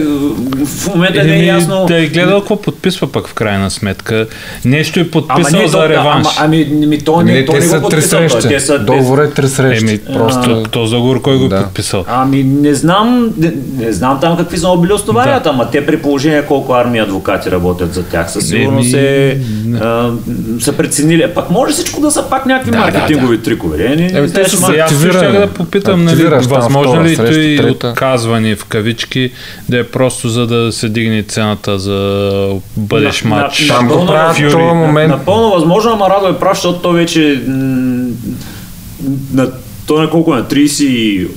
в 0.66 0.88
момента 0.88 1.24
не 1.24 1.34
е 1.34 1.46
ясно. 1.46 1.86
Да 1.86 2.04
е 2.04 2.08
гледал 2.08 2.40
какво 2.40 2.56
подписва 2.58 3.12
пък 3.12 3.28
в 3.28 3.34
крайна 3.34 3.72
сметка. 3.72 4.28
Нещо 4.66 5.00
е 5.00 5.04
Ама 5.04 5.12
подписал 5.12 5.62
не, 5.62 5.68
за 5.68 5.78
то- 5.78 5.90
реванш. 5.90 6.28
Ама, 6.30 6.32
ами, 6.40 6.58
ми, 6.66 7.00
то 7.00 7.22
не, 7.22 7.32
Не, 7.34 7.46
то 7.46 7.52
те 7.52 7.60
не 7.60 7.66
са 7.66 7.80
го 7.80 7.90
три 7.90 8.02
срещи. 8.02 8.48
Те 8.48 8.60
са, 8.60 8.80
Договор 8.80 9.18
е 9.18 9.30
три 9.30 9.48
срещи. 9.48 9.86
Еми, 9.86 10.00
Просто 10.14 10.42
то, 10.44 10.64
този 10.64 10.92
договор 10.92 11.22
кой 11.22 11.38
го 11.38 11.48
Да. 11.48 11.56
е 11.56 11.60
подписал? 11.60 12.06
Ами 12.08 12.44
не 12.44 12.74
знам, 12.74 13.34
не, 13.38 13.52
не 13.78 13.92
знам 13.94 14.20
там 14.22 14.38
какви 14.38 14.58
са 14.58 14.78
били 14.78 14.94
основанията, 14.94 15.50
ама 15.50 15.70
те 15.72 15.86
при 15.86 15.98
положение 15.98 16.42
колко 16.42 16.74
армии 16.74 17.00
адвокати 17.00 17.52
работят 17.52 17.94
за 17.94 18.04
тях, 18.04 18.32
със 18.32 18.48
сигурност 18.48 18.92
се, 18.92 19.38
а, 19.74 20.12
са 20.60 20.74
преценили. 20.74 21.28
Пак 21.36 21.50
може 21.50 21.74
всичко 21.74 22.02
да 22.02 22.12
са 22.12 22.30
пак 22.30 22.46
някакви 22.46 22.72
Да, 22.72 22.78
да, 22.78 22.84
маркетингови 22.84 23.42
трикове. 23.42 23.86
Е, 23.86 23.90
не, 23.90 23.96
не, 23.96 24.20
Еми, 24.20 24.34
те 24.34 24.50
са 24.50 24.58
ще 24.58 24.80
активиране. 24.80 25.40
да 25.40 25.48
попитам, 25.64 26.06
нали, 26.06 26.24
възможно 26.26 27.04
ли 27.04 27.12
и 27.44 27.58
трета. 27.58 27.88
отказване 27.88 28.56
в 28.56 28.66
кавички 28.66 29.32
да 29.70 29.80
е 29.80 29.84
просто 29.84 30.30
за 30.30 30.48
да 30.48 30.72
се 30.72 30.90
дигне 30.90 31.24
цената 31.24 31.80
за 31.80 32.30
бъдещ 32.78 33.24
На- 33.24 33.30
матч. 33.32 33.60
на- 33.62 33.68
там 33.68 33.78
го 33.80 33.84
напълно 33.86 34.08
правят 34.08 34.34
в 34.34 34.40
Фюри. 34.40 34.52
този 34.52 34.64
момент. 34.64 35.10
Напълно 35.10 35.52
възможно, 35.52 35.92
ама 35.92 36.10
Радо 36.10 36.28
е 36.28 36.40
прав, 36.40 36.58
защото 36.58 36.80
той 36.80 36.94
вече 36.94 37.42
м, 37.48 37.54
на 39.34 39.52
той 39.88 40.02
на 40.02 40.10
колко 40.10 40.34
е? 40.34 40.38
на 40.38 40.44
38, 40.44 41.28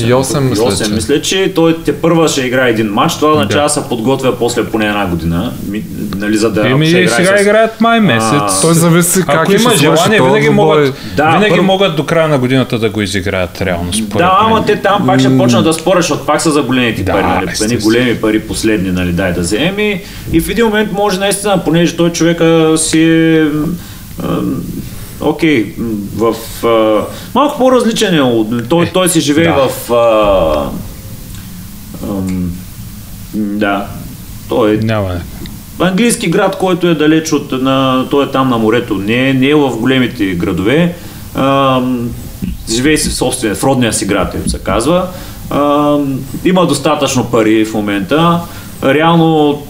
И 0.00 0.14
осем, 0.14 0.48
мисля, 0.50 0.64
38, 0.64 0.86
че. 0.86 0.92
мисля, 0.92 1.22
че 1.22 1.52
той 1.54 1.76
те 1.78 1.92
първа 1.92 2.28
ще 2.28 2.40
играе 2.40 2.70
един 2.70 2.86
матч, 2.86 3.14
това 3.14 3.32
означава 3.32 3.62
да. 3.62 3.68
се 3.68 3.82
подготвя 3.82 4.38
после 4.38 4.64
поне 4.64 4.86
една 4.86 5.06
година, 5.06 5.52
ми, 5.68 5.82
нали, 6.16 6.36
за 6.36 6.50
да 6.50 6.68
Еми, 6.68 6.86
ще 6.86 6.98
играе 6.98 7.16
сега 7.16 7.38
с... 7.38 7.42
играят 7.42 7.80
май 7.80 8.00
месец. 8.00 8.60
той 8.62 8.74
зависи 8.74 9.20
как 9.20 9.34
Ако 9.36 9.52
има 9.52 9.76
желание, 9.76 10.20
винаги, 10.20 10.48
могат, 10.50 10.94
Да, 11.16 11.30
винаги 11.30 11.50
първо- 11.50 11.62
могат 11.62 11.96
до 11.96 12.04
края 12.04 12.28
на 12.28 12.38
годината 12.38 12.78
да 12.78 12.90
го 12.90 13.02
изиграят 13.02 13.62
реално. 13.62 13.92
Според 13.92 14.18
Да, 14.18 14.38
ама 14.40 14.64
те 14.64 14.76
там 14.76 15.06
пак 15.06 15.20
ще 15.20 15.38
почнат 15.38 15.64
да 15.64 15.72
спорят, 15.72 16.02
защото 16.02 16.26
пак 16.26 16.40
са 16.42 16.50
за 16.50 16.62
големите 16.62 17.02
Да, 17.02 17.12
пари, 17.12 17.22
нали? 17.22 17.50
Едни 17.62 17.76
големи 17.76 18.14
пари 18.14 18.40
последни, 18.40 18.90
нали, 18.90 19.12
дай 19.12 19.32
да 19.32 19.40
вземем 19.40 19.78
и, 19.78 20.00
и 20.32 20.40
в 20.40 20.48
един 20.48 20.64
момент 20.64 20.92
може 20.92 21.18
наистина, 21.18 21.64
понеже 21.64 21.96
той 21.96 22.12
човека 22.12 22.74
си 22.76 23.02
е 23.02 23.46
Окей, 25.20 25.74
в 26.16 26.34
а, 26.66 27.04
малко 27.34 27.58
по-различен 27.58 28.14
е, 28.14 28.62
той, 28.68 28.86
той 28.86 29.08
си 29.08 29.20
живее 29.20 29.52
да. 29.52 29.68
в 29.68 29.92
а, 29.92 30.70
ам, 32.08 32.52
да, 33.34 33.86
той 34.48 34.74
е 34.74 34.76
Няма. 34.76 35.20
английски 35.80 36.30
град, 36.30 36.56
който 36.58 36.88
е 36.88 36.94
далеч 36.94 37.32
от, 37.32 37.52
на, 37.52 38.06
той 38.10 38.24
е 38.24 38.30
там 38.30 38.48
на 38.50 38.58
морето, 38.58 38.94
не, 38.94 39.28
е- 39.28 39.34
не 39.34 39.48
е 39.48 39.54
в 39.54 39.76
големите 39.76 40.24
градове, 40.24 40.94
а, 41.34 41.80
живее 42.70 42.96
си 42.96 43.08
в 43.08 43.14
собствения, 43.14 43.54
в 43.54 43.64
родния 43.64 43.92
си 43.92 44.06
град, 44.06 44.34
им 44.34 44.50
се 44.50 44.58
казва, 44.58 45.08
а, 45.50 45.96
има 46.44 46.66
достатъчно 46.66 47.24
пари 47.24 47.64
в 47.64 47.74
момента, 47.74 48.40
реално 48.84 49.62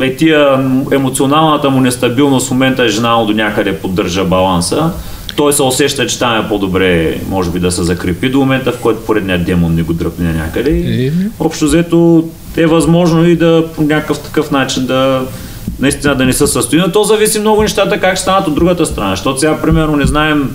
е 0.00 0.16
тия 0.16 0.70
емоционалната 0.92 1.70
му 1.70 1.80
нестабилност 1.80 2.48
в 2.48 2.50
момента 2.50 2.84
е 2.84 2.88
жена 2.88 3.24
до 3.24 3.32
някъде 3.32 3.78
поддържа 3.78 4.24
баланса. 4.24 4.90
Той 5.36 5.52
се 5.52 5.62
усеща, 5.62 6.06
че 6.06 6.18
там 6.18 6.44
е 6.44 6.48
по-добре, 6.48 7.20
може 7.28 7.50
би 7.50 7.58
да 7.58 7.70
се 7.70 7.82
закрепи 7.82 8.30
до 8.30 8.38
момента, 8.38 8.72
в 8.72 8.78
който 8.78 9.04
поредният 9.04 9.44
демон 9.44 9.74
не 9.74 9.82
го 9.82 9.92
дръпне 9.92 10.32
някъде. 10.32 10.70
И 10.70 11.12
общо 11.40 11.64
взето 11.64 12.28
е 12.56 12.66
възможно 12.66 13.28
и 13.28 13.36
да 13.36 13.64
по 13.76 13.82
някакъв 13.82 14.18
такъв 14.18 14.50
начин 14.50 14.86
да 14.86 15.22
наистина 15.80 16.14
да 16.14 16.24
не 16.24 16.32
се 16.32 16.46
състои. 16.46 16.78
Но 16.78 16.92
то 16.92 17.04
зависи 17.04 17.38
много 17.38 17.62
нещата 17.62 18.00
как 18.00 18.14
ще 18.16 18.22
станат 18.22 18.48
от 18.48 18.54
другата 18.54 18.86
страна. 18.86 19.10
Защото 19.10 19.40
сега, 19.40 19.60
примерно, 19.62 19.96
не 19.96 20.06
знаем 20.06 20.50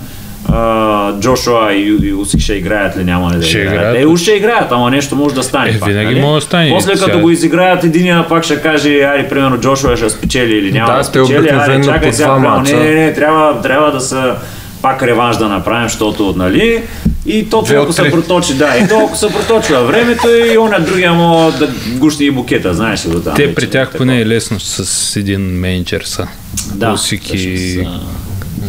а, 0.53 1.19
Джошуа 1.19 1.73
и, 1.73 1.97
и 2.03 2.13
Усик 2.13 2.39
ще 2.39 2.53
играят 2.53 2.97
ли, 2.97 3.03
няма 3.03 3.31
ли 3.31 3.37
да 3.37 3.43
Ще 3.43 3.57
играят. 3.57 3.75
играят. 3.75 3.97
Е, 3.99 4.05
уж 4.05 4.19
ще 4.21 4.31
играят, 4.31 4.71
ама 4.71 4.91
нещо 4.91 5.15
може 5.15 5.35
да 5.35 5.43
стане. 5.43 5.69
Е, 5.69 5.79
пак, 5.79 5.89
винаги 5.89 6.05
нали? 6.05 6.21
може 6.21 6.45
да 6.45 6.47
стане. 6.47 6.69
После 6.69 6.91
като 6.91 7.03
Сега- 7.05 7.19
го 7.19 7.29
изиграят, 7.29 7.83
единия 7.83 8.27
пак 8.27 8.43
ще 8.43 8.61
каже, 8.61 8.89
айде, 8.89 9.29
примерно 9.29 9.57
Джошуа 9.57 9.97
ще 9.97 10.09
спечели 10.09 10.57
или 10.57 10.71
няма 10.71 10.91
Да, 10.91 10.97
да, 10.97 11.03
спечели, 11.03 11.39
обикновено 11.39 11.83
чакай 11.85 12.13
сега, 12.13 12.27
прямо, 12.27 12.61
не, 12.61 12.73
не, 12.73 12.93
не, 13.05 13.13
трябва, 13.13 13.61
трябва 13.61 13.91
да 13.91 13.99
са 13.99 14.35
пак 14.81 15.03
реванш 15.03 15.37
да 15.37 15.47
направим, 15.47 15.89
защото, 15.89 16.33
нали, 16.37 16.83
и 17.25 17.49
то 17.49 17.59
от 17.59 17.95
се 17.95 18.11
проточи, 18.11 18.53
да, 18.53 18.77
и 18.77 18.87
то 18.87 18.99
ако 18.99 19.17
се 19.17 19.27
проточи 19.27 19.73
във 19.73 19.87
времето 19.87 20.27
и 20.53 20.57
он 20.57 20.71
другия 20.79 21.13
му 21.13 21.51
да 21.59 21.69
гушни 21.87 22.25
и 22.25 22.31
букета, 22.31 22.73
знаеш 22.73 23.05
ли 23.05 23.09
до 23.09 23.19
там. 23.19 23.35
Те 23.35 23.43
вече, 23.43 23.55
при 23.55 23.69
тях 23.69 23.91
поне 23.97 24.21
е 24.21 24.25
лесно 24.25 24.59
с 24.59 25.15
един 25.15 25.41
менеджер 25.41 26.01
са. 26.05 26.27
да, 26.73 26.91
Усик 26.91 27.33
и... 27.33 27.87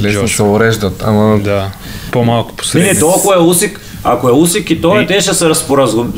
Лесно 0.03 0.29
се 0.29 0.43
уреждат, 0.43 1.03
ама 1.05 1.39
Да, 1.39 1.71
по-малко 2.13 2.49
Не, 2.49 2.53
не, 2.53 2.57
последни. 2.57 3.01
то 3.01 3.15
ако 3.19 3.33
е 3.33 3.39
Усик, 3.39 3.81
ако 4.07 4.29
е 4.29 4.33
Усик 4.33 4.71
и 4.71 4.81
той, 4.81 5.03
Е. 5.03 5.07
те 5.07 5.21
ще 5.21 5.35
се 5.35 5.55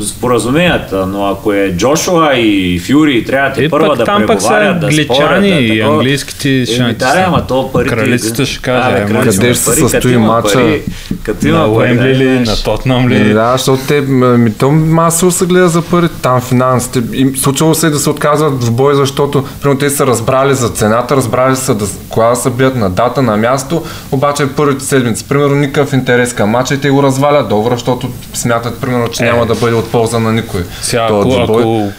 споразумеят, 0.07 0.93
но 1.07 1.25
ако 1.25 1.53
е 1.53 1.73
Джошуа 1.77 2.35
и 2.35 2.79
Фюри, 2.79 3.25
трябва 3.25 3.53
те 3.53 3.65
Е, 3.65 3.69
първа 3.69 3.95
да 3.95 4.03
там 4.03 4.23
пък 4.27 4.41
са 4.41 4.47
преговарят, 4.47 4.79
да 4.79 5.03
спорят, 5.03 5.41
да, 5.41 5.47
и 5.47 5.77
такова. 5.79 5.95
английските 5.95 6.65
ще 6.65 6.83
Еми, 6.83 6.93
да, 6.93 7.23
ама 7.27 7.47
то 7.47 7.71
парите... 7.71 7.95
Кралицата 7.95 8.45
ще 8.45 8.61
каже, 8.61 9.05
ама 9.09 9.21
къде 9.21 9.53
ще 9.53 9.63
се 9.63 9.71
състои 9.71 10.15
пари, 10.15 10.81
Като 11.23 11.47
има 11.47 11.57
на 11.57 11.65
пари, 11.65 11.75
Уембли 11.75 12.13
да, 12.13 12.19
ли, 12.19 12.39
на 12.39 12.55
Тотнам 12.63 13.09
ли. 13.09 13.33
Да, 13.33 13.51
защото 13.51 13.83
те, 13.87 14.01
ми, 14.01 14.53
то 14.53 14.71
масово 14.71 15.31
се 15.31 15.45
гледа 15.45 15.69
за 15.69 15.81
пари, 15.81 16.07
там 16.21 16.41
финансите. 16.41 17.03
И 17.13 17.37
случвало 17.37 17.75
се 17.75 17.87
е 17.87 17.89
да 17.89 17.99
се 17.99 18.09
отказват 18.09 18.63
в 18.63 18.71
бой, 18.71 18.95
защото 18.95 19.45
примерно, 19.61 19.79
те 19.79 19.89
са 19.89 20.07
разбрали 20.07 20.55
за 20.55 20.69
цената, 20.69 21.15
разбрали 21.15 21.55
са 21.55 21.75
да, 21.75 21.85
кога 22.09 22.29
да 22.29 22.35
се 22.35 22.49
бият 22.49 22.75
на 22.75 22.89
дата, 22.89 23.21
на 23.21 23.37
място, 23.37 23.83
обаче 24.11 24.47
първите 24.55 24.85
седмици, 24.85 25.25
примерно 25.29 25.55
никакъв 25.55 25.93
интерес 25.93 26.33
към 26.33 26.49
матча 26.49 26.73
и 26.73 26.81
те 26.81 26.89
го 26.89 27.03
развалят 27.03 27.49
договора, 27.49 27.77
защото 27.79 28.09
смятат, 28.33 28.81
примерно, 28.81 29.07
че 29.07 29.23
Е. 29.23 29.25
няма 29.25 29.45
да 29.45 29.55
бъде 29.55 29.75
от 29.75 29.91
полза 29.91 30.19
на 30.19 30.31
никой. 30.33 30.61
Сега, 30.81 31.07
ако, 31.11 31.33
ако 31.33 31.91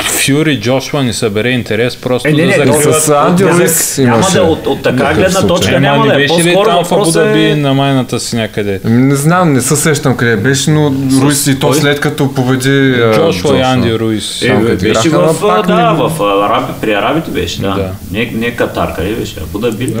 Фюри 0.00 0.60
Джошуа 0.60 1.02
ни 1.02 1.12
събере 1.12 1.50
интерес, 1.50 1.96
просто 1.96 2.28
Е, 2.28 2.32
не, 2.32 2.42
да 2.42 2.46
не, 2.46 2.72
закриват... 2.72 3.02
с 3.02 3.08
Анди 3.08 3.44
Руис 3.44 3.98
Няма 3.98 4.26
да 4.34 4.42
от, 4.42 4.66
от 4.66 4.82
така 4.82 5.14
гледна 5.14 5.46
точка 5.46 5.70
Ема 5.70 5.80
няма 5.80 6.06
не 6.06 6.12
да 6.12 6.14
е. 6.14 6.18
беше 6.18 6.44
ли 6.44 6.54
там 6.54 6.64
в 6.64 6.68
Абу 6.68 6.88
въпрос 6.88 7.12
Даби 7.12 7.44
е... 7.44 7.56
на 7.56 7.74
майната 7.74 8.20
си 8.20 8.36
някъде? 8.36 8.80
Не 8.84 9.14
знам, 9.14 9.52
не 9.52 9.60
се 9.60 9.76
сещам 9.76 10.16
къде 10.16 10.36
беше, 10.36 10.70
но 10.70 10.92
Руис 11.22 11.46
и 11.46 11.58
то 11.58 11.72
след 11.72 12.00
като 12.00 12.34
победи 12.34 12.94
Джошуа 13.14 13.58
и 13.58 13.60
Анди 13.60 13.98
Руис. 13.98 14.42
Е, 14.42 14.76
беше 14.76 15.08
в, 15.08 15.34
да, 15.66 16.10
Араби, 16.20 16.72
при 16.80 16.92
арабите 16.92 17.30
беше, 17.30 17.60
да. 17.60 17.68
Да. 17.68 17.90
Не, 18.10 18.30
не 18.34 18.50
Катар, 18.50 18.94
къде 18.96 19.12
беше? 19.12 19.40
Абу 19.40 19.58
Даби 19.58 19.86
ли 19.86 19.94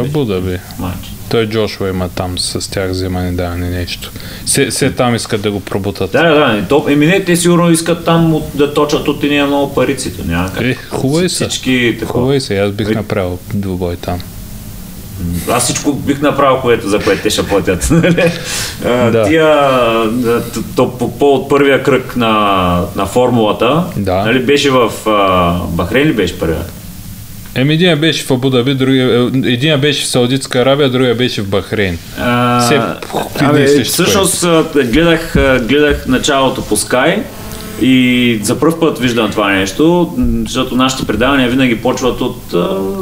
Той 1.30 1.46
Джошуа 1.48 1.88
има 1.88 2.08
там 2.08 2.38
с 2.38 2.70
тях 2.70 2.90
вземане 2.90 3.32
даване 3.32 3.70
нещо. 3.70 4.10
Се, 4.46 4.70
се 4.70 4.90
там 4.90 5.14
искат 5.14 5.40
да 5.40 5.50
го 5.50 5.60
пробутат. 5.60 6.12
Да, 6.12 6.34
да, 6.34 6.48
не, 6.48 6.68
То, 6.68 6.86
еми 6.88 7.06
не, 7.06 7.24
те 7.24 7.36
сигурно 7.36 7.70
искат 7.70 8.04
там 8.04 8.34
от, 8.34 8.44
да 8.54 8.74
точат 8.74 9.08
от 9.08 9.20
тия 9.20 9.46
много 9.46 9.74
париците. 9.74 10.22
Няма 10.26 10.52
как. 10.52 10.62
Е, 10.62 10.74
хубави 10.74 11.28
са. 11.28 11.48
Всички 11.48 11.96
такова. 12.00 12.20
Хубаво 12.20 12.40
се, 12.40 12.58
аз 12.58 12.70
бих 12.72 12.88
Е. 12.90 12.94
направил 12.94 13.38
двубой 13.54 13.96
там. 13.96 14.20
Аз 15.50 15.64
всичко 15.64 15.92
бих 15.92 16.20
направил, 16.20 16.60
което, 16.60 16.88
за 16.88 16.98
което 16.98 17.22
те 17.22 17.30
ще 17.30 17.46
платят. 17.46 17.88
нали? 17.90 18.32
Да. 19.12 19.24
Тия, 19.28 19.70
то, 20.76 20.98
по 20.98 21.18
повод 21.18 21.48
първия 21.48 21.82
кръг 21.82 22.16
на, 22.16 22.82
на 22.96 23.06
формулата, 23.06 23.84
Да. 23.96 24.14
нали, 24.24 24.38
беше 24.38 24.70
в 24.70 24.92
а, 25.06 25.52
Бахрейн 25.66 26.08
ли 26.08 26.12
беше 26.12 26.38
първият? 26.38 26.72
Еми, 27.58 27.74
един 27.74 27.96
беше 27.96 28.24
в 28.24 28.30
Абу 28.30 28.50
Даби, 28.50 28.74
другия, 28.74 29.20
един 29.44 29.80
беше 29.80 30.04
в 30.04 30.08
Саудитска 30.08 30.58
Арабия, 30.58 30.88
другия 30.90 31.14
беше 31.14 31.42
в 31.42 31.48
Бахрейн. 31.48 31.98
А, 32.20 32.60
Все 32.60 32.80
абе, 33.40 33.84
всъщност 33.84 34.46
гледах, 34.84 35.32
гледах 35.62 36.06
началото 36.06 36.62
по 36.62 36.76
Sky 36.76 37.18
и 37.80 38.38
за 38.42 38.60
първ 38.60 38.80
път 38.80 38.98
виждам 38.98 39.30
това 39.30 39.50
нещо, 39.50 40.14
защото 40.42 40.76
нашите 40.76 41.06
предавания 41.06 41.48
винаги 41.48 41.76
почват 41.76 42.20
от 42.20 42.54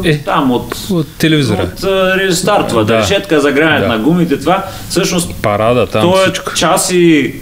Е. 0.05 0.19
там, 0.19 0.51
от 0.51 0.77
От 0.91 1.07
телевизора. 1.09 1.63
от 1.63 1.85
рестартва, 2.19 2.85
да. 2.85 2.99
Решетка, 2.99 3.41
загряване 3.41 3.81
Да. 3.81 3.89
на 3.89 3.99
гумите, 3.99 4.39
това. 4.39 4.65
Всъщност 4.89 5.35
Парада 5.35 5.87
там 5.87 6.03
то 6.03 6.19
е 6.19 6.23
всичко. 6.23 6.55
час 6.55 6.91
и 6.93 7.35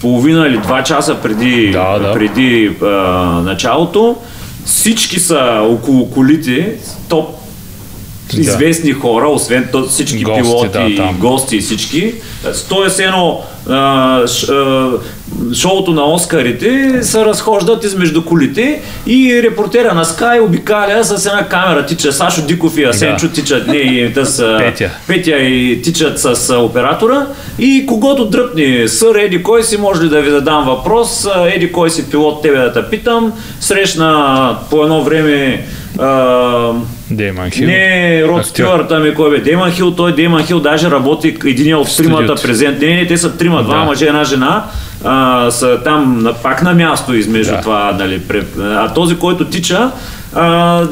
половина 0.00 0.46
или 0.46 0.58
два 0.58 0.82
часа 0.82 1.14
преди, 1.14 1.70
Да, 1.70 1.98
да. 1.98 2.12
преди 2.12 2.70
а, 2.82 2.86
началото. 3.44 4.16
Всички 4.66 5.20
са 5.20 5.60
около 5.62 6.10
колите, 6.10 6.78
топ 7.08 7.45
Да. 8.36 8.40
известни 8.40 8.92
хора, 8.92 9.28
освен 9.28 9.68
то, 9.72 9.84
всички 9.84 10.22
Гости, 10.22 10.42
пилоти, 10.42 10.68
да, 10.68 10.96
там. 10.96 11.16
гости 11.18 11.56
и 11.56 11.60
всички. 11.60 12.14
То 12.68 12.88
все 12.88 13.04
едно 13.04 13.42
а, 13.68 14.26
ш, 14.26 14.48
а, 14.48 14.90
шоуто 15.54 15.92
на 15.92 16.04
Оскарите 16.04 16.98
се 17.02 17.24
разхождат 17.24 17.84
измежду 17.84 18.24
колите 18.24 18.82
и 19.06 19.42
репортера 19.42 19.94
на 19.94 20.04
Sky 20.04 20.44
обикаля 20.44 21.04
с 21.04 21.26
една 21.26 21.48
камера, 21.48 21.86
тича 21.86 22.12
Сашо 22.12 22.42
Диков 22.42 22.78
и 22.78 22.84
Асенчо, 22.84 23.28
тичат, 23.28 23.66
не, 23.66 23.76
и 23.76 24.12
те 24.14 24.20
Петя. 24.58 24.90
Петя 25.06 25.36
и 25.36 25.82
тичат 25.82 26.20
с 26.20 26.56
оператора 26.56 27.26
и 27.58 27.84
когато 27.86 28.24
дръпни 28.24 28.88
сър, 28.88 29.14
еди 29.14 29.42
кой 29.42 29.62
си, 29.62 29.76
може 29.76 30.02
ли 30.02 30.08
да 30.08 30.20
ви 30.22 30.30
задам 30.30 30.64
въпрос, 30.64 31.26
еди 31.54 31.72
кой 31.72 31.90
си 31.90 32.10
пилот, 32.10 32.42
тебе 32.42 32.58
да 32.58 32.72
те 32.72 32.90
питам, 32.90 33.32
срещна 33.60 34.56
по 34.70 34.82
едно 34.82 35.02
време 35.04 35.66
а, 35.98 36.72
Дейман 37.10 37.50
Хил. 37.50 37.66
не, 37.66 38.22
Род 38.24 38.38
Актьор. 38.38 38.44
Стюарт, 38.44 38.92
ами 38.92 39.14
кой 39.14 39.30
бе? 39.30 39.38
Дейман 39.38 39.72
Хил, 39.72 39.90
той 39.90 40.14
Дейман 40.14 40.44
Хил 40.44 40.60
даже 40.60 40.90
работи 40.90 41.36
един 41.44 41.76
от 41.76 41.96
тримата 41.96 42.34
презент. 42.34 42.80
Не, 42.80 42.86
не, 42.86 43.06
те 43.06 43.16
са 43.16 43.36
трима, 43.36 43.62
два 43.62 43.74
Да. 43.74 43.84
мъже, 43.84 44.06
една 44.06 44.24
жена. 44.24 44.64
А, 45.04 45.50
са 45.50 45.80
там 45.84 46.26
пак 46.42 46.62
на 46.62 46.74
място 46.74 47.14
измежду 47.14 47.52
Да. 47.52 47.60
това, 47.60 47.92
нали, 47.92 48.20
пре, 48.20 48.42
а 48.60 48.94
този, 48.94 49.16
който 49.16 49.44
тича, 49.44 49.90
а, 50.34 50.82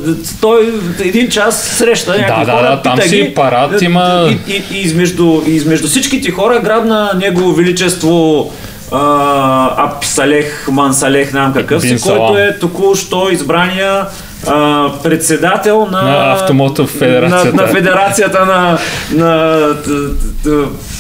той 0.41 0.73
един 1.01 1.29
час 1.29 1.63
среща 1.63 2.11
някакви 2.13 2.47
да, 2.47 2.53
хора, 2.53 2.63
да, 2.67 2.83
там 2.83 2.97
пита 2.97 3.09
си 3.09 3.17
ги, 3.17 3.35
парад 3.35 3.83
има- 3.83 4.29
И, 4.49 4.53
и, 4.53 4.63
и, 4.73 4.81
измежду, 4.81 5.43
измежду 5.47 5.89
всичките 5.89 6.31
хора 6.31 6.61
грабна 6.61 7.11
негово 7.17 7.53
величество 7.53 8.53
а, 8.93 9.85
Апсалех, 9.87 10.69
Мансалех, 10.71 11.27
не 11.27 11.31
знам 11.31 11.53
какъв 11.53 11.83
си, 11.83 11.97
който 12.03 12.39
е 12.39 12.59
току-що 12.61 13.29
избрания 13.33 14.07
а, 14.47 14.89
председател 15.03 15.89
на, 15.91 16.03
На 16.03 16.33
Автомотов 16.33 16.91
федерацията. 16.91 17.57
На, 17.57 17.63
на 17.63 17.69
федерацията 17.69 18.45
на, 18.45 18.79
на 19.13 19.69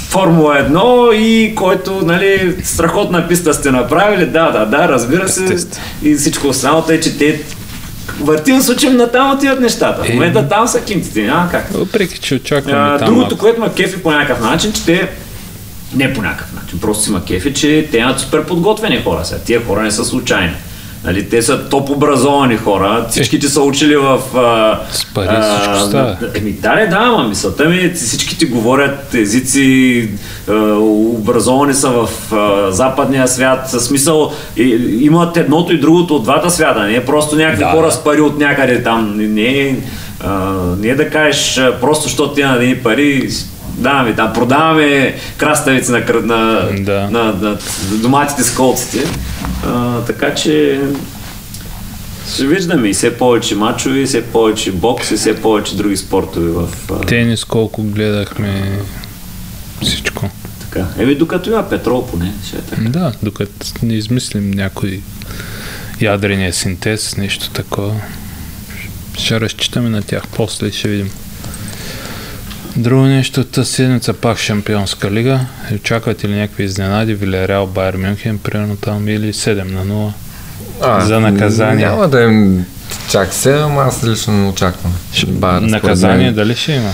Формула 0.09 0.55
1 0.71 1.15
и 1.15 1.55
който, 1.55 2.01
нали, 2.05 2.57
страхотна 2.65 3.29
писта 3.29 3.55
сте 3.55 3.71
направили. 3.71 4.27
Да, 4.27 4.51
да, 4.51 4.67
да, 4.67 4.89
разбира 4.89 5.29
се. 5.29 5.57
И 6.03 6.15
всичко 6.15 6.49
останало 6.49 6.85
е, 6.91 7.01
че 7.01 7.19
те 7.19 7.41
въртим 8.21 8.61
с 8.61 8.69
очим 8.69 8.97
на 8.97 9.11
там 9.13 9.31
отиват 9.31 9.61
нещата. 9.61 10.03
В 10.05 10.11
Е. 10.11 10.13
момента 10.13 10.49
там 10.49 10.69
са 10.69 10.81
кинтите, 10.81 11.23
няма 11.23 11.49
как. 11.51 11.69
Въпреки, 11.73 12.19
че 12.19 12.35
очакваме 12.35 12.79
А, 12.79 12.99
там. 12.99 13.09
другото, 13.09 13.39
което 13.39 13.61
ме 13.61 13.69
кефи 13.77 14.03
по 14.03 14.11
някакъв 14.11 14.41
начин, 14.41 14.73
че 14.73 14.85
те 14.85 15.09
не 15.97 16.13
по 16.13 16.23
някакъв 16.23 16.53
начин, 16.53 16.81
просто 16.81 17.03
си 17.03 17.11
ма 17.11 17.25
кефи, 17.25 17.55
че 17.55 17.89
те 17.91 17.99
имат 17.99 18.21
супер 18.21 18.45
подготвени 18.45 19.03
хора 19.03 19.25
сега. 19.25 19.41
Тия 19.41 19.65
хора 19.65 19.83
не 19.83 19.91
са 19.91 20.05
случайни. 20.05 20.53
Нали, 21.05 21.29
те 21.29 21.43
са 21.43 21.69
топ 21.69 21.91
образовани 21.91 22.57
хора, 22.57 23.07
всичките 23.11 23.49
са 23.49 23.61
учили 23.63 23.97
в... 23.97 24.21
А, 24.37 24.81
С 24.93 25.05
пари 25.15 25.29
всичко 25.29 25.89
става. 25.89 26.17
Еми, 26.35 26.53
да, 26.53 26.75
не, 26.75 26.87
да, 26.87 26.97
ама 26.97 27.29
мисълта 27.29 27.65
ми, 27.65 27.77
е, 27.77 27.95
всичките 27.95 28.47
говорят 28.47 29.15
езици, 29.15 30.09
а, 30.49 30.53
образовани 31.19 31.75
са 31.75 31.89
в 31.89 32.09
а, 32.33 32.73
западния 32.73 33.29
свят, 33.29 33.71
със 33.71 33.85
смисъл 33.85 34.33
и, 34.57 34.63
имат 35.01 35.37
едното 35.37 35.73
и 35.73 35.81
другото 35.81 36.17
от 36.17 36.23
двата 36.23 36.51
свята, 36.51 36.83
не 36.83 36.95
е 36.95 37.05
просто 37.05 37.37
някакви 37.37 37.65
Да, 37.65 37.71
хора 37.71 37.91
с 37.91 38.05
пари 38.05 38.21
от 38.21 38.39
някъде 38.39 38.83
там, 38.83 39.17
не, 39.17 39.27
не, 39.27 39.43
е, 39.43 39.77
а, 40.21 40.55
не 40.79 40.89
е 40.89 40.95
да 40.95 41.11
кажеш 41.11 41.61
просто, 41.81 42.03
защото 42.03 42.35
ти 42.35 42.43
на 42.43 42.55
едни 42.55 42.77
пари, 42.77 43.29
даваме, 43.77 44.13
да, 44.13 44.33
продаваме 44.33 45.15
краставици 45.37 45.91
на, 45.91 45.99
на, 46.23 46.69
Да. 46.81 47.09
на, 47.11 47.25
на, 47.25 47.59
доматите 47.93 48.43
с 48.43 48.55
колците. 48.55 48.99
А, 49.67 50.01
така 50.01 50.35
че 50.35 50.81
Ще 52.35 52.47
виждаме 52.47 52.89
и 52.89 52.93
все 52.93 53.19
повече 53.19 53.55
мачове, 53.55 53.99
и 54.01 54.07
все 54.07 54.25
повече 54.25 54.73
бокс, 54.73 55.11
и 55.11 55.17
все 55.17 55.41
повече 55.41 55.77
други 55.77 55.97
спортове 55.97 56.49
в... 56.51 56.69
а, 56.91 57.01
Тенис 57.01 57.45
колко 57.45 57.83
гледахме 57.83 58.79
всичко. 59.83 60.31
Така. 60.61 60.87
Еми, 60.99 61.15
докато 61.15 61.51
има 61.51 61.69
петрол 61.69 62.07
поне, 62.07 62.33
ще 62.47 62.57
е 62.57 62.61
така. 62.61 62.83
Да, 62.83 63.13
докато 63.23 63.53
не 63.83 63.95
измислим 63.95 64.51
някой 64.51 65.01
ядрения 66.01 66.53
синтез, 66.53 67.17
нещо 67.17 67.51
такова. 67.51 67.95
Ще 69.19 69.41
разчитаме 69.41 69.89
на 69.89 70.03
тях 70.03 70.23
после 70.37 70.73
ще 70.73 70.89
видим. 70.89 71.11
Друго 72.77 73.03
нещо, 73.03 73.45
тази 73.45 73.73
седмица 73.73 74.13
пак 74.13 74.39
Шампионска 74.39 75.11
лига. 75.11 75.41
Очаквате 75.75 76.29
ли 76.29 76.35
някакви 76.35 76.65
изненади? 76.65 77.15
Вилереал, 77.15 77.67
Байер 77.67 77.95
Мюнхен, 77.97 78.39
примерно 78.39 78.77
там 78.77 79.09
или 79.09 79.33
7 79.33 79.63
на 79.65 79.85
0. 79.87 80.13
А, 80.81 81.01
За 81.01 81.21
наказание. 81.21 81.87
Няма 81.87 82.09
да 82.09 82.21
им 82.21 82.65
чак 83.11 83.33
се, 83.35 83.53
ама 83.55 83.83
аз 83.83 84.05
лично 84.05 84.33
не 84.35 84.49
очаквам. 84.49 84.93
Байер, 85.29 85.61
Наказание 85.61 86.27
мен. 86.27 86.35
дали 86.35 86.55
ще 86.55 86.73
има? 86.73 86.91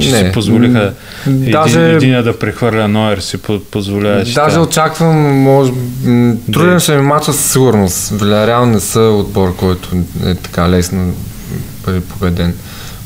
Че 0.00 0.10
Не. 0.12 0.18
си 0.18 0.32
позволиха 0.32 0.92
един, 1.26 1.50
даже- 1.50 1.80
единия 1.86 2.22
да 2.22 2.38
прехвърля 2.38 2.88
Нойер 2.88 3.18
си 3.18 3.38
по- 3.38 3.60
позволяваше. 3.60 4.34
Даже 4.34 4.54
там. 4.54 4.62
очаквам, 4.62 5.16
може, 5.34 5.72
труден 6.52 6.80
ще 6.80 6.96
ми 6.96 7.02
мача 7.02 7.32
със 7.32 7.52
сигурност. 7.52 8.08
Вилярял 8.10 8.66
не 8.66 8.80
са 8.80 9.00
отбор, 9.00 9.56
който 9.56 9.88
е 10.24 10.34
така 10.34 10.68
лесно 10.68 11.14
бъде 11.86 12.00
победен. 12.00 12.54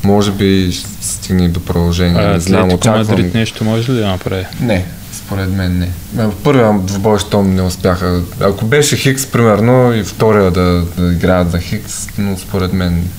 Може 0.03 0.31
би 0.31 0.71
ще 0.71 0.89
стигне 1.01 1.49
до 1.49 1.59
продължение. 1.59 2.21
А, 2.21 2.33
не 2.33 2.39
знам, 2.39 2.73
очаквам. 2.73 3.07
Мадрид 3.07 3.33
нещо 3.33 3.63
може 3.63 3.91
ли 3.91 3.95
да 3.95 4.07
направи? 4.07 4.45
Не, 4.61 4.85
според 5.13 5.49
мен 5.49 5.79
не. 5.79 5.89
В 6.15 6.33
първия 6.43 6.79
двубой, 6.79 7.19
щом 7.19 7.55
не 7.55 7.61
успяха. 7.61 8.21
Ако 8.39 8.65
беше 8.65 8.97
Хикс, 8.97 9.25
примерно, 9.25 9.93
и 9.93 10.03
втория 10.03 10.51
да, 10.51 10.85
да 10.97 11.13
играят 11.13 11.51
за 11.51 11.59
Хикс, 11.59 12.07
но 12.17 12.37
според 12.37 12.73
мен 12.73 13.09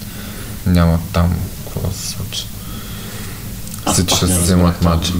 няма 0.66 0.98
там 1.12 1.34
какво 1.64 1.88
да 1.88 1.94
се 1.94 2.08
случи. 2.08 2.46
Аз 3.84 3.94
Всички 3.94 4.16
ще 4.16 4.26
се 4.26 4.38
вземат 4.38 4.82
матча. 4.82 5.12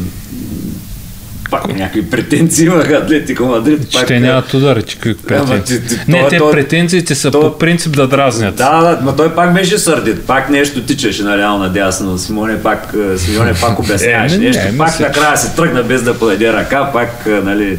Пак 1.55 1.69
някакви 1.69 2.03
претенции 2.03 2.67
имаха 2.67 2.95
Атлетико 2.95 3.45
Мадрид. 3.45 3.81
Пак, 3.93 4.07
те 4.07 4.21
нямат 4.21 4.55
удари, 4.55 4.83
че 4.83 4.99
какви 4.99 5.17
Ама 5.31 5.45
претенции. 5.47 5.81
ти- 5.81 5.89
ти- 5.89 6.01
Не, 6.09 6.21
той- 6.21 6.29
те 6.29 6.39
той- 6.39 6.53
претенциите 6.53 7.15
са 7.15 7.31
той- 7.31 7.41
по 7.43 7.59
принцип 7.59 7.93
да 7.93 8.09
дразнят. 8.09 8.57
Да, 8.57 8.81
да, 8.81 8.99
но 9.03 9.13
той 9.13 9.35
пак 9.35 9.55
беше 9.55 9.79
сърдит. 9.79 10.27
Пак 10.27 10.51
нещо 10.51 10.83
тичаше 10.83 11.23
наляво 11.23 11.59
надясно. 11.59 12.19
Симоне 12.19 12.63
пак, 12.63 12.95
е, 13.15 13.19
Симоне 13.19 13.55
пак 13.55 13.79
обясняваше 13.79 14.35
Е, 14.35 14.39
не, 14.39 14.45
нещо. 14.45 14.63
не, 14.73 14.79
пак 14.79 15.01
накрая 15.01 15.37
се 15.37 15.57
тръгна 15.57 15.83
без 15.83 16.03
да 16.03 16.15
подаде 16.15 16.53
ръка. 16.53 16.91
Пак, 16.93 17.11
е, 17.27 17.31
нали... 17.31 17.79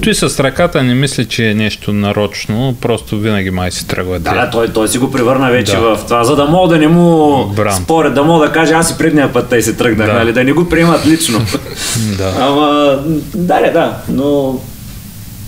Той 0.00 0.14
с 0.14 0.40
ръката 0.40 0.82
не 0.82 0.94
мисля, 0.94 1.24
че 1.24 1.46
е 1.46 1.54
нещо 1.54 1.92
нарочно, 1.92 2.76
просто 2.80 3.18
винаги 3.18 3.50
май 3.50 3.70
си 3.70 3.86
тръгва. 3.86 4.18
Да, 4.18 4.34
да, 4.34 4.50
той, 4.50 4.68
той 4.68 4.88
си 4.88 4.98
го 4.98 5.10
превърна 5.10 5.50
вече 5.50 5.72
Да. 5.72 5.80
в 5.80 6.04
това, 6.04 6.24
за 6.24 6.36
да 6.36 6.44
мога 6.44 6.68
да 6.68 6.78
не 6.78 6.88
му 6.88 7.44
Бран. 7.46 7.74
спорят, 7.74 8.14
да 8.14 8.22
мога 8.22 8.46
да 8.46 8.52
каже, 8.52 8.72
аз 8.72 8.90
и 8.90 8.98
предния 8.98 9.32
път 9.32 9.48
тъй 9.48 9.62
се 9.62 9.72
тръгнах, 9.74 10.06
Да. 10.06 10.12
нали, 10.12 10.32
да 10.32 10.44
не 10.44 10.52
го 10.52 10.68
приемат 10.68 11.06
лично. 11.06 11.38
да. 12.18 12.34
Ама, 12.40 12.98
да, 13.34 13.60
да, 13.60 13.72
да, 13.72 13.96
но... 14.08 14.58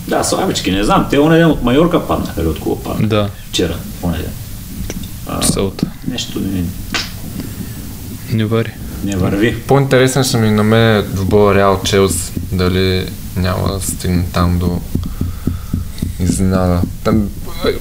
Да, 0.09 0.25
слабички, 0.25 0.71
не 0.73 0.85
знам. 0.85 1.07
Те 1.11 1.19
оня 1.19 1.37
ден 1.37 1.47
от 1.47 1.63
Майорка 1.63 2.01
паднаха 2.01 2.41
или 2.41 2.49
от 2.49 2.61
кого 2.61 2.77
паднаха? 2.77 3.07
Да, 3.07 3.29
Вчера, 3.49 3.75
оня 4.03 4.17
ден. 4.17 4.33
А, 5.29 5.43
Сълта. 5.43 5.87
нещо 6.09 6.39
не, 6.41 6.65
Не 8.33 8.45
вари. 8.45 8.71
не 9.05 9.17
върви. 9.17 9.57
По-интересен 9.57 10.25
ще 10.25 10.37
ми 10.37 10.51
на 10.51 10.63
мен 10.63 11.05
двубоя 11.05 11.55
Реал 11.55 11.81
Челс, 11.85 12.33
дали 12.53 13.07
няма 13.37 13.73
да 13.73 13.81
стигне 13.81 14.25
там 14.33 14.59
до 14.59 14.81
изненада. 16.21 16.81
Там, 17.05 17.29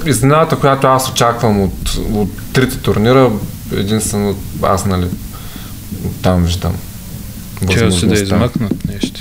изненадата, 0.06 0.56
която 0.56 0.88
аз 0.88 1.10
очаквам 1.10 1.62
от, 1.62 2.00
от 2.12 2.30
трите 2.54 2.78
турнира, 2.78 3.32
единствено 3.76 4.36
аз, 4.64 4.86
нали, 4.86 5.06
там 6.22 6.44
виждам. 6.44 6.74
Че 7.70 7.80
да 7.80 7.86
възможността. 7.86 8.24
измъкнат 8.24 8.86
нещо. 8.94 9.20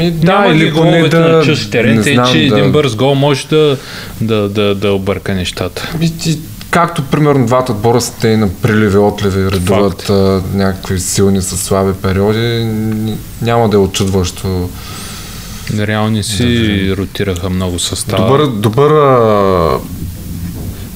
И, 0.00 0.10
да, 0.10 0.32
Няма 0.32 0.54
или 0.54 0.74
поне 0.74 1.08
да... 1.08 1.20
на 1.20 1.42
чужд 1.44 1.70
терен, 1.70 2.02
знам, 2.02 2.32
че 2.32 2.48
да, 2.48 2.58
един 2.58 2.72
бърз 2.72 2.94
гол 2.94 3.14
може 3.14 3.48
да, 3.48 3.76
да, 4.20 4.48
да, 4.48 4.74
да 4.74 4.92
обърка 4.92 5.34
нещата. 5.34 5.92
И, 6.00 6.12
и, 6.26 6.40
както 6.70 7.02
примерно 7.02 7.46
двата 7.46 7.72
отбора 7.72 8.00
са 8.00 8.12
те 8.20 8.36
на 8.36 8.48
приливи, 8.48 8.96
отливи, 8.98 9.50
редуват 9.50 10.10
а, 10.10 10.42
някакви 10.54 11.00
силни 11.00 11.42
с 11.42 11.56
слаби 11.56 11.92
периоди, 12.02 12.64
няма 13.42 13.68
да 13.68 13.76
е 13.76 13.80
очудващо. 13.80 14.70
Реални 15.78 16.22
си 16.22 16.94
ротираха 16.96 17.50
много 17.50 17.78
състава. 17.78 18.26
Добър, 18.26 18.46
добър 18.46 18.90
а, 18.90 19.78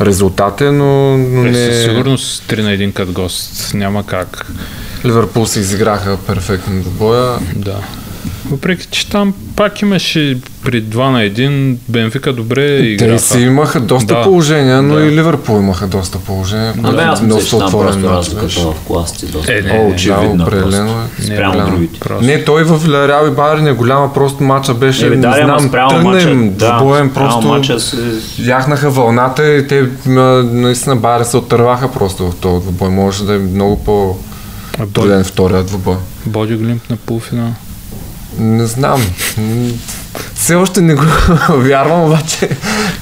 резултат 0.00 0.60
е, 0.60 0.70
но, 0.70 1.18
но 1.18 1.46
Е, 1.46 1.50
не... 1.50 1.72
Със 1.72 1.84
сигурност 1.84 2.42
3 2.48 2.62
на 2.62 2.70
1 2.70 2.92
като 2.92 3.12
гост. 3.12 3.74
Няма 3.74 4.06
как. 4.06 4.52
Ливърпул 5.04 5.46
се 5.46 5.60
изиграха 5.60 6.18
перфектно 6.26 6.82
до 6.82 6.90
боя. 6.90 7.38
Да. 7.56 7.80
Въпреки, 8.50 8.86
че 8.90 9.10
там 9.10 9.34
пак 9.56 9.82
имаше 9.82 10.38
при 10.64 10.82
2 10.82 11.10
на 11.10 11.18
1, 11.20 11.76
Бенфика 11.88 12.32
добре 12.32 12.76
играха. 12.76 13.12
Те 13.12 13.22
си 13.22 13.40
имаха 13.40 13.80
доста 13.80 14.14
Да. 14.14 14.22
положения, 14.22 14.82
но 14.82 14.94
Да. 14.94 15.00
и 15.02 15.10
Ливърпул 15.10 15.56
имаха 15.56 15.86
доста 15.86 16.18
положения. 16.18 16.72
Но 16.76 16.82
което 16.82 16.96
бе, 16.96 17.02
аз 17.02 17.22
много 17.22 17.34
мисля, 17.36 17.50
че 17.50 17.58
там 17.58 17.66
отворен 17.66 18.02
просто 18.02 18.36
мач 18.36 18.56
в 18.56 18.74
класите 18.86 19.26
доста. 19.26 19.52
Е, 19.52 19.60
не, 19.60 19.70
О, 19.70 19.88
не, 19.88 20.34
да, 20.34 20.42
определено 20.44 20.92
е. 21.18 21.22
Спрямо 21.22 21.52
голямо. 21.52 21.70
другите. 21.70 22.00
Просто. 22.00 22.24
Не, 22.24 22.44
той 22.44 22.64
в 22.64 22.78
Вилярял 22.78 23.26
и 23.26 23.30
Байерн 23.30 23.66
е 23.66 23.72
голяма, 23.72 24.12
просто 24.14 24.42
матча 24.42 24.74
беше, 24.74 25.06
Еми, 25.06 25.16
не 25.16 25.22
да, 25.22 25.32
знам, 25.34 25.70
мача, 26.02 26.30
им 26.30 26.54
да, 26.54 26.66
спрямо 26.66 27.10
просто 27.10 27.40
мача 27.42 27.80
се... 27.80 27.96
яхнаха 28.38 28.90
вълната 28.90 29.48
и 29.48 29.66
те 29.66 29.88
наистина 30.06 30.96
Байерн 30.96 31.24
се 31.24 31.36
отърваха 31.36 31.88
просто 31.88 32.30
в 32.30 32.34
този 32.34 32.62
двубой. 32.62 32.88
Може 32.88 33.24
да 33.24 33.34
е 33.34 33.38
много 33.38 33.84
по 33.84 34.16
труден 34.92 35.24
втория 35.24 35.62
двубой. 35.62 35.96
Боди 36.26 36.56
Глимп 36.56 36.90
на 36.90 36.96
полуфинал. 36.96 37.48
Не 38.38 38.66
знам. 38.66 39.02
Все 40.34 40.54
още 40.54 40.80
не 40.80 40.94
го 40.94 41.02
вярвам, 41.50 42.04
обаче 42.04 42.48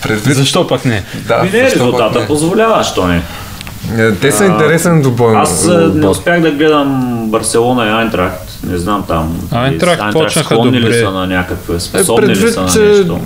предвид... 0.02 0.36
Защо 0.36 0.66
пък 0.66 0.84
не? 0.84 1.04
Да, 1.28 1.42
не, 1.42 1.50
пък 1.50 1.54
резултата 1.54 2.20
не? 2.20 2.26
позволява, 2.26 2.84
що 2.84 3.06
не. 3.06 3.22
Е, 3.98 4.12
Те 4.12 4.32
са 4.32 4.44
А, 4.44 4.46
интересен 4.46 5.02
двубой. 5.02 5.36
Аз 5.36 5.68
не 5.94 6.06
успях 6.08 6.40
да 6.40 6.50
гледам 6.50 7.18
Барселона 7.30 7.86
и 7.86 7.90
Айнтрахт. 7.90 8.58
Не 8.66 8.78
знам 8.78 9.04
там. 9.08 9.40
Айнтрахт 9.50 10.02
почнаха 10.12 10.54
добре. 10.56 10.80
ли 10.80 10.98
са 10.98 11.10
на 11.10 11.26
някакви, 11.26 11.74
Е, 11.76 11.80
способни 11.80 12.28
ли 12.28 12.32
предвид, 12.34 12.54
са 12.54 12.60
на 12.60 12.88
нещо. 12.88 13.20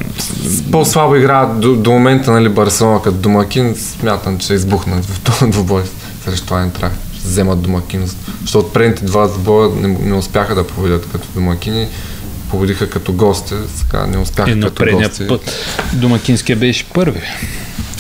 по-слабо 0.73 1.17
играят 1.17 1.61
до, 1.61 1.77
до 1.77 1.91
момента 1.91 2.31
нали, 2.31 2.49
Барселона 2.49 3.03
като 3.03 3.17
домакин, 3.17 3.75
смятам, 3.77 4.39
че 4.39 4.55
избухнат 4.55 5.05
в 5.05 5.21
този 5.21 5.51
двубой 5.51 5.83
срещу 6.25 6.55
Айнтрахт. 6.55 6.97
Вземат 7.27 7.61
домакинност. 7.63 8.17
Защото 8.41 8.73
предните 8.73 9.05
два 9.05 9.27
двубоя 9.27 9.71
не, 9.71 9.89
не 9.89 10.15
успяха 10.15 10.55
да 10.55 10.67
победят 10.67 11.07
като 11.13 11.29
домакини, 11.35 11.89
победиха 12.51 12.91
като 12.91 13.13
гости, 13.13 13.55
сега 13.77 14.07
не 14.07 14.19
успяха 14.19 14.51
Едно 14.51 14.67
като 14.71 14.97
гости. 14.97 15.27
път. 15.27 15.41
Домакинския 15.93 16.57
беше 16.57 16.85
първи. 16.85 17.23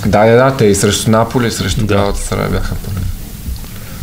Да, 0.06 0.24
да, 0.26 0.36
да, 0.36 0.56
те 0.56 0.64
и 0.64 0.74
срещу 0.74 1.10
Наполи, 1.10 1.46
и 1.46 1.50
срещу 1.50 1.80
Да. 1.80 1.86
да. 1.86 1.94
Галатасарай 1.94 2.48
бяха 2.48 2.74
първи. 2.74 3.00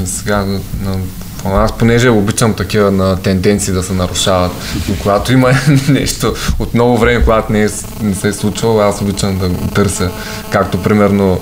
И 0.04 0.08
сега, 0.08 0.38
на, 0.38 0.60
на, 0.82 0.98
аз 1.46 1.78
понеже 1.78 2.10
обичам 2.10 2.54
такива 2.54 2.92
на 2.92 3.16
тенденции 3.22 3.74
да 3.74 3.84
се 3.84 3.94
нарушават, 3.94 4.52
но 4.90 4.96
когато 4.96 5.34
има 5.34 5.52
нещо 5.90 6.34
от 6.60 6.74
много 6.74 6.98
време, 6.98 7.24
когато 7.24 7.52
не, 7.54 7.64
е, 7.64 7.68
не 8.02 8.16
се 8.16 8.28
е 8.28 8.34
случвало, 8.34 8.80
аз 8.80 9.02
обичам 9.02 9.38
да 9.40 9.50
го 9.50 9.68
търся. 9.68 10.12
Както 10.52 10.84
примерно 10.84 11.42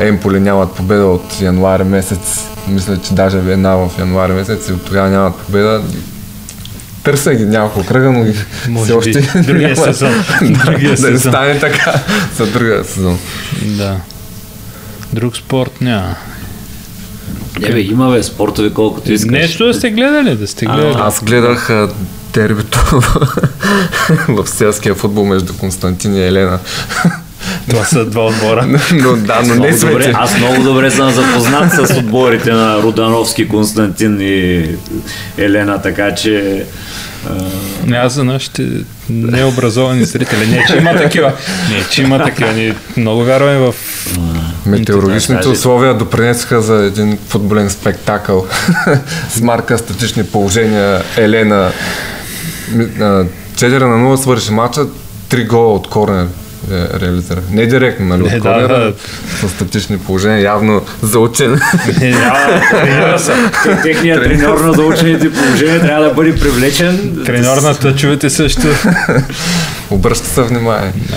Емполи 0.00 0.40
нямат 0.40 0.72
победа 0.72 1.04
от 1.06 1.40
януари 1.40 1.84
месец. 1.84 2.40
Мисля, 2.68 2.98
че 3.00 3.14
даже 3.14 3.38
една 3.38 3.74
в 3.74 3.90
януари 3.98 4.32
месец 4.32 4.68
и 4.68 4.72
от 4.72 4.84
тогава 4.84 5.08
нямат 5.08 5.36
победа. 5.36 5.82
Търся 7.02 7.34
ги 7.34 7.44
няколко 7.44 7.88
кръга, 7.88 8.24
но 8.68 8.82
все 8.84 8.92
още 8.92 9.20
другия 9.46 9.68
няма 9.68 9.76
сезон. 9.76 10.12
да, 10.42 10.64
Другия 10.64 10.96
да 10.96 11.10
не 11.10 11.18
сезон. 11.18 11.32
стане 11.32 11.58
така 11.58 11.94
за 12.36 12.46
другия 12.46 12.84
сезон. 12.84 13.18
Да. 13.62 13.96
Друг 15.12 15.36
спорт 15.36 15.80
няма. 15.80 16.14
Не 17.60 17.68
бе, 17.70 17.80
има 17.80 18.10
бе 18.10 18.22
спортове 18.22 18.70
колкото 18.72 19.12
искаш. 19.12 19.30
Нещо 19.30 19.66
да 19.66 19.74
сте 19.74 19.90
гледали, 19.90 20.36
да 20.36 20.46
сте 20.46 20.66
гледали. 20.66 20.94
Аз 20.98 21.24
гледах 21.24 21.70
а, 21.70 21.88
дербито 22.34 22.78
в 24.28 24.46
селския 24.46 24.94
футбол 24.94 25.24
между 25.24 25.54
Константин 25.54 26.14
и 26.16 26.20
Елена. 26.26 26.58
Това 27.70 27.84
са 27.84 28.04
два 28.04 28.26
отбора. 28.26 28.66
но 28.92 29.16
да, 29.16 29.40
но 29.46 29.54
не 29.54 29.54
Много 29.54 29.78
добре, 29.80 30.12
аз 30.14 30.38
много 30.38 30.62
добре 30.62 30.90
съм 30.90 31.10
запознат 31.10 31.72
с 31.72 31.96
отборите 31.96 32.52
на 32.52 32.82
Рудановски, 32.82 33.48
Константин 33.48 34.18
и 34.20 34.66
Елена, 35.38 35.82
така 35.82 36.14
че 36.14 36.64
а, 37.30 37.34
Не, 37.86 37.96
аз 37.96 38.12
за 38.12 38.24
нашите 38.24 38.68
необразовани 39.10 40.04
зрители. 40.04 40.46
Не, 40.46 40.66
че 40.70 40.76
има 40.76 40.96
такива. 40.96 41.32
Не, 41.70 41.84
че 41.90 42.02
има 42.02 42.24
такива. 42.24 42.52
Ние 42.52 42.74
много 42.96 43.24
вярваме 43.24 43.58
в... 43.58 43.74
Метеорологичните 44.66 45.48
условия 45.48 45.94
допринесоха 45.94 46.62
за 46.62 46.74
един 46.74 47.18
футболен 47.28 47.70
спектакъл 47.70 48.46
с 49.30 49.40
марка 49.40 49.78
статични 49.78 50.24
положения. 50.24 51.02
Елена 51.16 51.70
ми- 52.72 52.88
а, 53.00 53.24
4 53.54 53.78
на 53.78 54.16
0 54.16 54.16
свърши 54.16 54.52
матча, 54.52 54.80
3 55.30 55.46
гола 55.46 55.74
от 55.74 55.88
корнер 55.88 56.26
ре, 56.70 57.00
реализира. 57.00 57.40
Не 57.50 57.66
директно, 57.66 58.06
нали? 58.06 58.22
Не, 58.22 58.36
от 58.36 58.42
да, 58.42 58.68
да. 58.68 58.92
С 59.40 59.50
статични 59.50 59.98
положения, 59.98 60.40
явно 60.40 60.82
заучен. 61.02 61.60
Тренира 61.86 63.18
се. 63.18 63.32
Те- 63.64 63.80
Техният 63.82 64.24
треньор 64.24 64.60
на 64.60 64.72
заучените 64.72 65.32
положения 65.32 65.80
трябва 65.80 66.04
да 66.04 66.14
бъде 66.14 66.34
привлечен. 66.34 67.22
Треньор 67.26 67.56
на 67.56 67.74
тъчовете 67.74 68.30
също. 68.30 68.66
Обръща 69.90 70.26
се 70.26 70.42
внимание. 70.42 70.92
И 70.96 71.12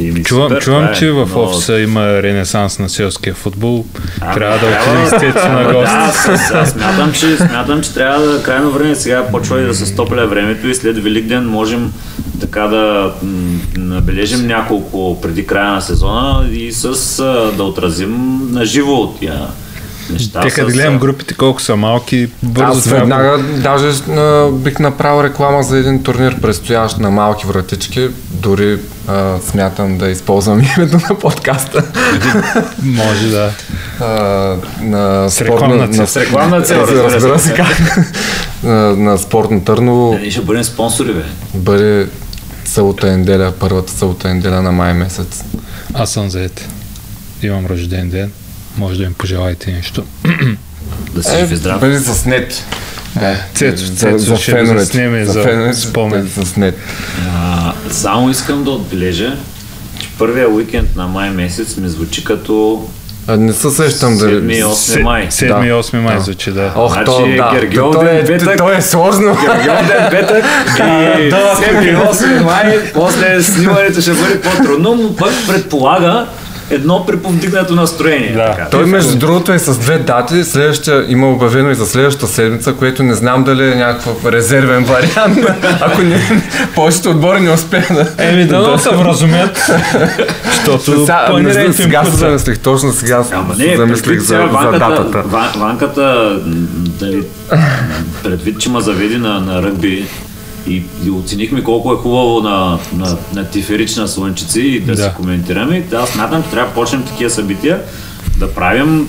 ми 0.00 0.22
Чувам, 0.22 0.48
супер, 0.48 0.62
чувам 0.62 0.84
е 0.84 0.92
че 0.92 1.10
в 1.10 1.26
много- 1.26 1.40
офиса 1.42 1.80
има 1.80 2.22
ренесанс 2.22 2.78
на 2.78 2.88
селския 2.88 3.34
футбол. 3.34 3.84
Ами, 4.20 4.34
Трябва 4.34 4.54
да 4.54 4.60
трябва. 4.62 4.92
отиде 4.92 5.02
естествено 5.06 5.54
на 5.54 5.64
Да, 5.64 5.74
гост. 5.74 5.92
аз, 5.92 6.28
аз 6.52 6.70
смятам, 6.70 7.12
че, 7.12 7.36
смятам, 7.36 7.82
че 7.82 7.94
трябва 7.94 8.22
да 8.22 8.42
крайно 8.42 8.70
време 8.70 8.94
сега 8.94 9.26
почва 9.26 9.60
и 9.60 9.66
да 9.66 9.74
се 9.74 9.86
стопля 9.86 10.26
времето 10.26 10.68
и 10.68 10.74
след 10.74 10.98
Великден 10.98 11.44
можем 11.44 11.92
така 12.40 12.60
да 12.60 13.12
м, 13.22 13.30
набележим 13.76 14.46
няколко 14.46 15.20
преди 15.22 15.46
края 15.46 15.72
на 15.72 15.80
сезона 15.80 16.48
и 16.52 16.72
с 16.72 16.84
а, 17.18 17.24
да 17.52 17.62
отразим 17.62 18.16
на 18.50 18.64
живо 18.64 18.92
от 18.92 19.18
тия 19.18 19.40
неща. 20.10 20.40
Те 20.40 20.50
като 20.50 20.70
с, 20.70 20.72
гледам 20.72 20.98
групите 20.98 21.34
колко 21.34 21.62
са 21.62 21.76
малки, 21.76 22.28
бързо 22.42 22.68
Аз 22.68 22.84
трябва- 22.84 22.98
веднага 22.98 23.38
даже 23.38 23.88
а, 24.10 24.48
бих 24.50 24.78
направил 24.78 25.24
реклама 25.24 25.62
за 25.62 25.78
един 25.78 26.02
турнир 26.02 26.40
предстоящ 26.40 26.98
на 26.98 27.10
малки 27.10 27.46
вратички. 27.46 28.08
Дори 28.30 28.78
а, 29.06 29.38
смятам 29.40 29.98
да 29.98 30.08
използвам 30.08 30.60
името 30.76 30.96
на 31.10 31.18
подкаста. 31.18 31.84
Може 32.82 33.28
да. 33.28 33.50
А, 34.00 34.04
на 34.80 35.30
С 35.30 35.40
рекламна 35.40 35.88
цел. 35.88 36.00
на, 36.00 36.06
С 36.06 36.16
рекламна 36.16 36.62
цел, 36.62 36.86
разбира, 36.88 37.38
се. 37.38 37.54
как. 37.54 37.98
на, 38.62 38.72
на 38.96 39.18
спортно 39.18 39.60
Търново 39.60 40.14
Ние 40.14 40.30
ще 40.30 40.40
бъдем 40.40 40.64
спонсори, 40.64 41.12
бе. 41.12 41.22
бъде 41.54 42.08
събота 42.64 43.06
неделя, 43.08 43.52
първата 43.52 43.92
събота 43.92 44.34
неделя 44.34 44.62
на 44.62 44.72
май 44.72 44.94
месец. 44.94 45.44
Аз 45.94 46.10
съм 46.10 46.30
заед. 46.30 46.68
Имам 47.42 47.66
рожден 47.66 48.10
ден. 48.10 48.30
Може 48.76 48.98
да 48.98 49.08
ми 49.08 49.14
пожелаете 49.14 49.72
нещо. 49.72 50.04
Да 51.14 51.22
си 51.22 51.30
жив 51.38 51.52
и 51.52 51.56
здрав. 51.56 51.80
бъде 51.80 51.98
с 51.98 52.24
нет. 52.24 52.64
Да, 53.14 53.36
Цецо, 53.54 53.86
за, 53.86 53.94
Цецо 53.94 54.18
за 54.18 54.36
ще 54.36 54.52
го 54.54 54.66
заснеме 54.68 55.24
за 55.24 55.42
феновете 55.42 55.78
спомен. 55.78 56.30
С 56.36 56.56
нет. 56.56 56.78
А, 57.28 57.72
само 57.90 58.30
искам 58.30 58.64
да 58.64 58.70
отбележа, 58.70 59.36
че 60.00 60.08
първия 60.18 60.48
уикенд 60.48 60.96
на 60.96 61.06
май 61.06 61.30
месец 61.30 61.76
ми 61.76 61.88
звучи 61.88 62.24
като 62.24 62.86
А, 63.26 63.36
не 63.36 63.52
се 63.52 63.70
сещам 63.70 64.18
дали... 64.18 64.32
7 64.32 64.52
и 64.52 64.64
8 64.64 65.02
май. 65.02 65.26
7 65.26 65.44
и 65.64 65.68
Да. 65.68 65.74
8 65.74 65.96
май 65.96 66.16
Да. 66.16 66.22
звучи, 66.22 66.50
да. 66.50 66.72
Ох, 66.76 66.92
Значи, 66.92 67.06
то, 67.06 67.26
да. 67.26 67.50
Гергьол 67.54 67.92
то, 67.92 67.98
ден 68.00 68.16
е, 68.16 68.24
петък. 68.24 68.58
то 68.58 68.72
е 68.72 68.82
сложно. 68.82 69.36
Гергьол 69.36 70.10
петък 70.10 70.44
и 70.78 70.80
7 70.80 71.32
и 71.82 71.96
8 71.96 72.42
май, 72.42 72.92
после 72.94 73.42
снимането 73.42 74.00
ще 74.00 74.12
бъде 74.12 74.40
по-трудно, 74.40 74.94
но 74.94 75.16
пък 75.16 75.32
предполага 75.48 76.26
едно 76.70 77.06
приповдигнато 77.06 77.74
настроение. 77.74 78.32
Да. 78.32 78.50
така. 78.50 78.68
Той 78.70 78.84
между 78.86 79.18
другото 79.18 79.52
е 79.52 79.58
с 79.58 79.78
две 79.78 79.98
дати, 79.98 80.44
следващия 80.44 81.04
има 81.08 81.30
обявено 81.30 81.70
и 81.70 81.74
за 81.74 81.86
следващата 81.86 82.26
седмица, 82.26 82.72
което 82.72 83.02
не 83.02 83.14
знам 83.14 83.44
дали 83.44 83.72
е 83.72 83.74
някакъв 83.74 84.26
резервен 84.26 84.84
вариант, 84.84 85.38
ако 85.80 86.02
не, 86.02 86.42
повечето 86.74 87.10
отбори 87.10 87.40
не 87.40 87.50
успеят 87.50 87.88
да... 87.90 88.24
Еми, 88.24 88.44
да 88.46 88.78
се 88.78 88.90
вразумят, 88.90 89.70
защото 90.44 91.06
Сега, 91.06 91.72
сега 91.72 92.04
се 92.04 92.10
замислих, 92.10 92.58
точно 92.58 92.92
сега 92.92 93.24
се 93.24 93.34
Ама 93.34 93.54
не, 93.58 93.76
замислих 93.76 94.18
за, 94.20 94.26
сега 94.26 94.40
за 94.40 94.46
ванката, 94.46 94.78
датата. 94.78 95.22
ва- 95.26 95.52
ванката, 95.56 96.36
дали, 97.00 97.22
предвид, 98.22 98.60
че 98.60 98.70
ма 98.70 98.80
заведи 98.80 99.18
на, 99.18 99.40
на 99.40 99.62
ръгби 99.62 100.06
и, 100.68 100.82
и 101.06 101.10
оценихме 101.10 101.62
колко 101.62 101.92
е 101.92 101.96
хубаво 101.96 102.40
на, 102.40 102.78
на, 102.96 103.16
на 103.34 103.44
тиферична 103.44 104.08
слънчици 104.08 104.60
и 104.60 104.80
да, 104.80 104.94
Да. 104.94 105.02
си 105.02 105.08
коментираме. 105.16 105.80
Да, 105.80 106.06
смятам, 106.06 106.42
че 106.42 106.50
трябва 106.50 106.68
да 106.68 106.74
почнем 106.74 107.02
такива 107.02 107.30
събития, 107.30 107.80
да 108.36 108.54
правим 108.54 109.08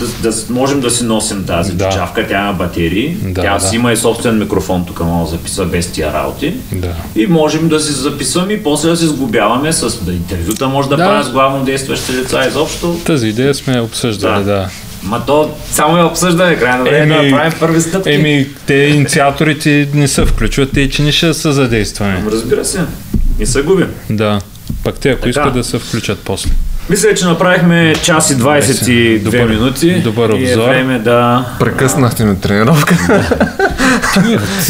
да, 0.00 0.30
да 0.30 0.36
можем 0.50 0.80
да 0.80 0.90
си 0.90 1.04
носим 1.04 1.44
тази 1.44 1.72
Да. 1.72 1.88
чичавка, 1.88 2.26
тя 2.28 2.42
има 2.42 2.52
батерии, 2.52 3.16
Да, 3.22 3.42
тя 3.42 3.54
да. 3.54 3.60
си 3.60 3.76
има 3.76 3.92
и 3.92 3.96
собствен 3.96 4.38
микрофон, 4.38 4.84
тук 4.86 5.00
мога 5.00 5.24
да 5.24 5.30
записва 5.30 5.64
без 5.66 5.92
тия 5.92 6.12
работи. 6.12 6.54
Да. 6.72 6.94
И 7.16 7.26
можем 7.26 7.68
да 7.68 7.80
си 7.80 7.92
записваме 7.92 8.52
и 8.52 8.62
после 8.62 8.88
да 8.88 8.96
се 8.96 9.06
сглобяваме 9.06 9.72
с 9.72 10.04
да, 10.04 10.12
интервюта, 10.12 10.68
може 10.68 10.88
да, 10.88 10.96
Да. 10.96 11.04
правим 11.04 11.22
с 11.22 11.30
главно 11.30 11.64
действащи 11.64 12.12
лица 12.12 12.44
изобщо. 12.48 13.00
Тази 13.04 13.28
идея 13.28 13.54
сме 13.54 13.80
обсъждали, 13.80 14.44
да. 14.44 14.68
Ма 15.02 15.22
то 15.26 15.54
само 15.66 15.96
я 15.96 16.06
обсъждане, 16.06 16.56
крайно 16.56 16.84
време 16.84 17.14
Еми, 17.16 17.30
да 17.30 17.36
правим 17.36 17.52
първи 17.60 17.80
стъпки. 17.80 18.10
Еми, 18.10 18.46
те 18.66 18.74
инициаторите 18.74 19.88
не 19.94 20.08
се 20.08 20.24
включват, 20.24 20.70
те 20.72 20.90
че 20.90 21.02
не 21.02 21.12
ще 21.12 21.34
са 21.34 21.52
задействани. 21.52 22.16
Разбира 22.26 22.64
се, 22.64 22.80
не 23.38 23.46
се 23.46 23.62
губим. 23.62 23.88
Да. 24.10 24.40
Пак 24.84 24.94
те, 24.94 25.10
ако 25.10 25.18
Така. 25.18 25.30
искат 25.30 25.54
да 25.54 25.64
се 25.64 25.78
включат 25.78 26.18
после. 26.18 26.50
Мисля, 26.90 27.14
че 27.14 27.24
направихме 27.24 27.94
час 27.94 28.30
и 28.30 28.34
22 28.34 29.18
Добър- 29.20 29.48
минути. 29.48 29.94
добър 29.94 30.30
И 30.30 30.42
е 30.42 30.52
обзор. 30.52 30.68
време 30.68 30.98
да... 30.98 31.44
Прекъснахте 31.60 32.24
ми 32.24 32.40
тренировка. 32.40 32.96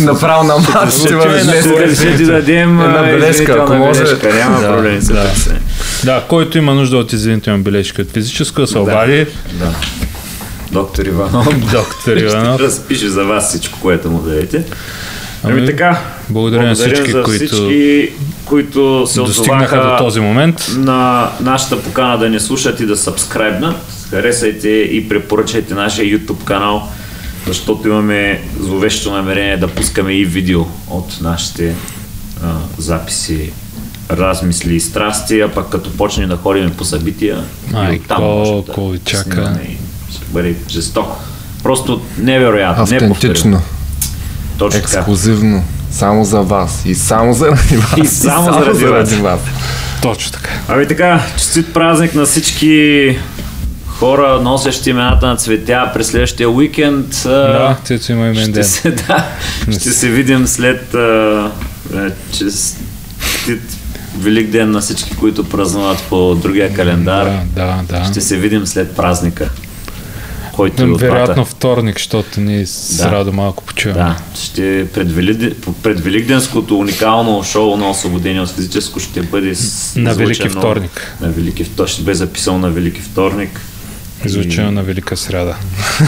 Направо 0.00 0.44
на 0.44 0.54
матч 0.54 0.94
ще 1.94 2.16
ти 2.16 2.24
дадем 2.24 2.80
Една 2.80 3.02
бележка, 3.02 3.56
ако 3.60 3.74
може. 3.74 4.04
бележка, 4.04 4.34
Няма 4.34 4.60
Да, 4.60 4.68
проблем, 4.68 5.00
да. 5.00 5.14
да. 5.14 5.28
се. 5.28 5.50
Да, 6.04 6.22
който 6.28 6.58
има 6.58 6.74
нужда 6.74 6.96
от 6.96 7.12
извинителна 7.12 7.58
бележка 7.58 8.02
от 8.02 8.10
физическо, 8.10 8.60
да 8.60 8.66
се 8.66 8.78
обади. 8.78 9.26
Да. 9.52 9.74
Доктор 10.72 11.04
Иванов. 11.04 11.70
Доктор 11.72 12.16
Иванов. 12.16 12.60
Разпише 12.60 13.08
за 13.08 13.24
вас 13.24 13.48
всичко, 13.48 13.78
което 13.80 14.10
му 14.10 14.18
дадете. 14.18 14.64
Ами, 15.44 15.58
Ами, 15.58 15.66
така. 15.66 16.00
благодаря 16.28 16.62
на 16.62 16.74
всички, 16.74 17.10
за 17.10 17.22
които 17.22 17.46
всички, 17.46 18.12
които 18.44 19.06
се 19.06 19.20
Достигнаха 19.20 19.76
до 19.76 20.04
този 20.04 20.20
момент. 20.20 20.66
на 20.76 21.30
нашата 21.40 21.82
покана 21.82 22.18
да 22.18 22.28
ни 22.28 22.40
слушат 22.40 22.80
и 22.80 22.86
да 22.86 22.96
сабскрайбнат. 22.96 23.76
Харесайте 24.10 24.68
и 24.68 25.08
препоръчайте 25.08 25.74
нашия 25.74 26.18
YouTube 26.18 26.44
канал, 26.44 26.88
защото 27.46 27.88
имаме 27.88 28.40
зловещо 28.60 29.12
намерение 29.12 29.56
да 29.56 29.68
пускаме 29.68 30.12
и 30.12 30.24
видео 30.24 30.60
от 30.90 31.20
нашите 31.20 31.74
а, 32.44 32.48
записи, 32.78 33.52
размисли 34.10 34.74
и 34.74 34.80
страсти, 34.80 35.40
а 35.40 35.48
пък 35.48 35.68
като 35.68 35.96
почне 35.96 36.26
да 36.26 36.36
ходим 36.36 36.70
по 36.70 36.84
събития, 36.84 37.44
Ай, 37.74 37.94
и 37.94 37.96
оттам 37.96 38.18
колко 38.18 38.92
да 38.92 38.98
чака. 38.98 39.22
снимаме 39.30 39.60
Ще 39.64 39.81
бъде 40.32 40.54
жестоко. 40.70 41.20
Просто 41.62 42.00
невероятно. 42.18 42.82
Автентично, 42.82 43.62
Точно 44.58 44.80
така. 44.80 44.98
ексклюзивно, 44.98 45.64
само 45.90 46.24
за 46.24 46.40
вас 46.40 46.82
и 46.86 46.94
само 46.94 47.32
заради 47.34 47.76
вас. 47.76 47.98
И 47.98 48.06
само 48.06 48.52
заради 48.52 48.84
вас. 48.84 49.12
вас. 49.12 49.40
Точно 50.02 50.32
така. 50.32 50.50
Ами 50.68 50.88
така, 50.88 51.20
честит 51.36 51.72
празник 51.74 52.14
на 52.14 52.24
всички 52.26 53.18
хора, 53.86 54.40
носещи 54.42 54.90
имената 54.90 55.26
на 55.26 55.36
цветя 55.36 55.90
през 55.94 56.06
следващия 56.06 56.50
уикенд. 56.50 57.06
Да, 57.24 57.76
Цецо 57.84 58.12
има 58.12 58.26
имен 58.26 58.42
ще 58.42 58.50
ден. 58.52 58.64
се, 58.64 58.90
да, 59.08 59.26
ще 59.72 59.90
се 59.90 60.08
видим 60.08 60.46
след 60.46 60.94
а, 60.94 61.50
а, 61.94 62.10
честит 62.32 63.62
Велик 64.18 64.50
ден 64.50 64.70
на 64.70 64.80
всички, 64.80 65.16
които 65.16 65.48
празнуват 65.48 66.02
по 66.08 66.34
другия 66.34 66.74
календар. 66.74 67.24
Да, 67.24 67.84
да, 67.88 67.98
да. 67.98 68.04
Ще 68.04 68.20
се 68.20 68.36
видим 68.36 68.66
след 68.66 68.96
празника. 68.96 69.50
Който 70.52 70.82
е 70.82 70.86
от 70.86 71.00
Вероятно 71.00 71.44
вторник, 71.44 71.96
защото 71.96 72.40
ние 72.40 72.66
с 72.66 72.96
Да. 72.96 73.10
Радо 73.10 73.32
малко 73.32 73.64
почуваме. 73.64 74.00
Да, 74.00 74.16
ще 74.34 74.88
пред, 74.94 75.12
Велиде, 75.12 75.54
пред 75.82 76.00
Великденското 76.00 76.78
уникално 76.78 77.42
шоу 77.44 77.76
на 77.76 77.90
освободение 77.90 78.40
от 78.40 78.50
физическо 78.50 79.00
ще 79.00 79.22
бъде 79.22 79.54
с, 79.54 79.96
На 79.96 80.14
Велики 80.14 80.48
вторник. 80.48 81.16
На 81.20 81.28
Велики 81.28 81.64
вторник. 81.64 81.92
Ще 81.92 82.02
бъде 82.02 82.14
записано 82.14 82.58
на 82.58 82.70
Велики 82.70 83.00
вторник. 83.00 83.60
Изучено 84.24 84.70
на 84.70 84.82
Велика 84.82 85.16
среда. 85.16 85.56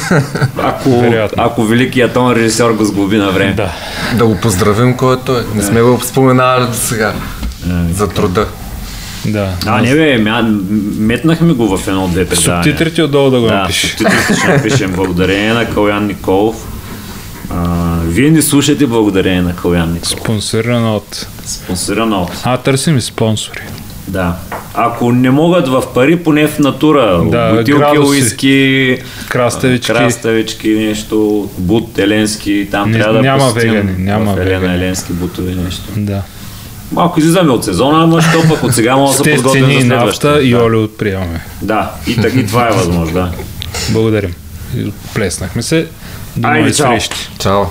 Ако, 0.58 1.00
Вероятно. 1.00 1.42
ако 1.42 1.64
великият 1.64 2.12
тон 2.12 2.32
режисьор 2.32 2.70
го 2.72 2.84
сглоби 2.84 3.16
на 3.16 3.30
време. 3.30 3.52
Да. 3.54 3.72
Да 4.18 4.26
го 4.26 4.40
поздравим 4.40 4.96
кой 4.96 5.14
е. 5.14 5.18
Не 5.54 5.62
сме 5.62 5.82
го 5.82 6.00
споменавали 6.04 6.66
до 6.66 6.74
сега. 6.74 7.14
За 7.90 8.08
труда. 8.08 8.46
Да. 9.26 9.50
А, 9.66 9.80
не 9.80 9.94
бе, 9.94 10.18
мя, 10.18 10.42
метнахме 10.98 11.52
го 11.52 11.76
в 11.78 11.88
едно 11.88 12.04
от 12.04 12.10
две 12.10 12.24
предавания. 12.26 12.64
Субтитрите 12.64 13.02
отдолу 13.02 13.30
да 13.30 13.40
го 13.40 13.46
Да, 13.46 13.54
напишеш. 13.54 13.90
субтитрите 13.90 14.34
ще 14.34 14.48
напишем. 14.48 14.92
Благодарение 14.92 15.52
на 15.52 15.66
Калян 15.66 16.06
Николов. 16.06 16.56
А, 17.50 17.64
вие 18.00 18.30
ни 18.30 18.42
слушате 18.42 18.86
благодарение 18.86 19.42
на 19.42 19.56
Калян 19.56 19.92
Николов. 19.92 20.08
Спонсорирано 20.10 20.96
от... 20.96 21.26
Спонсорирано 21.46 22.22
от. 22.22 22.30
А, 22.44 22.56
търсим 22.56 22.96
и 22.96 23.00
спонсори. 23.00 23.60
Да. 24.08 24.36
Ако 24.74 25.12
не 25.12 25.30
могат 25.30 25.68
в 25.68 25.84
пари, 25.94 26.16
поне 26.16 26.46
в 26.48 26.58
натура. 26.58 27.20
Да, 27.24 27.54
Бутилки, 27.54 27.98
уиски, 28.00 28.96
Краставички. 29.28 29.86
краставички, 29.88 30.68
нещо, 30.68 31.16
бут, 31.58 31.98
еленски, 31.98 32.68
там 32.70 32.90
Не- 32.90 32.98
трябва 32.98 33.14
да 33.14 33.22
няма 33.22 33.50
вегани, 33.50 33.92
няма 33.98 34.34
в 34.34 34.36
Елена 34.36 34.60
вегани. 34.60 34.74
еленски 34.76 35.12
бутове 35.12 35.54
нещо. 35.54 35.82
Да. 35.96 36.22
Малко 36.94 37.20
излизаме 37.20 37.50
от 37.52 37.64
сезона, 37.64 38.02
ама 38.04 38.22
що 38.22 38.42
пък 38.48 38.62
от 38.64 38.74
сега 38.74 38.96
може 38.96 39.18
да 39.18 39.24
се 39.24 39.34
подготвим 39.34 39.62
цени 39.62 39.74
за 39.74 39.78
и 39.78 39.82
следващата. 39.88 40.28
нафта 40.28 40.42
и 40.42 40.50
да. 40.50 40.64
олио 40.64 40.88
приемаме. 40.88 41.44
Да, 41.62 41.90
и, 42.06 42.16
так, 42.16 42.34
и 42.34 42.46
това 42.46 42.68
е 42.68 42.72
възможно, 42.76 43.14
да. 43.14 43.30
Благодарим. 43.88 44.34
Плеснахме 45.14 45.62
се. 45.62 45.86
До 46.36 46.48
нови 46.48 46.74
срещи. 46.74 47.30
Чао. 47.38 47.64